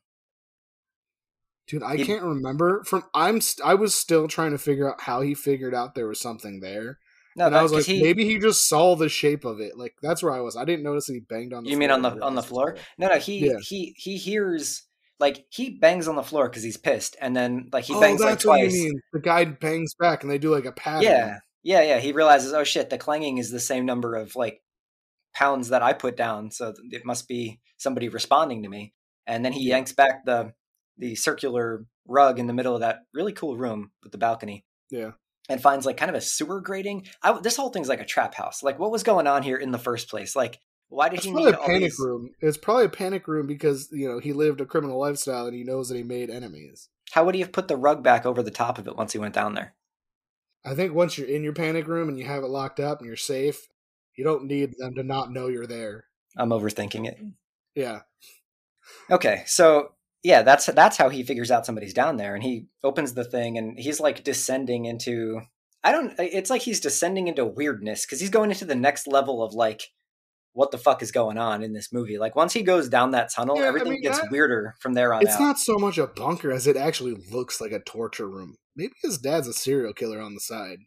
Dude, 1.68 1.84
I 1.84 1.96
He- 1.98 2.06
can't 2.06 2.24
remember. 2.24 2.84
From 2.84 3.04
I'm 3.14 3.40
st- 3.42 3.66
I 3.66 3.76
was 3.76 3.96
still 3.96 4.28
trying 4.28 4.52
to 4.52 4.58
figure 4.58 4.92
out 4.92 5.02
how 5.02 5.22
he 5.22 5.34
figured 5.34 5.74
out 5.74 5.96
there 5.96 6.08
was 6.08 6.20
something 6.20 6.60
there. 6.60 7.00
No, 7.36 7.46
and 7.46 7.56
I 7.56 7.60
that- 7.60 7.64
was 7.64 7.72
'cause 7.72 7.88
like, 7.88 7.96
he, 7.98 8.04
maybe 8.04 8.26
he 8.26 8.40
just 8.40 8.68
saw 8.68 8.96
the 8.96 9.08
shape 9.08 9.46
of 9.46 9.62
it. 9.62 9.78
Like 9.78 9.96
that's 10.02 10.22
where 10.22 10.34
I 10.34 10.42
was. 10.42 10.58
I 10.58 10.66
didn't 10.66 10.84
notice 10.84 11.06
that 11.08 11.14
he 11.14 11.22
banged 11.22 11.54
on 11.54 11.64
the. 11.64 11.70
You 11.70 11.78
mean 11.78 11.92
on 11.92 12.02
the- 12.02 12.22
on 12.22 12.36
the 12.36 12.44
floor? 12.44 12.76
No, 12.98 13.08
no, 13.08 13.18
he 13.20 13.46
Yeah. 13.48 13.60
he 13.62 13.96
he 13.98 14.18
hears 14.18 14.84
like 15.20 15.46
he 15.50 15.70
bangs 15.70 16.08
on 16.10 16.16
the 16.16 16.24
floor 16.24 16.50
because 16.50 16.64
he's 16.64 16.78
pissed, 16.78 17.16
and 17.22 17.36
then 17.36 17.70
like 17.72 17.86
he 17.86 17.94
oh, 17.94 18.02
bangs 18.02 18.20
like 18.20 18.32
that's 18.32 18.46
what 18.46 18.58
twice. 18.58 18.74
you 18.74 18.86
mean. 18.86 19.02
The 19.14 19.20
guy 19.22 19.46
bangs 19.46 19.94
back, 19.96 20.24
and 20.24 20.32
they 20.32 20.40
do 20.40 20.50
like 20.54 20.66
a 20.66 20.72
pattern. 20.74 21.04
Yeah, 21.04 21.38
yeah, 21.64 21.82
yeah. 21.84 22.00
He 22.00 22.12
realizes, 22.12 22.52
oh 22.54 22.66
shit, 22.66 22.90
the 22.90 22.98
clanging 22.98 23.38
is 23.38 23.50
the 23.50 23.60
same 23.62 23.86
number 23.86 24.16
of 24.16 24.36
like 24.36 24.62
pounds 25.34 25.70
that 25.70 25.82
I 25.82 25.94
put 25.94 26.18
down, 26.18 26.52
so 26.52 26.74
it 26.92 27.06
must 27.06 27.28
be 27.28 27.60
somebody 27.78 28.10
responding 28.10 28.64
to 28.64 28.70
me. 28.70 28.94
And 29.28 29.46
then 29.46 29.54
he 29.54 29.68
yanks 29.70 29.94
back 29.94 30.26
the 30.26 30.54
the 30.98 31.16
circular 31.16 31.86
rug 32.08 32.40
in 32.40 32.48
the 32.48 32.54
middle 32.54 32.76
of 32.76 32.82
that 32.82 33.00
really 33.14 33.34
cool 33.34 33.58
room 33.58 33.92
with 34.04 34.12
the 34.12 34.18
balcony. 34.18 34.66
Yeah. 34.90 35.12
And 35.50 35.62
finds 35.62 35.86
like 35.86 35.98
kind 35.98 36.10
of 36.10 36.16
a 36.16 36.22
sewer 36.22 36.62
grating. 36.62 37.08
I, 37.24 37.40
this 37.42 37.58
whole 37.58 37.70
thing's 37.70 37.90
like 37.90 38.02
a 38.02 38.06
trap 38.06 38.36
house. 38.36 38.62
Like, 38.62 38.78
what 38.78 38.92
was 38.92 39.04
going 39.04 39.28
on 39.28 39.44
here 39.44 39.58
in 39.58 39.72
the 39.72 39.80
first 39.80 40.10
place? 40.10 40.36
Like, 40.36 40.60
why 40.90 41.10
did 41.10 41.18
It's 41.18 41.26
he 41.26 41.32
probably 41.32 41.52
need 41.52 41.56
a 41.56 41.60
all 41.60 41.66
panic 41.66 41.82
these? 41.84 42.00
room. 42.00 42.30
It's 42.42 42.58
probably 42.58 42.86
a 42.86 42.90
panic 42.90 43.28
room 43.28 43.48
because 43.48 43.90
you 43.92 44.08
know 44.08 44.20
he 44.20 44.34
lived 44.34 44.62
a 44.62 44.66
criminal 44.66 45.00
lifestyle 45.00 45.48
and 45.48 45.56
he 45.56 45.64
knows 45.64 45.90
that 45.90 45.98
he 45.98 46.04
made 46.04 46.30
enemies. 46.30 46.90
How 47.12 47.26
would 47.26 47.36
he 47.36 47.42
have 47.42 47.52
put 47.52 47.68
the 47.68 47.78
rug 47.78 48.04
back 48.04 48.26
over 48.26 48.44
the 48.44 48.52
top 48.52 48.78
of 48.78 48.88
it 48.88 48.96
once 48.96 49.14
he 49.14 49.20
went 49.20 49.34
down 49.34 49.56
there? 49.56 49.74
I 50.64 50.76
think 50.76 50.94
once 50.94 51.18
you're 51.18 51.28
in 51.28 51.44
your 51.44 51.54
panic 51.54 51.88
room 51.88 52.08
and 52.08 52.18
you 52.20 52.26
have 52.26 52.44
it 52.44 52.48
locked 52.48 52.80
up 52.80 53.00
and 53.00 53.08
you're 53.08 53.16
safe, 53.18 53.68
you 54.22 54.28
don't 54.28 54.46
need 54.46 54.76
them 54.78 54.94
to 54.94 55.02
not 55.02 55.32
know 55.32 55.48
you're 55.48 55.66
there. 55.66 56.04
I'm 56.38 56.50
overthinking 56.52 57.08
it. 57.08 57.18
Yeah. 57.74 58.02
Okay, 59.10 59.42
so 59.48 59.94
yeah, 60.22 60.44
that's 60.44 60.68
that's 60.68 60.96
how 60.98 61.10
he 61.10 61.24
figures 61.24 61.50
out 61.50 61.66
somebody's 61.66 61.96
down 61.96 62.18
there, 62.18 62.36
and 62.36 62.44
he 62.44 62.68
opens 62.84 63.16
the 63.16 63.24
thing, 63.24 63.58
and 63.58 63.80
he's 63.80 64.00
like 64.00 64.24
descending 64.24 64.86
into. 64.86 65.42
I 65.84 65.92
don't. 65.92 66.14
It's 66.20 66.52
like 66.52 66.62
he's 66.62 66.80
descending 66.80 67.28
into 67.28 67.46
weirdness 67.46 68.06
because 68.06 68.20
he's 68.20 68.30
going 68.30 68.52
into 68.52 68.66
the 68.66 68.76
next 68.76 69.08
level 69.08 69.42
of 69.42 69.54
like, 69.56 69.82
what 70.54 70.70
the 70.70 70.78
fuck 70.78 71.02
is 71.02 71.12
going 71.12 71.40
on 71.40 71.64
in 71.64 71.74
this 71.74 71.92
movie? 71.92 72.20
Like 72.20 72.36
once 72.36 72.54
he 72.54 72.62
goes 72.62 72.90
down 72.90 73.10
that 73.12 73.32
tunnel, 73.34 73.58
Yeah, 73.58 73.64
I 73.64 73.68
everything 73.70 73.94
mean, 73.94 74.04
gets 74.04 74.22
that- 74.22 74.30
weirder 74.30 74.76
from 74.80 74.94
there 74.94 75.16
on 75.16 75.24
It's 75.24 75.34
out. 75.34 75.40
not 75.40 75.58
so 75.58 75.80
much 75.80 75.98
a 75.98 76.06
bunker 76.06 76.52
as 76.52 76.68
it 76.68 76.78
actually 76.78 77.16
looks 77.32 77.60
like 77.60 77.72
a 77.72 77.80
torture 77.80 78.30
room. 78.30 78.58
Maybe 78.76 78.94
his 79.02 79.18
dad's 79.18 79.48
a 79.48 79.54
serial 79.54 79.94
killer 79.94 80.22
on 80.22 80.36
the 80.36 80.40
side. 80.40 80.78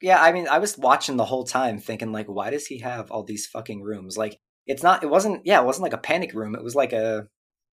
Yeah, 0.00 0.22
I 0.22 0.32
mean, 0.32 0.46
I 0.48 0.58
was 0.58 0.78
watching 0.78 1.16
the 1.16 1.24
whole 1.24 1.44
time 1.44 1.78
thinking 1.78 2.12
like, 2.12 2.26
why 2.26 2.50
does 2.50 2.66
he 2.66 2.78
have 2.78 3.10
all 3.10 3.22
these 3.24 3.46
fucking 3.46 3.82
rooms? 3.82 4.16
Like, 4.16 4.38
it's 4.66 4.82
not. 4.82 5.02
It 5.02 5.10
wasn't. 5.10 5.44
Yeah, 5.44 5.60
it 5.60 5.64
wasn't 5.66 5.82
like 5.84 5.92
a 5.92 5.98
panic 5.98 6.34
room. 6.34 6.54
It 6.54 6.62
was 6.62 6.74
like 6.74 6.92
a 6.92 7.26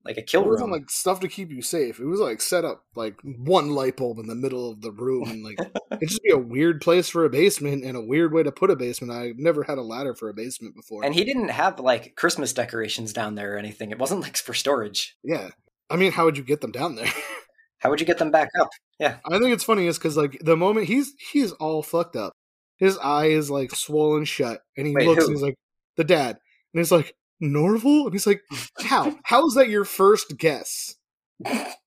like 0.05 0.17
a 0.17 0.21
kill 0.21 0.43
It 0.43 0.47
wasn't 0.49 0.69
room. 0.69 0.79
like 0.79 0.89
stuff 0.89 1.19
to 1.21 1.27
keep 1.27 1.49
you 1.51 1.61
safe. 1.63 1.99
It 1.99 2.05
was 2.05 2.19
like 2.19 2.39
set 2.39 2.63
up 2.63 2.83
like 2.95 3.15
one 3.23 3.71
light 3.71 3.97
bulb 3.97 4.19
in 4.19 4.27
the 4.27 4.35
middle 4.35 4.69
of 4.71 4.81
the 4.81 4.91
room 4.91 5.27
and 5.29 5.43
like 5.43 5.57
it'd 5.91 6.07
just 6.09 6.21
be 6.21 6.29
a 6.29 6.37
weird 6.37 6.79
place 6.79 7.09
for 7.09 7.25
a 7.25 7.29
basement 7.29 7.83
and 7.83 7.97
a 7.97 8.01
weird 8.05 8.31
way 8.31 8.43
to 8.43 8.51
put 8.51 8.69
a 8.69 8.75
basement. 8.75 9.11
I've 9.11 9.39
never 9.39 9.63
had 9.63 9.79
a 9.79 9.81
ladder 9.81 10.13
for 10.13 10.29
a 10.29 10.33
basement 10.33 10.75
before. 10.75 11.03
and 11.03 11.15
he 11.15 11.23
didn't 11.25 11.49
have 11.49 11.79
like 11.79 12.15
Christmas 12.15 12.53
decorations 12.53 13.13
down 13.13 13.33
there 13.35 13.55
or 13.55 13.57
anything. 13.57 13.89
It 13.91 13.97
wasn't 13.97 14.21
like 14.21 14.37
for 14.37 14.53
storage. 14.53 15.15
yeah. 15.23 15.49
I 15.89 15.97
mean, 15.97 16.11
how 16.11 16.25
would 16.25 16.37
you 16.37 16.43
get 16.43 16.61
them 16.61 16.71
down 16.71 16.95
there? 16.95 17.11
How 17.79 17.89
would 17.89 17.99
you 17.99 18.05
get 18.05 18.17
them 18.17 18.31
back 18.31 18.49
up? 18.59 18.69
Yeah. 18.99 19.17
I 19.25 19.37
think 19.37 19.53
it's 19.53 19.63
funny 19.63 19.87
is 19.87 19.97
because 19.97 20.17
like 20.17 20.39
the 20.41 20.55
moment 20.55 20.87
he's 20.87 21.13
he's 21.31 21.51
all 21.53 21.83
fucked 21.83 22.15
up, 22.15 22.33
his 22.77 22.97
eye 22.97 23.27
is 23.27 23.49
like 23.49 23.75
swollen 23.75 24.25
shut, 24.25 24.61
and 24.77 24.87
he 24.87 24.93
Wait, 24.93 25.07
looks 25.07 25.23
who? 25.23 25.27
and 25.27 25.35
he's 25.35 25.43
like 25.43 25.55
the 25.97 26.03
dad, 26.03 26.37
and 26.73 26.79
he's 26.79 26.91
like 26.91 27.13
Norval, 27.39 28.05
and 28.05 28.13
he's 28.13 28.27
like, 28.27 28.41
how? 28.81 29.17
How 29.23 29.45
is 29.47 29.55
that 29.55 29.69
your 29.69 29.85
first 29.85 30.37
guess? 30.37 30.95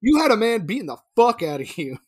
You 0.03 0.19
had 0.21 0.31
a 0.31 0.37
man 0.37 0.67
beating 0.67 0.87
the 0.87 0.99
fuck 1.17 1.43
out 1.43 1.61
of 1.61 1.79
you, 1.79 1.99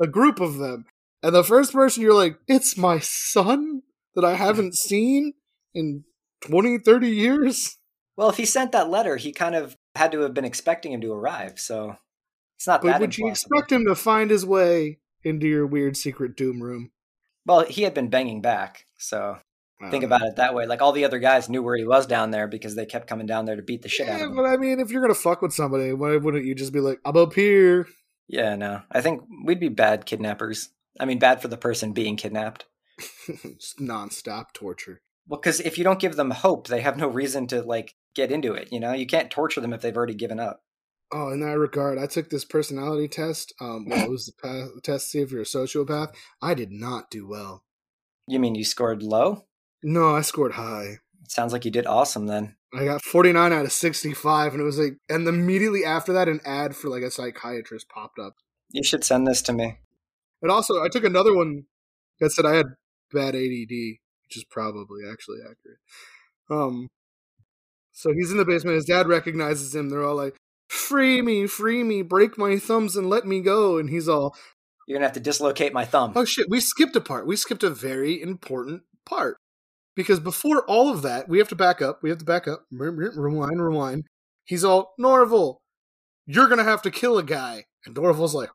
a 0.00 0.06
group 0.06 0.40
of 0.40 0.58
them, 0.58 0.84
and 1.22 1.34
the 1.34 1.44
first 1.44 1.72
person 1.72 2.02
you're 2.02 2.14
like, 2.14 2.36
it's 2.48 2.76
my 2.76 2.98
son 2.98 3.82
that 4.14 4.24
I 4.24 4.34
haven't 4.34 4.74
seen 4.74 5.34
in 5.74 6.04
20, 6.42 6.78
30 6.78 7.08
years. 7.08 7.78
Well, 8.16 8.28
if 8.28 8.36
he 8.36 8.44
sent 8.44 8.72
that 8.72 8.90
letter, 8.90 9.16
he 9.16 9.32
kind 9.32 9.54
of 9.54 9.76
had 9.94 10.12
to 10.12 10.20
have 10.20 10.34
been 10.34 10.44
expecting 10.44 10.92
him 10.92 11.00
to 11.02 11.12
arrive. 11.12 11.58
So 11.58 11.96
it's 12.60 12.66
not 12.66 12.82
But 12.82 12.88
that 12.88 13.00
would 13.00 13.16
you 13.16 13.26
expect 13.26 13.72
him 13.72 13.86
to 13.86 13.94
find 13.94 14.30
his 14.30 14.44
way 14.44 14.98
into 15.24 15.48
your 15.48 15.66
weird 15.66 15.96
secret 15.96 16.36
doom 16.36 16.62
room? 16.62 16.90
Well, 17.46 17.64
he 17.64 17.84
had 17.84 17.94
been 17.94 18.10
banging 18.10 18.42
back. 18.42 18.84
So 18.98 19.38
think 19.90 20.04
Uh, 20.04 20.08
about 20.08 20.20
it 20.26 20.36
that 20.36 20.52
way. 20.54 20.66
Like 20.66 20.82
all 20.82 20.92
the 20.92 21.06
other 21.06 21.18
guys 21.18 21.48
knew 21.48 21.62
where 21.62 21.78
he 21.78 21.86
was 21.86 22.06
down 22.06 22.32
there 22.32 22.46
because 22.46 22.74
they 22.74 22.84
kept 22.84 23.06
coming 23.06 23.24
down 23.24 23.46
there 23.46 23.56
to 23.56 23.62
beat 23.62 23.80
the 23.80 23.88
shit 23.88 24.10
out 24.10 24.20
of 24.20 24.28
him. 24.28 24.36
but 24.36 24.44
I 24.44 24.58
mean, 24.58 24.78
if 24.78 24.90
you're 24.90 25.00
gonna 25.00 25.14
fuck 25.14 25.40
with 25.40 25.54
somebody, 25.54 25.94
why 25.94 26.18
wouldn't 26.18 26.44
you 26.44 26.54
just 26.54 26.74
be 26.74 26.80
like, 26.80 27.00
"I'm 27.02 27.16
up 27.16 27.32
here"? 27.32 27.86
Yeah, 28.28 28.56
no. 28.56 28.82
I 28.92 29.00
think 29.00 29.22
we'd 29.46 29.58
be 29.58 29.70
bad 29.70 30.04
kidnappers. 30.04 30.68
I 31.00 31.06
mean, 31.06 31.18
bad 31.18 31.40
for 31.40 31.48
the 31.48 31.56
person 31.56 31.94
being 31.94 32.16
kidnapped. 32.16 32.66
Nonstop 33.80 34.52
torture. 34.52 35.00
Well, 35.26 35.40
because 35.40 35.60
if 35.60 35.78
you 35.78 35.84
don't 35.84 35.98
give 36.00 36.16
them 36.16 36.30
hope, 36.30 36.66
they 36.66 36.80
have 36.82 36.96
no 36.96 37.08
reason 37.08 37.46
to 37.48 37.62
like 37.62 37.94
get 38.14 38.30
into 38.30 38.52
it. 38.52 38.68
You 38.72 38.80
know, 38.80 38.92
you 38.92 39.06
can't 39.06 39.30
torture 39.30 39.60
them 39.62 39.72
if 39.72 39.80
they've 39.80 39.96
already 39.96 40.14
given 40.14 40.38
up. 40.40 40.62
Oh, 41.12 41.30
in 41.30 41.40
that 41.40 41.58
regard, 41.58 41.98
I 41.98 42.06
took 42.06 42.30
this 42.30 42.44
personality 42.44 43.08
test. 43.08 43.52
Um, 43.60 43.86
well, 43.88 44.04
it 44.04 44.10
was 44.10 44.26
the 44.26 44.32
pa- 44.40 44.80
test 44.82 45.06
to 45.06 45.10
see 45.10 45.20
if 45.20 45.32
you're 45.32 45.42
a 45.42 45.44
sociopath. 45.44 46.14
I 46.40 46.54
did 46.54 46.70
not 46.70 47.10
do 47.10 47.26
well. 47.26 47.64
You 48.28 48.38
mean 48.38 48.54
you 48.54 48.64
scored 48.64 49.02
low? 49.02 49.46
No, 49.82 50.14
I 50.14 50.20
scored 50.20 50.52
high. 50.52 50.98
sounds 51.26 51.52
like 51.52 51.64
you 51.64 51.70
did 51.70 51.86
awesome 51.86 52.26
then. 52.26 52.54
I 52.72 52.84
got 52.84 53.02
49 53.02 53.52
out 53.52 53.64
of 53.64 53.72
65, 53.72 54.52
and 54.52 54.60
it 54.60 54.64
was 54.64 54.78
like, 54.78 54.98
and 55.08 55.26
immediately 55.26 55.84
after 55.84 56.12
that, 56.12 56.28
an 56.28 56.40
ad 56.44 56.76
for 56.76 56.88
like 56.88 57.02
a 57.02 57.10
psychiatrist 57.10 57.88
popped 57.88 58.20
up. 58.20 58.34
You 58.70 58.84
should 58.84 59.02
send 59.02 59.26
this 59.26 59.42
to 59.42 59.52
me. 59.52 59.78
And 60.42 60.52
also, 60.52 60.80
I 60.82 60.88
took 60.88 61.02
another 61.02 61.34
one 61.34 61.64
that 62.20 62.30
said 62.30 62.46
I 62.46 62.54
had 62.54 62.66
bad 63.12 63.34
ADD, 63.34 63.70
which 63.72 64.36
is 64.36 64.44
probably 64.48 65.00
actually 65.10 65.38
accurate. 65.40 65.78
Um, 66.48 66.88
so 67.92 68.12
he's 68.12 68.30
in 68.30 68.38
the 68.38 68.44
basement. 68.44 68.76
His 68.76 68.84
dad 68.84 69.08
recognizes 69.08 69.74
him. 69.74 69.88
They're 69.88 70.04
all 70.04 70.14
like, 70.16 70.36
"Free 70.70 71.20
me, 71.20 71.46
free 71.46 71.82
me, 71.82 72.02
break 72.02 72.38
my 72.38 72.56
thumbs 72.58 72.96
and 72.96 73.10
let 73.10 73.26
me 73.26 73.40
go." 73.40 73.76
And 73.76 73.90
he's 73.90 74.08
all, 74.08 74.36
You're 74.86 74.96
gonna 74.96 75.06
have 75.06 75.14
to 75.14 75.20
dislocate 75.20 75.72
my 75.72 75.84
thumb. 75.84 76.12
"Oh 76.16 76.24
shit, 76.24 76.46
we 76.48 76.60
skipped 76.60 76.96
a 76.96 77.00
part. 77.00 77.26
We 77.26 77.36
skipped 77.36 77.62
a 77.64 77.70
very 77.70 78.20
important 78.22 78.82
part 79.04 79.36
because 79.96 80.20
before 80.20 80.64
all 80.66 80.88
of 80.90 81.02
that, 81.02 81.28
we 81.28 81.38
have 81.38 81.48
to 81.48 81.54
back 81.56 81.82
up. 81.82 82.00
We 82.02 82.08
have 82.10 82.18
to 82.18 82.24
back 82.24 82.46
up. 82.48 82.64
Rewind, 82.70 83.62
rewind. 83.62 84.04
He's 84.44 84.64
all 84.64 84.94
Norval. 84.98 85.58
You're 86.26 86.48
gonna 86.48 86.64
have 86.64 86.82
to 86.82 86.90
kill 86.90 87.18
a 87.18 87.22
guy, 87.22 87.64
and 87.84 87.94
Norval's 87.94 88.34
like, 88.34 88.50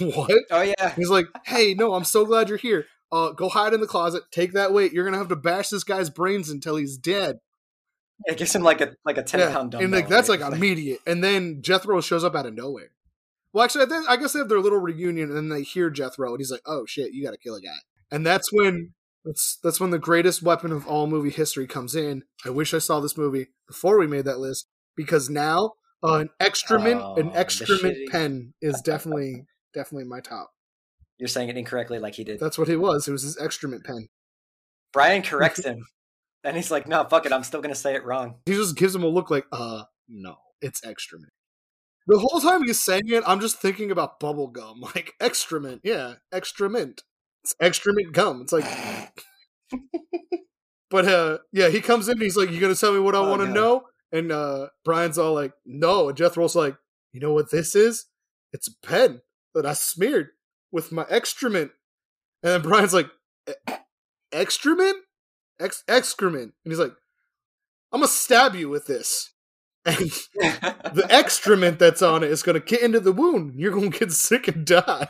"What?" 0.00 0.30
Oh 0.50 0.62
yeah. 0.62 0.94
He's 0.94 1.10
like, 1.10 1.26
"Hey, 1.46 1.74
no, 1.74 1.94
I'm 1.94 2.04
so 2.04 2.24
glad 2.26 2.48
you're 2.48 2.58
here. 2.58 2.86
Uh, 3.12 3.30
go 3.30 3.48
hide 3.48 3.72
in 3.74 3.80
the 3.80 3.86
closet. 3.86 4.24
Take 4.32 4.52
that 4.52 4.72
weight. 4.72 4.92
You're 4.92 5.04
gonna 5.04 5.18
have 5.18 5.28
to 5.28 5.36
bash 5.36 5.68
this 5.70 5.84
guy's 5.84 6.10
brains 6.10 6.50
until 6.50 6.76
he's 6.76 6.96
dead." 6.98 7.38
It 8.26 8.38
gives 8.38 8.54
him 8.54 8.62
like 8.62 8.80
a 8.80 8.94
like 9.04 9.18
a 9.18 9.22
ten 9.22 9.40
Yeah, 9.40 9.52
pound 9.52 9.72
dumbbell. 9.72 9.84
and 9.84 9.92
like 9.92 10.08
that's 10.08 10.28
right? 10.28 10.40
like 10.40 10.52
immediate. 10.52 11.00
And 11.06 11.22
then 11.22 11.60
Jethro 11.62 12.00
shows 12.00 12.24
up 12.24 12.34
out 12.34 12.46
of 12.46 12.54
nowhere. 12.54 12.90
Well, 13.52 13.64
actually, 13.64 13.84
I, 13.84 13.88
think, 13.88 14.08
I 14.08 14.16
guess 14.16 14.32
they 14.32 14.40
have 14.40 14.48
their 14.48 14.58
little 14.60 14.80
reunion, 14.80 15.28
and 15.28 15.36
then 15.36 15.48
they 15.48 15.62
hear 15.62 15.88
Jethro, 15.90 16.30
and 16.30 16.38
he's 16.40 16.50
like, 16.50 16.62
"Oh 16.66 16.84
shit, 16.86 17.12
you 17.12 17.22
got 17.24 17.30
to 17.32 17.38
kill 17.38 17.54
a 17.54 17.60
guy." 17.60 17.76
And 18.10 18.26
that's 18.26 18.52
when 18.52 18.94
that's 19.24 19.58
that's 19.62 19.78
when 19.80 19.90
the 19.90 19.98
greatest 19.98 20.42
weapon 20.42 20.72
of 20.72 20.86
all 20.86 21.06
movie 21.06 21.30
history 21.30 21.66
comes 21.66 21.94
in. 21.94 22.24
I 22.44 22.50
wish 22.50 22.74
I 22.74 22.78
saw 22.78 23.00
this 23.00 23.16
movie 23.16 23.48
before 23.68 23.98
we 23.98 24.06
made 24.06 24.24
that 24.24 24.38
list. 24.38 24.66
because 24.96 25.28
now 25.30 25.72
uh, 26.02 26.14
an 26.16 26.30
excrement 26.40 27.00
Oh, 27.02 27.14
an 27.16 27.30
shitty- 27.30 28.08
pen 28.10 28.54
is 28.60 28.80
definitely 28.84 29.44
definitely 29.72 30.04
my 30.08 30.20
top. 30.20 30.50
You're 31.18 31.28
saying 31.28 31.48
it 31.48 31.56
incorrectly, 31.56 31.98
like 32.00 32.14
he 32.16 32.24
did. 32.24 32.40
That's 32.40 32.58
what 32.58 32.68
it 32.68 32.76
was. 32.78 33.06
It 33.06 33.12
was 33.12 33.22
his 33.22 33.38
excrement 33.38 33.84
pen. 33.84 34.08
Brian 34.92 35.22
corrects 35.30 35.64
him, 35.64 35.84
and 36.44 36.56
he's 36.56 36.70
like, 36.70 36.86
"No, 36.86 37.04
fuck 37.04 37.26
it. 37.26 37.32
I'm 37.32 37.42
still 37.44 37.60
gonna 37.62 37.74
say 37.74 37.94
it 37.94 38.04
wrong." 38.04 38.36
He 38.46 38.52
just 38.54 38.76
gives 38.76 38.94
him 38.94 39.02
a 39.02 39.08
look 39.08 39.30
like, 39.30 39.46
uh, 39.52 39.84
no, 40.08 40.36
it's 40.60 40.84
excrement. 40.84 41.32
The 42.06 42.18
whole 42.18 42.40
time 42.40 42.62
he's 42.64 42.82
saying 42.82 43.08
it, 43.08 43.24
I'm 43.26 43.40
just 43.40 43.58
thinking 43.58 43.90
about 43.90 44.20
bubble 44.20 44.48
gum, 44.48 44.80
like 44.94 45.14
excrement. 45.20 45.80
Yeah, 45.84 46.14
excrement. 46.32 47.02
It's 47.42 47.54
excrement 47.60 48.12
gum. 48.12 48.42
It's 48.42 48.52
like, 48.52 48.64
but 50.90 51.06
uh, 51.06 51.38
yeah, 51.52 51.68
he 51.68 51.80
comes 51.80 52.08
in. 52.08 52.12
and 52.14 52.22
He's 52.22 52.36
like, 52.36 52.50
"You 52.50 52.60
gonna 52.60 52.74
tell 52.74 52.92
me 52.92 52.98
what 53.00 53.14
I 53.14 53.18
Oh, 53.18 53.28
want 53.28 53.40
to 53.42 53.46
God. 53.46 53.54
know?" 53.54 53.82
And 54.12 54.30
uh, 54.30 54.68
Brian's 54.84 55.18
all 55.18 55.34
like, 55.34 55.52
"No." 55.64 56.08
And 56.08 56.16
Jethro's 56.16 56.54
like, 56.54 56.76
"You 57.12 57.20
know 57.20 57.32
what 57.32 57.50
this 57.50 57.74
is? 57.74 58.06
It's 58.52 58.68
a 58.68 58.86
pen 58.86 59.20
that 59.54 59.66
I 59.66 59.72
smeared 59.72 60.28
with 60.70 60.92
my 60.92 61.04
excrement." 61.08 61.72
And 62.42 62.52
then 62.52 62.62
Brian's 62.62 62.94
like, 62.94 63.08
"E- 63.48 63.72
"Excrement, 64.32 64.96
Ex- 65.60 65.84
excrement," 65.88 66.52
and 66.64 66.72
he's 66.72 66.78
like, 66.78 66.92
"I'm 67.92 68.00
gonna 68.00 68.08
stab 68.08 68.54
you 68.54 68.68
with 68.68 68.86
this." 68.86 69.30
And 69.86 69.98
the 70.94 71.06
excrement 71.10 71.78
that's 71.78 72.00
on 72.00 72.22
it 72.24 72.30
is 72.30 72.42
going 72.42 72.58
to 72.58 72.64
get 72.64 72.80
into 72.80 73.00
the 73.00 73.12
wound. 73.12 73.54
You're 73.54 73.70
going 73.70 73.90
to 73.90 73.98
get 73.98 74.12
sick 74.12 74.48
and 74.48 74.64
die. 74.66 75.08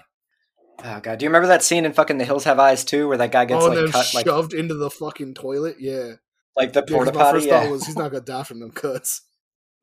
Oh 0.82 0.98
god, 1.00 1.20
do 1.20 1.24
you 1.24 1.28
remember 1.28 1.46
that 1.46 1.62
scene 1.62 1.84
in 1.84 1.92
fucking 1.92 2.18
The 2.18 2.24
Hills 2.24 2.42
Have 2.42 2.58
Eyes 2.58 2.84
too, 2.84 3.06
where 3.06 3.16
that 3.18 3.30
guy 3.30 3.44
gets 3.44 3.64
oh, 3.64 3.68
like 3.68 3.92
cut 3.92 4.12
like 4.14 4.26
shoved 4.26 4.52
into 4.52 4.74
the 4.74 4.90
fucking 4.90 5.34
toilet. 5.34 5.76
Yeah. 5.78 6.14
like 6.56 6.72
the 6.72 6.84
Yeah, 6.88 6.96
porta 6.96 7.12
my 7.12 7.20
potty? 7.22 7.36
first 7.38 7.48
thought 7.48 7.64
Yeah. 7.66 7.70
was 7.70 7.86
he's 7.86 7.94
not 7.96 8.10
going 8.10 8.24
to 8.24 8.32
die 8.32 8.42
from 8.42 8.58
them 8.58 8.72
cuts. 8.72 9.22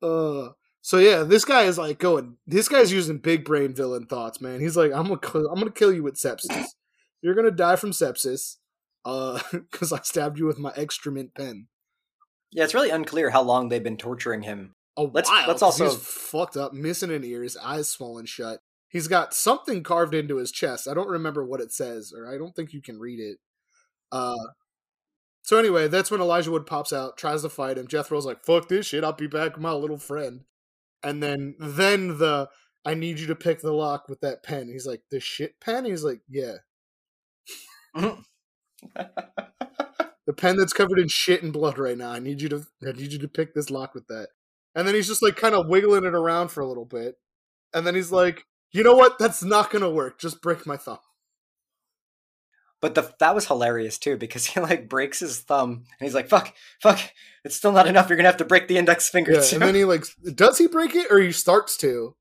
Uh, 0.02 0.48
so 0.82 0.98
yeah, 0.98 1.22
this 1.22 1.46
guy 1.46 1.62
is 1.62 1.78
like 1.78 1.98
going. 1.98 2.36
This 2.46 2.68
guy's 2.68 2.92
using 2.92 3.16
big 3.16 3.46
brain 3.46 3.74
villain 3.74 4.04
thoughts, 4.04 4.42
man. 4.42 4.60
He's 4.60 4.76
like, 4.76 4.92
I'm 4.92 5.06
gonna, 5.08 5.48
I'm 5.48 5.58
gonna 5.58 5.70
kill 5.70 5.92
you 5.94 6.02
with 6.02 6.16
sepsis. 6.16 6.66
You're 7.22 7.34
gonna 7.34 7.50
die 7.50 7.76
from 7.76 7.92
sepsis, 7.92 8.56
uh, 9.04 9.40
because 9.52 9.92
I 9.92 10.00
stabbed 10.02 10.38
you 10.38 10.46
with 10.46 10.58
my 10.58 10.72
excrement 10.76 11.34
pen. 11.34 11.68
yeah, 12.52 12.64
it's 12.64 12.74
really 12.74 12.90
unclear 12.90 13.30
how 13.30 13.42
long 13.42 13.68
they've 13.68 13.82
been 13.82 13.96
torturing 13.96 14.42
him. 14.42 14.74
A 14.96 15.02
Let's- 15.04 15.28
while, 15.30 15.48
let's 15.48 15.62
also- 15.62 15.88
he's 15.88 15.96
fucked 15.96 16.56
up, 16.56 16.72
missing 16.72 17.10
an 17.10 17.24
ear, 17.24 17.42
his 17.42 17.56
eyes 17.56 17.88
swollen 17.88 18.26
shut. 18.26 18.60
He's 18.88 19.08
got 19.08 19.32
something 19.32 19.82
carved 19.82 20.12
into 20.14 20.36
his 20.36 20.52
chest. 20.52 20.86
I 20.86 20.92
don't 20.92 21.08
remember 21.08 21.44
what 21.46 21.62
it 21.62 21.72
says, 21.72 22.12
or 22.14 22.32
I 22.32 22.36
don't 22.36 22.54
think 22.54 22.74
you 22.74 22.82
can 22.82 22.98
read 22.98 23.20
it. 23.20 23.38
Uh, 24.12 24.36
so 25.40 25.56
anyway, 25.56 25.88
that's 25.88 26.10
when 26.10 26.20
Elijah 26.20 26.50
Wood 26.50 26.66
pops 26.66 26.92
out, 26.92 27.16
tries 27.16 27.40
to 27.40 27.48
fight 27.48 27.78
him. 27.78 27.88
Jethro's 27.88 28.26
like, 28.26 28.44
"Fuck 28.44 28.68
this 28.68 28.84
shit! 28.86 29.02
I'll 29.02 29.14
be 29.14 29.26
back 29.26 29.58
my 29.58 29.72
little 29.72 29.96
friend." 29.96 30.42
And 31.02 31.22
then, 31.22 31.56
then 31.58 32.18
the 32.18 32.50
I 32.84 32.92
need 32.92 33.18
you 33.18 33.26
to 33.28 33.34
pick 33.34 33.62
the 33.62 33.72
lock 33.72 34.10
with 34.10 34.20
that 34.20 34.42
pen. 34.42 34.68
He's 34.68 34.86
like, 34.86 35.00
"The 35.10 35.20
shit 35.20 35.58
pen." 35.58 35.86
He's 35.86 36.04
like, 36.04 36.20
"Yeah, 36.28 36.56
the 40.26 40.32
pen 40.36 40.56
that's 40.56 40.72
covered 40.72 40.98
in 40.98 41.08
shit 41.08 41.42
and 41.42 41.52
blood 41.52 41.78
right 41.78 41.96
now. 41.98 42.10
I 42.12 42.18
need 42.18 42.40
you 42.40 42.48
to 42.50 42.66
I 42.86 42.92
need 42.92 43.12
you 43.12 43.18
to 43.18 43.28
pick 43.28 43.54
this 43.54 43.70
lock 43.70 43.94
with 43.94 44.06
that. 44.08 44.28
And 44.74 44.86
then 44.88 44.94
he's 44.94 45.08
just 45.08 45.22
like 45.22 45.36
kind 45.36 45.54
of 45.54 45.68
wiggling 45.68 46.04
it 46.04 46.14
around 46.14 46.48
for 46.48 46.60
a 46.60 46.66
little 46.66 46.84
bit. 46.86 47.16
And 47.74 47.86
then 47.86 47.94
he's 47.94 48.12
like, 48.12 48.44
you 48.72 48.82
know 48.82 48.94
what? 48.94 49.18
That's 49.18 49.42
not 49.42 49.70
gonna 49.70 49.90
work. 49.90 50.18
Just 50.18 50.40
break 50.42 50.66
my 50.66 50.76
thumb. 50.76 50.98
But 52.80 52.96
the 52.96 53.14
that 53.20 53.34
was 53.34 53.46
hilarious 53.46 53.96
too 53.98 54.16
because 54.16 54.44
he 54.46 54.60
like 54.60 54.88
breaks 54.88 55.20
his 55.20 55.38
thumb 55.40 55.84
and 55.98 56.06
he's 56.06 56.14
like, 56.14 56.28
"Fuck, 56.28 56.52
fuck, 56.82 56.98
it's 57.44 57.54
still 57.56 57.72
not 57.72 57.86
enough. 57.86 58.08
You're 58.08 58.16
gonna 58.16 58.28
have 58.28 58.36
to 58.38 58.44
break 58.44 58.68
the 58.68 58.78
index 58.78 59.08
finger 59.08 59.32
Yeah. 59.32 59.40
too." 59.40 59.56
And 59.56 59.62
then 59.62 59.74
he 59.74 59.84
like 59.84 60.04
does 60.34 60.58
he 60.58 60.66
break 60.66 60.94
it 60.94 61.06
or 61.10 61.20
he 61.20 61.32
starts 61.32 61.76
to? 61.78 62.16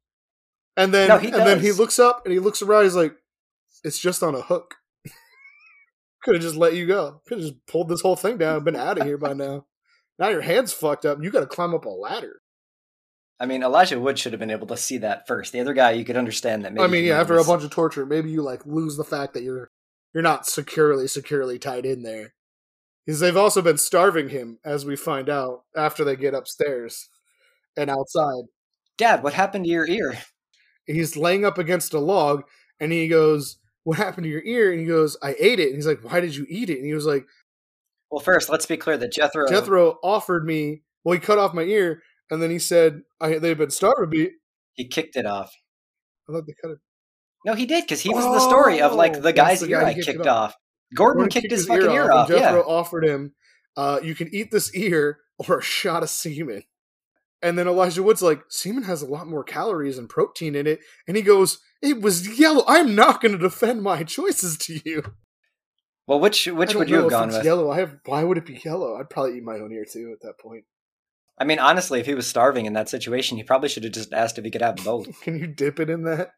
And 0.77 0.93
then 0.93 1.09
No, 1.09 1.17
he 1.17 1.27
and 1.27 1.35
then 1.41 1.59
he 1.59 1.71
looks 1.71 1.99
up 1.99 2.21
and 2.25 2.31
he 2.31 2.39
looks 2.39 2.61
around, 2.61 2.83
he's 2.83 2.95
like, 2.95 3.15
it's 3.83 3.99
just 3.99 4.23
on 4.23 4.35
a 4.35 4.41
hook. 4.41 4.75
Could 6.23 6.35
have 6.35 6.43
just 6.43 6.55
let 6.55 6.75
you 6.75 6.85
go. 6.85 7.21
Could 7.25 7.39
have 7.39 7.47
just 7.47 7.65
pulled 7.65 7.89
this 7.89 8.01
whole 8.01 8.15
thing 8.15 8.37
down 8.37 8.57
and 8.57 8.65
been 8.65 8.75
out 8.75 8.99
of 8.99 9.05
here 9.05 9.17
by 9.17 9.33
now. 9.33 9.65
Now 10.19 10.29
your 10.29 10.41
hand's 10.41 10.73
fucked 10.73 11.05
up. 11.05 11.17
You 11.21 11.31
gotta 11.31 11.47
climb 11.47 11.73
up 11.73 11.85
a 11.85 11.89
ladder. 11.89 12.41
I 13.39 13.47
mean, 13.47 13.63
Elijah 13.63 13.99
Wood 13.99 14.19
should 14.19 14.33
have 14.33 14.39
been 14.39 14.51
able 14.51 14.67
to 14.67 14.77
see 14.77 14.99
that 14.99 15.25
first. 15.27 15.51
The 15.51 15.61
other 15.61 15.73
guy, 15.73 15.91
you 15.91 16.05
could 16.05 16.15
understand 16.15 16.63
that. 16.63 16.73
Maybe 16.73 16.83
I 16.83 16.87
mean, 16.87 17.05
yeah, 17.05 17.19
after 17.19 17.37
a 17.39 17.43
bunch 17.43 17.63
of 17.63 17.71
torture, 17.71 18.05
maybe 18.05 18.29
you 18.29 18.43
like 18.43 18.63
lose 18.67 18.97
the 18.97 19.03
fact 19.03 19.33
that 19.33 19.41
you're 19.41 19.71
you're 20.13 20.21
not 20.21 20.45
securely 20.45 21.07
securely 21.07 21.57
tied 21.57 21.85
in 21.85 22.03
there. 22.03 22.33
Because 23.05 23.19
they've 23.19 23.35
also 23.35 23.63
been 23.63 23.79
starving 23.79 24.29
him, 24.29 24.59
as 24.63 24.85
we 24.85 24.95
find 24.95 25.27
out 25.27 25.63
after 25.75 26.03
they 26.03 26.15
get 26.15 26.35
upstairs 26.35 27.09
and 27.75 27.89
outside. 27.89 28.43
Dad, 28.95 29.23
what 29.23 29.33
happened 29.33 29.65
to 29.65 29.71
your 29.71 29.87
ear? 29.87 30.19
He's 30.85 31.17
laying 31.17 31.43
up 31.43 31.57
against 31.57 31.95
a 31.95 31.99
log, 31.99 32.43
and 32.79 32.91
he 32.91 33.07
goes, 33.07 33.57
"What 33.83 33.97
happened 33.97 34.23
to 34.25 34.29
your 34.29 34.43
ear?" 34.43 34.71
And 34.71 34.79
he 34.79 34.85
goes, 34.85 35.17
"I 35.21 35.35
ate 35.39 35.59
it." 35.59 35.67
And 35.67 35.75
he's 35.75 35.87
like, 35.87 36.01
"Why 36.03 36.19
did 36.19 36.35
you 36.35 36.45
eat 36.49 36.69
it?" 36.69 36.77
And 36.77 36.85
he 36.85 36.93
was 36.93 37.05
like, 37.05 37.25
Well, 38.09 38.19
first, 38.19 38.49
let's 38.49 38.65
be 38.65 38.75
clear 38.77 38.97
that 38.97 39.11
Jethro. 39.13 39.47
"Jethro 39.47 39.97
offered 40.03 40.45
me. 40.45 40.83
Well, 41.03 41.13
he 41.13 41.19
cut 41.19 41.37
off 41.39 41.53
my 41.53 41.63
ear, 41.63 42.01
and 42.29 42.41
then 42.41 42.51
he 42.51 42.59
said 42.59 43.01
I, 43.19 43.37
they've 43.39 43.57
been 43.57 43.71
starving 43.71 44.09
me. 44.09 44.29
he 44.73 44.87
kicked 44.87 45.15
it 45.15 45.25
off. 45.25 45.51
I 46.29 46.33
thought 46.33 46.45
they 46.45 46.53
cut 46.61 46.71
it. 46.71 46.77
No, 47.45 47.53
he 47.55 47.65
did 47.65 47.83
because 47.85 48.01
he 48.01 48.09
was 48.09 48.23
the 48.25 48.39
story 48.39 48.81
of 48.81 48.91
Oh, 48.91 48.95
like 48.95 49.21
the 49.21 49.33
guy's 49.33 49.61
the 49.61 49.69
ear 49.69 49.79
guy 49.81 49.87
I 49.89 49.91
who 49.93 50.01
kicked 50.03 50.17
kicked 50.17 50.27
off. 50.27 50.51
off. 50.51 50.55
Gordon 50.93 51.21
Gordon 51.21 51.29
kicked 51.31 51.43
kicked 51.43 51.51
his 51.53 51.65
fucking 51.65 51.89
ear 51.91 52.03
and 52.03 52.11
off. 52.11 52.27
Jethro 52.27 52.59
Yeah. 52.59 52.65
offered 52.65 53.05
him, 53.05 53.33
uh, 53.77 53.99
"You 54.03 54.13
can 54.13 54.27
eat 54.33 54.51
this 54.51 54.73
ear 54.75 55.19
or 55.39 55.59
a 55.59 55.61
shot 55.63 56.03
of 56.03 56.09
semen." 56.09 56.63
And 57.41 57.57
then 57.57 57.67
Elijah 57.67 58.03
Wood's 58.03 58.21
like, 58.21 58.43
"Semen 58.49 58.83
has 58.83 59.01
a 59.01 59.07
lot 59.07 59.25
more 59.27 59.43
calories 59.43 59.97
and 59.97 60.07
protein 60.09 60.53
in 60.55 60.67
it," 60.67 60.81
and 61.07 61.17
he 61.17 61.23
goes, 61.23 61.59
"It 61.81 62.01
was 62.01 62.39
yellow. 62.39 62.63
I'm 62.67 62.95
not 62.95 63.21
going 63.21 63.31
to 63.31 63.37
defend 63.37 63.81
my 63.81 64.03
choices 64.03 64.57
to 64.59 64.79
you." 64.85 65.13
Well, 66.07 66.19
which 66.19 66.45
which 66.47 66.75
would 66.75 66.89
you 66.89 66.97
have 67.01 67.09
gone 67.09 67.29
with? 67.29 67.43
Yellow. 67.45 67.69
I 67.71 67.77
have. 67.79 67.97
Why 68.05 68.23
would 68.23 68.37
it 68.37 68.45
be 68.45 68.61
yellow? 68.65 68.97
I'd 68.99 69.09
probably 69.09 69.37
eat 69.37 69.43
my 69.43 69.55
own 69.59 69.71
ear 69.71 69.85
too 69.89 70.11
at 70.13 70.21
that 70.21 70.39
point. 70.39 70.65
I 71.37 71.43
mean, 71.43 71.59
honestly, 71.59 71.99
if 71.99 72.05
he 72.05 72.13
was 72.13 72.27
starving 72.27 72.65
in 72.65 72.73
that 72.73 72.89
situation, 72.89 73.37
he 73.37 73.43
probably 73.43 73.69
should 73.69 73.83
have 73.83 73.93
just 73.93 74.13
asked 74.13 74.37
if 74.37 74.45
he 74.45 74.51
could 74.51 74.61
have 74.61 74.75
both. 74.77 75.07
Can 75.23 75.39
you 75.39 75.47
dip 75.47 75.79
it 75.79 75.89
in 75.89 76.03
that? 76.03 76.31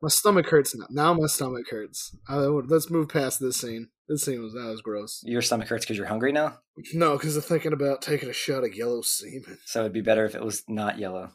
My 0.00 0.08
stomach 0.08 0.46
hurts 0.46 0.76
now. 0.76 0.86
Now 0.90 1.14
my 1.14 1.26
stomach 1.26 1.66
hurts. 1.70 2.14
Uh, 2.28 2.48
let's 2.50 2.90
move 2.90 3.08
past 3.08 3.40
this 3.40 3.56
scene. 3.56 3.88
This 4.08 4.24
scene 4.24 4.42
was 4.42 4.52
that 4.52 4.66
was 4.66 4.80
gross. 4.80 5.20
Your 5.24 5.42
stomach 5.42 5.68
hurts 5.68 5.84
because 5.84 5.96
you're 5.96 6.06
hungry 6.06 6.30
now, 6.32 6.58
No, 6.94 7.16
because 7.16 7.36
I'm 7.36 7.42
thinking 7.42 7.72
about 7.72 8.00
taking 8.00 8.28
a 8.28 8.32
shot 8.32 8.64
of 8.64 8.74
yellow 8.76 9.02
semen. 9.02 9.58
so 9.66 9.80
it'd 9.80 9.92
be 9.92 10.00
better 10.00 10.24
if 10.24 10.34
it 10.34 10.44
was 10.44 10.62
not 10.68 10.98
yellow. 10.98 11.30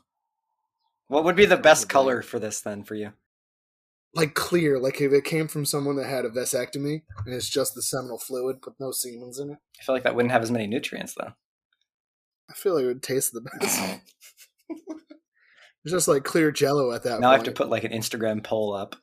What 1.07 1.23
would 1.23 1.35
be 1.35 1.45
the 1.45 1.57
best 1.57 1.89
Probably. 1.89 2.11
color 2.11 2.21
for 2.21 2.39
this 2.39 2.61
then 2.61 2.83
for 2.83 2.95
you? 2.95 3.13
like 4.15 4.35
clear, 4.35 4.79
like 4.79 5.01
if 5.01 5.11
it 5.11 5.23
came 5.23 5.47
from 5.47 5.65
someone 5.65 5.95
that 5.95 6.05
had 6.05 6.25
a 6.25 6.29
vasectomy 6.29 7.01
and 7.25 7.33
it's 7.33 7.49
just 7.49 7.73
the 7.73 7.81
seminal 7.81 8.19
fluid 8.19 8.57
with 8.63 8.75
no 8.79 8.91
semen's 8.91 9.39
in 9.39 9.51
it. 9.51 9.57
I 9.79 9.83
feel 9.83 9.95
like 9.95 10.03
that 10.03 10.15
wouldn't 10.15 10.31
have 10.31 10.43
as 10.43 10.51
many 10.51 10.67
nutrients 10.67 11.15
though. 11.15 11.33
I 12.49 12.53
feel 12.53 12.75
like 12.75 12.83
it 12.83 12.87
would 12.87 13.03
taste 13.03 13.33
the 13.33 13.41
best. 13.41 13.99
it's 14.69 15.91
just 15.91 16.07
like 16.07 16.23
clear 16.23 16.51
jello 16.51 16.91
at 16.91 17.03
that 17.03 17.19
now 17.19 17.31
I 17.31 17.33
have 17.33 17.43
to 17.43 17.51
put 17.51 17.69
like 17.69 17.83
an 17.83 17.91
Instagram 17.91 18.43
poll 18.43 18.73
up. 18.73 18.95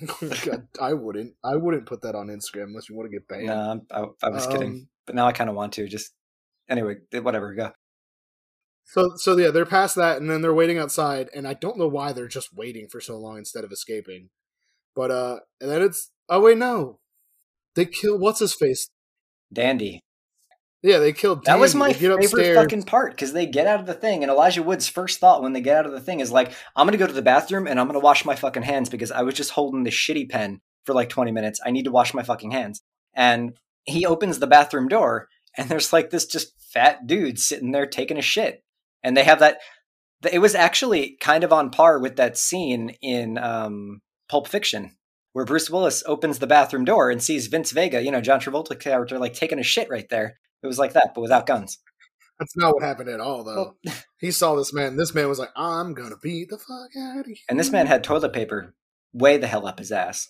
God, 0.20 0.68
I 0.80 0.92
wouldn't. 0.92 1.34
I 1.44 1.56
wouldn't 1.56 1.86
put 1.86 2.02
that 2.02 2.14
on 2.14 2.28
Instagram 2.28 2.64
unless 2.64 2.88
you 2.88 2.96
want 2.96 3.10
to 3.10 3.16
get 3.16 3.26
banned. 3.26 3.46
No, 3.46 3.54
I'm, 3.54 3.82
I, 4.22 4.26
I 4.26 4.30
was 4.30 4.46
kidding, 4.46 4.70
Um, 4.70 4.88
but 5.06 5.16
now 5.16 5.26
I 5.26 5.32
kind 5.32 5.50
of 5.50 5.56
want 5.56 5.72
to. 5.74 5.88
Just 5.88 6.12
anyway, 6.68 6.96
whatever. 7.12 7.52
Go. 7.54 7.72
So, 8.88 9.16
so 9.16 9.36
yeah, 9.36 9.50
they're 9.50 9.66
past 9.66 9.96
that, 9.96 10.18
and 10.18 10.30
then 10.30 10.40
they're 10.40 10.54
waiting 10.54 10.78
outside, 10.78 11.28
and 11.34 11.46
I 11.46 11.52
don't 11.52 11.76
know 11.76 11.86
why 11.86 12.14
they're 12.14 12.26
just 12.26 12.54
waiting 12.56 12.88
for 12.88 13.02
so 13.02 13.18
long 13.18 13.36
instead 13.36 13.62
of 13.62 13.70
escaping. 13.70 14.30
But 14.96 15.10
uh, 15.10 15.40
and 15.60 15.70
then 15.70 15.82
it's 15.82 16.10
oh 16.30 16.40
wait, 16.40 16.56
no, 16.56 16.98
they 17.74 17.84
kill 17.84 18.18
what's 18.18 18.40
his 18.40 18.54
face. 18.54 18.88
Dandy. 19.52 20.00
Yeah, 20.82 20.98
they 20.98 21.12
killed. 21.12 21.44
Dandy. 21.44 21.58
That 21.58 21.60
was 21.60 21.74
my 21.74 21.92
favorite 21.92 22.24
upstairs. 22.24 22.56
fucking 22.56 22.84
part 22.84 23.10
because 23.12 23.34
they 23.34 23.44
get 23.44 23.66
out 23.66 23.78
of 23.78 23.84
the 23.84 23.92
thing, 23.92 24.22
and 24.22 24.30
Elijah 24.30 24.62
Wood's 24.62 24.88
first 24.88 25.20
thought 25.20 25.42
when 25.42 25.52
they 25.52 25.60
get 25.60 25.76
out 25.76 25.84
of 25.84 25.92
the 25.92 26.00
thing 26.00 26.20
is 26.20 26.32
like, 26.32 26.52
"I'm 26.74 26.86
gonna 26.86 26.96
go 26.96 27.06
to 27.06 27.12
the 27.12 27.20
bathroom 27.20 27.66
and 27.66 27.78
I'm 27.78 27.88
gonna 27.88 27.98
wash 27.98 28.24
my 28.24 28.36
fucking 28.36 28.62
hands 28.62 28.88
because 28.88 29.12
I 29.12 29.20
was 29.20 29.34
just 29.34 29.50
holding 29.50 29.84
this 29.84 29.94
shitty 29.94 30.30
pen 30.30 30.62
for 30.86 30.94
like 30.94 31.10
20 31.10 31.30
minutes. 31.30 31.60
I 31.62 31.72
need 31.72 31.84
to 31.84 31.90
wash 31.90 32.14
my 32.14 32.22
fucking 32.22 32.52
hands." 32.52 32.80
And 33.12 33.52
he 33.84 34.06
opens 34.06 34.38
the 34.38 34.46
bathroom 34.46 34.88
door, 34.88 35.28
and 35.58 35.68
there's 35.68 35.92
like 35.92 36.08
this 36.08 36.24
just 36.24 36.54
fat 36.72 37.06
dude 37.06 37.38
sitting 37.38 37.72
there 37.72 37.86
taking 37.86 38.16
a 38.16 38.22
shit, 38.22 38.62
and 39.02 39.16
they 39.16 39.24
have 39.24 39.40
that. 39.40 39.58
It 40.30 40.40
was 40.40 40.54
actually 40.54 41.16
kind 41.20 41.44
of 41.44 41.52
on 41.52 41.70
par 41.70 41.98
with 42.00 42.16
that 42.16 42.36
scene 42.36 42.90
in 43.00 43.38
um, 43.38 44.00
Pulp 44.28 44.48
Fiction 44.48 44.96
where 45.32 45.44
Bruce 45.44 45.70
Willis 45.70 46.02
opens 46.06 46.40
the 46.40 46.46
bathroom 46.48 46.84
door 46.84 47.10
and 47.10 47.22
sees 47.22 47.46
Vince 47.46 47.70
Vega, 47.70 48.02
you 48.02 48.10
know, 48.10 48.20
John 48.20 48.40
Travolta 48.40 48.78
character, 48.78 49.18
like 49.18 49.34
taking 49.34 49.60
a 49.60 49.62
shit 49.62 49.88
right 49.88 50.08
there. 50.10 50.38
It 50.62 50.66
was 50.66 50.78
like 50.78 50.94
that, 50.94 51.12
but 51.14 51.20
without 51.20 51.46
guns. 51.46 51.78
That's 52.40 52.56
not 52.56 52.74
what 52.74 52.82
happened 52.82 53.08
at 53.08 53.20
all, 53.20 53.44
though. 53.44 53.76
Well, 53.84 53.94
he 54.18 54.30
saw 54.30 54.56
this 54.56 54.72
man. 54.72 54.96
This 54.96 55.14
man 55.14 55.28
was 55.28 55.38
like, 55.38 55.50
"I'm 55.56 55.94
gonna 55.94 56.16
beat 56.20 56.50
the 56.50 56.58
fuck 56.58 56.90
out 57.00 57.20
of 57.20 57.28
you." 57.28 57.36
and 57.48 57.58
this 57.58 57.70
man 57.70 57.86
had 57.86 58.02
toilet 58.02 58.32
paper 58.32 58.74
way 59.12 59.36
the 59.38 59.46
hell 59.46 59.66
up 59.66 59.78
his 59.78 59.92
ass. 59.92 60.28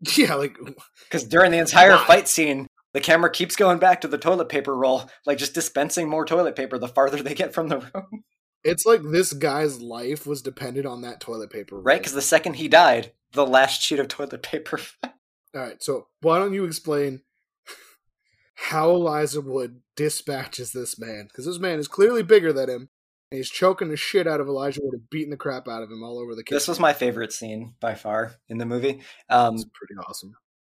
yeah, 0.16 0.34
like 0.34 0.56
Because 1.04 1.24
during 1.24 1.52
the 1.52 1.58
entire 1.58 1.92
Why? 1.92 2.04
fight 2.04 2.28
scene, 2.28 2.66
the 2.92 3.00
camera 3.00 3.30
keeps 3.30 3.56
going 3.56 3.78
back 3.78 4.00
to 4.02 4.08
the 4.08 4.18
toilet 4.18 4.48
paper 4.48 4.76
roll, 4.76 5.08
like 5.26 5.38
just 5.38 5.54
dispensing 5.54 6.08
more 6.08 6.24
toilet 6.24 6.56
paper 6.56 6.78
the 6.78 6.88
farther 6.88 7.22
they 7.22 7.34
get 7.34 7.54
from 7.54 7.68
the 7.68 7.78
room. 7.78 8.24
It's 8.64 8.86
like 8.86 9.00
this 9.02 9.32
guy's 9.32 9.80
life 9.82 10.26
was 10.26 10.40
dependent 10.42 10.86
on 10.86 11.02
that 11.02 11.20
toilet 11.20 11.50
paper. 11.50 11.76
roll. 11.76 11.84
Right? 11.84 11.98
Because 12.00 12.12
the 12.12 12.22
second 12.22 12.54
he 12.54 12.68
died, 12.68 13.12
the 13.32 13.46
last 13.46 13.82
sheet 13.82 13.98
of 13.98 14.08
toilet 14.08 14.42
paper. 14.42 14.78
All 15.04 15.60
right, 15.60 15.82
so 15.82 16.06
why 16.20 16.38
don't 16.38 16.54
you 16.54 16.64
explain 16.64 17.22
how 18.54 18.90
Elijah 18.90 19.40
Wood 19.40 19.80
dispatches 19.96 20.72
this 20.72 20.98
man? 20.98 21.24
Because 21.28 21.46
this 21.46 21.58
man 21.58 21.78
is 21.78 21.88
clearly 21.88 22.22
bigger 22.22 22.52
than 22.52 22.70
him, 22.70 22.88
and 23.30 23.36
he's 23.38 23.50
choking 23.50 23.88
the 23.88 23.96
shit 23.96 24.26
out 24.26 24.40
of 24.40 24.46
Elijah 24.46 24.80
Wood 24.82 24.94
and 24.94 25.10
beating 25.10 25.30
the 25.30 25.36
crap 25.36 25.68
out 25.68 25.82
of 25.82 25.90
him 25.90 26.02
all 26.02 26.18
over 26.18 26.34
the 26.34 26.42
kitchen. 26.42 26.56
this 26.56 26.68
was 26.68 26.80
my 26.80 26.92
favorite 26.92 27.32
scene 27.32 27.74
by 27.80 27.94
far 27.94 28.34
in 28.48 28.58
the 28.58 28.66
movie. 28.66 29.02
Um, 29.28 29.54
It's 29.54 29.64
pretty 29.64 29.94
awesome. 30.08 30.32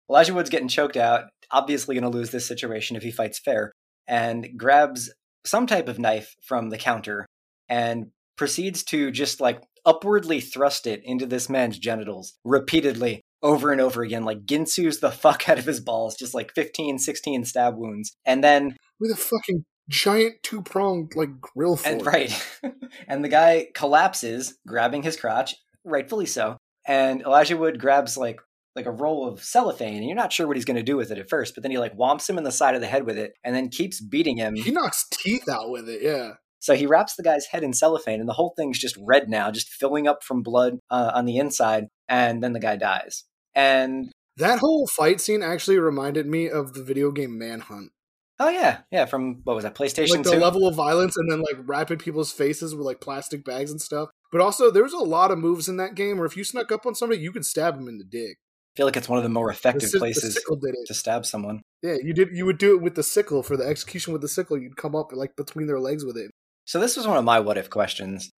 Elijah 0.09 0.35
Wood's 0.35 0.51
getting 0.51 0.69
choked 0.69 0.97
out, 0.97 1.25
obviously 1.53 1.95
going 1.95 2.11
to 2.11 2.17
lose 2.17 2.31
this 2.31 2.47
situation 2.47 2.97
if 2.97 3.03
he 3.03 3.11
fights 3.11 3.39
fair, 3.39 3.73
and 4.07 4.49
grabs 4.57 5.13
some 5.45 5.67
type 5.67 5.89
of 5.89 5.99
knife 5.99 6.35
from 6.41 6.71
the 6.71 6.79
counter 6.79 7.27
and 7.69 8.07
proceeds 8.37 8.83
to 8.85 9.11
just 9.11 9.41
like 9.41 9.63
upwardly 9.85 10.41
thrust 10.41 10.87
it 10.87 11.03
into 11.05 11.27
this 11.27 11.49
man's 11.49 11.79
genitals 11.79 12.35
repeatedly 12.45 13.21
over 13.43 13.73
and 13.73 13.81
over 13.81 14.03
again, 14.03 14.25
like 14.25 14.45
Ginsu's 14.47 15.01
the 15.01 15.11
fuck 15.11 15.49
out 15.49 15.59
of 15.59 15.65
his 15.65 15.81
balls, 15.81 16.17
just 16.17 16.35
like 16.35 16.53
15, 16.55 16.99
16 16.99 17.45
stab 17.45 17.77
wounds. 17.77 18.13
And 18.25 18.43
then, 18.43 18.77
With 19.01 19.11
a 19.11 19.17
fucking 19.17 19.65
giant 19.89 20.37
two 20.43 20.63
pronged 20.63 21.13
like 21.17 21.41
grill 21.41 21.77
fork. 21.77 21.93
and 21.93 22.07
right, 22.07 22.47
and 23.09 23.25
the 23.25 23.29
guy 23.29 23.67
collapses, 23.75 24.57
grabbing 24.67 25.03
his 25.03 25.17
crotch, 25.17 25.57
rightfully 25.85 26.27
so. 26.27 26.57
And 26.87 27.23
Elijah 27.23 27.57
Wood 27.57 27.81
grabs 27.81 28.17
like 28.17 28.41
like 28.75 28.87
a 28.87 28.91
roll 28.91 29.29
of 29.29 29.43
cellophane, 29.43 29.97
and 29.97 30.07
you're 30.07 30.15
not 30.17 30.33
sure 30.33 30.47
what 30.47 30.57
he's 30.57 30.65
going 30.65 30.77
to 30.77 30.83
do 30.83 30.97
with 30.97 31.11
it 31.11 31.19
at 31.19 31.29
first, 31.29 31.55
but 31.55 31.63
then 31.63 31.71
he 31.71 31.79
like 31.79 31.97
whomps 31.97 32.29
him 32.29 32.39
in 32.39 32.45
the 32.45 32.51
side 32.53 32.75
of 32.75 32.81
the 32.81 32.87
head 32.87 33.05
with 33.07 33.19
it, 33.19 33.35
and 33.45 33.55
then 33.55 33.69
keeps 33.69 34.01
beating 34.01 34.37
him. 34.37 34.55
He 34.55 34.71
knocks 34.71 35.07
teeth 35.11 35.49
out 35.49 35.71
with 35.71 35.89
it. 35.89 36.03
Yeah. 36.03 36.33
So 36.59 36.75
he 36.75 36.87
wraps 36.87 37.17
the 37.17 37.25
guy's 37.25 37.47
head 37.47 37.65
in 37.65 37.73
cellophane, 37.73 38.21
and 38.21 38.29
the 38.29 38.35
whole 38.35 38.55
thing's 38.57 38.79
just 38.79 38.97
red 39.01 39.29
now, 39.29 39.51
just 39.51 39.69
filling 39.69 40.07
up 40.07 40.23
from 40.23 40.43
blood 40.43 40.79
uh, 40.91 41.11
on 41.15 41.25
the 41.25 41.37
inside, 41.39 41.87
and 42.09 42.43
then 42.43 42.53
the 42.53 42.61
guy 42.61 42.77
dies. 42.77 43.25
And 43.55 44.13
That 44.37 44.61
whole 44.61 44.87
fight 44.87 45.21
scene 45.21 45.43
actually 45.43 45.79
reminded 45.79 46.27
me 46.27 46.49
of 46.49 46.73
the 46.75 46.83
video 46.83 47.11
game 47.11 47.37
Manhunt. 47.39 47.91
oh 48.39 48.49
yeah, 48.49 48.79
yeah, 48.91 49.05
from 49.07 49.41
what 49.45 49.55
was 49.57 49.65
that 49.65 49.75
PlayStation 49.75 50.11
like 50.17 50.23
the 50.23 50.31
Two? 50.33 50.39
level 50.39 50.67
of 50.67 50.75
violence 50.75 51.17
and 51.17 51.31
then 51.31 51.41
like 51.41 51.69
wrapping 51.69 51.99
people's 51.99 52.33
faces 52.33 52.75
with 52.75 52.87
like 52.87 53.01
plastic 53.01 53.45
bags 53.45 53.71
and 53.71 53.81
stuff. 53.81 54.09
But 54.31 54.41
also, 54.41 54.71
there 54.71 54.85
was 54.85 54.95
a 54.95 54.99
lot 54.99 55.31
of 55.31 55.39
moves 55.39 55.69
in 55.69 55.77
that 55.77 55.95
game 55.95 56.17
where 56.17 56.27
if 56.27 56.37
you 56.37 56.45
snuck 56.45 56.73
up 56.73 56.87
on 56.87 56.95
somebody, 56.95 57.21
you 57.21 57.33
could 57.33 57.45
stab 57.45 57.77
them 57.77 57.89
in 57.89 57.99
the 57.99 58.05
dick. 58.05 58.39
Feel 58.77 58.87
like 58.87 58.97
it's 58.97 59.09
one 59.09 59.19
of 59.19 59.23
the 59.23 59.29
more 59.29 59.51
effective 59.51 59.91
the 59.91 59.99
places 59.99 60.37
it. 60.37 60.87
to 60.87 60.95
stab 60.95 61.27
someone. 61.27 61.61
Yeah, 61.83 61.97
you 62.03 62.15
did. 62.15 62.29
You 62.33 62.47
would 62.47 62.59
do 62.59 62.75
it 62.75 62.83
with 62.83 62.95
the 62.95 63.03
sickle 63.03 63.43
for 63.43 63.57
the 63.57 63.67
execution 63.67 64.13
with 64.13 64.23
the 64.23 64.29
sickle. 64.29 64.59
You'd 64.59 64.77
come 64.77 64.95
up 64.95 65.13
like 65.13 65.37
between 65.37 65.67
their 65.67 65.81
legs 65.81 66.05
with 66.05 66.17
it. 66.17 66.31
So 66.65 66.81
this 66.81 66.97
was 66.97 67.07
one 67.07 67.19
of 67.19 67.25
my 67.25 67.41
what 67.41 67.59
if 67.59 67.69
questions. 67.69 68.31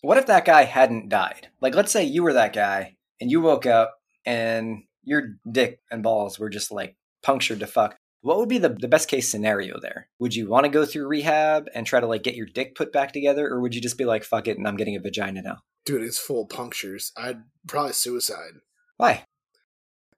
What 0.00 0.18
if 0.18 0.26
that 0.26 0.44
guy 0.44 0.64
hadn't 0.64 1.08
died? 1.08 1.48
Like, 1.60 1.74
let's 1.74 1.92
say 1.92 2.04
you 2.04 2.22
were 2.22 2.32
that 2.32 2.52
guy 2.52 2.96
and 3.20 3.30
you 3.30 3.40
woke 3.40 3.66
up 3.66 3.94
and 4.24 4.82
your 5.04 5.36
dick 5.50 5.80
and 5.90 6.02
balls 6.02 6.38
were 6.38 6.50
just 6.50 6.72
like 6.72 6.96
punctured 7.22 7.60
to 7.60 7.66
fuck. 7.66 7.96
What 8.22 8.38
would 8.38 8.48
be 8.48 8.58
the, 8.58 8.68
the 8.68 8.88
best 8.88 9.08
case 9.08 9.28
scenario 9.28 9.78
there? 9.80 10.08
Would 10.20 10.34
you 10.34 10.48
want 10.48 10.64
to 10.64 10.70
go 10.70 10.86
through 10.86 11.08
rehab 11.08 11.68
and 11.74 11.86
try 11.86 12.00
to 12.00 12.06
like 12.06 12.22
get 12.22 12.36
your 12.36 12.46
dick 12.46 12.76
put 12.76 12.92
back 12.92 13.12
together, 13.12 13.48
or 13.48 13.60
would 13.60 13.74
you 13.74 13.80
just 13.80 13.98
be 13.98 14.04
like, 14.04 14.22
fuck 14.22 14.46
it, 14.46 14.56
and 14.56 14.66
I'm 14.66 14.76
getting 14.76 14.94
a 14.94 15.00
vagina 15.00 15.42
now? 15.42 15.58
Dude, 15.84 16.02
it's 16.02 16.20
full 16.20 16.44
of 16.44 16.48
punctures. 16.48 17.10
I'd 17.16 17.42
probably 17.66 17.94
suicide. 17.94 18.60
Why? 18.96 19.24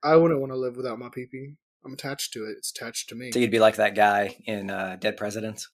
I 0.04 0.16
wouldn't 0.16 0.40
want 0.40 0.52
to 0.52 0.58
live 0.58 0.76
without 0.76 0.98
my 0.98 1.08
pee 1.08 1.26
pee. 1.26 1.54
I'm 1.84 1.94
attached 1.94 2.32
to 2.34 2.44
it. 2.44 2.56
It's 2.58 2.70
attached 2.70 3.08
to 3.08 3.14
me. 3.14 3.32
So 3.32 3.38
you'd 3.38 3.50
be 3.50 3.58
like 3.58 3.76
that 3.76 3.94
guy 3.94 4.36
in 4.44 4.70
uh, 4.70 4.96
Dead 5.00 5.16
Presidents? 5.16 5.68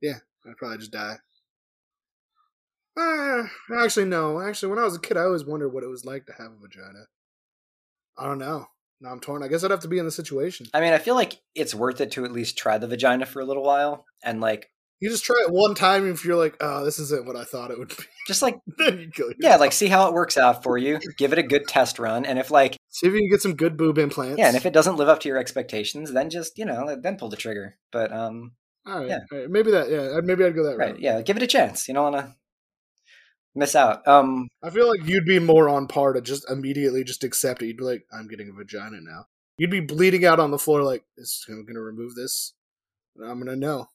Yeah, 0.00 0.18
I'd 0.46 0.56
probably 0.56 0.78
just 0.78 0.92
die. 0.92 1.16
Uh, 2.98 3.44
actually, 3.82 4.06
no. 4.06 4.40
Actually, 4.40 4.70
when 4.70 4.78
I 4.78 4.84
was 4.84 4.96
a 4.96 5.00
kid, 5.00 5.16
I 5.16 5.22
always 5.22 5.44
wondered 5.44 5.70
what 5.70 5.84
it 5.84 5.88
was 5.88 6.04
like 6.04 6.26
to 6.26 6.32
have 6.32 6.52
a 6.52 6.60
vagina. 6.60 7.04
I 8.18 8.24
don't 8.24 8.38
know. 8.38 8.66
Now 9.00 9.10
I'm 9.10 9.20
torn. 9.20 9.42
I 9.42 9.48
guess 9.48 9.64
I'd 9.64 9.70
have 9.70 9.80
to 9.80 9.88
be 9.88 9.98
in 9.98 10.04
the 10.04 10.10
situation. 10.10 10.66
I 10.74 10.80
mean, 10.80 10.92
I 10.92 10.98
feel 10.98 11.14
like 11.14 11.40
it's 11.54 11.74
worth 11.74 12.00
it 12.00 12.10
to 12.12 12.24
at 12.24 12.32
least 12.32 12.58
try 12.58 12.76
the 12.76 12.86
vagina 12.86 13.24
for 13.24 13.40
a 13.40 13.46
little 13.46 13.62
while 13.62 14.04
and 14.22 14.40
like 14.40 14.70
You 15.00 15.08
just 15.08 15.24
try 15.24 15.42
it 15.46 15.50
one 15.50 15.74
time, 15.74 16.04
and 16.04 16.12
if 16.12 16.26
you're 16.26 16.36
like, 16.36 16.56
"Oh, 16.60 16.84
this 16.84 16.98
isn't 16.98 17.24
what 17.26 17.34
I 17.34 17.44
thought 17.44 17.70
it 17.70 17.78
would 17.78 17.88
be," 17.88 18.04
just 18.26 18.42
like 18.42 18.58
then 18.78 19.00
you 19.00 19.10
kill 19.10 19.26
yourself. 19.28 19.38
yeah, 19.40 19.56
like 19.56 19.72
see 19.72 19.88
how 19.88 20.06
it 20.08 20.14
works 20.14 20.36
out 20.36 20.62
for 20.62 20.76
you. 20.76 20.98
Give 21.16 21.32
it 21.32 21.38
a 21.38 21.42
good 21.42 21.66
test 21.66 21.98
run, 21.98 22.26
and 22.26 22.38
if 22.38 22.50
like 22.50 22.76
see 22.90 23.06
if 23.06 23.14
you 23.14 23.20
can 23.20 23.30
get 23.30 23.40
some 23.40 23.56
good 23.56 23.78
boob 23.78 23.96
implants. 23.96 24.38
yeah, 24.38 24.48
and 24.48 24.56
if 24.56 24.66
it 24.66 24.74
doesn't 24.74 24.96
live 24.96 25.08
up 25.08 25.20
to 25.20 25.28
your 25.28 25.38
expectations, 25.38 26.12
then 26.12 26.28
just 26.28 26.58
you 26.58 26.66
know 26.66 26.96
then 27.00 27.16
pull 27.16 27.30
the 27.30 27.36
trigger. 27.36 27.78
But 27.90 28.12
um, 28.12 28.52
all 28.86 28.98
right, 28.98 29.08
yeah. 29.08 29.18
all 29.32 29.38
right, 29.38 29.50
maybe 29.50 29.70
that. 29.70 29.90
Yeah, 29.90 30.20
maybe 30.22 30.44
I'd 30.44 30.54
go 30.54 30.64
that 30.64 30.76
right, 30.76 30.92
route. 30.92 31.00
yeah, 31.00 31.22
give 31.22 31.36
it 31.38 31.42
a 31.42 31.46
chance. 31.46 31.88
You 31.88 31.94
don't 31.94 32.12
want 32.12 32.26
to 32.26 32.34
miss 33.54 33.74
out. 33.74 34.06
Um, 34.06 34.48
I 34.62 34.68
feel 34.68 34.86
like 34.86 35.06
you'd 35.08 35.24
be 35.24 35.38
more 35.38 35.68
on 35.68 35.86
par 35.86 36.12
to 36.12 36.20
just 36.20 36.48
immediately 36.50 37.04
just 37.04 37.24
accept 37.24 37.62
it. 37.62 37.68
You'd 37.68 37.78
be 37.78 37.84
like, 37.84 38.04
"I'm 38.12 38.28
getting 38.28 38.50
a 38.50 38.52
vagina 38.52 39.00
now." 39.00 39.26
You'd 39.56 39.70
be 39.70 39.80
bleeding 39.80 40.24
out 40.26 40.40
on 40.40 40.50
the 40.50 40.58
floor, 40.58 40.82
like, 40.82 41.04
"Is 41.16 41.44
I'm 41.48 41.64
going 41.64 41.74
to 41.74 41.80
remove 41.80 42.14
this?" 42.14 42.52
I'm 43.22 43.42
going 43.42 43.46
to 43.46 43.56
know. 43.56 43.88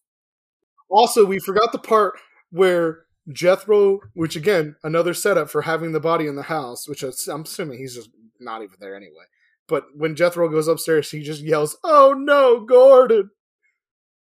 Also, 0.90 1.26
we 1.26 1.40
forgot 1.40 1.72
the 1.72 1.80
part 1.80 2.14
where 2.52 3.06
Jethro, 3.32 4.00
which 4.14 4.36
again, 4.36 4.76
another 4.84 5.14
setup 5.14 5.50
for 5.50 5.64
having 5.64 5.92
the 5.92 6.00
body 6.00 6.28
in 6.28 6.36
the 6.36 6.44
house, 6.44 6.88
which 6.88 7.04
I'm 7.04 7.42
assuming 7.42 7.80
he's 7.80 7.96
just 7.96 8.10
not 8.40 8.62
even 8.62 8.76
there 8.80 8.96
anyway. 8.96 9.26
But 9.68 9.86
when 9.96 10.16
Jethro 10.16 10.48
goes 10.48 10.68
upstairs, 10.68 11.10
he 11.10 11.24
just 11.24 11.42
yells, 11.42 11.78
"Oh 11.84 12.14
no, 12.14 12.60
Gordon!" 12.62 13.32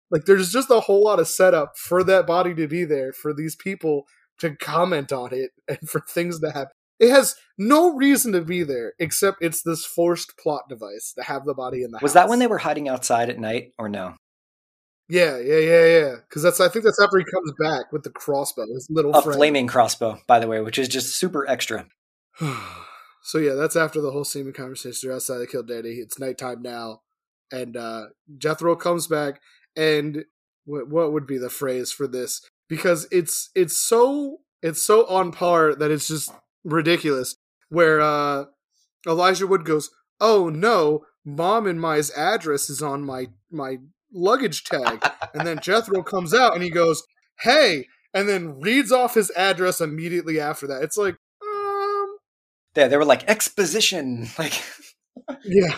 Like 0.09 0.25
there's 0.25 0.51
just 0.51 0.69
a 0.69 0.81
whole 0.81 1.03
lot 1.03 1.19
of 1.19 1.27
setup 1.27 1.77
for 1.77 2.03
that 2.03 2.27
body 2.27 2.53
to 2.55 2.67
be 2.67 2.85
there 2.85 3.11
for 3.11 3.33
these 3.33 3.55
people 3.55 4.05
to 4.39 4.55
comment 4.55 5.11
on 5.11 5.33
it 5.33 5.51
and 5.67 5.89
for 5.89 5.99
things 5.99 6.39
to 6.39 6.51
happen. 6.51 6.71
It 6.99 7.09
has 7.09 7.35
no 7.57 7.93
reason 7.95 8.31
to 8.33 8.41
be 8.41 8.63
there 8.63 8.93
except 8.99 9.39
it's 9.41 9.63
this 9.63 9.85
forced 9.85 10.37
plot 10.37 10.69
device 10.69 11.13
to 11.17 11.23
have 11.23 11.43
the 11.45 11.53
body 11.53 11.83
in 11.83 11.91
the 11.91 11.97
house. 11.97 12.03
was 12.03 12.13
that 12.13 12.29
when 12.29 12.39
they 12.39 12.47
were 12.47 12.59
hiding 12.59 12.87
outside 12.87 13.29
at 13.29 13.39
night 13.39 13.71
or 13.77 13.89
no? 13.89 14.15
Yeah, 15.09 15.37
yeah, 15.37 15.57
yeah, 15.59 15.85
yeah. 15.85 16.15
Because 16.27 16.41
that's 16.43 16.59
I 16.59 16.69
think 16.69 16.85
that's 16.85 17.01
after 17.01 17.17
he 17.17 17.25
comes 17.25 17.51
back 17.59 17.91
with 17.91 18.03
the 18.03 18.09
crossbow, 18.09 18.65
his 18.73 18.87
little 18.89 19.13
A 19.13 19.21
friend. 19.21 19.37
flaming 19.37 19.67
crossbow, 19.67 20.19
by 20.27 20.39
the 20.39 20.47
way, 20.47 20.61
which 20.61 20.79
is 20.79 20.87
just 20.87 21.15
super 21.17 21.47
extra. 21.47 21.87
so 23.23 23.37
yeah, 23.37 23.53
that's 23.53 23.75
after 23.75 24.01
the 24.01 24.11
whole 24.11 24.23
semen 24.23 24.53
conversation. 24.53 25.07
They're 25.07 25.15
outside. 25.15 25.37
the 25.39 25.47
kill 25.47 25.63
Daddy. 25.63 25.99
It's 25.99 26.19
nighttime 26.19 26.61
now, 26.61 27.01
and 27.51 27.75
uh 27.77 28.05
Jethro 28.37 28.75
comes 28.75 29.07
back. 29.07 29.41
And 29.75 30.25
what 30.65 30.87
what 30.89 31.11
would 31.13 31.27
be 31.27 31.37
the 31.37 31.49
phrase 31.49 31.91
for 31.91 32.07
this? 32.07 32.41
Because 32.69 33.07
it's 33.11 33.49
it's 33.55 33.77
so 33.77 34.39
it's 34.61 34.81
so 34.81 35.05
on 35.07 35.31
par 35.31 35.75
that 35.75 35.91
it's 35.91 36.07
just 36.07 36.31
ridiculous. 36.63 37.35
Where 37.69 37.99
uh 38.01 38.45
Elijah 39.05 39.47
Wood 39.47 39.65
goes, 39.65 39.89
"Oh 40.21 40.49
no, 40.49 41.05
Mom 41.25 41.67
and 41.67 41.79
my's 41.79 42.09
address 42.11 42.69
is 42.69 42.81
on 42.81 43.03
my 43.03 43.27
my 43.51 43.77
luggage 44.13 44.63
tag," 44.63 45.03
and 45.33 45.45
then 45.47 45.59
Jethro 45.59 46.03
comes 46.03 46.33
out 46.33 46.53
and 46.53 46.63
he 46.63 46.69
goes, 46.69 47.03
"Hey," 47.41 47.87
and 48.13 48.27
then 48.29 48.59
reads 48.59 48.91
off 48.91 49.15
his 49.15 49.31
address 49.35 49.81
immediately 49.81 50.39
after 50.39 50.67
that. 50.67 50.83
It's 50.83 50.97
like, 50.97 51.15
um, 51.45 52.17
Yeah, 52.75 52.87
they 52.87 52.97
were 52.97 53.05
like 53.05 53.27
exposition, 53.29 54.27
like. 54.37 54.53
yeah, 55.43 55.77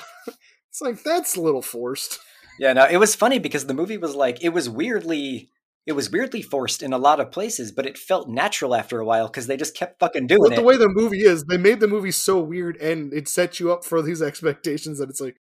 it's 0.70 0.82
like 0.82 1.04
that's 1.04 1.36
a 1.36 1.42
little 1.42 1.62
forced. 1.62 2.20
Yeah, 2.60 2.74
no, 2.74 2.86
it 2.86 2.98
was 2.98 3.16
funny 3.16 3.40
because 3.40 3.66
the 3.66 3.74
movie 3.74 3.98
was 3.98 4.16
like 4.16 4.44
it 4.44 4.50
was 4.50 4.70
weirdly 4.70 5.50
it 5.86 5.92
was 5.92 6.10
weirdly 6.10 6.42
forced 6.42 6.82
in 6.82 6.94
a 6.94 6.98
lot 6.98 7.20
of 7.20 7.32
places, 7.32 7.72
but 7.72 7.86
it 7.86 7.96
felt 7.98 8.28
natural 8.28 8.74
after 8.74 9.00
a 9.00 9.06
while 9.06 9.28
because 9.28 9.46
they 9.46 9.56
just 9.58 9.76
kept 9.78 10.00
fucking 10.00 10.26
doing 10.26 10.42
But 10.42 10.54
it. 10.54 10.56
the 10.56 10.64
way 10.64 10.78
the 10.78 10.90
movie 10.90 11.22
is, 11.22 11.44
they 11.44 11.58
made 11.58 11.80
the 11.80 11.88
movie 11.88 12.12
so 12.12 12.40
weird, 12.40 12.76
and 12.78 13.14
it 13.14 13.28
sets 13.28 13.60
you 13.60 13.72
up 13.72 13.86
for 13.86 14.02
these 14.02 14.20
expectations 14.30 14.98
that 15.00 15.10
it's 15.10 15.22
like, 15.22 15.36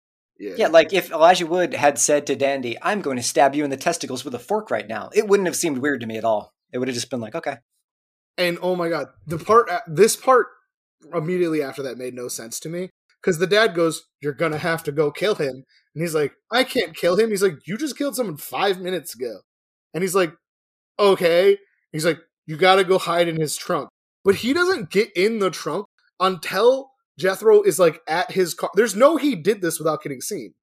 yeah, 0.42 0.56
yeah, 0.58 0.68
like 0.68 0.92
if 0.92 1.12
Elijah 1.12 1.46
Wood 1.46 1.76
had 1.76 2.00
said 2.00 2.26
to 2.26 2.36
Dandy, 2.36 2.76
"I'm 2.82 3.02
going 3.02 3.18
to 3.18 3.24
stab 3.24 3.54
you 3.54 3.64
in 3.64 3.70
the 3.70 3.78
testicles 3.78 4.26
with 4.26 4.34
a 4.34 4.40
fork 4.40 4.72
right 4.72 4.88
now," 4.88 5.12
it 5.14 5.28
wouldn't 5.28 5.46
have 5.46 5.56
seemed 5.56 5.78
weird 5.78 6.02
to 6.02 6.08
me 6.08 6.18
at 6.18 6.26
all. 6.26 6.52
It 6.74 6.80
would 6.80 6.88
have 6.88 6.96
just 6.96 7.12
been 7.12 7.20
like, 7.20 7.36
okay, 7.36 7.58
And 8.38 8.58
oh 8.62 8.76
my 8.76 8.90
god, 8.90 9.10
the 9.28 9.38
part, 9.38 9.70
uh, 9.70 9.82
this 9.88 10.16
part 10.16 10.48
immediately 11.14 11.62
after 11.62 11.84
that 11.84 11.98
made 12.00 12.16
no 12.16 12.28
sense 12.28 12.60
to 12.62 12.70
me 12.70 12.90
because 13.22 13.38
the 13.38 13.46
dad 13.46 13.76
goes, 13.76 14.08
"You're 14.20 14.34
gonna 14.34 14.58
have 14.58 14.84
to 14.86 14.92
go 14.92 15.12
kill 15.12 15.36
him," 15.36 15.64
and 15.94 16.02
he's 16.02 16.16
like, 16.16 16.34
"I 16.52 16.64
can't 16.64 16.96
kill 16.96 17.20
him." 17.20 17.30
He's 17.30 17.44
like, 17.44 17.68
"You 17.68 17.78
just 17.78 17.98
killed 17.98 18.16
someone 18.16 18.38
five 18.38 18.80
minutes 18.80 19.14
ago," 19.14 19.42
and 19.94 20.04
he's 20.04 20.16
like, 20.16 20.34
"Okay." 20.98 21.60
He's 21.92 22.06
like, 22.06 22.20
"You 22.48 22.58
gotta 22.58 22.84
go 22.84 22.98
hide 22.98 23.28
in 23.28 23.40
his 23.40 23.56
trunk," 23.56 23.90
but 24.24 24.38
he 24.38 24.54
doesn't 24.54 24.90
get 24.90 25.12
in 25.16 25.38
the 25.38 25.52
trunk 25.52 25.86
until 26.20 26.91
Jethro 27.22 27.62
is 27.62 27.80
like 27.80 28.02
at 28.08 28.32
his 28.32 28.54
car. 28.54 28.70
There's 28.76 28.96
no 28.96 29.18
he 29.18 29.36
did 29.36 29.62
this 29.62 29.80
without 29.80 30.02
getting 30.04 30.22
seen. 30.22 30.54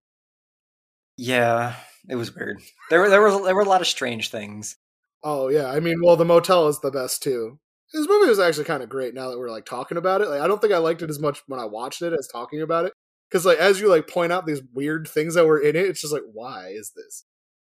yeah, 1.16 1.74
it 2.08 2.16
was 2.16 2.34
weird. 2.34 2.60
There 2.90 3.00
were 3.00 3.08
there 3.10 3.20
were 3.20 3.42
there 3.44 3.54
were 3.54 3.62
a 3.62 3.68
lot 3.68 3.80
of 3.80 3.86
strange 3.86 4.30
things. 4.30 4.76
Oh 5.22 5.48
yeah, 5.48 5.70
I 5.70 5.80
mean, 5.80 6.00
well, 6.02 6.16
the 6.16 6.24
motel 6.24 6.68
is 6.68 6.80
the 6.80 6.90
best 6.90 7.22
too. 7.22 7.58
This 7.92 8.06
movie 8.06 8.28
was 8.28 8.38
actually 8.38 8.64
kind 8.64 8.82
of 8.82 8.88
great. 8.88 9.14
Now 9.14 9.30
that 9.30 9.38
we're 9.38 9.50
like 9.50 9.64
talking 9.64 9.96
about 9.98 10.20
it, 10.20 10.28
like 10.28 10.40
I 10.40 10.46
don't 10.46 10.60
think 10.60 10.72
I 10.72 10.78
liked 10.78 11.02
it 11.02 11.10
as 11.10 11.18
much 11.18 11.42
when 11.46 11.58
I 11.58 11.64
watched 11.64 12.02
it 12.02 12.12
as 12.12 12.28
talking 12.28 12.60
about 12.60 12.84
it. 12.84 12.92
because 13.30 13.46
like 13.46 13.58
as 13.58 13.80
you 13.80 13.88
like 13.88 14.06
point 14.08 14.32
out 14.32 14.46
these 14.46 14.62
weird 14.74 15.08
things 15.08 15.34
that 15.34 15.46
were 15.46 15.58
in 15.58 15.74
it, 15.74 15.86
it's 15.86 16.00
just 16.02 16.12
like 16.12 16.22
why 16.32 16.68
is 16.68 16.92
this? 16.94 17.24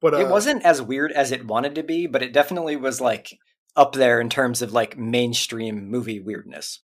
But 0.01 0.13
uh, 0.13 0.17
it 0.17 0.27
wasn't 0.29 0.63
as 0.63 0.81
weird 0.81 1.11
as 1.11 1.31
it 1.31 1.47
wanted 1.47 1.75
to 1.75 1.83
be, 1.83 2.05
but 2.07 2.21
it 2.21 2.33
definitely 2.33 2.75
was 2.75 3.01
like 3.01 3.29
up 3.75 3.93
there 3.93 4.21
in 4.21 4.29
terms 4.29 4.61
of 4.61 4.71
like 4.71 4.97
mainstream 4.97 5.89
movie 5.89 6.19
weirdness. 6.19 6.79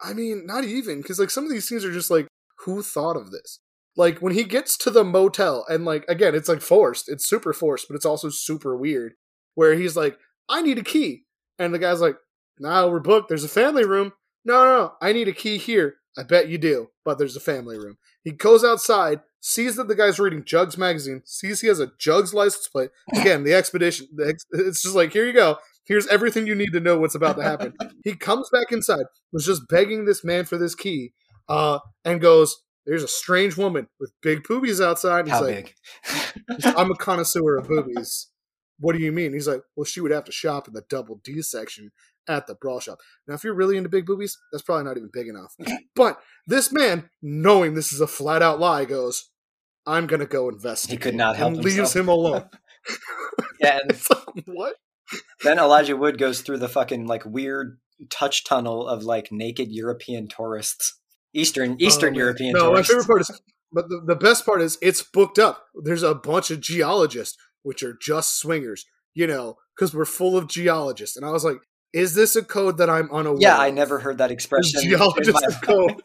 I 0.00 0.12
mean, 0.12 0.46
not 0.46 0.64
even 0.64 1.00
because 1.00 1.18
like 1.18 1.30
some 1.30 1.44
of 1.44 1.50
these 1.50 1.66
scenes 1.66 1.84
are 1.84 1.92
just 1.92 2.10
like 2.10 2.26
who 2.60 2.82
thought 2.82 3.16
of 3.16 3.30
this? 3.30 3.60
Like 3.96 4.18
when 4.18 4.34
he 4.34 4.44
gets 4.44 4.76
to 4.78 4.90
the 4.90 5.04
motel 5.04 5.64
and 5.68 5.84
like 5.84 6.04
again, 6.08 6.34
it's 6.34 6.48
like 6.48 6.60
forced. 6.60 7.08
It's 7.08 7.26
super 7.26 7.52
forced, 7.52 7.88
but 7.88 7.94
it's 7.94 8.06
also 8.06 8.28
super 8.28 8.76
weird. 8.76 9.14
Where 9.54 9.74
he's 9.74 9.96
like, 9.96 10.18
"I 10.48 10.60
need 10.62 10.78
a 10.78 10.82
key," 10.82 11.24
and 11.58 11.72
the 11.72 11.78
guy's 11.78 12.00
like, 12.00 12.16
"Nah, 12.58 12.88
we're 12.88 13.00
booked. 13.00 13.28
There's 13.28 13.44
a 13.44 13.48
family 13.48 13.84
room." 13.84 14.12
No, 14.44 14.64
no, 14.64 14.76
no. 14.78 14.92
I 15.00 15.12
need 15.12 15.28
a 15.28 15.32
key 15.32 15.56
here. 15.58 15.96
I 16.18 16.22
bet 16.22 16.48
you 16.48 16.58
do, 16.58 16.88
but 17.04 17.18
there's 17.18 17.36
a 17.36 17.40
family 17.40 17.78
room. 17.78 17.98
He 18.22 18.32
goes 18.32 18.64
outside, 18.64 19.20
sees 19.40 19.76
that 19.76 19.88
the 19.88 19.94
guy's 19.94 20.18
reading 20.18 20.44
Jugs 20.44 20.78
magazine, 20.78 21.22
sees 21.24 21.60
he 21.60 21.68
has 21.68 21.80
a 21.80 21.92
Jugs 21.98 22.32
license 22.32 22.68
plate. 22.68 22.90
Again, 23.14 23.44
the 23.44 23.54
expedition. 23.54 24.08
The 24.14 24.28
ex- 24.28 24.46
it's 24.52 24.82
just 24.82 24.94
like, 24.94 25.12
here 25.12 25.26
you 25.26 25.32
go. 25.32 25.58
Here's 25.86 26.06
everything 26.08 26.46
you 26.46 26.54
need 26.54 26.72
to 26.72 26.80
know 26.80 26.98
what's 26.98 27.14
about 27.14 27.36
to 27.36 27.42
happen. 27.42 27.74
he 28.04 28.14
comes 28.14 28.48
back 28.50 28.72
inside, 28.72 29.04
was 29.32 29.46
just 29.46 29.68
begging 29.68 30.04
this 30.04 30.24
man 30.24 30.44
for 30.44 30.58
this 30.58 30.74
key, 30.74 31.12
uh, 31.48 31.78
and 32.04 32.20
goes, 32.20 32.56
There's 32.84 33.02
a 33.02 33.08
strange 33.08 33.56
woman 33.56 33.88
with 34.00 34.12
big 34.22 34.42
boobies 34.44 34.80
outside. 34.80 35.26
He's 35.26 35.34
How 35.34 35.44
like, 35.44 35.76
big? 36.46 36.66
I'm 36.76 36.90
a 36.90 36.96
connoisseur 36.96 37.56
of 37.56 37.68
boobies. 37.68 38.28
What 38.78 38.94
do 38.94 38.98
you 39.02 39.12
mean? 39.12 39.32
He's 39.32 39.48
like, 39.48 39.62
Well, 39.76 39.84
she 39.84 40.00
would 40.00 40.12
have 40.12 40.24
to 40.24 40.32
shop 40.32 40.68
in 40.68 40.74
the 40.74 40.84
double 40.88 41.20
D 41.22 41.40
section 41.42 41.92
at 42.28 42.46
the 42.46 42.54
bra 42.54 42.80
shop. 42.80 42.98
Now, 43.28 43.34
if 43.34 43.44
you're 43.44 43.54
really 43.54 43.76
into 43.76 43.88
big 43.88 44.06
boobies, 44.06 44.36
that's 44.50 44.62
probably 44.62 44.84
not 44.84 44.96
even 44.96 45.10
big 45.12 45.28
enough. 45.28 45.54
But 45.94 46.18
this 46.46 46.72
man, 46.72 47.08
knowing 47.22 47.74
this 47.74 47.92
is 47.92 48.00
a 48.00 48.06
flat 48.06 48.42
out 48.42 48.58
lie, 48.58 48.84
goes, 48.84 49.30
I'm 49.86 50.06
going 50.06 50.20
to 50.20 50.26
go 50.26 50.48
investigate. 50.48 50.98
He 50.98 51.02
could 51.02 51.14
not 51.14 51.36
help 51.36 51.54
and 51.54 51.64
leaves 51.64 51.94
him 51.94 52.08
alone. 52.08 52.48
yeah, 53.60 53.78
and 53.82 53.90
it's 53.90 54.08
like, 54.10 54.44
what? 54.46 54.74
Then 55.44 55.58
Elijah 55.58 55.96
Wood 55.96 56.18
goes 56.18 56.40
through 56.40 56.58
the 56.58 56.68
fucking 56.68 57.06
like 57.06 57.24
weird 57.24 57.78
touch 58.10 58.44
tunnel 58.44 58.86
of 58.86 59.04
like 59.04 59.30
naked 59.30 59.70
European 59.70 60.28
tourists, 60.28 60.98
Eastern 61.34 61.72
oh, 61.72 61.76
Eastern 61.78 62.08
Oh, 62.08 62.10
man. 62.12 62.18
European 62.18 62.52
No, 62.52 62.70
tourists. 62.70 62.92
my 62.92 62.94
favorite 62.94 63.06
part 63.06 63.20
is, 63.22 63.40
but 63.72 63.88
the, 63.88 64.02
the 64.06 64.16
best 64.16 64.44
part 64.44 64.60
is 64.62 64.78
it's 64.82 65.02
booked 65.02 65.38
up. 65.38 65.64
There's 65.82 66.02
a 66.02 66.14
bunch 66.14 66.50
of 66.50 66.60
geologists, 66.60 67.36
which 67.62 67.82
are 67.82 67.96
just 68.00 68.38
swingers, 68.38 68.84
you 69.14 69.26
know, 69.26 69.56
because 69.74 69.94
we're 69.94 70.04
full 70.04 70.36
of 70.36 70.48
geologists. 70.48 71.16
And 71.16 71.24
I 71.24 71.30
was 71.30 71.44
like, 71.44 71.58
is 71.92 72.14
this 72.14 72.36
a 72.36 72.42
code 72.42 72.78
that 72.78 72.90
I'm 72.90 73.10
unaware 73.10 73.38
yeah, 73.40 73.58
I 73.58 73.70
never 73.70 74.00
heard 74.00 74.18
that 74.18 74.30
expression. 74.30 74.80
geologist 74.82 75.38
code. 75.62 76.02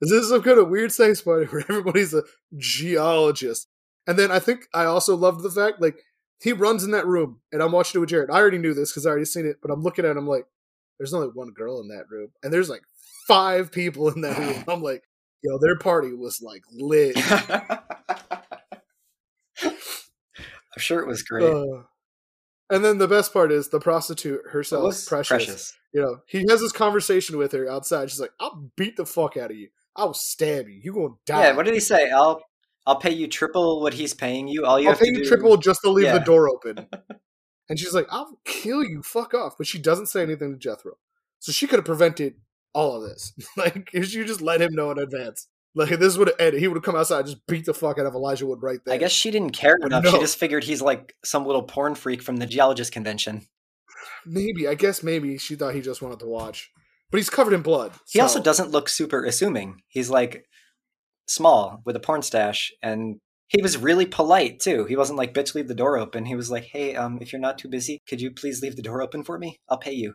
Is 0.00 0.10
this 0.10 0.28
some 0.28 0.42
kind 0.42 0.58
of 0.58 0.68
weird 0.68 0.92
sex 0.92 1.22
party 1.22 1.46
where 1.46 1.60
everybody's 1.68 2.12
a 2.12 2.22
geologist? 2.56 3.68
And 4.06 4.18
then 4.18 4.30
I 4.32 4.40
think 4.40 4.66
I 4.74 4.84
also 4.84 5.16
loved 5.16 5.42
the 5.42 5.50
fact 5.50 5.80
like 5.80 5.96
he 6.42 6.52
runs 6.52 6.82
in 6.82 6.90
that 6.90 7.06
room 7.06 7.40
and 7.52 7.62
I'm 7.62 7.72
watching 7.72 7.98
it 7.98 8.00
with 8.00 8.10
Jared. 8.10 8.30
I 8.30 8.38
already 8.38 8.58
knew 8.58 8.74
this 8.74 8.90
because 8.90 9.06
I 9.06 9.10
already 9.10 9.24
seen 9.24 9.46
it, 9.46 9.58
but 9.62 9.70
I'm 9.70 9.82
looking 9.82 10.04
at 10.04 10.16
him 10.16 10.26
like, 10.26 10.46
there's 10.98 11.14
only 11.14 11.28
one 11.28 11.50
girl 11.50 11.80
in 11.80 11.88
that 11.88 12.10
room, 12.10 12.28
and 12.42 12.52
there's 12.52 12.68
like 12.68 12.82
five 13.26 13.72
people 13.72 14.08
in 14.08 14.20
that 14.22 14.38
room. 14.38 14.64
I'm 14.68 14.82
like, 14.82 15.04
yo, 15.42 15.58
their 15.58 15.78
party 15.78 16.12
was 16.12 16.42
like 16.42 16.62
lit. 16.72 17.16
I'm 19.62 20.78
sure 20.78 21.00
it 21.00 21.06
was 21.06 21.22
great. 21.22 21.44
Uh, 21.44 21.82
and 22.70 22.84
then 22.84 22.98
the 22.98 23.08
best 23.08 23.32
part 23.32 23.52
is 23.52 23.68
the 23.68 23.80
prostitute 23.80 24.40
herself, 24.50 25.06
precious. 25.06 25.28
precious. 25.28 25.76
You 25.92 26.00
know, 26.00 26.18
he 26.26 26.46
has 26.48 26.60
this 26.60 26.72
conversation 26.72 27.36
with 27.36 27.52
her 27.52 27.68
outside. 27.68 28.10
She's 28.10 28.20
like, 28.20 28.32
"I'll 28.40 28.70
beat 28.76 28.96
the 28.96 29.04
fuck 29.04 29.36
out 29.36 29.50
of 29.50 29.56
you. 29.56 29.68
I'll 29.94 30.14
stab 30.14 30.68
you. 30.68 30.80
You 30.82 30.92
gonna 30.94 31.14
die." 31.26 31.48
Yeah, 31.48 31.56
what 31.56 31.66
did 31.66 31.74
he 31.74 31.80
say? 31.80 32.10
I'll 32.10 32.42
I'll 32.86 32.96
pay 32.96 33.12
you 33.12 33.28
triple 33.28 33.80
what 33.80 33.94
he's 33.94 34.14
paying 34.14 34.48
you. 34.48 34.64
All 34.64 34.80
you 34.80 34.88
I'll 34.88 34.94
have 34.94 35.00
pay 35.00 35.10
to 35.10 35.18
you 35.18 35.22
do 35.22 35.28
triple 35.28 35.56
just 35.56 35.80
to 35.82 35.90
leave 35.90 36.12
the 36.12 36.18
door 36.18 36.48
open. 36.48 36.88
and 37.68 37.78
she's 37.78 37.94
like, 37.94 38.06
I'll 38.10 38.38
kill 38.44 38.82
you, 38.82 39.02
fuck 39.02 39.34
off. 39.34 39.54
But 39.56 39.66
she 39.66 39.78
doesn't 39.78 40.06
say 40.06 40.22
anything 40.22 40.52
to 40.52 40.58
Jethro. 40.58 40.92
So 41.38 41.52
she 41.52 41.66
could 41.66 41.78
have 41.78 41.84
prevented 41.84 42.34
all 42.74 42.96
of 42.96 43.08
this. 43.08 43.32
like, 43.56 43.90
if 43.92 44.06
she 44.06 44.24
just 44.24 44.40
let 44.42 44.60
him 44.60 44.74
know 44.74 44.90
in 44.90 44.98
advance. 44.98 45.48
Like, 45.74 45.98
this 45.98 46.18
would 46.18 46.28
have 46.28 46.36
ended. 46.38 46.60
He 46.60 46.68
would 46.68 46.76
have 46.76 46.84
come 46.84 46.96
outside 46.96 47.20
and 47.20 47.28
just 47.28 47.46
beat 47.46 47.64
the 47.64 47.72
fuck 47.72 47.98
out 47.98 48.04
of 48.04 48.14
Elijah 48.14 48.46
Wood 48.46 48.62
right 48.62 48.78
there. 48.84 48.94
I 48.94 48.98
guess 48.98 49.12
she 49.12 49.30
didn't 49.30 49.52
care 49.52 49.76
enough. 49.76 50.04
no. 50.04 50.10
She 50.10 50.18
just 50.18 50.38
figured 50.38 50.64
he's 50.64 50.82
like 50.82 51.14
some 51.24 51.46
little 51.46 51.62
porn 51.62 51.94
freak 51.94 52.20
from 52.22 52.36
the 52.36 52.46
geologist 52.46 52.92
convention. 52.92 53.46
Maybe. 54.26 54.68
I 54.68 54.74
guess 54.74 55.02
maybe 55.02 55.38
she 55.38 55.54
thought 55.54 55.74
he 55.74 55.80
just 55.80 56.02
wanted 56.02 56.18
to 56.20 56.26
watch. 56.26 56.70
But 57.10 57.18
he's 57.18 57.30
covered 57.30 57.52
in 57.52 57.62
blood. 57.62 57.92
He 58.10 58.20
also 58.20 58.40
doesn't 58.40 58.70
look 58.70 58.88
super 58.88 59.24
assuming. 59.24 59.82
He's 59.88 60.10
like 60.10 60.46
small 61.32 61.82
with 61.84 61.96
a 61.96 62.00
porn 62.00 62.22
stash 62.22 62.72
and 62.82 63.18
he 63.48 63.60
was 63.62 63.76
really 63.76 64.06
polite 64.06 64.60
too. 64.60 64.86
He 64.86 64.96
wasn't 64.96 65.18
like 65.18 65.34
bitch 65.34 65.54
leave 65.54 65.68
the 65.68 65.74
door 65.74 65.98
open. 65.98 66.24
He 66.24 66.34
was 66.34 66.50
like, 66.50 66.64
"Hey, 66.64 66.96
um 66.96 67.18
if 67.20 67.32
you're 67.32 67.40
not 67.40 67.58
too 67.58 67.68
busy, 67.68 68.00
could 68.08 68.20
you 68.20 68.30
please 68.30 68.62
leave 68.62 68.76
the 68.76 68.82
door 68.82 69.02
open 69.02 69.24
for 69.24 69.38
me? 69.38 69.56
I'll 69.68 69.78
pay 69.78 69.92
you." 69.92 70.14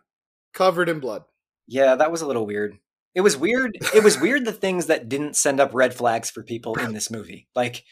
covered 0.54 0.88
in 0.88 1.00
blood. 1.00 1.24
Yeah, 1.66 1.94
that 1.96 2.10
was 2.10 2.22
a 2.22 2.26
little 2.26 2.46
weird. 2.46 2.78
It 3.14 3.20
was 3.20 3.36
weird. 3.36 3.76
It 3.94 4.02
was 4.02 4.18
weird 4.20 4.44
the 4.44 4.52
things 4.52 4.86
that 4.86 5.08
didn't 5.08 5.36
send 5.36 5.60
up 5.60 5.74
red 5.74 5.94
flags 5.94 6.30
for 6.30 6.42
people 6.42 6.78
in 6.78 6.92
this 6.94 7.10
movie. 7.10 7.46
Like 7.54 7.84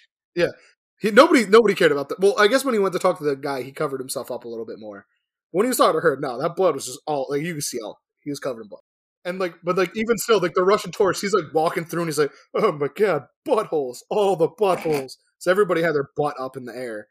He, 0.99 1.11
nobody 1.11 1.47
nobody 1.47 1.75
cared 1.75 1.93
about 1.93 2.09
that. 2.09 2.21
Well, 2.21 2.35
I 2.39 2.49
guess 2.49 2.65
when 2.65 2.75
he 2.75 2.81
went 2.81 2.93
to 2.95 2.99
talk 2.99 3.19
to 3.19 3.25
the 3.25 3.37
guy, 3.37 3.63
he 3.63 3.73
covered 3.73 4.01
himself 4.01 4.31
up 4.31 4.45
a 4.45 4.49
little 4.49 4.67
bit 4.67 4.79
more. 4.79 5.07
When 5.51 5.65
he 5.65 5.69
was 5.69 5.79
talking 5.79 5.99
to 5.99 6.03
her, 6.03 6.19
no, 6.21 6.41
that 6.41 6.57
blood 6.57 6.75
was 6.75 6.87
just 6.87 7.01
all 7.07 7.27
like 7.31 7.43
you 7.43 7.55
can 7.55 7.63
see 7.63 7.79
all 7.81 8.01
he 8.23 8.31
was 8.31 8.41
covered 8.41 8.63
in 8.63 8.69
blood. 8.69 8.83
And 9.27 9.39
like, 9.39 9.55
but 9.63 9.77
like 9.77 9.91
even 9.97 10.17
still, 10.17 10.41
like 10.41 10.55
the 10.55 10.63
Russian 10.65 10.93
tourist, 10.93 11.21
he's 11.21 11.35
like 11.35 11.53
walking 11.53 11.85
through 11.85 12.03
and 12.03 12.09
he's 12.09 12.19
like, 12.19 12.33
"Oh 12.55 12.73
my 12.73 12.89
god, 12.95 13.27
buttholes! 13.47 13.99
All 14.09 14.37
the 14.37 14.49
buttholes!" 14.49 15.17
So 15.39 15.51
everybody 15.51 15.83
had 15.83 15.95
their 15.95 16.09
butt 16.17 16.37
up 16.41 16.57
in 16.57 16.65
the 16.65 16.75
air, 16.75 17.09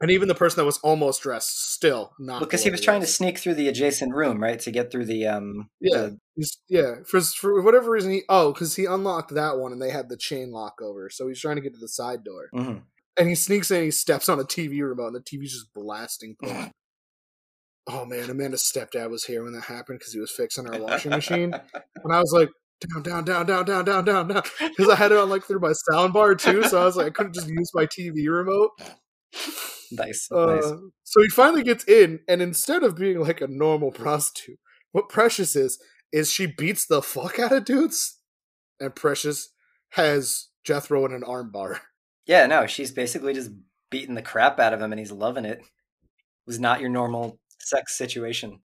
and 0.00 0.10
even 0.10 0.28
the 0.28 0.34
person 0.34 0.58
that 0.60 0.64
was 0.64 0.78
almost 0.78 1.22
dressed 1.22 1.72
still 1.72 2.12
not 2.18 2.40
because 2.40 2.62
he 2.62 2.70
was 2.70 2.80
trying 2.80 3.00
to 3.00 3.06
sneak 3.06 3.38
through 3.38 3.54
the 3.54 3.68
adjacent 3.68 4.14
room, 4.14 4.40
right, 4.42 4.60
to 4.60 4.70
get 4.70 4.90
through 4.92 5.06
the 5.06 5.26
um 5.26 5.68
Yeah. 5.80 5.96
the- 6.02 6.18
He's, 6.36 6.56
yeah, 6.68 6.94
for 7.04 7.20
for 7.20 7.60
whatever 7.62 7.90
reason 7.90 8.12
he 8.12 8.22
oh 8.28 8.52
because 8.52 8.76
he 8.76 8.84
unlocked 8.84 9.34
that 9.34 9.58
one 9.58 9.72
and 9.72 9.82
they 9.82 9.90
had 9.90 10.08
the 10.08 10.16
chain 10.16 10.52
lock 10.52 10.80
over, 10.80 11.10
so 11.10 11.26
he's 11.26 11.40
trying 11.40 11.56
to 11.56 11.62
get 11.62 11.74
to 11.74 11.80
the 11.80 11.88
side 11.88 12.22
door. 12.22 12.48
mhm. 12.54 12.82
and 13.18 13.28
he 13.28 13.34
sneaks 13.34 13.72
in. 13.72 13.82
He 13.82 13.90
steps 13.90 14.28
on 14.28 14.38
a 14.38 14.44
TV 14.44 14.80
remote, 14.88 15.08
and 15.08 15.16
the 15.16 15.20
TV's 15.20 15.52
just 15.52 15.74
blasting 15.74 16.36
porn. 16.42 16.70
Oh 17.88 18.04
man, 18.04 18.30
Amanda's 18.30 18.62
stepdad 18.62 19.10
was 19.10 19.24
here 19.24 19.42
when 19.44 19.52
that 19.54 19.64
happened 19.64 19.98
because 19.98 20.12
he 20.12 20.20
was 20.20 20.30
fixing 20.30 20.68
our 20.68 20.80
washing 20.80 21.10
machine, 21.10 21.52
and 21.74 22.12
I 22.12 22.20
was 22.20 22.32
like, 22.32 22.50
down, 22.80 23.02
down, 23.02 23.24
down, 23.24 23.46
down, 23.46 23.64
down, 23.64 23.84
down, 23.84 24.04
down, 24.04 24.28
down, 24.28 24.42
because 24.60 24.88
I 24.88 24.94
had 24.94 25.12
it 25.12 25.18
on 25.18 25.28
like 25.28 25.44
through 25.44 25.60
my 25.60 25.72
sound 25.90 26.12
bar 26.12 26.34
too. 26.34 26.62
So 26.64 26.80
I 26.80 26.84
was 26.84 26.96
like, 26.96 27.06
I 27.06 27.10
couldn't 27.10 27.34
just 27.34 27.48
use 27.48 27.70
my 27.74 27.86
TV 27.86 28.28
remote. 28.28 28.70
nice, 29.92 30.28
Uh, 30.30 30.46
nice. 30.46 30.72
So 31.04 31.22
he 31.22 31.28
finally 31.28 31.62
gets 31.62 31.84
in, 31.84 32.20
and 32.28 32.42
instead 32.42 32.82
of 32.82 32.96
being 32.96 33.20
like 33.20 33.40
a 33.40 33.48
normal 33.48 33.90
prostitute, 33.90 34.58
what 34.92 35.08
Precious 35.08 35.56
is 35.56 35.78
is 36.12 36.30
she 36.30 36.46
beats 36.46 36.86
the 36.86 37.02
fuck 37.02 37.38
out 37.38 37.52
of 37.52 37.64
dudes, 37.64 38.18
and 38.80 38.94
Precious 38.94 39.50
has 39.90 40.48
Jethro 40.64 41.04
in 41.06 41.12
an 41.12 41.22
armbar. 41.22 41.80
Yeah, 42.26 42.46
no, 42.46 42.66
she's 42.66 42.92
basically 42.92 43.32
just 43.32 43.50
beating 43.90 44.14
the 44.14 44.22
crap 44.22 44.60
out 44.60 44.74
of 44.74 44.82
him 44.82 44.92
and 44.92 44.98
he's 44.98 45.12
loving 45.12 45.46
it. 45.46 45.60
It 45.60 45.66
was 46.46 46.60
not 46.60 46.80
your 46.80 46.90
normal 46.90 47.38
sex 47.68 47.96
situation. 47.96 48.60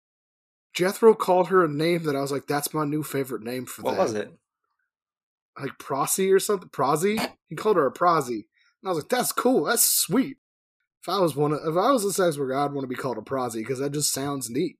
Jethro 0.73 1.13
called 1.13 1.49
her 1.49 1.63
a 1.65 1.67
name 1.67 2.03
that 2.03 2.15
I 2.15 2.21
was 2.21 2.31
like, 2.31 2.47
that's 2.47 2.73
my 2.73 2.85
new 2.85 3.03
favorite 3.03 3.41
name 3.43 3.65
for 3.65 3.81
What 3.81 3.95
that. 3.95 4.01
was 4.01 4.13
it? 4.13 4.31
Like 5.59 5.77
Prosy 5.79 6.31
or 6.31 6.39
something? 6.39 6.69
Prosy? 6.69 7.19
He 7.47 7.55
called 7.55 7.75
her 7.75 7.85
a 7.85 7.91
Prosy. 7.91 8.47
And 8.81 8.87
I 8.87 8.89
was 8.89 8.99
like, 8.99 9.09
that's 9.09 9.31
cool. 9.33 9.65
That's 9.65 9.83
sweet. 9.85 10.37
If 11.01 11.09
I 11.09 11.19
was 11.19 11.35
one 11.35 11.51
of, 11.51 11.59
if 11.61 11.75
I 11.75 11.91
was 11.91 12.05
a 12.05 12.13
sex 12.13 12.37
worker, 12.37 12.55
I'd 12.55 12.71
want 12.71 12.83
to 12.83 12.87
be 12.87 12.95
called 12.95 13.17
a 13.17 13.21
Prosy 13.21 13.59
because 13.61 13.79
that 13.79 13.91
just 13.91 14.13
sounds 14.13 14.49
neat. 14.49 14.77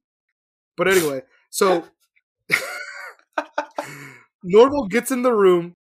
But 0.78 0.88
anyway, 0.88 1.24
so 1.50 1.84
Norval 4.44 4.88
gets 4.88 5.12
in 5.12 5.22
the 5.22 5.34
room. 5.34 5.76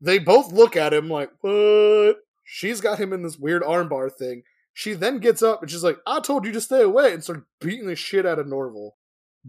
They 0.00 0.18
both 0.18 0.52
look 0.52 0.76
at 0.76 0.94
him 0.94 1.08
like, 1.08 1.30
what? 1.40 2.16
She's 2.44 2.80
got 2.80 2.98
him 3.00 3.12
in 3.12 3.22
this 3.22 3.38
weird 3.38 3.62
armbar 3.62 4.12
thing. 4.12 4.42
She 4.76 4.92
then 4.92 5.18
gets 5.18 5.40
up 5.42 5.62
and 5.62 5.70
she's 5.70 5.84
like, 5.84 5.98
I 6.06 6.18
told 6.20 6.44
you 6.44 6.52
to 6.52 6.60
stay 6.60 6.82
away, 6.82 7.12
and 7.14 7.22
starts 7.22 7.42
beating 7.60 7.86
the 7.86 7.94
shit 7.96 8.26
out 8.26 8.38
of 8.40 8.48
Norval. 8.48 8.96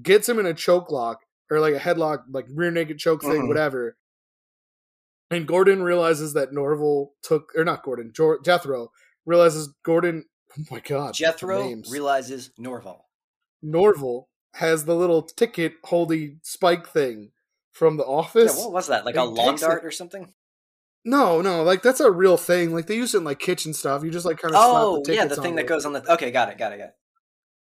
Gets 0.02 0.30
him 0.30 0.38
in 0.40 0.46
a 0.46 0.54
choke 0.54 0.92
lock, 0.92 1.22
or 1.50 1.60
like 1.60 1.74
a 1.74 1.80
headlock, 1.80 2.24
like 2.32 2.46
rear 2.54 2.70
naked 2.72 3.00
choke 3.00 3.22
thing, 3.24 3.44
Mhm. 3.44 3.48
whatever. 3.48 3.98
And 5.32 5.48
Gordon 5.48 5.82
realizes 5.84 6.34
that 6.34 6.54
Norval 6.54 7.14
took, 7.24 7.52
or 7.56 7.66
not 7.66 7.84
Gordon, 7.84 8.12
Jor- 8.14 8.40
Jethro 8.42 8.92
realizes 9.26 9.74
Gordon, 9.84 10.26
oh 10.58 10.64
my 10.70 10.80
god, 10.80 11.16
Jethro 11.16 11.64
names. 11.64 11.90
realizes 11.92 12.52
Norval. 12.60 13.10
Norval 13.64 14.30
has 14.54 14.86
the 14.86 14.96
little 14.96 15.24
ticket 15.24 15.74
holdy 15.86 16.38
spike 16.44 16.88
thing 16.88 17.32
from 17.72 17.98
the 17.98 18.06
office. 18.06 18.44
Yeah, 18.44 18.50
office. 18.52 18.64
what 18.64 18.74
was 18.74 18.88
that? 18.88 19.06
Like 19.06 19.16
a 19.16 19.24
lawn 19.24 19.54
takes 19.54 19.64
it- 19.64 19.66
dart 19.66 19.84
or 19.86 19.92
something? 19.92 20.34
No, 21.08 21.39
no, 21.39 21.62
like 21.64 21.84
that's 21.84 21.99
a 21.99 22.10
real 22.12 22.36
thing. 22.36 22.74
Like 22.74 22.88
they 22.88 22.95
use 22.95 23.14
it 23.14 23.20
in 23.20 23.24
like 23.24 23.39
kitchen 23.39 23.74
stuff. 23.74 24.03
You 24.03 24.10
just 24.10 24.26
like 24.26 24.39
kind 24.39 24.56
of 24.56 24.62
Oh, 24.64 24.95
slap 24.95 25.03
the 25.06 25.14
yeah, 25.16 25.26
the 25.26 25.36
thing 25.36 25.56
that 25.56 25.66
it. 25.66 25.68
goes 25.68 25.86
on 25.86 25.93
the. 25.93 26.12
Okay, 26.14 26.32
got 26.32 26.49
it, 26.49 26.58
got 26.58 26.74
it, 26.74 26.78
got 26.78 26.86
it. 26.86 26.95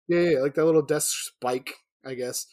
Yeah, 0.09 0.31
yeah, 0.31 0.39
like 0.39 0.55
that 0.55 0.65
little 0.65 0.81
desk 0.81 1.09
spike, 1.13 1.73
I 2.05 2.15
guess. 2.15 2.45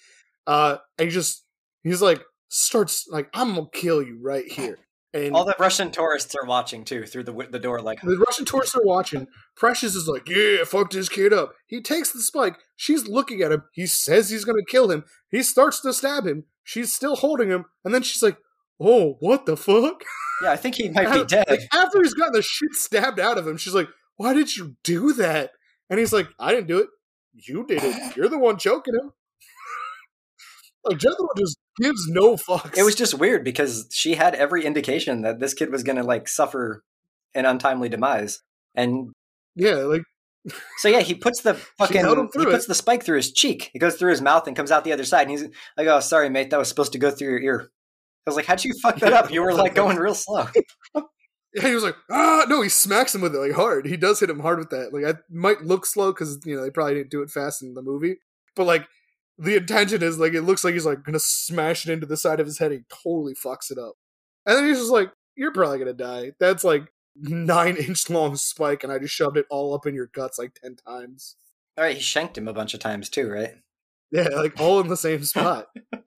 Uh, 0.47 0.77
and 0.99 1.09
he 1.09 1.13
just 1.15 1.45
he's 1.83 2.01
like, 2.03 2.23
starts 2.49 3.07
like, 3.11 3.29
"I'm 3.35 3.55
gonna 3.57 3.67
kill 3.73 4.01
you 4.01 4.19
right 4.23 4.47
here." 4.51 4.79
And 5.13 5.35
All 5.35 5.45
the 5.47 5.57
Russian 5.59 5.91
tourists 5.91 6.35
are 6.37 6.47
watching 6.47 6.85
too 6.85 7.05
through 7.05 7.25
the 7.25 7.33
the 7.51 7.59
door, 7.59 7.81
like 7.81 8.01
the 8.03 8.19
Russian 8.19 8.45
tourists 8.45 8.77
are 8.77 8.85
watching. 8.85 9.27
Precious 9.57 9.97
is 9.97 10.07
like, 10.07 10.29
"Yeah, 10.29 10.63
fuck 10.65 10.91
this 10.91 11.09
kid 11.09 11.33
up." 11.33 11.53
He 11.67 11.81
takes 11.81 12.13
the 12.13 12.21
spike. 12.21 12.59
She's 12.77 13.09
looking 13.09 13.41
at 13.43 13.51
him. 13.51 13.65
He 13.73 13.87
says 13.87 14.31
he's 14.31 14.45
gonna 14.45 14.65
kill 14.69 14.91
him. 14.91 15.05
He 15.31 15.43
starts 15.43 15.81
to 15.81 15.93
stab 15.93 16.27
him. 16.27 16.45
She's 16.63 16.93
still 16.93 17.17
holding 17.17 17.49
him, 17.49 17.65
and 17.85 17.93
then 17.95 18.03
she's 18.03 18.23
like, 18.23 18.37
"Oh, 18.81 19.17
what 19.21 19.47
the 19.47 19.57
fuck?" 19.57 20.03
yeah, 20.43 20.51
I 20.53 20.57
think 20.57 20.75
he 20.77 20.89
might 20.91 21.11
be 21.11 21.19
Like, 21.19 21.29
dead. 21.29 21.59
after 21.73 22.03
he's 22.03 22.15
gotten 22.15 22.33
the 22.35 22.43
shit 22.43 22.73
stabbed 22.73 23.19
out 23.21 23.39
of 23.39 23.47
him, 23.47 23.57
she's 23.57 23.75
like, 23.75 23.89
"Why 24.17 24.35
did 24.35 24.57
you 24.57 24.77
do 24.85 25.13
that?" 25.15 25.53
And 25.89 25.99
he's 25.99 26.13
like, 26.13 26.29
"I 26.39 26.53
didn't 26.53 26.67
do 26.69 26.79
it. 26.79 26.89
You 27.35 27.67
did 27.67 27.83
it. 27.85 28.17
You're 28.17 28.29
the 28.29 28.39
one 28.39 28.59
choking 28.59 28.95
him." 28.95 29.13
like 30.85 30.99
Jethro 30.99 31.29
just 31.37 31.59
gives 31.81 32.07
no 32.09 32.37
fucks. 32.37 32.77
It 32.77 32.83
was 32.83 32.95
just 32.95 33.15
weird 33.15 33.45
because 33.45 33.89
she 33.93 34.15
had 34.15 34.35
every 34.35 34.65
indication 34.65 35.23
that 35.23 35.41
this 35.41 35.55
kid 35.55 35.71
was 35.71 35.83
going 35.83 35.97
to 35.97 36.03
like 36.05 36.29
suffer 36.29 36.83
an 37.35 37.45
untimely 37.45 37.89
demise, 37.89 38.43
and 38.75 39.11
yeah, 39.55 39.75
like 39.77 40.03
so 40.79 40.89
yeah, 40.89 41.01
he 41.01 41.15
puts 41.15 41.43
the 41.43 41.55
fucking 41.55 42.05
he 42.07 42.45
puts 42.45 42.65
it. 42.65 42.69
the 42.69 42.75
spike 42.75 43.03
through 43.05 43.17
his 43.17 43.33
cheek. 43.33 43.71
It 43.75 43.79
goes 43.81 43.97
through 43.97 44.11
his 44.11 44.23
mouth 44.23 44.47
and 44.47 44.55
comes 44.57 44.71
out 44.71 44.85
the 44.85 44.93
other 44.93 45.05
side, 45.05 45.23
and 45.23 45.31
he's 45.33 45.43
like, 45.77 45.87
"Oh, 45.89 46.01
sorry, 46.01 46.31
mate, 46.31 46.51
that 46.51 46.59
was 46.59 46.69
supposed 46.69 46.93
to 46.93 46.99
go 46.99 47.11
through 47.11 47.31
your 47.31 47.41
ear." 47.41 47.71
I 48.27 48.31
was 48.31 48.37
like, 48.37 48.47
"How'd 48.47 48.65
you 48.65 48.73
fuck 48.83 48.99
that 49.01 49.13
up? 49.13 49.31
You 49.31 49.43
were 49.43 49.55
like 49.55 49.75
going 49.75 49.97
real 49.97 50.15
slow." 50.15 50.47
Yeah, 51.57 51.69
he 51.69 51.75
was 51.75 51.85
like, 51.85 51.97
ah, 52.11 52.45
no, 52.49 52.61
he 52.61 52.69
smacks 52.69 53.15
him 53.15 53.23
with 53.23 53.35
it 53.35 53.39
like 53.39 53.53
hard. 53.53 53.87
He 53.87 53.97
does 53.97 54.21
hit 54.21 54.29
him 54.29 54.41
hard 54.41 54.59
with 54.59 54.69
that. 54.71 54.93
Like, 54.93 55.07
I 55.07 55.19
might 55.31 55.63
look 55.63 55.87
slow 55.87 56.13
because 56.13 56.39
you 56.45 56.55
know 56.55 56.63
they 56.63 56.71
probably 56.71 56.95
didn't 56.95 57.11
do 57.11 57.23
it 57.23 57.31
fast 57.31 57.63
in 57.63 57.73
the 57.73 57.81
movie, 57.81 58.17
but 58.55 58.65
like 58.65 58.87
the 59.39 59.57
intention 59.57 60.03
is 60.03 60.19
like 60.19 60.35
it 60.35 60.43
looks 60.43 60.65
like 60.65 60.75
he's 60.75 60.85
like 60.85 61.03
gonna 61.03 61.19
smash 61.19 61.87
it 61.87 61.93
into 61.93 62.05
the 62.05 62.17
side 62.19 62.41
of 62.41 62.47
his 62.47 62.59
head. 62.59 62.73
He 62.73 62.81
totally 63.03 63.35
fucks 63.35 63.71
it 63.71 63.79
up, 63.79 63.95
and 64.45 64.57
then 64.57 64.67
he's 64.67 64.79
just 64.79 64.91
like, 64.91 65.11
"You're 65.35 65.53
probably 65.53 65.79
gonna 65.79 65.95
die." 65.95 66.33
That's 66.39 66.63
like 66.63 66.93
nine 67.17 67.77
inch 67.89 68.11
long 68.11 68.37
spike, 68.37 68.85
and 68.85 68.93
I 68.93 68.99
just 68.99 69.15
shoved 69.15 69.39
it 69.39 69.47
all 69.49 69.75
up 69.75 69.87
in 69.87 69.95
your 69.95 70.11
guts 70.13 70.39
like 70.39 70.55
ten 70.55 70.77
times. 70.77 71.37
All 71.79 71.85
right, 71.85 71.97
he 71.97 72.03
shanked 72.03 72.37
him 72.37 72.49
a 72.49 72.53
bunch 72.53 72.75
of 72.75 72.81
times 72.81 73.09
too, 73.09 73.31
right? 73.31 73.55
Yeah, 74.11 74.29
like 74.29 74.61
all 74.61 74.81
in 74.81 74.89
the 74.89 74.97
same 74.97 75.25
spot. 75.25 75.69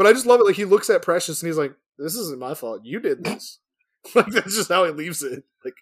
but 0.00 0.06
I 0.06 0.14
just 0.14 0.24
love 0.24 0.40
it. 0.40 0.46
Like 0.46 0.56
he 0.56 0.64
looks 0.64 0.88
at 0.88 1.02
Precious 1.02 1.42
and 1.42 1.46
he's 1.48 1.58
like, 1.58 1.74
"This 1.98 2.14
isn't 2.14 2.38
my 2.38 2.54
fault. 2.54 2.86
You 2.86 3.00
did 3.00 3.22
this." 3.22 3.58
like 4.14 4.28
that's 4.28 4.56
just 4.56 4.70
how 4.70 4.86
he 4.86 4.92
leaves 4.92 5.22
it. 5.22 5.44
Like 5.62 5.74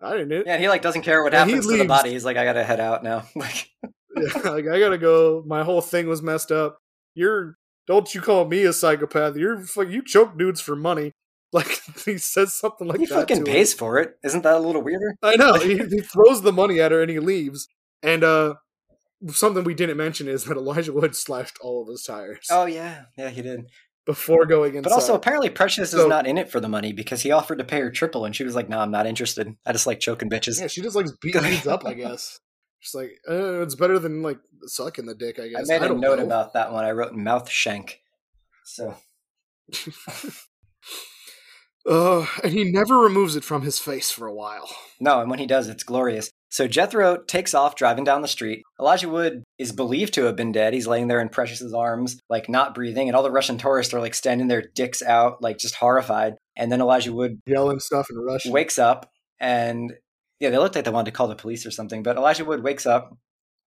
I 0.00 0.16
didn't. 0.16 0.32
it. 0.32 0.46
Yeah, 0.48 0.54
and 0.54 0.62
he 0.62 0.68
like 0.68 0.82
doesn't 0.82 1.02
care 1.02 1.22
what 1.22 1.32
And 1.32 1.48
he 1.48 1.54
happens 1.54 1.70
to 1.70 1.78
the 1.78 1.84
body. 1.84 2.10
He's 2.10 2.24
like, 2.24 2.36
"I 2.36 2.44
gotta 2.44 2.64
head 2.64 2.80
out 2.80 3.04
now." 3.04 3.22
Like, 3.36 3.70
Yeah, 4.16 4.50
like 4.50 4.66
I 4.66 4.80
gotta 4.80 4.98
go. 4.98 5.44
My 5.46 5.62
whole 5.62 5.80
thing 5.80 6.08
was 6.08 6.22
messed 6.22 6.50
up. 6.50 6.78
You're 7.14 7.56
don't 7.86 8.12
you 8.12 8.20
call 8.20 8.46
me 8.46 8.64
a 8.64 8.72
psychopath? 8.72 9.36
You're 9.36 9.62
you 9.88 10.02
choke 10.04 10.36
dudes 10.36 10.60
for 10.60 10.74
money. 10.74 11.12
Like 11.54 11.82
he 12.06 12.16
says 12.16 12.54
something 12.54 12.88
like 12.88 12.98
that. 12.98 13.06
he 13.06 13.06
fucking 13.14 13.36
him. 13.36 13.44
pays 13.44 13.74
for 13.74 13.98
it. 13.98 14.16
Isn't 14.24 14.40
that 14.40 14.54
a 14.54 14.58
little 14.58 14.80
weirder? 14.80 15.16
I 15.22 15.36
know. 15.36 15.52
He, 15.58 15.76
he 15.76 16.00
throws 16.00 16.40
the 16.40 16.50
money 16.50 16.80
at 16.80 16.92
her 16.92 17.02
and 17.02 17.10
he 17.10 17.18
leaves. 17.18 17.68
And 18.02 18.24
uh 18.24 18.54
something 19.30 19.64
we 19.64 19.74
didn't 19.74 19.96
mention 19.96 20.28
is 20.28 20.44
that 20.44 20.56
Elijah 20.56 20.92
Wood 20.92 21.14
slashed 21.16 21.58
all 21.60 21.82
of 21.82 21.88
his 21.88 22.02
tires 22.02 22.46
Oh 22.50 22.66
yeah, 22.66 23.04
yeah, 23.16 23.30
he 23.30 23.42
did. 23.42 23.66
before 24.06 24.46
going 24.46 24.74
inside. 24.74 24.88
But 24.90 24.92
also, 24.94 25.14
apparently, 25.14 25.48
Precious 25.50 25.90
So- 25.92 26.00
is 26.02 26.06
not 26.06 26.26
in 26.26 26.38
it 26.38 26.50
for 26.50 26.60
the 26.60 26.68
money 26.68 26.92
because 26.92 27.22
he 27.22 27.30
offered 27.30 27.58
to 27.58 27.64
pay 27.64 27.80
her 27.80 27.90
triple, 27.90 28.24
and 28.24 28.34
she 28.34 28.44
was 28.44 28.54
like, 28.54 28.68
"No, 28.68 28.78
I'm 28.80 28.90
not 28.90 29.06
interested. 29.06 29.54
I 29.66 29.72
just 29.72 29.86
like 29.86 30.00
choking 30.00 30.28
bitches." 30.30 30.60
yeah, 30.60 30.66
she 30.66 30.80
just 30.82 30.96
likes 30.96 31.12
beating 31.20 31.42
dudes 31.50 31.66
up. 31.66 31.84
I 31.86 31.94
guess. 31.94 32.38
She's 32.80 32.94
like, 32.94 33.12
uh, 33.30 33.60
it's 33.62 33.76
better 33.76 34.00
than 34.00 34.22
like 34.22 34.38
sucking 34.66 35.06
the 35.06 35.14
dick. 35.14 35.38
I 35.38 35.46
guess. 35.48 35.70
I 35.70 35.78
made 35.78 35.88
a 35.88 35.94
note 35.94 36.18
know. 36.18 36.24
about 36.26 36.54
that 36.54 36.72
one. 36.72 36.84
I 36.84 36.90
wrote 36.90 37.14
mouth 37.14 37.48
shank. 37.48 38.00
So 38.64 38.96
Uh, 41.84 42.26
and 42.44 42.52
he 42.52 42.62
never 42.70 42.96
removes 42.98 43.34
it 43.34 43.42
from 43.42 43.62
his 43.62 43.80
face 43.80 44.10
for 44.10 44.26
a 44.28 44.34
while. 44.34 44.68
no, 45.00 45.20
and 45.20 45.28
when 45.28 45.40
he 45.40 45.46
does, 45.46 45.68
it's 45.68 45.82
glorious. 45.82 46.30
So 46.52 46.68
Jethro 46.68 47.16
takes 47.16 47.54
off 47.54 47.76
driving 47.76 48.04
down 48.04 48.20
the 48.20 48.28
street. 48.28 48.62
Elijah 48.78 49.08
Wood 49.08 49.42
is 49.58 49.72
believed 49.72 50.12
to 50.14 50.24
have 50.24 50.36
been 50.36 50.52
dead. 50.52 50.74
He's 50.74 50.86
laying 50.86 51.08
there 51.08 51.22
in 51.22 51.30
Precious's 51.30 51.72
arms, 51.72 52.20
like 52.28 52.46
not 52.46 52.74
breathing, 52.74 53.08
and 53.08 53.16
all 53.16 53.22
the 53.22 53.30
Russian 53.30 53.56
tourists 53.56 53.94
are 53.94 54.00
like 54.00 54.14
standing 54.14 54.48
their 54.48 54.62
dicks 54.74 55.00
out, 55.00 55.40
like 55.40 55.56
just 55.56 55.76
horrified. 55.76 56.34
And 56.54 56.70
then 56.70 56.82
Elijah 56.82 57.14
Wood 57.14 57.40
Yelling 57.46 57.80
stuff 57.80 58.08
in 58.10 58.18
Russian. 58.18 58.52
wakes 58.52 58.78
up 58.78 59.08
and 59.40 59.94
yeah, 60.40 60.50
they 60.50 60.58
looked 60.58 60.74
like 60.74 60.84
they 60.84 60.90
wanted 60.90 61.10
to 61.10 61.16
call 61.16 61.28
the 61.28 61.36
police 61.36 61.64
or 61.64 61.70
something. 61.70 62.02
But 62.02 62.18
Elijah 62.18 62.44
Wood 62.44 62.62
wakes 62.62 62.84
up. 62.84 63.16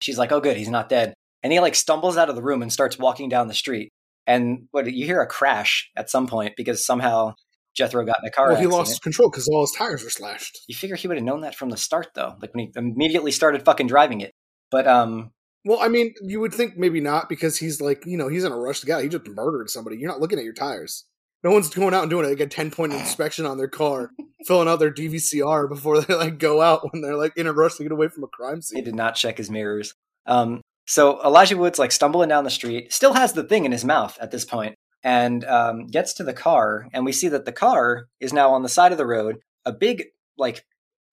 She's 0.01 0.17
like, 0.17 0.33
"Oh, 0.33 0.41
good, 0.41 0.57
he's 0.57 0.67
not 0.67 0.89
dead." 0.89 1.13
And 1.41 1.53
he 1.53 1.61
like 1.61 1.75
stumbles 1.75 2.17
out 2.17 2.29
of 2.29 2.35
the 2.35 2.43
room 2.43 2.61
and 2.61 2.73
starts 2.73 2.99
walking 2.99 3.29
down 3.29 3.47
the 3.47 3.53
street. 3.53 3.93
And 4.27 4.67
what 4.71 4.91
you 4.91 5.05
hear 5.05 5.21
a 5.21 5.27
crash 5.27 5.89
at 5.95 6.09
some 6.09 6.27
point 6.27 6.55
because 6.57 6.85
somehow 6.85 7.35
Jethro 7.75 8.05
got 8.05 8.17
in 8.21 8.27
a 8.27 8.31
car 8.31 8.47
Well, 8.49 8.55
he 8.55 8.63
accident. 8.65 8.87
lost 8.87 9.01
control 9.01 9.29
because 9.29 9.47
all 9.47 9.61
his 9.61 9.71
tires 9.71 10.03
were 10.03 10.09
slashed. 10.09 10.59
You 10.67 10.75
figure 10.75 10.95
he 10.95 11.07
would 11.07 11.17
have 11.17 11.23
known 11.25 11.41
that 11.41 11.55
from 11.55 11.69
the 11.69 11.77
start, 11.77 12.09
though, 12.15 12.35
like 12.41 12.53
when 12.53 12.67
he 12.67 12.71
immediately 12.75 13.31
started 13.31 13.63
fucking 13.65 13.87
driving 13.87 14.21
it. 14.21 14.31
But 14.71 14.87
um, 14.87 15.31
Well, 15.65 15.79
I 15.81 15.87
mean, 15.87 16.13
you 16.21 16.39
would 16.39 16.53
think 16.53 16.77
maybe 16.77 17.01
not 17.01 17.29
because 17.29 17.57
he's 17.57 17.81
like, 17.81 18.05
you 18.05 18.17
know, 18.17 18.27
he's 18.27 18.43
in 18.43 18.51
a 18.51 18.57
rush 18.57 18.81
to 18.81 18.85
get. 18.85 19.01
He 19.03 19.09
just 19.09 19.27
murdered 19.27 19.69
somebody. 19.69 19.97
You're 19.97 20.09
not 20.11 20.19
looking 20.21 20.37
at 20.39 20.45
your 20.45 20.53
tires. 20.53 21.05
No 21.43 21.51
one's 21.51 21.69
going 21.69 21.93
out 21.93 22.03
and 22.03 22.09
doing 22.09 22.29
like 22.29 22.39
a 22.39 22.47
10 22.47 22.71
point 22.71 22.93
inspection 22.93 23.45
on 23.45 23.57
their 23.57 23.67
car, 23.67 24.11
filling 24.45 24.67
out 24.69 24.79
their 24.79 24.93
DVCR 24.93 25.67
before 25.67 25.99
they 26.01 26.13
like 26.13 26.37
go 26.39 26.61
out 26.61 26.91
when 26.93 27.01
they're 27.01 27.17
like 27.17 27.35
in 27.37 27.47
a 27.47 27.53
rush 27.53 27.75
to 27.75 27.83
get 27.83 27.91
away 27.91 28.07
from 28.07 28.23
a 28.23 28.27
crime 28.27 28.61
scene. 28.61 28.77
he 28.77 28.83
did 28.83 28.95
not 28.95 29.15
check 29.15 29.37
his 29.37 29.49
mirrors. 29.49 29.93
Um, 30.25 30.61
so 30.85 31.21
Elijah 31.23 31.57
Wood's 31.57 31.79
like 31.79 31.91
stumbling 31.91 32.29
down 32.29 32.43
the 32.43 32.49
street, 32.49 32.91
still 32.93 33.13
has 33.13 33.33
the 33.33 33.43
thing 33.43 33.65
in 33.65 33.71
his 33.71 33.83
mouth 33.85 34.17
at 34.21 34.31
this 34.31 34.45
point, 34.45 34.75
and 35.03 35.43
um, 35.45 35.87
gets 35.87 36.13
to 36.13 36.23
the 36.23 36.33
car, 36.33 36.87
and 36.93 37.05
we 37.05 37.11
see 37.11 37.27
that 37.27 37.45
the 37.45 37.51
car 37.51 38.07
is 38.19 38.33
now 38.33 38.51
on 38.51 38.63
the 38.63 38.69
side 38.69 38.91
of 38.91 38.97
the 38.97 39.05
road. 39.05 39.39
A 39.65 39.71
big 39.71 40.05
like 40.37 40.65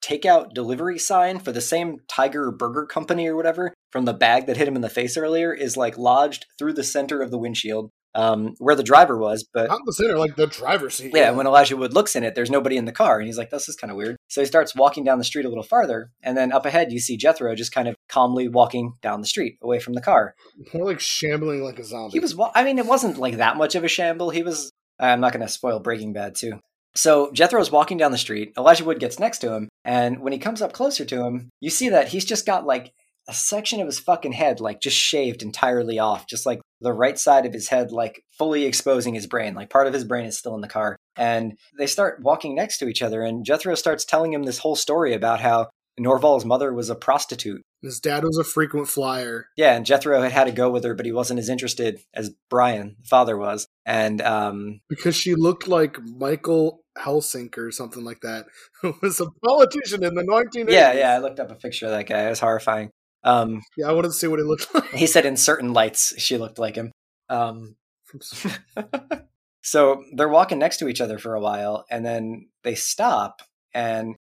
takeout 0.03 0.55
delivery 0.55 0.99
sign 0.99 1.38
for 1.38 1.53
the 1.53 1.61
same 1.61 1.99
Tiger 2.09 2.51
Burger 2.51 2.86
Company 2.86 3.28
or 3.28 3.36
whatever 3.36 3.74
from 3.91 4.05
the 4.05 4.14
bag 4.14 4.47
that 4.47 4.57
hit 4.57 4.68
him 4.68 4.76
in 4.76 4.82
the 4.82 4.88
face 4.88 5.16
earlier 5.16 5.53
is 5.53 5.76
like 5.76 5.99
lodged 5.99 6.47
through 6.59 6.72
the 6.72 6.84
center 6.84 7.20
of 7.20 7.30
the 7.30 7.38
windshield, 7.38 7.91
um, 8.14 8.54
where 8.58 8.74
the 8.74 8.82
driver 8.82 9.16
was, 9.16 9.44
but 9.52 9.68
Not 9.68 9.80
the 9.86 9.92
center, 9.92 10.18
like 10.18 10.36
the 10.36 10.46
driver's 10.46 10.94
seat. 10.94 11.12
yeah, 11.14 11.30
when 11.30 11.46
Elijah 11.46 11.76
Wood 11.76 11.94
looks 11.94 12.16
in 12.16 12.24
it, 12.24 12.34
there's 12.34 12.50
nobody 12.50 12.76
in 12.76 12.84
the 12.84 12.92
car, 12.92 13.18
and 13.18 13.26
he's 13.26 13.38
like, 13.38 13.50
"This 13.50 13.68
is 13.68 13.76
kind 13.76 13.90
of 13.90 13.96
weird." 13.96 14.16
So 14.28 14.40
he 14.40 14.46
starts 14.46 14.74
walking 14.74 15.04
down 15.04 15.18
the 15.18 15.24
street 15.24 15.44
a 15.44 15.48
little 15.48 15.62
farther, 15.64 16.11
and 16.22 16.36
then 16.36 16.52
up 16.52 16.66
ahead, 16.66 16.92
you 16.92 16.98
see 17.00 17.16
Jethro 17.16 17.54
just 17.54 17.72
kind 17.72 17.88
of 17.88 17.94
calmly 18.08 18.48
walking 18.48 18.94
down 19.02 19.20
the 19.20 19.26
street 19.26 19.58
away 19.62 19.78
from 19.78 19.94
the 19.94 20.00
car. 20.00 20.34
More 20.74 20.86
like 20.86 21.00
shambling 21.00 21.62
like 21.62 21.78
a 21.78 21.84
zombie. 21.84 22.12
He 22.12 22.20
was, 22.20 22.36
I 22.54 22.64
mean, 22.64 22.78
it 22.78 22.86
wasn't 22.86 23.18
like 23.18 23.36
that 23.36 23.56
much 23.56 23.74
of 23.74 23.84
a 23.84 23.88
shamble. 23.88 24.30
He 24.30 24.42
was. 24.42 24.70
I'm 24.98 25.20
not 25.20 25.32
going 25.32 25.46
to 25.46 25.48
spoil 25.48 25.78
Breaking 25.80 26.12
Bad 26.12 26.34
too. 26.34 26.61
So 26.94 27.30
Jethro's 27.32 27.70
walking 27.70 27.96
down 27.96 28.11
the 28.12 28.18
street. 28.18 28.52
Elijah 28.58 28.84
Wood 28.84 28.98
gets 28.98 29.18
next 29.20 29.38
to 29.38 29.52
him, 29.52 29.68
and 29.84 30.20
when 30.20 30.32
he 30.32 30.38
comes 30.38 30.61
up 30.61 30.72
closer 30.72 31.04
to 31.04 31.24
him, 31.24 31.48
you 31.61 31.70
see 31.70 31.88
that 31.90 32.08
he's 32.08 32.24
just 32.24 32.44
got 32.44 32.66
like 32.66 32.92
a 33.29 33.35
section 33.35 33.81
of 33.81 33.87
his 33.87 33.99
fucking 33.99 34.33
head, 34.33 34.61
like 34.61 34.81
just 34.81 34.97
shaved 34.97 35.43
entirely 35.43 35.99
off, 35.99 36.27
just 36.27 36.47
like 36.47 36.61
the 36.81 36.93
right 36.93 37.18
side 37.18 37.47
of 37.47 37.53
his 37.53 37.68
head, 37.68 37.93
like 37.93 38.25
fully 38.39 38.64
exposing 38.64 39.14
his 39.14 39.27
brain. 39.27 39.55
Like 39.55 39.71
part 39.71 39.87
of 39.87 39.93
his 39.93 40.05
brain 40.05 40.27
is 40.27 40.39
still 40.39 40.55
in 40.55 40.61
the 40.61 40.68
car. 40.68 40.97
And 41.16 41.59
they 41.79 41.87
start 41.87 42.23
walking 42.23 42.55
next 42.55 42.79
to 42.79 42.89
each 42.89 43.03
other, 43.03 43.23
and 43.23 43.45
Jethro 43.45 43.75
starts 43.75 44.05
telling 44.05 44.33
him 44.33 44.45
this 44.45 44.59
whole 44.59 44.77
story 44.77 45.14
about 45.14 45.41
how 45.41 45.68
Norval's 46.01 46.45
mother 46.45 46.73
was 46.73 46.89
a 46.89 46.95
prostitute. 46.95 47.62
His 47.83 48.01
dad 48.01 48.25
was 48.25 48.39
a 48.39 48.45
frequent 48.45 48.89
flyer. 48.89 49.47
Yeah, 49.57 49.75
and 49.75 49.87
Jethro 49.87 50.21
had 50.21 50.33
had 50.33 50.45
to 50.45 50.53
go 50.53 50.71
with 50.71 50.85
her, 50.85 50.95
but 50.95 51.07
he 51.07 51.12
wasn't 51.12 51.41
as 51.41 51.49
interested 51.49 52.01
as 52.14 52.33
Brian, 52.49 52.97
the 53.01 53.07
father, 53.07 53.37
was. 53.37 53.66
And 53.87 54.21
um, 54.23 54.81
because 54.89 55.16
she 55.16 55.35
looked 55.35 55.68
like 55.68 55.99
Michael 56.03 56.83
Heseltine 56.99 57.57
or 57.57 57.71
something 57.71 58.05
like 58.05 58.21
that, 58.21 58.47
who 58.83 58.95
was 59.03 59.21
a 59.21 59.27
politician 59.45 60.05
in 60.05 60.14
the 60.14 60.23
1980s. 60.23 60.71
yeah, 60.71 60.93
yeah, 60.93 61.12
I 61.12 61.18
looked 61.18 61.41
up 61.41 61.51
a 61.51 61.55
picture 61.55 61.87
of 61.87 61.93
that 61.93 62.07
guy. 62.07 62.27
It 62.27 62.31
was 62.31 62.41
horrifying. 62.41 62.91
Um, 63.23 63.62
Yeah, 63.77 63.89
I 63.89 63.93
wanted 63.93 64.09
to 64.09 64.14
see 64.14 64.27
what 64.27 64.39
he 64.39 64.45
looked 64.45 64.75
like. 64.75 64.91
he 64.91 65.07
said 65.07 65.27
in 65.27 65.37
certain 65.37 65.73
lights 65.73 66.14
she 66.18 66.39
looked 66.39 66.59
like 66.59 66.77
him. 66.77 66.93
Um, 67.29 67.77
so 69.62 70.03
they're 70.14 70.29
walking 70.29 70.59
next 70.59 70.79
to 70.79 70.89
each 70.89 71.01
other 71.01 71.18
for 71.18 71.35
a 71.35 71.41
while, 71.41 71.85
and 71.91 72.05
then 72.05 72.49
they 72.64 72.75
stop, 72.75 73.43
and 73.73 74.16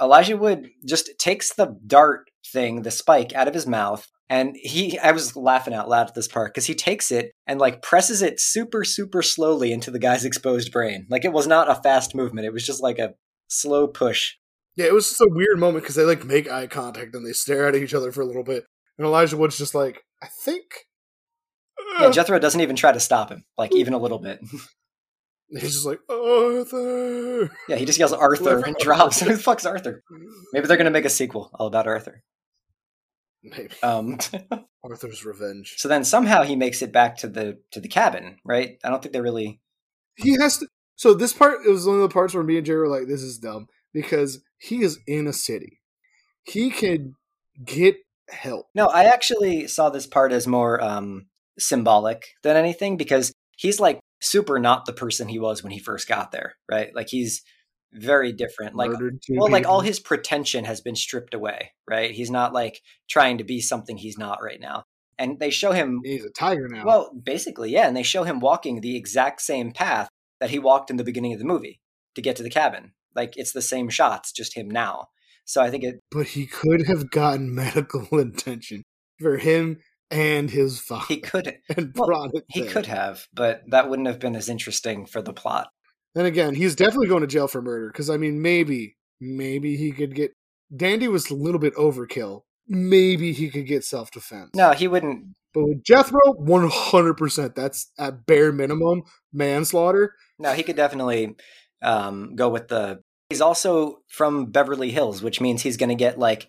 Elijah 0.00 0.36
Wood 0.36 0.70
just 0.84 1.10
takes 1.18 1.54
the 1.54 1.76
dart 1.86 2.30
thing, 2.46 2.82
the 2.82 2.90
spike, 2.90 3.34
out 3.34 3.48
of 3.48 3.54
his 3.54 3.66
mouth. 3.66 4.06
And 4.28 4.56
he, 4.56 4.98
I 4.98 5.12
was 5.12 5.36
laughing 5.36 5.74
out 5.74 5.88
loud 5.88 6.08
at 6.08 6.14
this 6.14 6.28
part 6.28 6.54
because 6.54 6.66
he 6.66 6.74
takes 6.74 7.10
it 7.10 7.32
and 7.46 7.60
like 7.60 7.82
presses 7.82 8.22
it 8.22 8.40
super, 8.40 8.84
super 8.84 9.22
slowly 9.22 9.72
into 9.72 9.90
the 9.90 9.98
guy's 9.98 10.24
exposed 10.30 10.72
brain. 10.72 11.06
Like 11.10 11.24
it 11.24 11.32
was 11.32 11.46
not 11.46 11.70
a 11.70 11.74
fast 11.74 12.14
movement. 12.14 12.46
It 12.46 12.52
was 12.52 12.64
just 12.64 12.82
like 12.82 12.98
a 12.98 13.14
slow 13.48 13.86
push. 13.86 14.34
Yeah, 14.76 14.86
it 14.86 14.94
was 14.94 15.08
just 15.08 15.20
a 15.20 15.28
weird 15.30 15.58
moment 15.58 15.82
because 15.84 15.96
they 15.96 16.04
like 16.04 16.24
make 16.24 16.50
eye 16.50 16.66
contact 16.66 17.14
and 17.14 17.26
they 17.26 17.32
stare 17.32 17.68
at 17.68 17.74
each 17.74 17.92
other 17.94 18.10
for 18.12 18.20
a 18.22 18.26
little 18.26 18.44
bit, 18.44 18.64
and 18.98 19.06
Elijah 19.06 19.36
Wood's 19.36 19.58
just 19.58 19.74
like, 19.74 20.02
I 20.22 20.28
think. 20.44 20.64
Yeah, 21.98 22.06
Uh, 22.06 22.12
Jethro 22.12 22.38
doesn't 22.38 22.60
even 22.60 22.76
try 22.76 22.92
to 22.92 23.00
stop 23.00 23.28
him, 23.30 23.44
like 23.58 23.74
even 23.74 23.92
a 23.92 23.98
little 23.98 24.18
bit. 24.18 24.40
he's 25.50 25.72
just 25.74 25.84
like 25.86 26.00
Arthur. 26.08 27.50
yeah, 27.68 27.76
he 27.76 27.84
just 27.84 27.98
yells 27.98 28.12
Arthur 28.12 28.58
and 28.66 28.76
drops. 28.76 29.20
Who 29.24 29.32
the 29.34 29.38
fuck's 29.38 29.66
Arthur? 29.66 30.02
Maybe 30.52 30.66
they're 30.66 30.76
gonna 30.78 30.90
make 30.90 31.04
a 31.04 31.10
sequel 31.10 31.50
all 31.54 31.66
about 31.66 31.86
Arthur. 31.86 32.22
Maybe 33.42 33.74
Um, 33.82 34.18
Arthur's 34.84 35.24
Revenge. 35.24 35.74
so 35.76 35.88
then 35.88 36.04
somehow 36.04 36.44
he 36.44 36.54
makes 36.56 36.80
it 36.80 36.92
back 36.92 37.16
to 37.18 37.28
the 37.28 37.58
to 37.72 37.80
the 37.80 37.88
cabin, 37.88 38.36
right? 38.44 38.78
I 38.84 38.88
don't 38.88 39.02
think 39.02 39.12
they 39.12 39.20
really 39.20 39.60
he 40.16 40.34
has 40.40 40.58
to. 40.58 40.68
So 40.96 41.12
this 41.14 41.32
part 41.32 41.66
it 41.66 41.70
was 41.70 41.86
one 41.86 41.96
of 41.96 42.02
the 42.02 42.08
parts 42.08 42.34
where 42.34 42.44
me 42.44 42.56
and 42.58 42.64
Jerry 42.66 42.78
were 42.80 42.88
like, 42.88 43.08
"This 43.08 43.22
is 43.22 43.38
dumb," 43.38 43.66
because 43.92 44.40
he 44.58 44.82
is 44.82 44.98
in 45.06 45.26
a 45.26 45.32
city. 45.32 45.80
He 46.44 46.70
can 46.70 47.14
get 47.64 47.96
help. 48.28 48.66
No, 48.74 48.86
I 48.86 49.04
actually 49.04 49.66
saw 49.68 49.90
this 49.90 50.06
part 50.06 50.32
as 50.32 50.46
more 50.46 50.82
um, 50.82 51.26
symbolic 51.58 52.28
than 52.42 52.56
anything 52.56 52.96
because 52.96 53.32
he's 53.56 53.80
like 53.80 54.00
super 54.20 54.58
not 54.58 54.86
the 54.86 54.92
person 54.92 55.28
he 55.28 55.38
was 55.38 55.62
when 55.62 55.72
he 55.72 55.78
first 55.78 56.08
got 56.08 56.32
there, 56.32 56.56
right? 56.70 56.94
Like 56.94 57.08
he's 57.08 57.42
very 57.92 58.32
different. 58.32 58.74
Like 58.74 58.92
well, 59.30 59.50
like 59.50 59.66
all 59.66 59.80
his 59.80 60.00
pretension 60.00 60.64
has 60.64 60.80
been 60.80 60.96
stripped 60.96 61.34
away, 61.34 61.72
right? 61.88 62.10
He's 62.10 62.30
not 62.30 62.52
like 62.52 62.80
trying 63.08 63.38
to 63.38 63.44
be 63.44 63.60
something 63.60 63.96
he's 63.96 64.18
not 64.18 64.42
right 64.42 64.60
now. 64.60 64.84
And 65.18 65.38
they 65.38 65.50
show 65.50 65.72
him 65.72 66.00
he's 66.02 66.24
a 66.24 66.30
tiger 66.30 66.68
now. 66.68 66.84
well, 66.84 67.12
basically, 67.12 67.70
yeah, 67.70 67.86
and 67.86 67.96
they 67.96 68.02
show 68.02 68.24
him 68.24 68.40
walking 68.40 68.80
the 68.80 68.96
exact 68.96 69.42
same 69.42 69.72
path 69.72 70.08
that 70.40 70.50
he 70.50 70.58
walked 70.58 70.90
in 70.90 70.96
the 70.96 71.04
beginning 71.04 71.32
of 71.32 71.38
the 71.38 71.44
movie 71.44 71.80
to 72.14 72.22
get 72.22 72.36
to 72.36 72.42
the 72.42 72.50
cabin. 72.50 72.92
Like 73.14 73.36
it's 73.36 73.52
the 73.52 73.62
same 73.62 73.88
shots, 73.88 74.32
just 74.32 74.56
him 74.56 74.70
now. 74.70 75.06
So 75.44 75.60
I 75.60 75.70
think 75.70 75.84
it 75.84 76.00
but 76.10 76.28
he 76.28 76.46
could 76.46 76.86
have 76.86 77.10
gotten 77.10 77.54
medical 77.54 78.06
attention 78.18 78.82
for 79.20 79.36
him 79.38 79.78
and 80.10 80.50
his 80.50 80.78
father, 80.80 81.04
he 81.08 81.20
could 81.20 81.54
and 81.74 81.92
well, 81.96 82.06
brought 82.06 82.30
it. 82.34 82.44
he 82.50 82.62
there. 82.62 82.70
could 82.70 82.86
have, 82.86 83.26
but 83.32 83.62
that 83.68 83.88
wouldn't 83.88 84.08
have 84.08 84.18
been 84.20 84.36
as 84.36 84.48
interesting 84.48 85.06
for 85.06 85.22
the 85.22 85.32
plot. 85.32 85.68
Then 86.14 86.26
again, 86.26 86.54
he's 86.54 86.76
definitely 86.76 87.06
going 87.08 87.22
to 87.22 87.26
jail 87.26 87.48
for 87.48 87.62
murder 87.62 87.88
because 87.88 88.10
I 88.10 88.18
mean, 88.18 88.42
maybe, 88.42 88.96
maybe 89.20 89.76
he 89.76 89.90
could 89.92 90.14
get. 90.14 90.32
Dandy 90.74 91.08
was 91.08 91.30
a 91.30 91.34
little 91.34 91.58
bit 91.60 91.74
overkill. 91.76 92.42
Maybe 92.68 93.32
he 93.32 93.48
could 93.50 93.66
get 93.66 93.84
self 93.84 94.10
defense. 94.10 94.50
No, 94.54 94.72
he 94.72 94.86
wouldn't. 94.88 95.34
but 95.54 95.64
with 95.64 95.82
Jethro, 95.84 96.20
one 96.36 96.68
hundred 96.70 97.14
percent. 97.14 97.54
That's 97.54 97.90
at 97.98 98.26
bare 98.26 98.52
minimum 98.52 99.02
manslaughter. 99.32 100.14
No, 100.38 100.52
he 100.52 100.62
could 100.62 100.76
definitely 100.76 101.34
um, 101.82 102.34
go 102.36 102.48
with 102.48 102.68
the. 102.68 103.02
He's 103.28 103.40
also 103.40 104.00
from 104.08 104.46
Beverly 104.46 104.90
Hills, 104.90 105.22
which 105.22 105.40
means 105.40 105.62
he's 105.62 105.76
going 105.76 105.88
to 105.88 105.94
get 105.94 106.18
like 106.18 106.48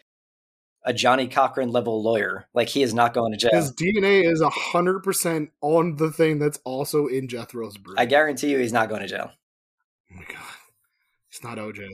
a 0.86 0.93
Johnnie 0.93 1.27
Cochran 1.27 1.71
level 1.71 2.03
lawyer. 2.03 2.47
Like 2.53 2.69
he 2.69 2.84
is 2.84 2.93
not 2.93 3.13
going 3.13 3.31
to 3.31 3.38
jail. 3.38 3.51
His 3.53 3.71
DNA 3.71 4.23
is 4.29 4.41
a 4.41 4.49
hundred 4.49 5.01
percent 5.01 5.51
on 5.61 5.95
the 5.95 6.11
thing 6.11 6.39
that's 6.39 6.59
also 6.63 7.07
in 7.07 7.27
Jethro's 7.27 7.77
brain. 7.77 7.95
I 7.97 8.05
guarantee 8.05 8.51
you, 8.51 8.59
he's 8.59 8.73
not 8.73 8.89
going 8.89 9.01
to 9.01 9.07
jail. 9.07 9.31
Oh 10.11 10.15
my 10.15 10.25
god, 10.27 10.55
it's 11.29 11.43
not 11.43 11.57
OJ. 11.57 11.88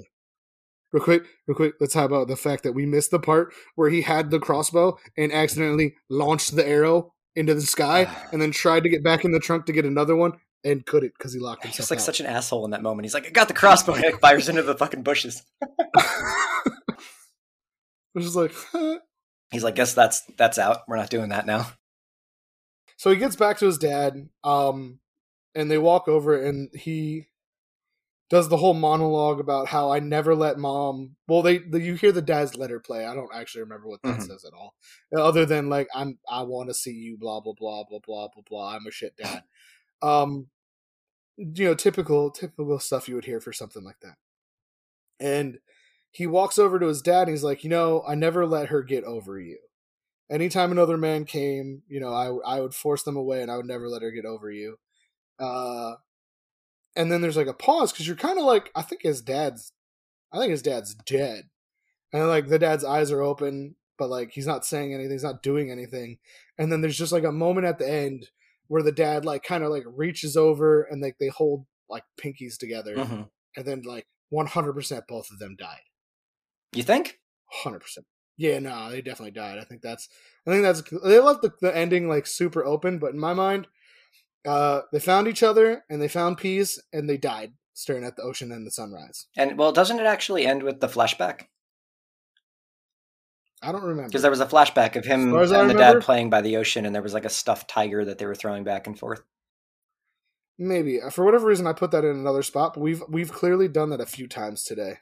Real 0.92 1.04
quick, 1.04 1.24
real 1.46 1.56
quick. 1.56 1.76
Let's 1.80 1.94
talk 1.94 2.06
about 2.06 2.28
the 2.28 2.36
fact 2.36 2.64
that 2.64 2.74
we 2.74 2.88
missed 2.88 3.12
the 3.12 3.20
part 3.20 3.54
where 3.76 3.92
he 3.92 4.02
had 4.02 4.32
the 4.32 4.40
crossbow 4.40 4.98
and 5.16 5.32
accidentally 5.32 5.96
launched 6.10 6.56
the 6.56 6.68
arrow 6.68 7.14
into 7.36 7.54
the 7.54 7.62
sky, 7.62 8.12
and 8.32 8.42
then 8.42 8.52
tried 8.52 8.84
to 8.84 8.90
get 8.90 9.04
back 9.04 9.24
in 9.24 9.32
the 9.32 9.40
trunk 9.40 9.68
to 9.68 9.72
get 9.72 9.86
another 9.86 10.16
one 10.16 10.34
and 10.64 10.86
couldn't 10.86 11.14
because 11.18 11.34
he 11.34 11.40
locked 11.40 11.64
He's 11.66 11.76
himself 11.78 11.92
like 11.92 12.00
out. 12.00 12.06
such 12.06 12.20
an 12.20 12.26
asshole 12.26 12.66
in 12.66 12.72
that 12.72 12.82
moment. 12.84 13.06
He's 13.06 13.14
like, 13.14 13.28
I 13.28 13.30
got 13.30 13.48
the 13.48 13.54
crossbow, 13.54 13.94
and 13.94 14.04
it 14.06 14.20
fires 14.22 14.50
into 14.50 14.62
the 14.64 14.76
fucking 14.76 15.04
bushes. 15.04 15.44
Which 18.14 18.26
is 18.26 18.36
like, 18.36 18.52
He's 19.52 19.64
like, 19.64 19.76
guess 19.76 19.94
that's 19.94 20.22
that's 20.38 20.58
out. 20.60 20.82
We're 20.88 20.98
not 20.98 21.10
doing 21.10 21.30
that 21.30 21.46
now. 21.46 21.72
so 22.98 23.10
he 23.10 23.16
gets 23.18 23.36
back 23.36 23.58
to 23.60 23.66
his 23.66 23.78
dad, 23.80 24.30
um, 24.44 25.00
and 25.56 25.70
they 25.72 25.78
walk 25.78 26.08
over, 26.08 26.40
and 26.40 26.70
he 26.76 27.28
does 28.30 28.48
the 28.48 28.58
whole 28.58 28.76
monologue 28.76 29.40
about 29.40 29.68
how 29.68 29.92
I 29.92 30.00
never 30.00 30.36
let 30.36 30.60
mom. 30.60 31.16
Well, 31.28 31.42
they, 31.42 31.58
the, 31.58 31.80
you 31.82 31.96
hear 31.96 32.12
the 32.12 32.22
dad's 32.22 32.56
letter 32.56 32.80
play. 32.80 33.06
I 33.08 33.16
don't 33.16 33.34
actually 33.34 33.62
remember 33.62 33.88
what 33.88 34.04
that 34.04 34.18
Mhm. 34.20 34.28
says 34.28 34.46
at 34.46 34.54
all, 34.54 34.76
other 35.18 35.46
than 35.48 35.68
like 35.70 35.88
I'm 35.96 36.20
I 36.30 36.44
want 36.44 36.70
to 36.70 36.76
see 36.76 36.92
you, 36.94 37.18
blah 37.18 37.40
blah 37.40 37.54
blah 37.58 37.84
blah 37.90 38.00
blah 38.06 38.28
blah 38.28 38.44
blah. 38.48 38.76
I'm 38.76 38.86
a 38.86 38.92
shit 38.92 39.16
dad. 39.18 39.44
Um, 40.02 40.48
you 41.38 41.66
know, 41.66 41.76
typical 41.76 42.32
typical 42.32 42.80
stuff 42.80 43.08
you 43.08 43.16
would 43.16 43.26
hear 43.26 43.40
for 43.40 43.54
something 43.54 43.84
like 43.84 44.00
that. 44.02 44.16
And 45.20 45.60
he 46.12 46.28
walks 46.28 46.58
over 46.58 46.80
to 46.80 46.88
his 46.88 47.02
dad 47.02 47.24
and 47.24 47.32
he's 47.32 47.44
like, 47.44 47.64
you 47.64 47.70
know, 47.70 48.04
I 48.08 48.16
never 48.16 48.46
let 48.46 48.70
her 48.70 48.84
get 48.84 49.04
over 49.04 49.40
you. 49.40 49.60
Anytime 50.30 50.72
another 50.72 50.98
man 50.98 51.26
came, 51.26 51.84
you 51.88 52.00
know, 52.00 52.14
I 52.14 52.58
I 52.58 52.62
would 52.62 52.74
force 52.74 53.04
them 53.04 53.16
away 53.16 53.42
and 53.42 53.50
I 53.50 53.58
would 53.58 53.66
never 53.66 53.88
let 53.88 54.02
her 54.02 54.12
get 54.12 54.26
over 54.26 54.52
you. 54.52 54.78
Uh, 55.40 55.96
and 56.96 57.12
then 57.12 57.22
there's 57.22 57.38
like 57.38 57.48
a 57.48 57.54
pause 57.54 57.92
because 57.92 58.08
you're 58.08 58.16
kind 58.16 58.38
of 58.38 58.46
like, 58.46 58.72
I 58.76 58.82
think 58.82 59.04
his 59.04 59.22
dad's, 59.22 59.72
I 60.34 60.38
think 60.38 60.52
his 60.52 60.62
dad's 60.62 60.94
dead, 60.94 61.46
and 62.12 62.28
like 62.28 62.48
the 62.48 62.60
dad's 62.60 62.84
eyes 62.84 63.12
are 63.12 63.22
open, 63.22 63.76
but 63.98 64.10
like 64.10 64.32
he's 64.32 64.48
not 64.48 64.66
saying 64.66 64.94
anything, 64.94 65.14
he's 65.14 65.24
not 65.24 65.42
doing 65.42 65.72
anything, 65.72 66.18
and 66.58 66.72
then 66.72 66.82
there's 66.82 66.98
just 66.98 67.14
like 67.14 67.24
a 67.24 67.32
moment 67.32 67.68
at 67.68 67.80
the 67.80 67.90
end 67.90 68.28
where 68.70 68.82
the 68.82 68.94
dad 68.94 69.26
like 69.26 69.44
kind 69.44 69.64
of 69.66 69.70
like 69.72 69.84
reaches 69.86 70.38
over 70.38 70.84
and 70.84 71.02
like 71.02 71.18
they 71.20 71.28
hold 71.28 71.66
like 71.90 72.04
pinkies 72.20 72.58
together, 72.58 72.96
Mhm. 72.96 73.30
and 73.58 73.66
then 73.66 73.82
like 73.82 74.08
100% 74.32 75.02
both 75.08 75.30
of 75.32 75.40
them 75.40 75.56
died. 75.58 75.82
You 76.72 76.84
think? 76.84 77.20
Hundred 77.52 77.80
percent. 77.82 78.06
Yeah, 78.38 78.60
no, 78.60 78.90
they 78.92 79.02
definitely 79.02 79.32
died. 79.32 79.58
I 79.58 79.64
think 79.66 79.82
that's. 79.82 80.08
I 80.48 80.52
think 80.52 80.64
that's. 80.64 80.82
They 81.04 81.20
left 81.20 81.42
the, 81.42 81.52
the 81.62 81.76
ending 81.76 82.08
like 82.08 82.26
super 82.26 82.64
open, 82.64 82.98
but 83.00 83.12
in 83.12 83.20
my 83.20 83.34
mind, 83.34 83.68
uh, 84.48 84.82
they 84.94 85.00
found 85.00 85.28
each 85.28 85.44
other 85.44 85.84
and 85.90 86.02
they 86.02 86.08
found 86.08 86.38
peace 86.38 86.82
and 86.94 87.10
they 87.10 87.18
died 87.18 87.54
staring 87.74 88.04
at 88.06 88.16
the 88.16 88.22
ocean 88.22 88.52
and 88.52 88.66
the 88.66 88.72
sunrise. 88.72 89.26
And 89.36 89.58
well, 89.58 89.72
doesn't 89.72 90.00
it 90.00 90.06
actually 90.06 90.46
end 90.46 90.64
with 90.64 90.80
the 90.80 90.88
flashback? 90.88 91.48
I 93.62 93.72
don't 93.72 93.84
remember. 93.84 94.08
Because 94.08 94.22
there 94.22 94.32
was 94.32 94.40
a 94.40 94.46
flashback 94.46 94.96
of 94.96 95.06
him 95.06 95.28
As 95.28 95.34
far 95.34 95.42
as 95.44 95.52
I 95.52 95.62
and 95.62 95.70
the 95.70 95.74
dad 95.74 96.02
playing 96.02 96.30
by 96.30 96.42
the 96.42 96.58
ocean, 96.58 96.86
and 96.86 96.96
there 96.96 97.02
was 97.02 97.14
like 97.14 97.26
a 97.26 97.30
stuffed 97.30 97.70
tiger 97.70 98.06
that 98.06 98.18
they 98.18 98.26
were 98.26 98.36
throwing 98.36 98.64
back 98.64 98.88
and 98.88 98.98
forth. 98.98 99.22
Maybe 100.58 101.00
for 101.12 101.24
whatever 101.24 101.48
reason 101.48 101.68
I 101.68 101.74
put 101.74 101.92
that 101.92 102.04
in 102.04 102.16
another 102.16 102.44
spot, 102.44 102.74
but 102.74 102.82
we've 102.82 103.02
we've 103.08 103.32
clearly 103.32 103.68
done 103.68 103.90
that 103.92 104.02
a 104.02 104.06
few 104.06 104.28
times 104.28 104.64
today. 104.64 104.98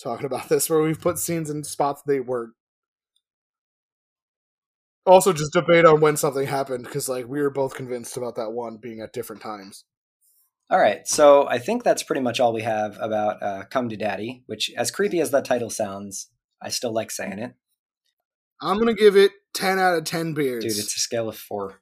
Talking 0.00 0.26
about 0.26 0.48
this, 0.48 0.68
where 0.68 0.82
we've 0.82 1.00
put 1.00 1.18
scenes 1.18 1.50
in 1.50 1.64
spots 1.64 2.02
they 2.06 2.20
weren't. 2.20 2.54
Also, 5.04 5.32
just 5.32 5.52
debate 5.52 5.84
on 5.84 6.00
when 6.00 6.16
something 6.16 6.46
happened 6.46 6.84
because 6.84 7.08
like 7.08 7.26
we 7.26 7.40
were 7.40 7.50
both 7.50 7.74
convinced 7.74 8.16
about 8.16 8.36
that 8.36 8.52
one 8.52 8.78
being 8.80 9.00
at 9.00 9.12
different 9.12 9.42
times. 9.42 9.84
All 10.70 10.78
right, 10.78 11.06
so 11.06 11.46
I 11.48 11.58
think 11.58 11.84
that's 11.84 12.02
pretty 12.02 12.22
much 12.22 12.40
all 12.40 12.52
we 12.52 12.62
have 12.62 12.96
about 13.00 13.42
uh, 13.42 13.64
"Come 13.64 13.88
to 13.88 13.96
Daddy," 13.96 14.42
which, 14.46 14.72
as 14.76 14.90
creepy 14.90 15.20
as 15.20 15.30
that 15.32 15.44
title 15.44 15.70
sounds, 15.70 16.28
I 16.62 16.68
still 16.70 16.92
like 16.92 17.10
saying 17.10 17.38
it, 17.38 17.54
I'm 18.60 18.78
gonna 18.78 18.94
give 18.94 19.16
it 19.16 19.32
ten 19.54 19.78
out 19.78 19.96
of 19.96 20.04
ten 20.04 20.34
beards. 20.34 20.64
dude. 20.64 20.78
It's 20.84 20.96
a 20.96 21.00
scale 21.00 21.28
of 21.28 21.36
four. 21.36 21.80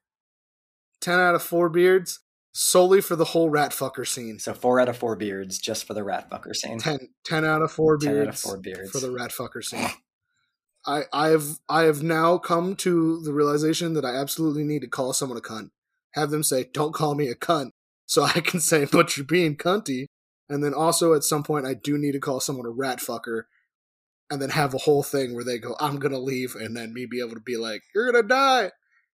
Ten 1.00 1.18
out 1.18 1.34
of 1.34 1.42
four 1.42 1.68
beards 1.68 2.20
solely 2.52 3.00
for 3.00 3.16
the 3.16 3.26
whole 3.26 3.48
rat 3.48 3.70
fucker 3.70 4.06
scene. 4.06 4.38
so 4.38 4.52
four 4.52 4.80
out 4.80 4.88
of 4.88 4.96
four 4.96 5.16
beards 5.16 5.58
just 5.58 5.86
for 5.86 5.94
the 5.94 6.02
rat 6.02 6.28
fucker 6.28 6.54
scene. 6.54 6.78
10, 6.78 6.98
10 7.24 7.44
out 7.44 7.62
of 7.62 7.70
four 7.70 7.96
beards. 7.96 8.04
10 8.04 8.14
beards, 8.14 8.26
out 8.26 8.34
of 8.34 8.40
four 8.40 8.58
beards. 8.58 8.90
for 8.90 8.98
the 8.98 9.10
rat 9.12 9.30
fucker 9.30 9.62
scene. 9.64 9.88
I 10.86 11.02
I 11.12 11.28
have 11.28 11.44
I 11.68 11.82
have 11.82 12.02
now 12.02 12.38
come 12.38 12.74
to 12.76 13.20
the 13.22 13.32
realization 13.32 13.92
that 13.94 14.04
I 14.04 14.16
absolutely 14.16 14.64
need 14.64 14.80
to 14.80 14.88
call 14.88 15.12
someone 15.12 15.38
a 15.38 15.42
cunt. 15.42 15.70
Have 16.14 16.30
them 16.30 16.42
say, 16.42 16.70
"Don't 16.72 16.94
call 16.94 17.14
me 17.14 17.28
a 17.28 17.34
cunt," 17.34 17.70
so 18.06 18.22
I 18.22 18.40
can 18.40 18.60
say, 18.60 18.86
"But 18.90 19.16
you're 19.16 19.26
being 19.26 19.56
cunty." 19.56 20.06
And 20.48 20.64
then 20.64 20.74
also 20.74 21.12
at 21.14 21.22
some 21.22 21.42
point, 21.44 21.66
I 21.66 21.74
do 21.74 21.96
need 21.98 22.12
to 22.12 22.18
call 22.18 22.40
someone 22.40 22.66
a 22.66 22.70
rat 22.70 22.98
fucker, 22.98 23.42
and 24.30 24.40
then 24.40 24.50
have 24.50 24.74
a 24.74 24.78
whole 24.78 25.02
thing 25.02 25.34
where 25.34 25.44
they 25.44 25.58
go, 25.58 25.76
"I'm 25.80 25.98
gonna 25.98 26.18
leave," 26.18 26.54
and 26.54 26.76
then 26.76 26.92
me 26.94 27.06
be 27.06 27.20
able 27.20 27.34
to 27.34 27.40
be 27.40 27.56
like, 27.56 27.82
"You're 27.94 28.10
gonna 28.10 28.26
die," 28.26 28.70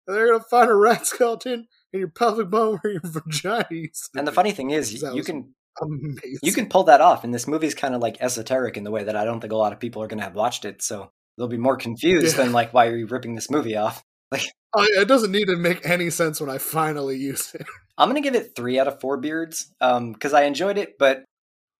and 0.07 0.15
they're 0.15 0.27
gonna 0.31 0.43
find 0.49 0.69
a 0.69 0.75
rat 0.75 1.05
skeleton 1.07 1.67
in 1.93 1.99
your 1.99 2.09
pelvic 2.09 2.49
bone 2.49 2.79
where 2.81 2.93
your 2.93 3.01
vagina. 3.05 3.65
to 3.69 3.87
And 4.15 4.27
the 4.27 4.31
funny 4.31 4.51
thing 4.51 4.71
is, 4.71 5.01
you 5.01 5.23
can 5.23 5.53
amazing. 5.81 6.39
you 6.41 6.51
can 6.53 6.67
pull 6.69 6.83
that 6.85 7.01
off, 7.01 7.23
and 7.23 7.33
this 7.33 7.47
movie's 7.47 7.75
kind 7.75 7.93
of 7.95 8.01
like 8.01 8.17
esoteric 8.21 8.77
in 8.77 8.83
the 8.83 8.91
way 8.91 9.03
that 9.03 9.15
I 9.15 9.25
don't 9.25 9.39
think 9.39 9.53
a 9.53 9.57
lot 9.57 9.73
of 9.73 9.79
people 9.79 10.01
are 10.03 10.07
going 10.07 10.19
to 10.19 10.23
have 10.25 10.35
watched 10.35 10.65
it, 10.65 10.81
so 10.81 11.11
they'll 11.37 11.47
be 11.47 11.57
more 11.57 11.77
confused 11.77 12.35
Yeah. 12.37 12.43
than 12.43 12.53
like, 12.53 12.73
why 12.73 12.87
are 12.87 12.95
you 12.97 13.07
ripping 13.07 13.35
this 13.35 13.49
movie 13.49 13.75
off? 13.75 14.03
I, 14.33 14.39
oh, 14.75 14.83
it 15.01 15.07
doesn't 15.07 15.31
need 15.31 15.45
to 15.45 15.55
make 15.55 15.85
any 15.87 16.09
sense 16.09 16.41
when 16.41 16.49
I 16.49 16.57
finally 16.57 17.17
use 17.17 17.53
it. 17.53 17.65
I'm 17.97 18.09
gonna 18.09 18.21
give 18.21 18.33
it 18.35 18.55
three 18.55 18.79
out 18.79 18.87
of 18.87 18.99
four 18.99 19.17
beards 19.17 19.71
um, 19.81 20.13
because 20.13 20.33
I 20.33 20.43
enjoyed 20.43 20.77
it, 20.79 20.97
but 20.97 21.23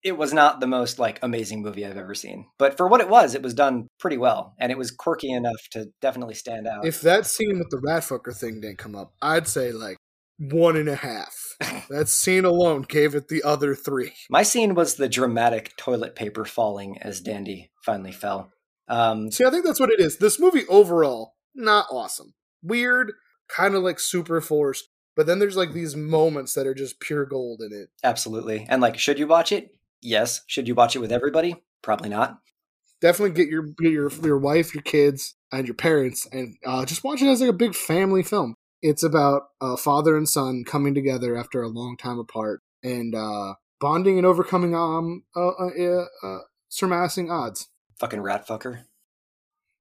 it 0.04 0.18
was 0.18 0.34
not 0.34 0.60
the 0.60 0.68
most 0.68 1.00
like 1.00 1.20
amazing 1.22 1.62
movie 1.62 1.86
I've 1.86 1.98
ever 1.98 2.14
seen. 2.14 2.46
But 2.60 2.78
for 2.78 2.88
what 2.88 3.02
it 3.02 3.10
was, 3.10 3.36
it 3.36 3.42
was 3.42 3.54
done 3.54 3.88
pretty 4.00 4.18
well, 4.18 4.54
and 4.60 4.72
it 4.72 4.78
was 4.78 4.92
quirky 4.92 5.32
enough 5.32 5.62
to 5.72 5.88
definitely 6.02 6.36
stand 6.36 6.68
out. 6.68 6.86
If 6.86 7.02
that 7.02 7.26
scene 7.26 7.58
with 7.58 7.70
the 7.70 7.82
rat 7.84 8.04
fucker 8.04 8.36
thing 8.36 8.62
didn't 8.62 8.78
come 8.78 8.96
up, 8.96 9.14
I'd 9.22 9.48
say 9.48 9.72
like 9.72 9.98
one 10.38 10.76
and 10.76 10.90
a 10.90 10.96
half. 10.96 11.56
that 11.90 12.10
scene 12.10 12.46
alone 12.46 12.86
gave 12.88 13.16
it 13.16 13.30
the 13.30 13.44
other 13.44 13.76
three. 13.76 14.14
My 14.30 14.44
scene 14.44 14.76
was 14.76 14.96
the 14.96 15.10
dramatic 15.10 15.76
toilet 15.78 16.16
paper 16.16 16.46
falling 16.46 16.98
as 17.02 17.22
Dandy 17.22 17.72
finally 17.86 18.12
fell. 18.12 18.52
Um, 18.88 19.32
See, 19.32 19.46
I 19.46 19.50
think 19.50 19.66
that's 19.66 19.80
what 19.80 19.92
it 19.92 20.00
is. 20.00 20.18
This 20.18 20.40
movie 20.40 20.66
overall, 20.68 21.36
not 21.56 21.86
awesome. 21.90 22.34
Weird, 22.62 23.14
kind 23.48 23.76
of 23.76 23.84
like 23.84 24.00
super 24.00 24.42
forced, 24.42 24.90
but 25.16 25.26
then 25.26 25.40
there's 25.40 25.56
like 25.56 25.74
these 25.74 25.96
moments 25.96 26.54
that 26.54 26.68
are 26.68 26.74
just 26.74 27.00
pure 27.00 27.26
gold 27.26 27.62
in 27.62 27.72
it. 27.72 27.90
absolutely, 28.04 28.66
and 28.70 28.82
like, 28.82 28.98
should 28.98 29.20
you 29.20 29.28
watch 29.28 29.52
it? 29.52 29.70
Yes. 30.04 30.42
Should 30.48 30.68
you 30.68 30.76
watch 30.76 30.96
it 30.96 31.00
with 31.00 31.12
everybody? 31.12 31.56
Probably 31.82 32.10
not. 32.10 32.40
Definitely 33.02 33.36
get 33.36 33.50
your 33.52 33.64
get 33.64 33.92
your 33.92 34.12
your 34.24 34.38
wife, 34.38 34.74
your 34.74 34.84
kids, 34.84 35.36
and 35.52 35.68
your 35.68 35.76
parents, 35.76 36.26
and 36.32 36.56
uh, 36.66 36.86
just 36.86 37.04
watch 37.04 37.22
it 37.22 37.28
as 37.28 37.42
like 37.42 37.50
a 37.50 37.54
big 37.54 37.76
family 37.76 38.24
film. 38.24 38.56
It's 38.82 39.04
about 39.04 39.44
a 39.62 39.76
father 39.76 40.16
and 40.16 40.28
son 40.28 40.64
coming 40.66 40.94
together 40.94 41.36
after 41.36 41.62
a 41.62 41.68
long 41.68 41.98
time 41.98 42.20
apart 42.20 42.62
and 42.82 43.14
uh, 43.14 43.56
bonding 43.80 44.18
and 44.18 44.26
overcoming 44.26 44.76
um 44.76 45.24
uh, 45.36 45.50
uh, 45.50 46.06
uh, 46.24 46.40
surpassing 46.70 47.30
odds. 47.30 47.68
Fucking 48.00 48.22
rat 48.22 48.48
fucker. 48.48 48.84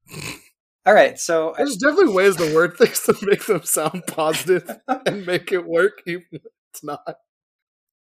All 0.85 0.95
right, 0.95 1.17
so 1.17 1.55
There's 1.57 1.77
definitely 1.77 2.13
ways 2.13 2.35
to 2.37 2.53
word 2.55 2.77
things 2.77 3.01
to 3.03 3.15
make 3.23 3.47
them 3.47 3.63
sound 3.63 4.03
positive 4.09 4.69
and 5.07 5.25
make 5.25 5.53
it 5.53 5.65
work, 5.65 6.03
even 6.07 6.25
if 6.33 6.43
it's 6.73 6.83
not. 6.83 7.19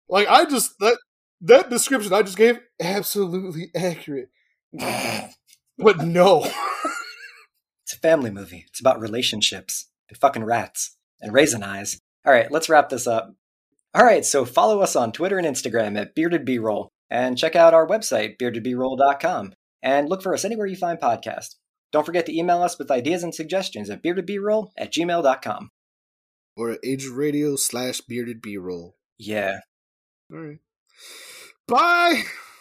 Like 0.08 0.26
I 0.28 0.44
just 0.46 0.78
that 0.80 0.98
that 1.42 1.70
description 1.70 2.12
I 2.12 2.22
just 2.22 2.36
gave 2.36 2.58
absolutely 2.80 3.70
accurate, 3.74 4.30
but 5.78 5.98
no. 6.04 6.48
It's 7.84 7.94
a 7.94 7.98
family 7.98 8.30
movie. 8.30 8.64
It's 8.68 8.80
about 8.80 9.00
relationships 9.00 9.90
and 10.08 10.16
fucking 10.16 10.44
rats 10.44 10.96
and 11.20 11.32
raisin 11.32 11.62
eyes. 11.62 12.00
All 12.24 12.32
right, 12.32 12.50
let's 12.50 12.68
wrap 12.68 12.88
this 12.88 13.06
up. 13.06 13.34
All 13.94 14.04
right, 14.04 14.24
so 14.24 14.44
follow 14.44 14.80
us 14.80 14.96
on 14.96 15.12
Twitter 15.12 15.36
and 15.36 15.46
Instagram 15.46 16.00
at 16.00 16.14
Bearded 16.14 16.44
B-Roll 16.46 16.88
and 17.10 17.36
check 17.36 17.54
out 17.54 17.74
our 17.74 17.86
website, 17.86 18.38
beardedbroll.com, 18.38 19.52
and 19.82 20.08
look 20.08 20.22
for 20.22 20.32
us 20.32 20.46
anywhere 20.46 20.66
you 20.66 20.76
find 20.76 20.98
podcasts. 20.98 21.56
Don't 21.92 22.06
forget 22.06 22.24
to 22.26 22.34
email 22.34 22.62
us 22.62 22.78
with 22.78 22.90
ideas 22.90 23.22
and 23.22 23.34
suggestions 23.34 23.90
at 23.90 24.02
beardedbroll 24.02 24.70
at 24.78 24.92
gmail.com. 24.94 25.70
Or 26.56 26.70
at 26.70 26.80
Age 26.82 27.06
Radio 27.06 27.56
slash 27.56 28.00
bearded 28.00 28.40
B 28.40 28.56
roll. 28.56 28.96
Yeah. 29.18 29.60
All 30.32 30.38
right. 30.38 30.58
Bye. 31.68 32.24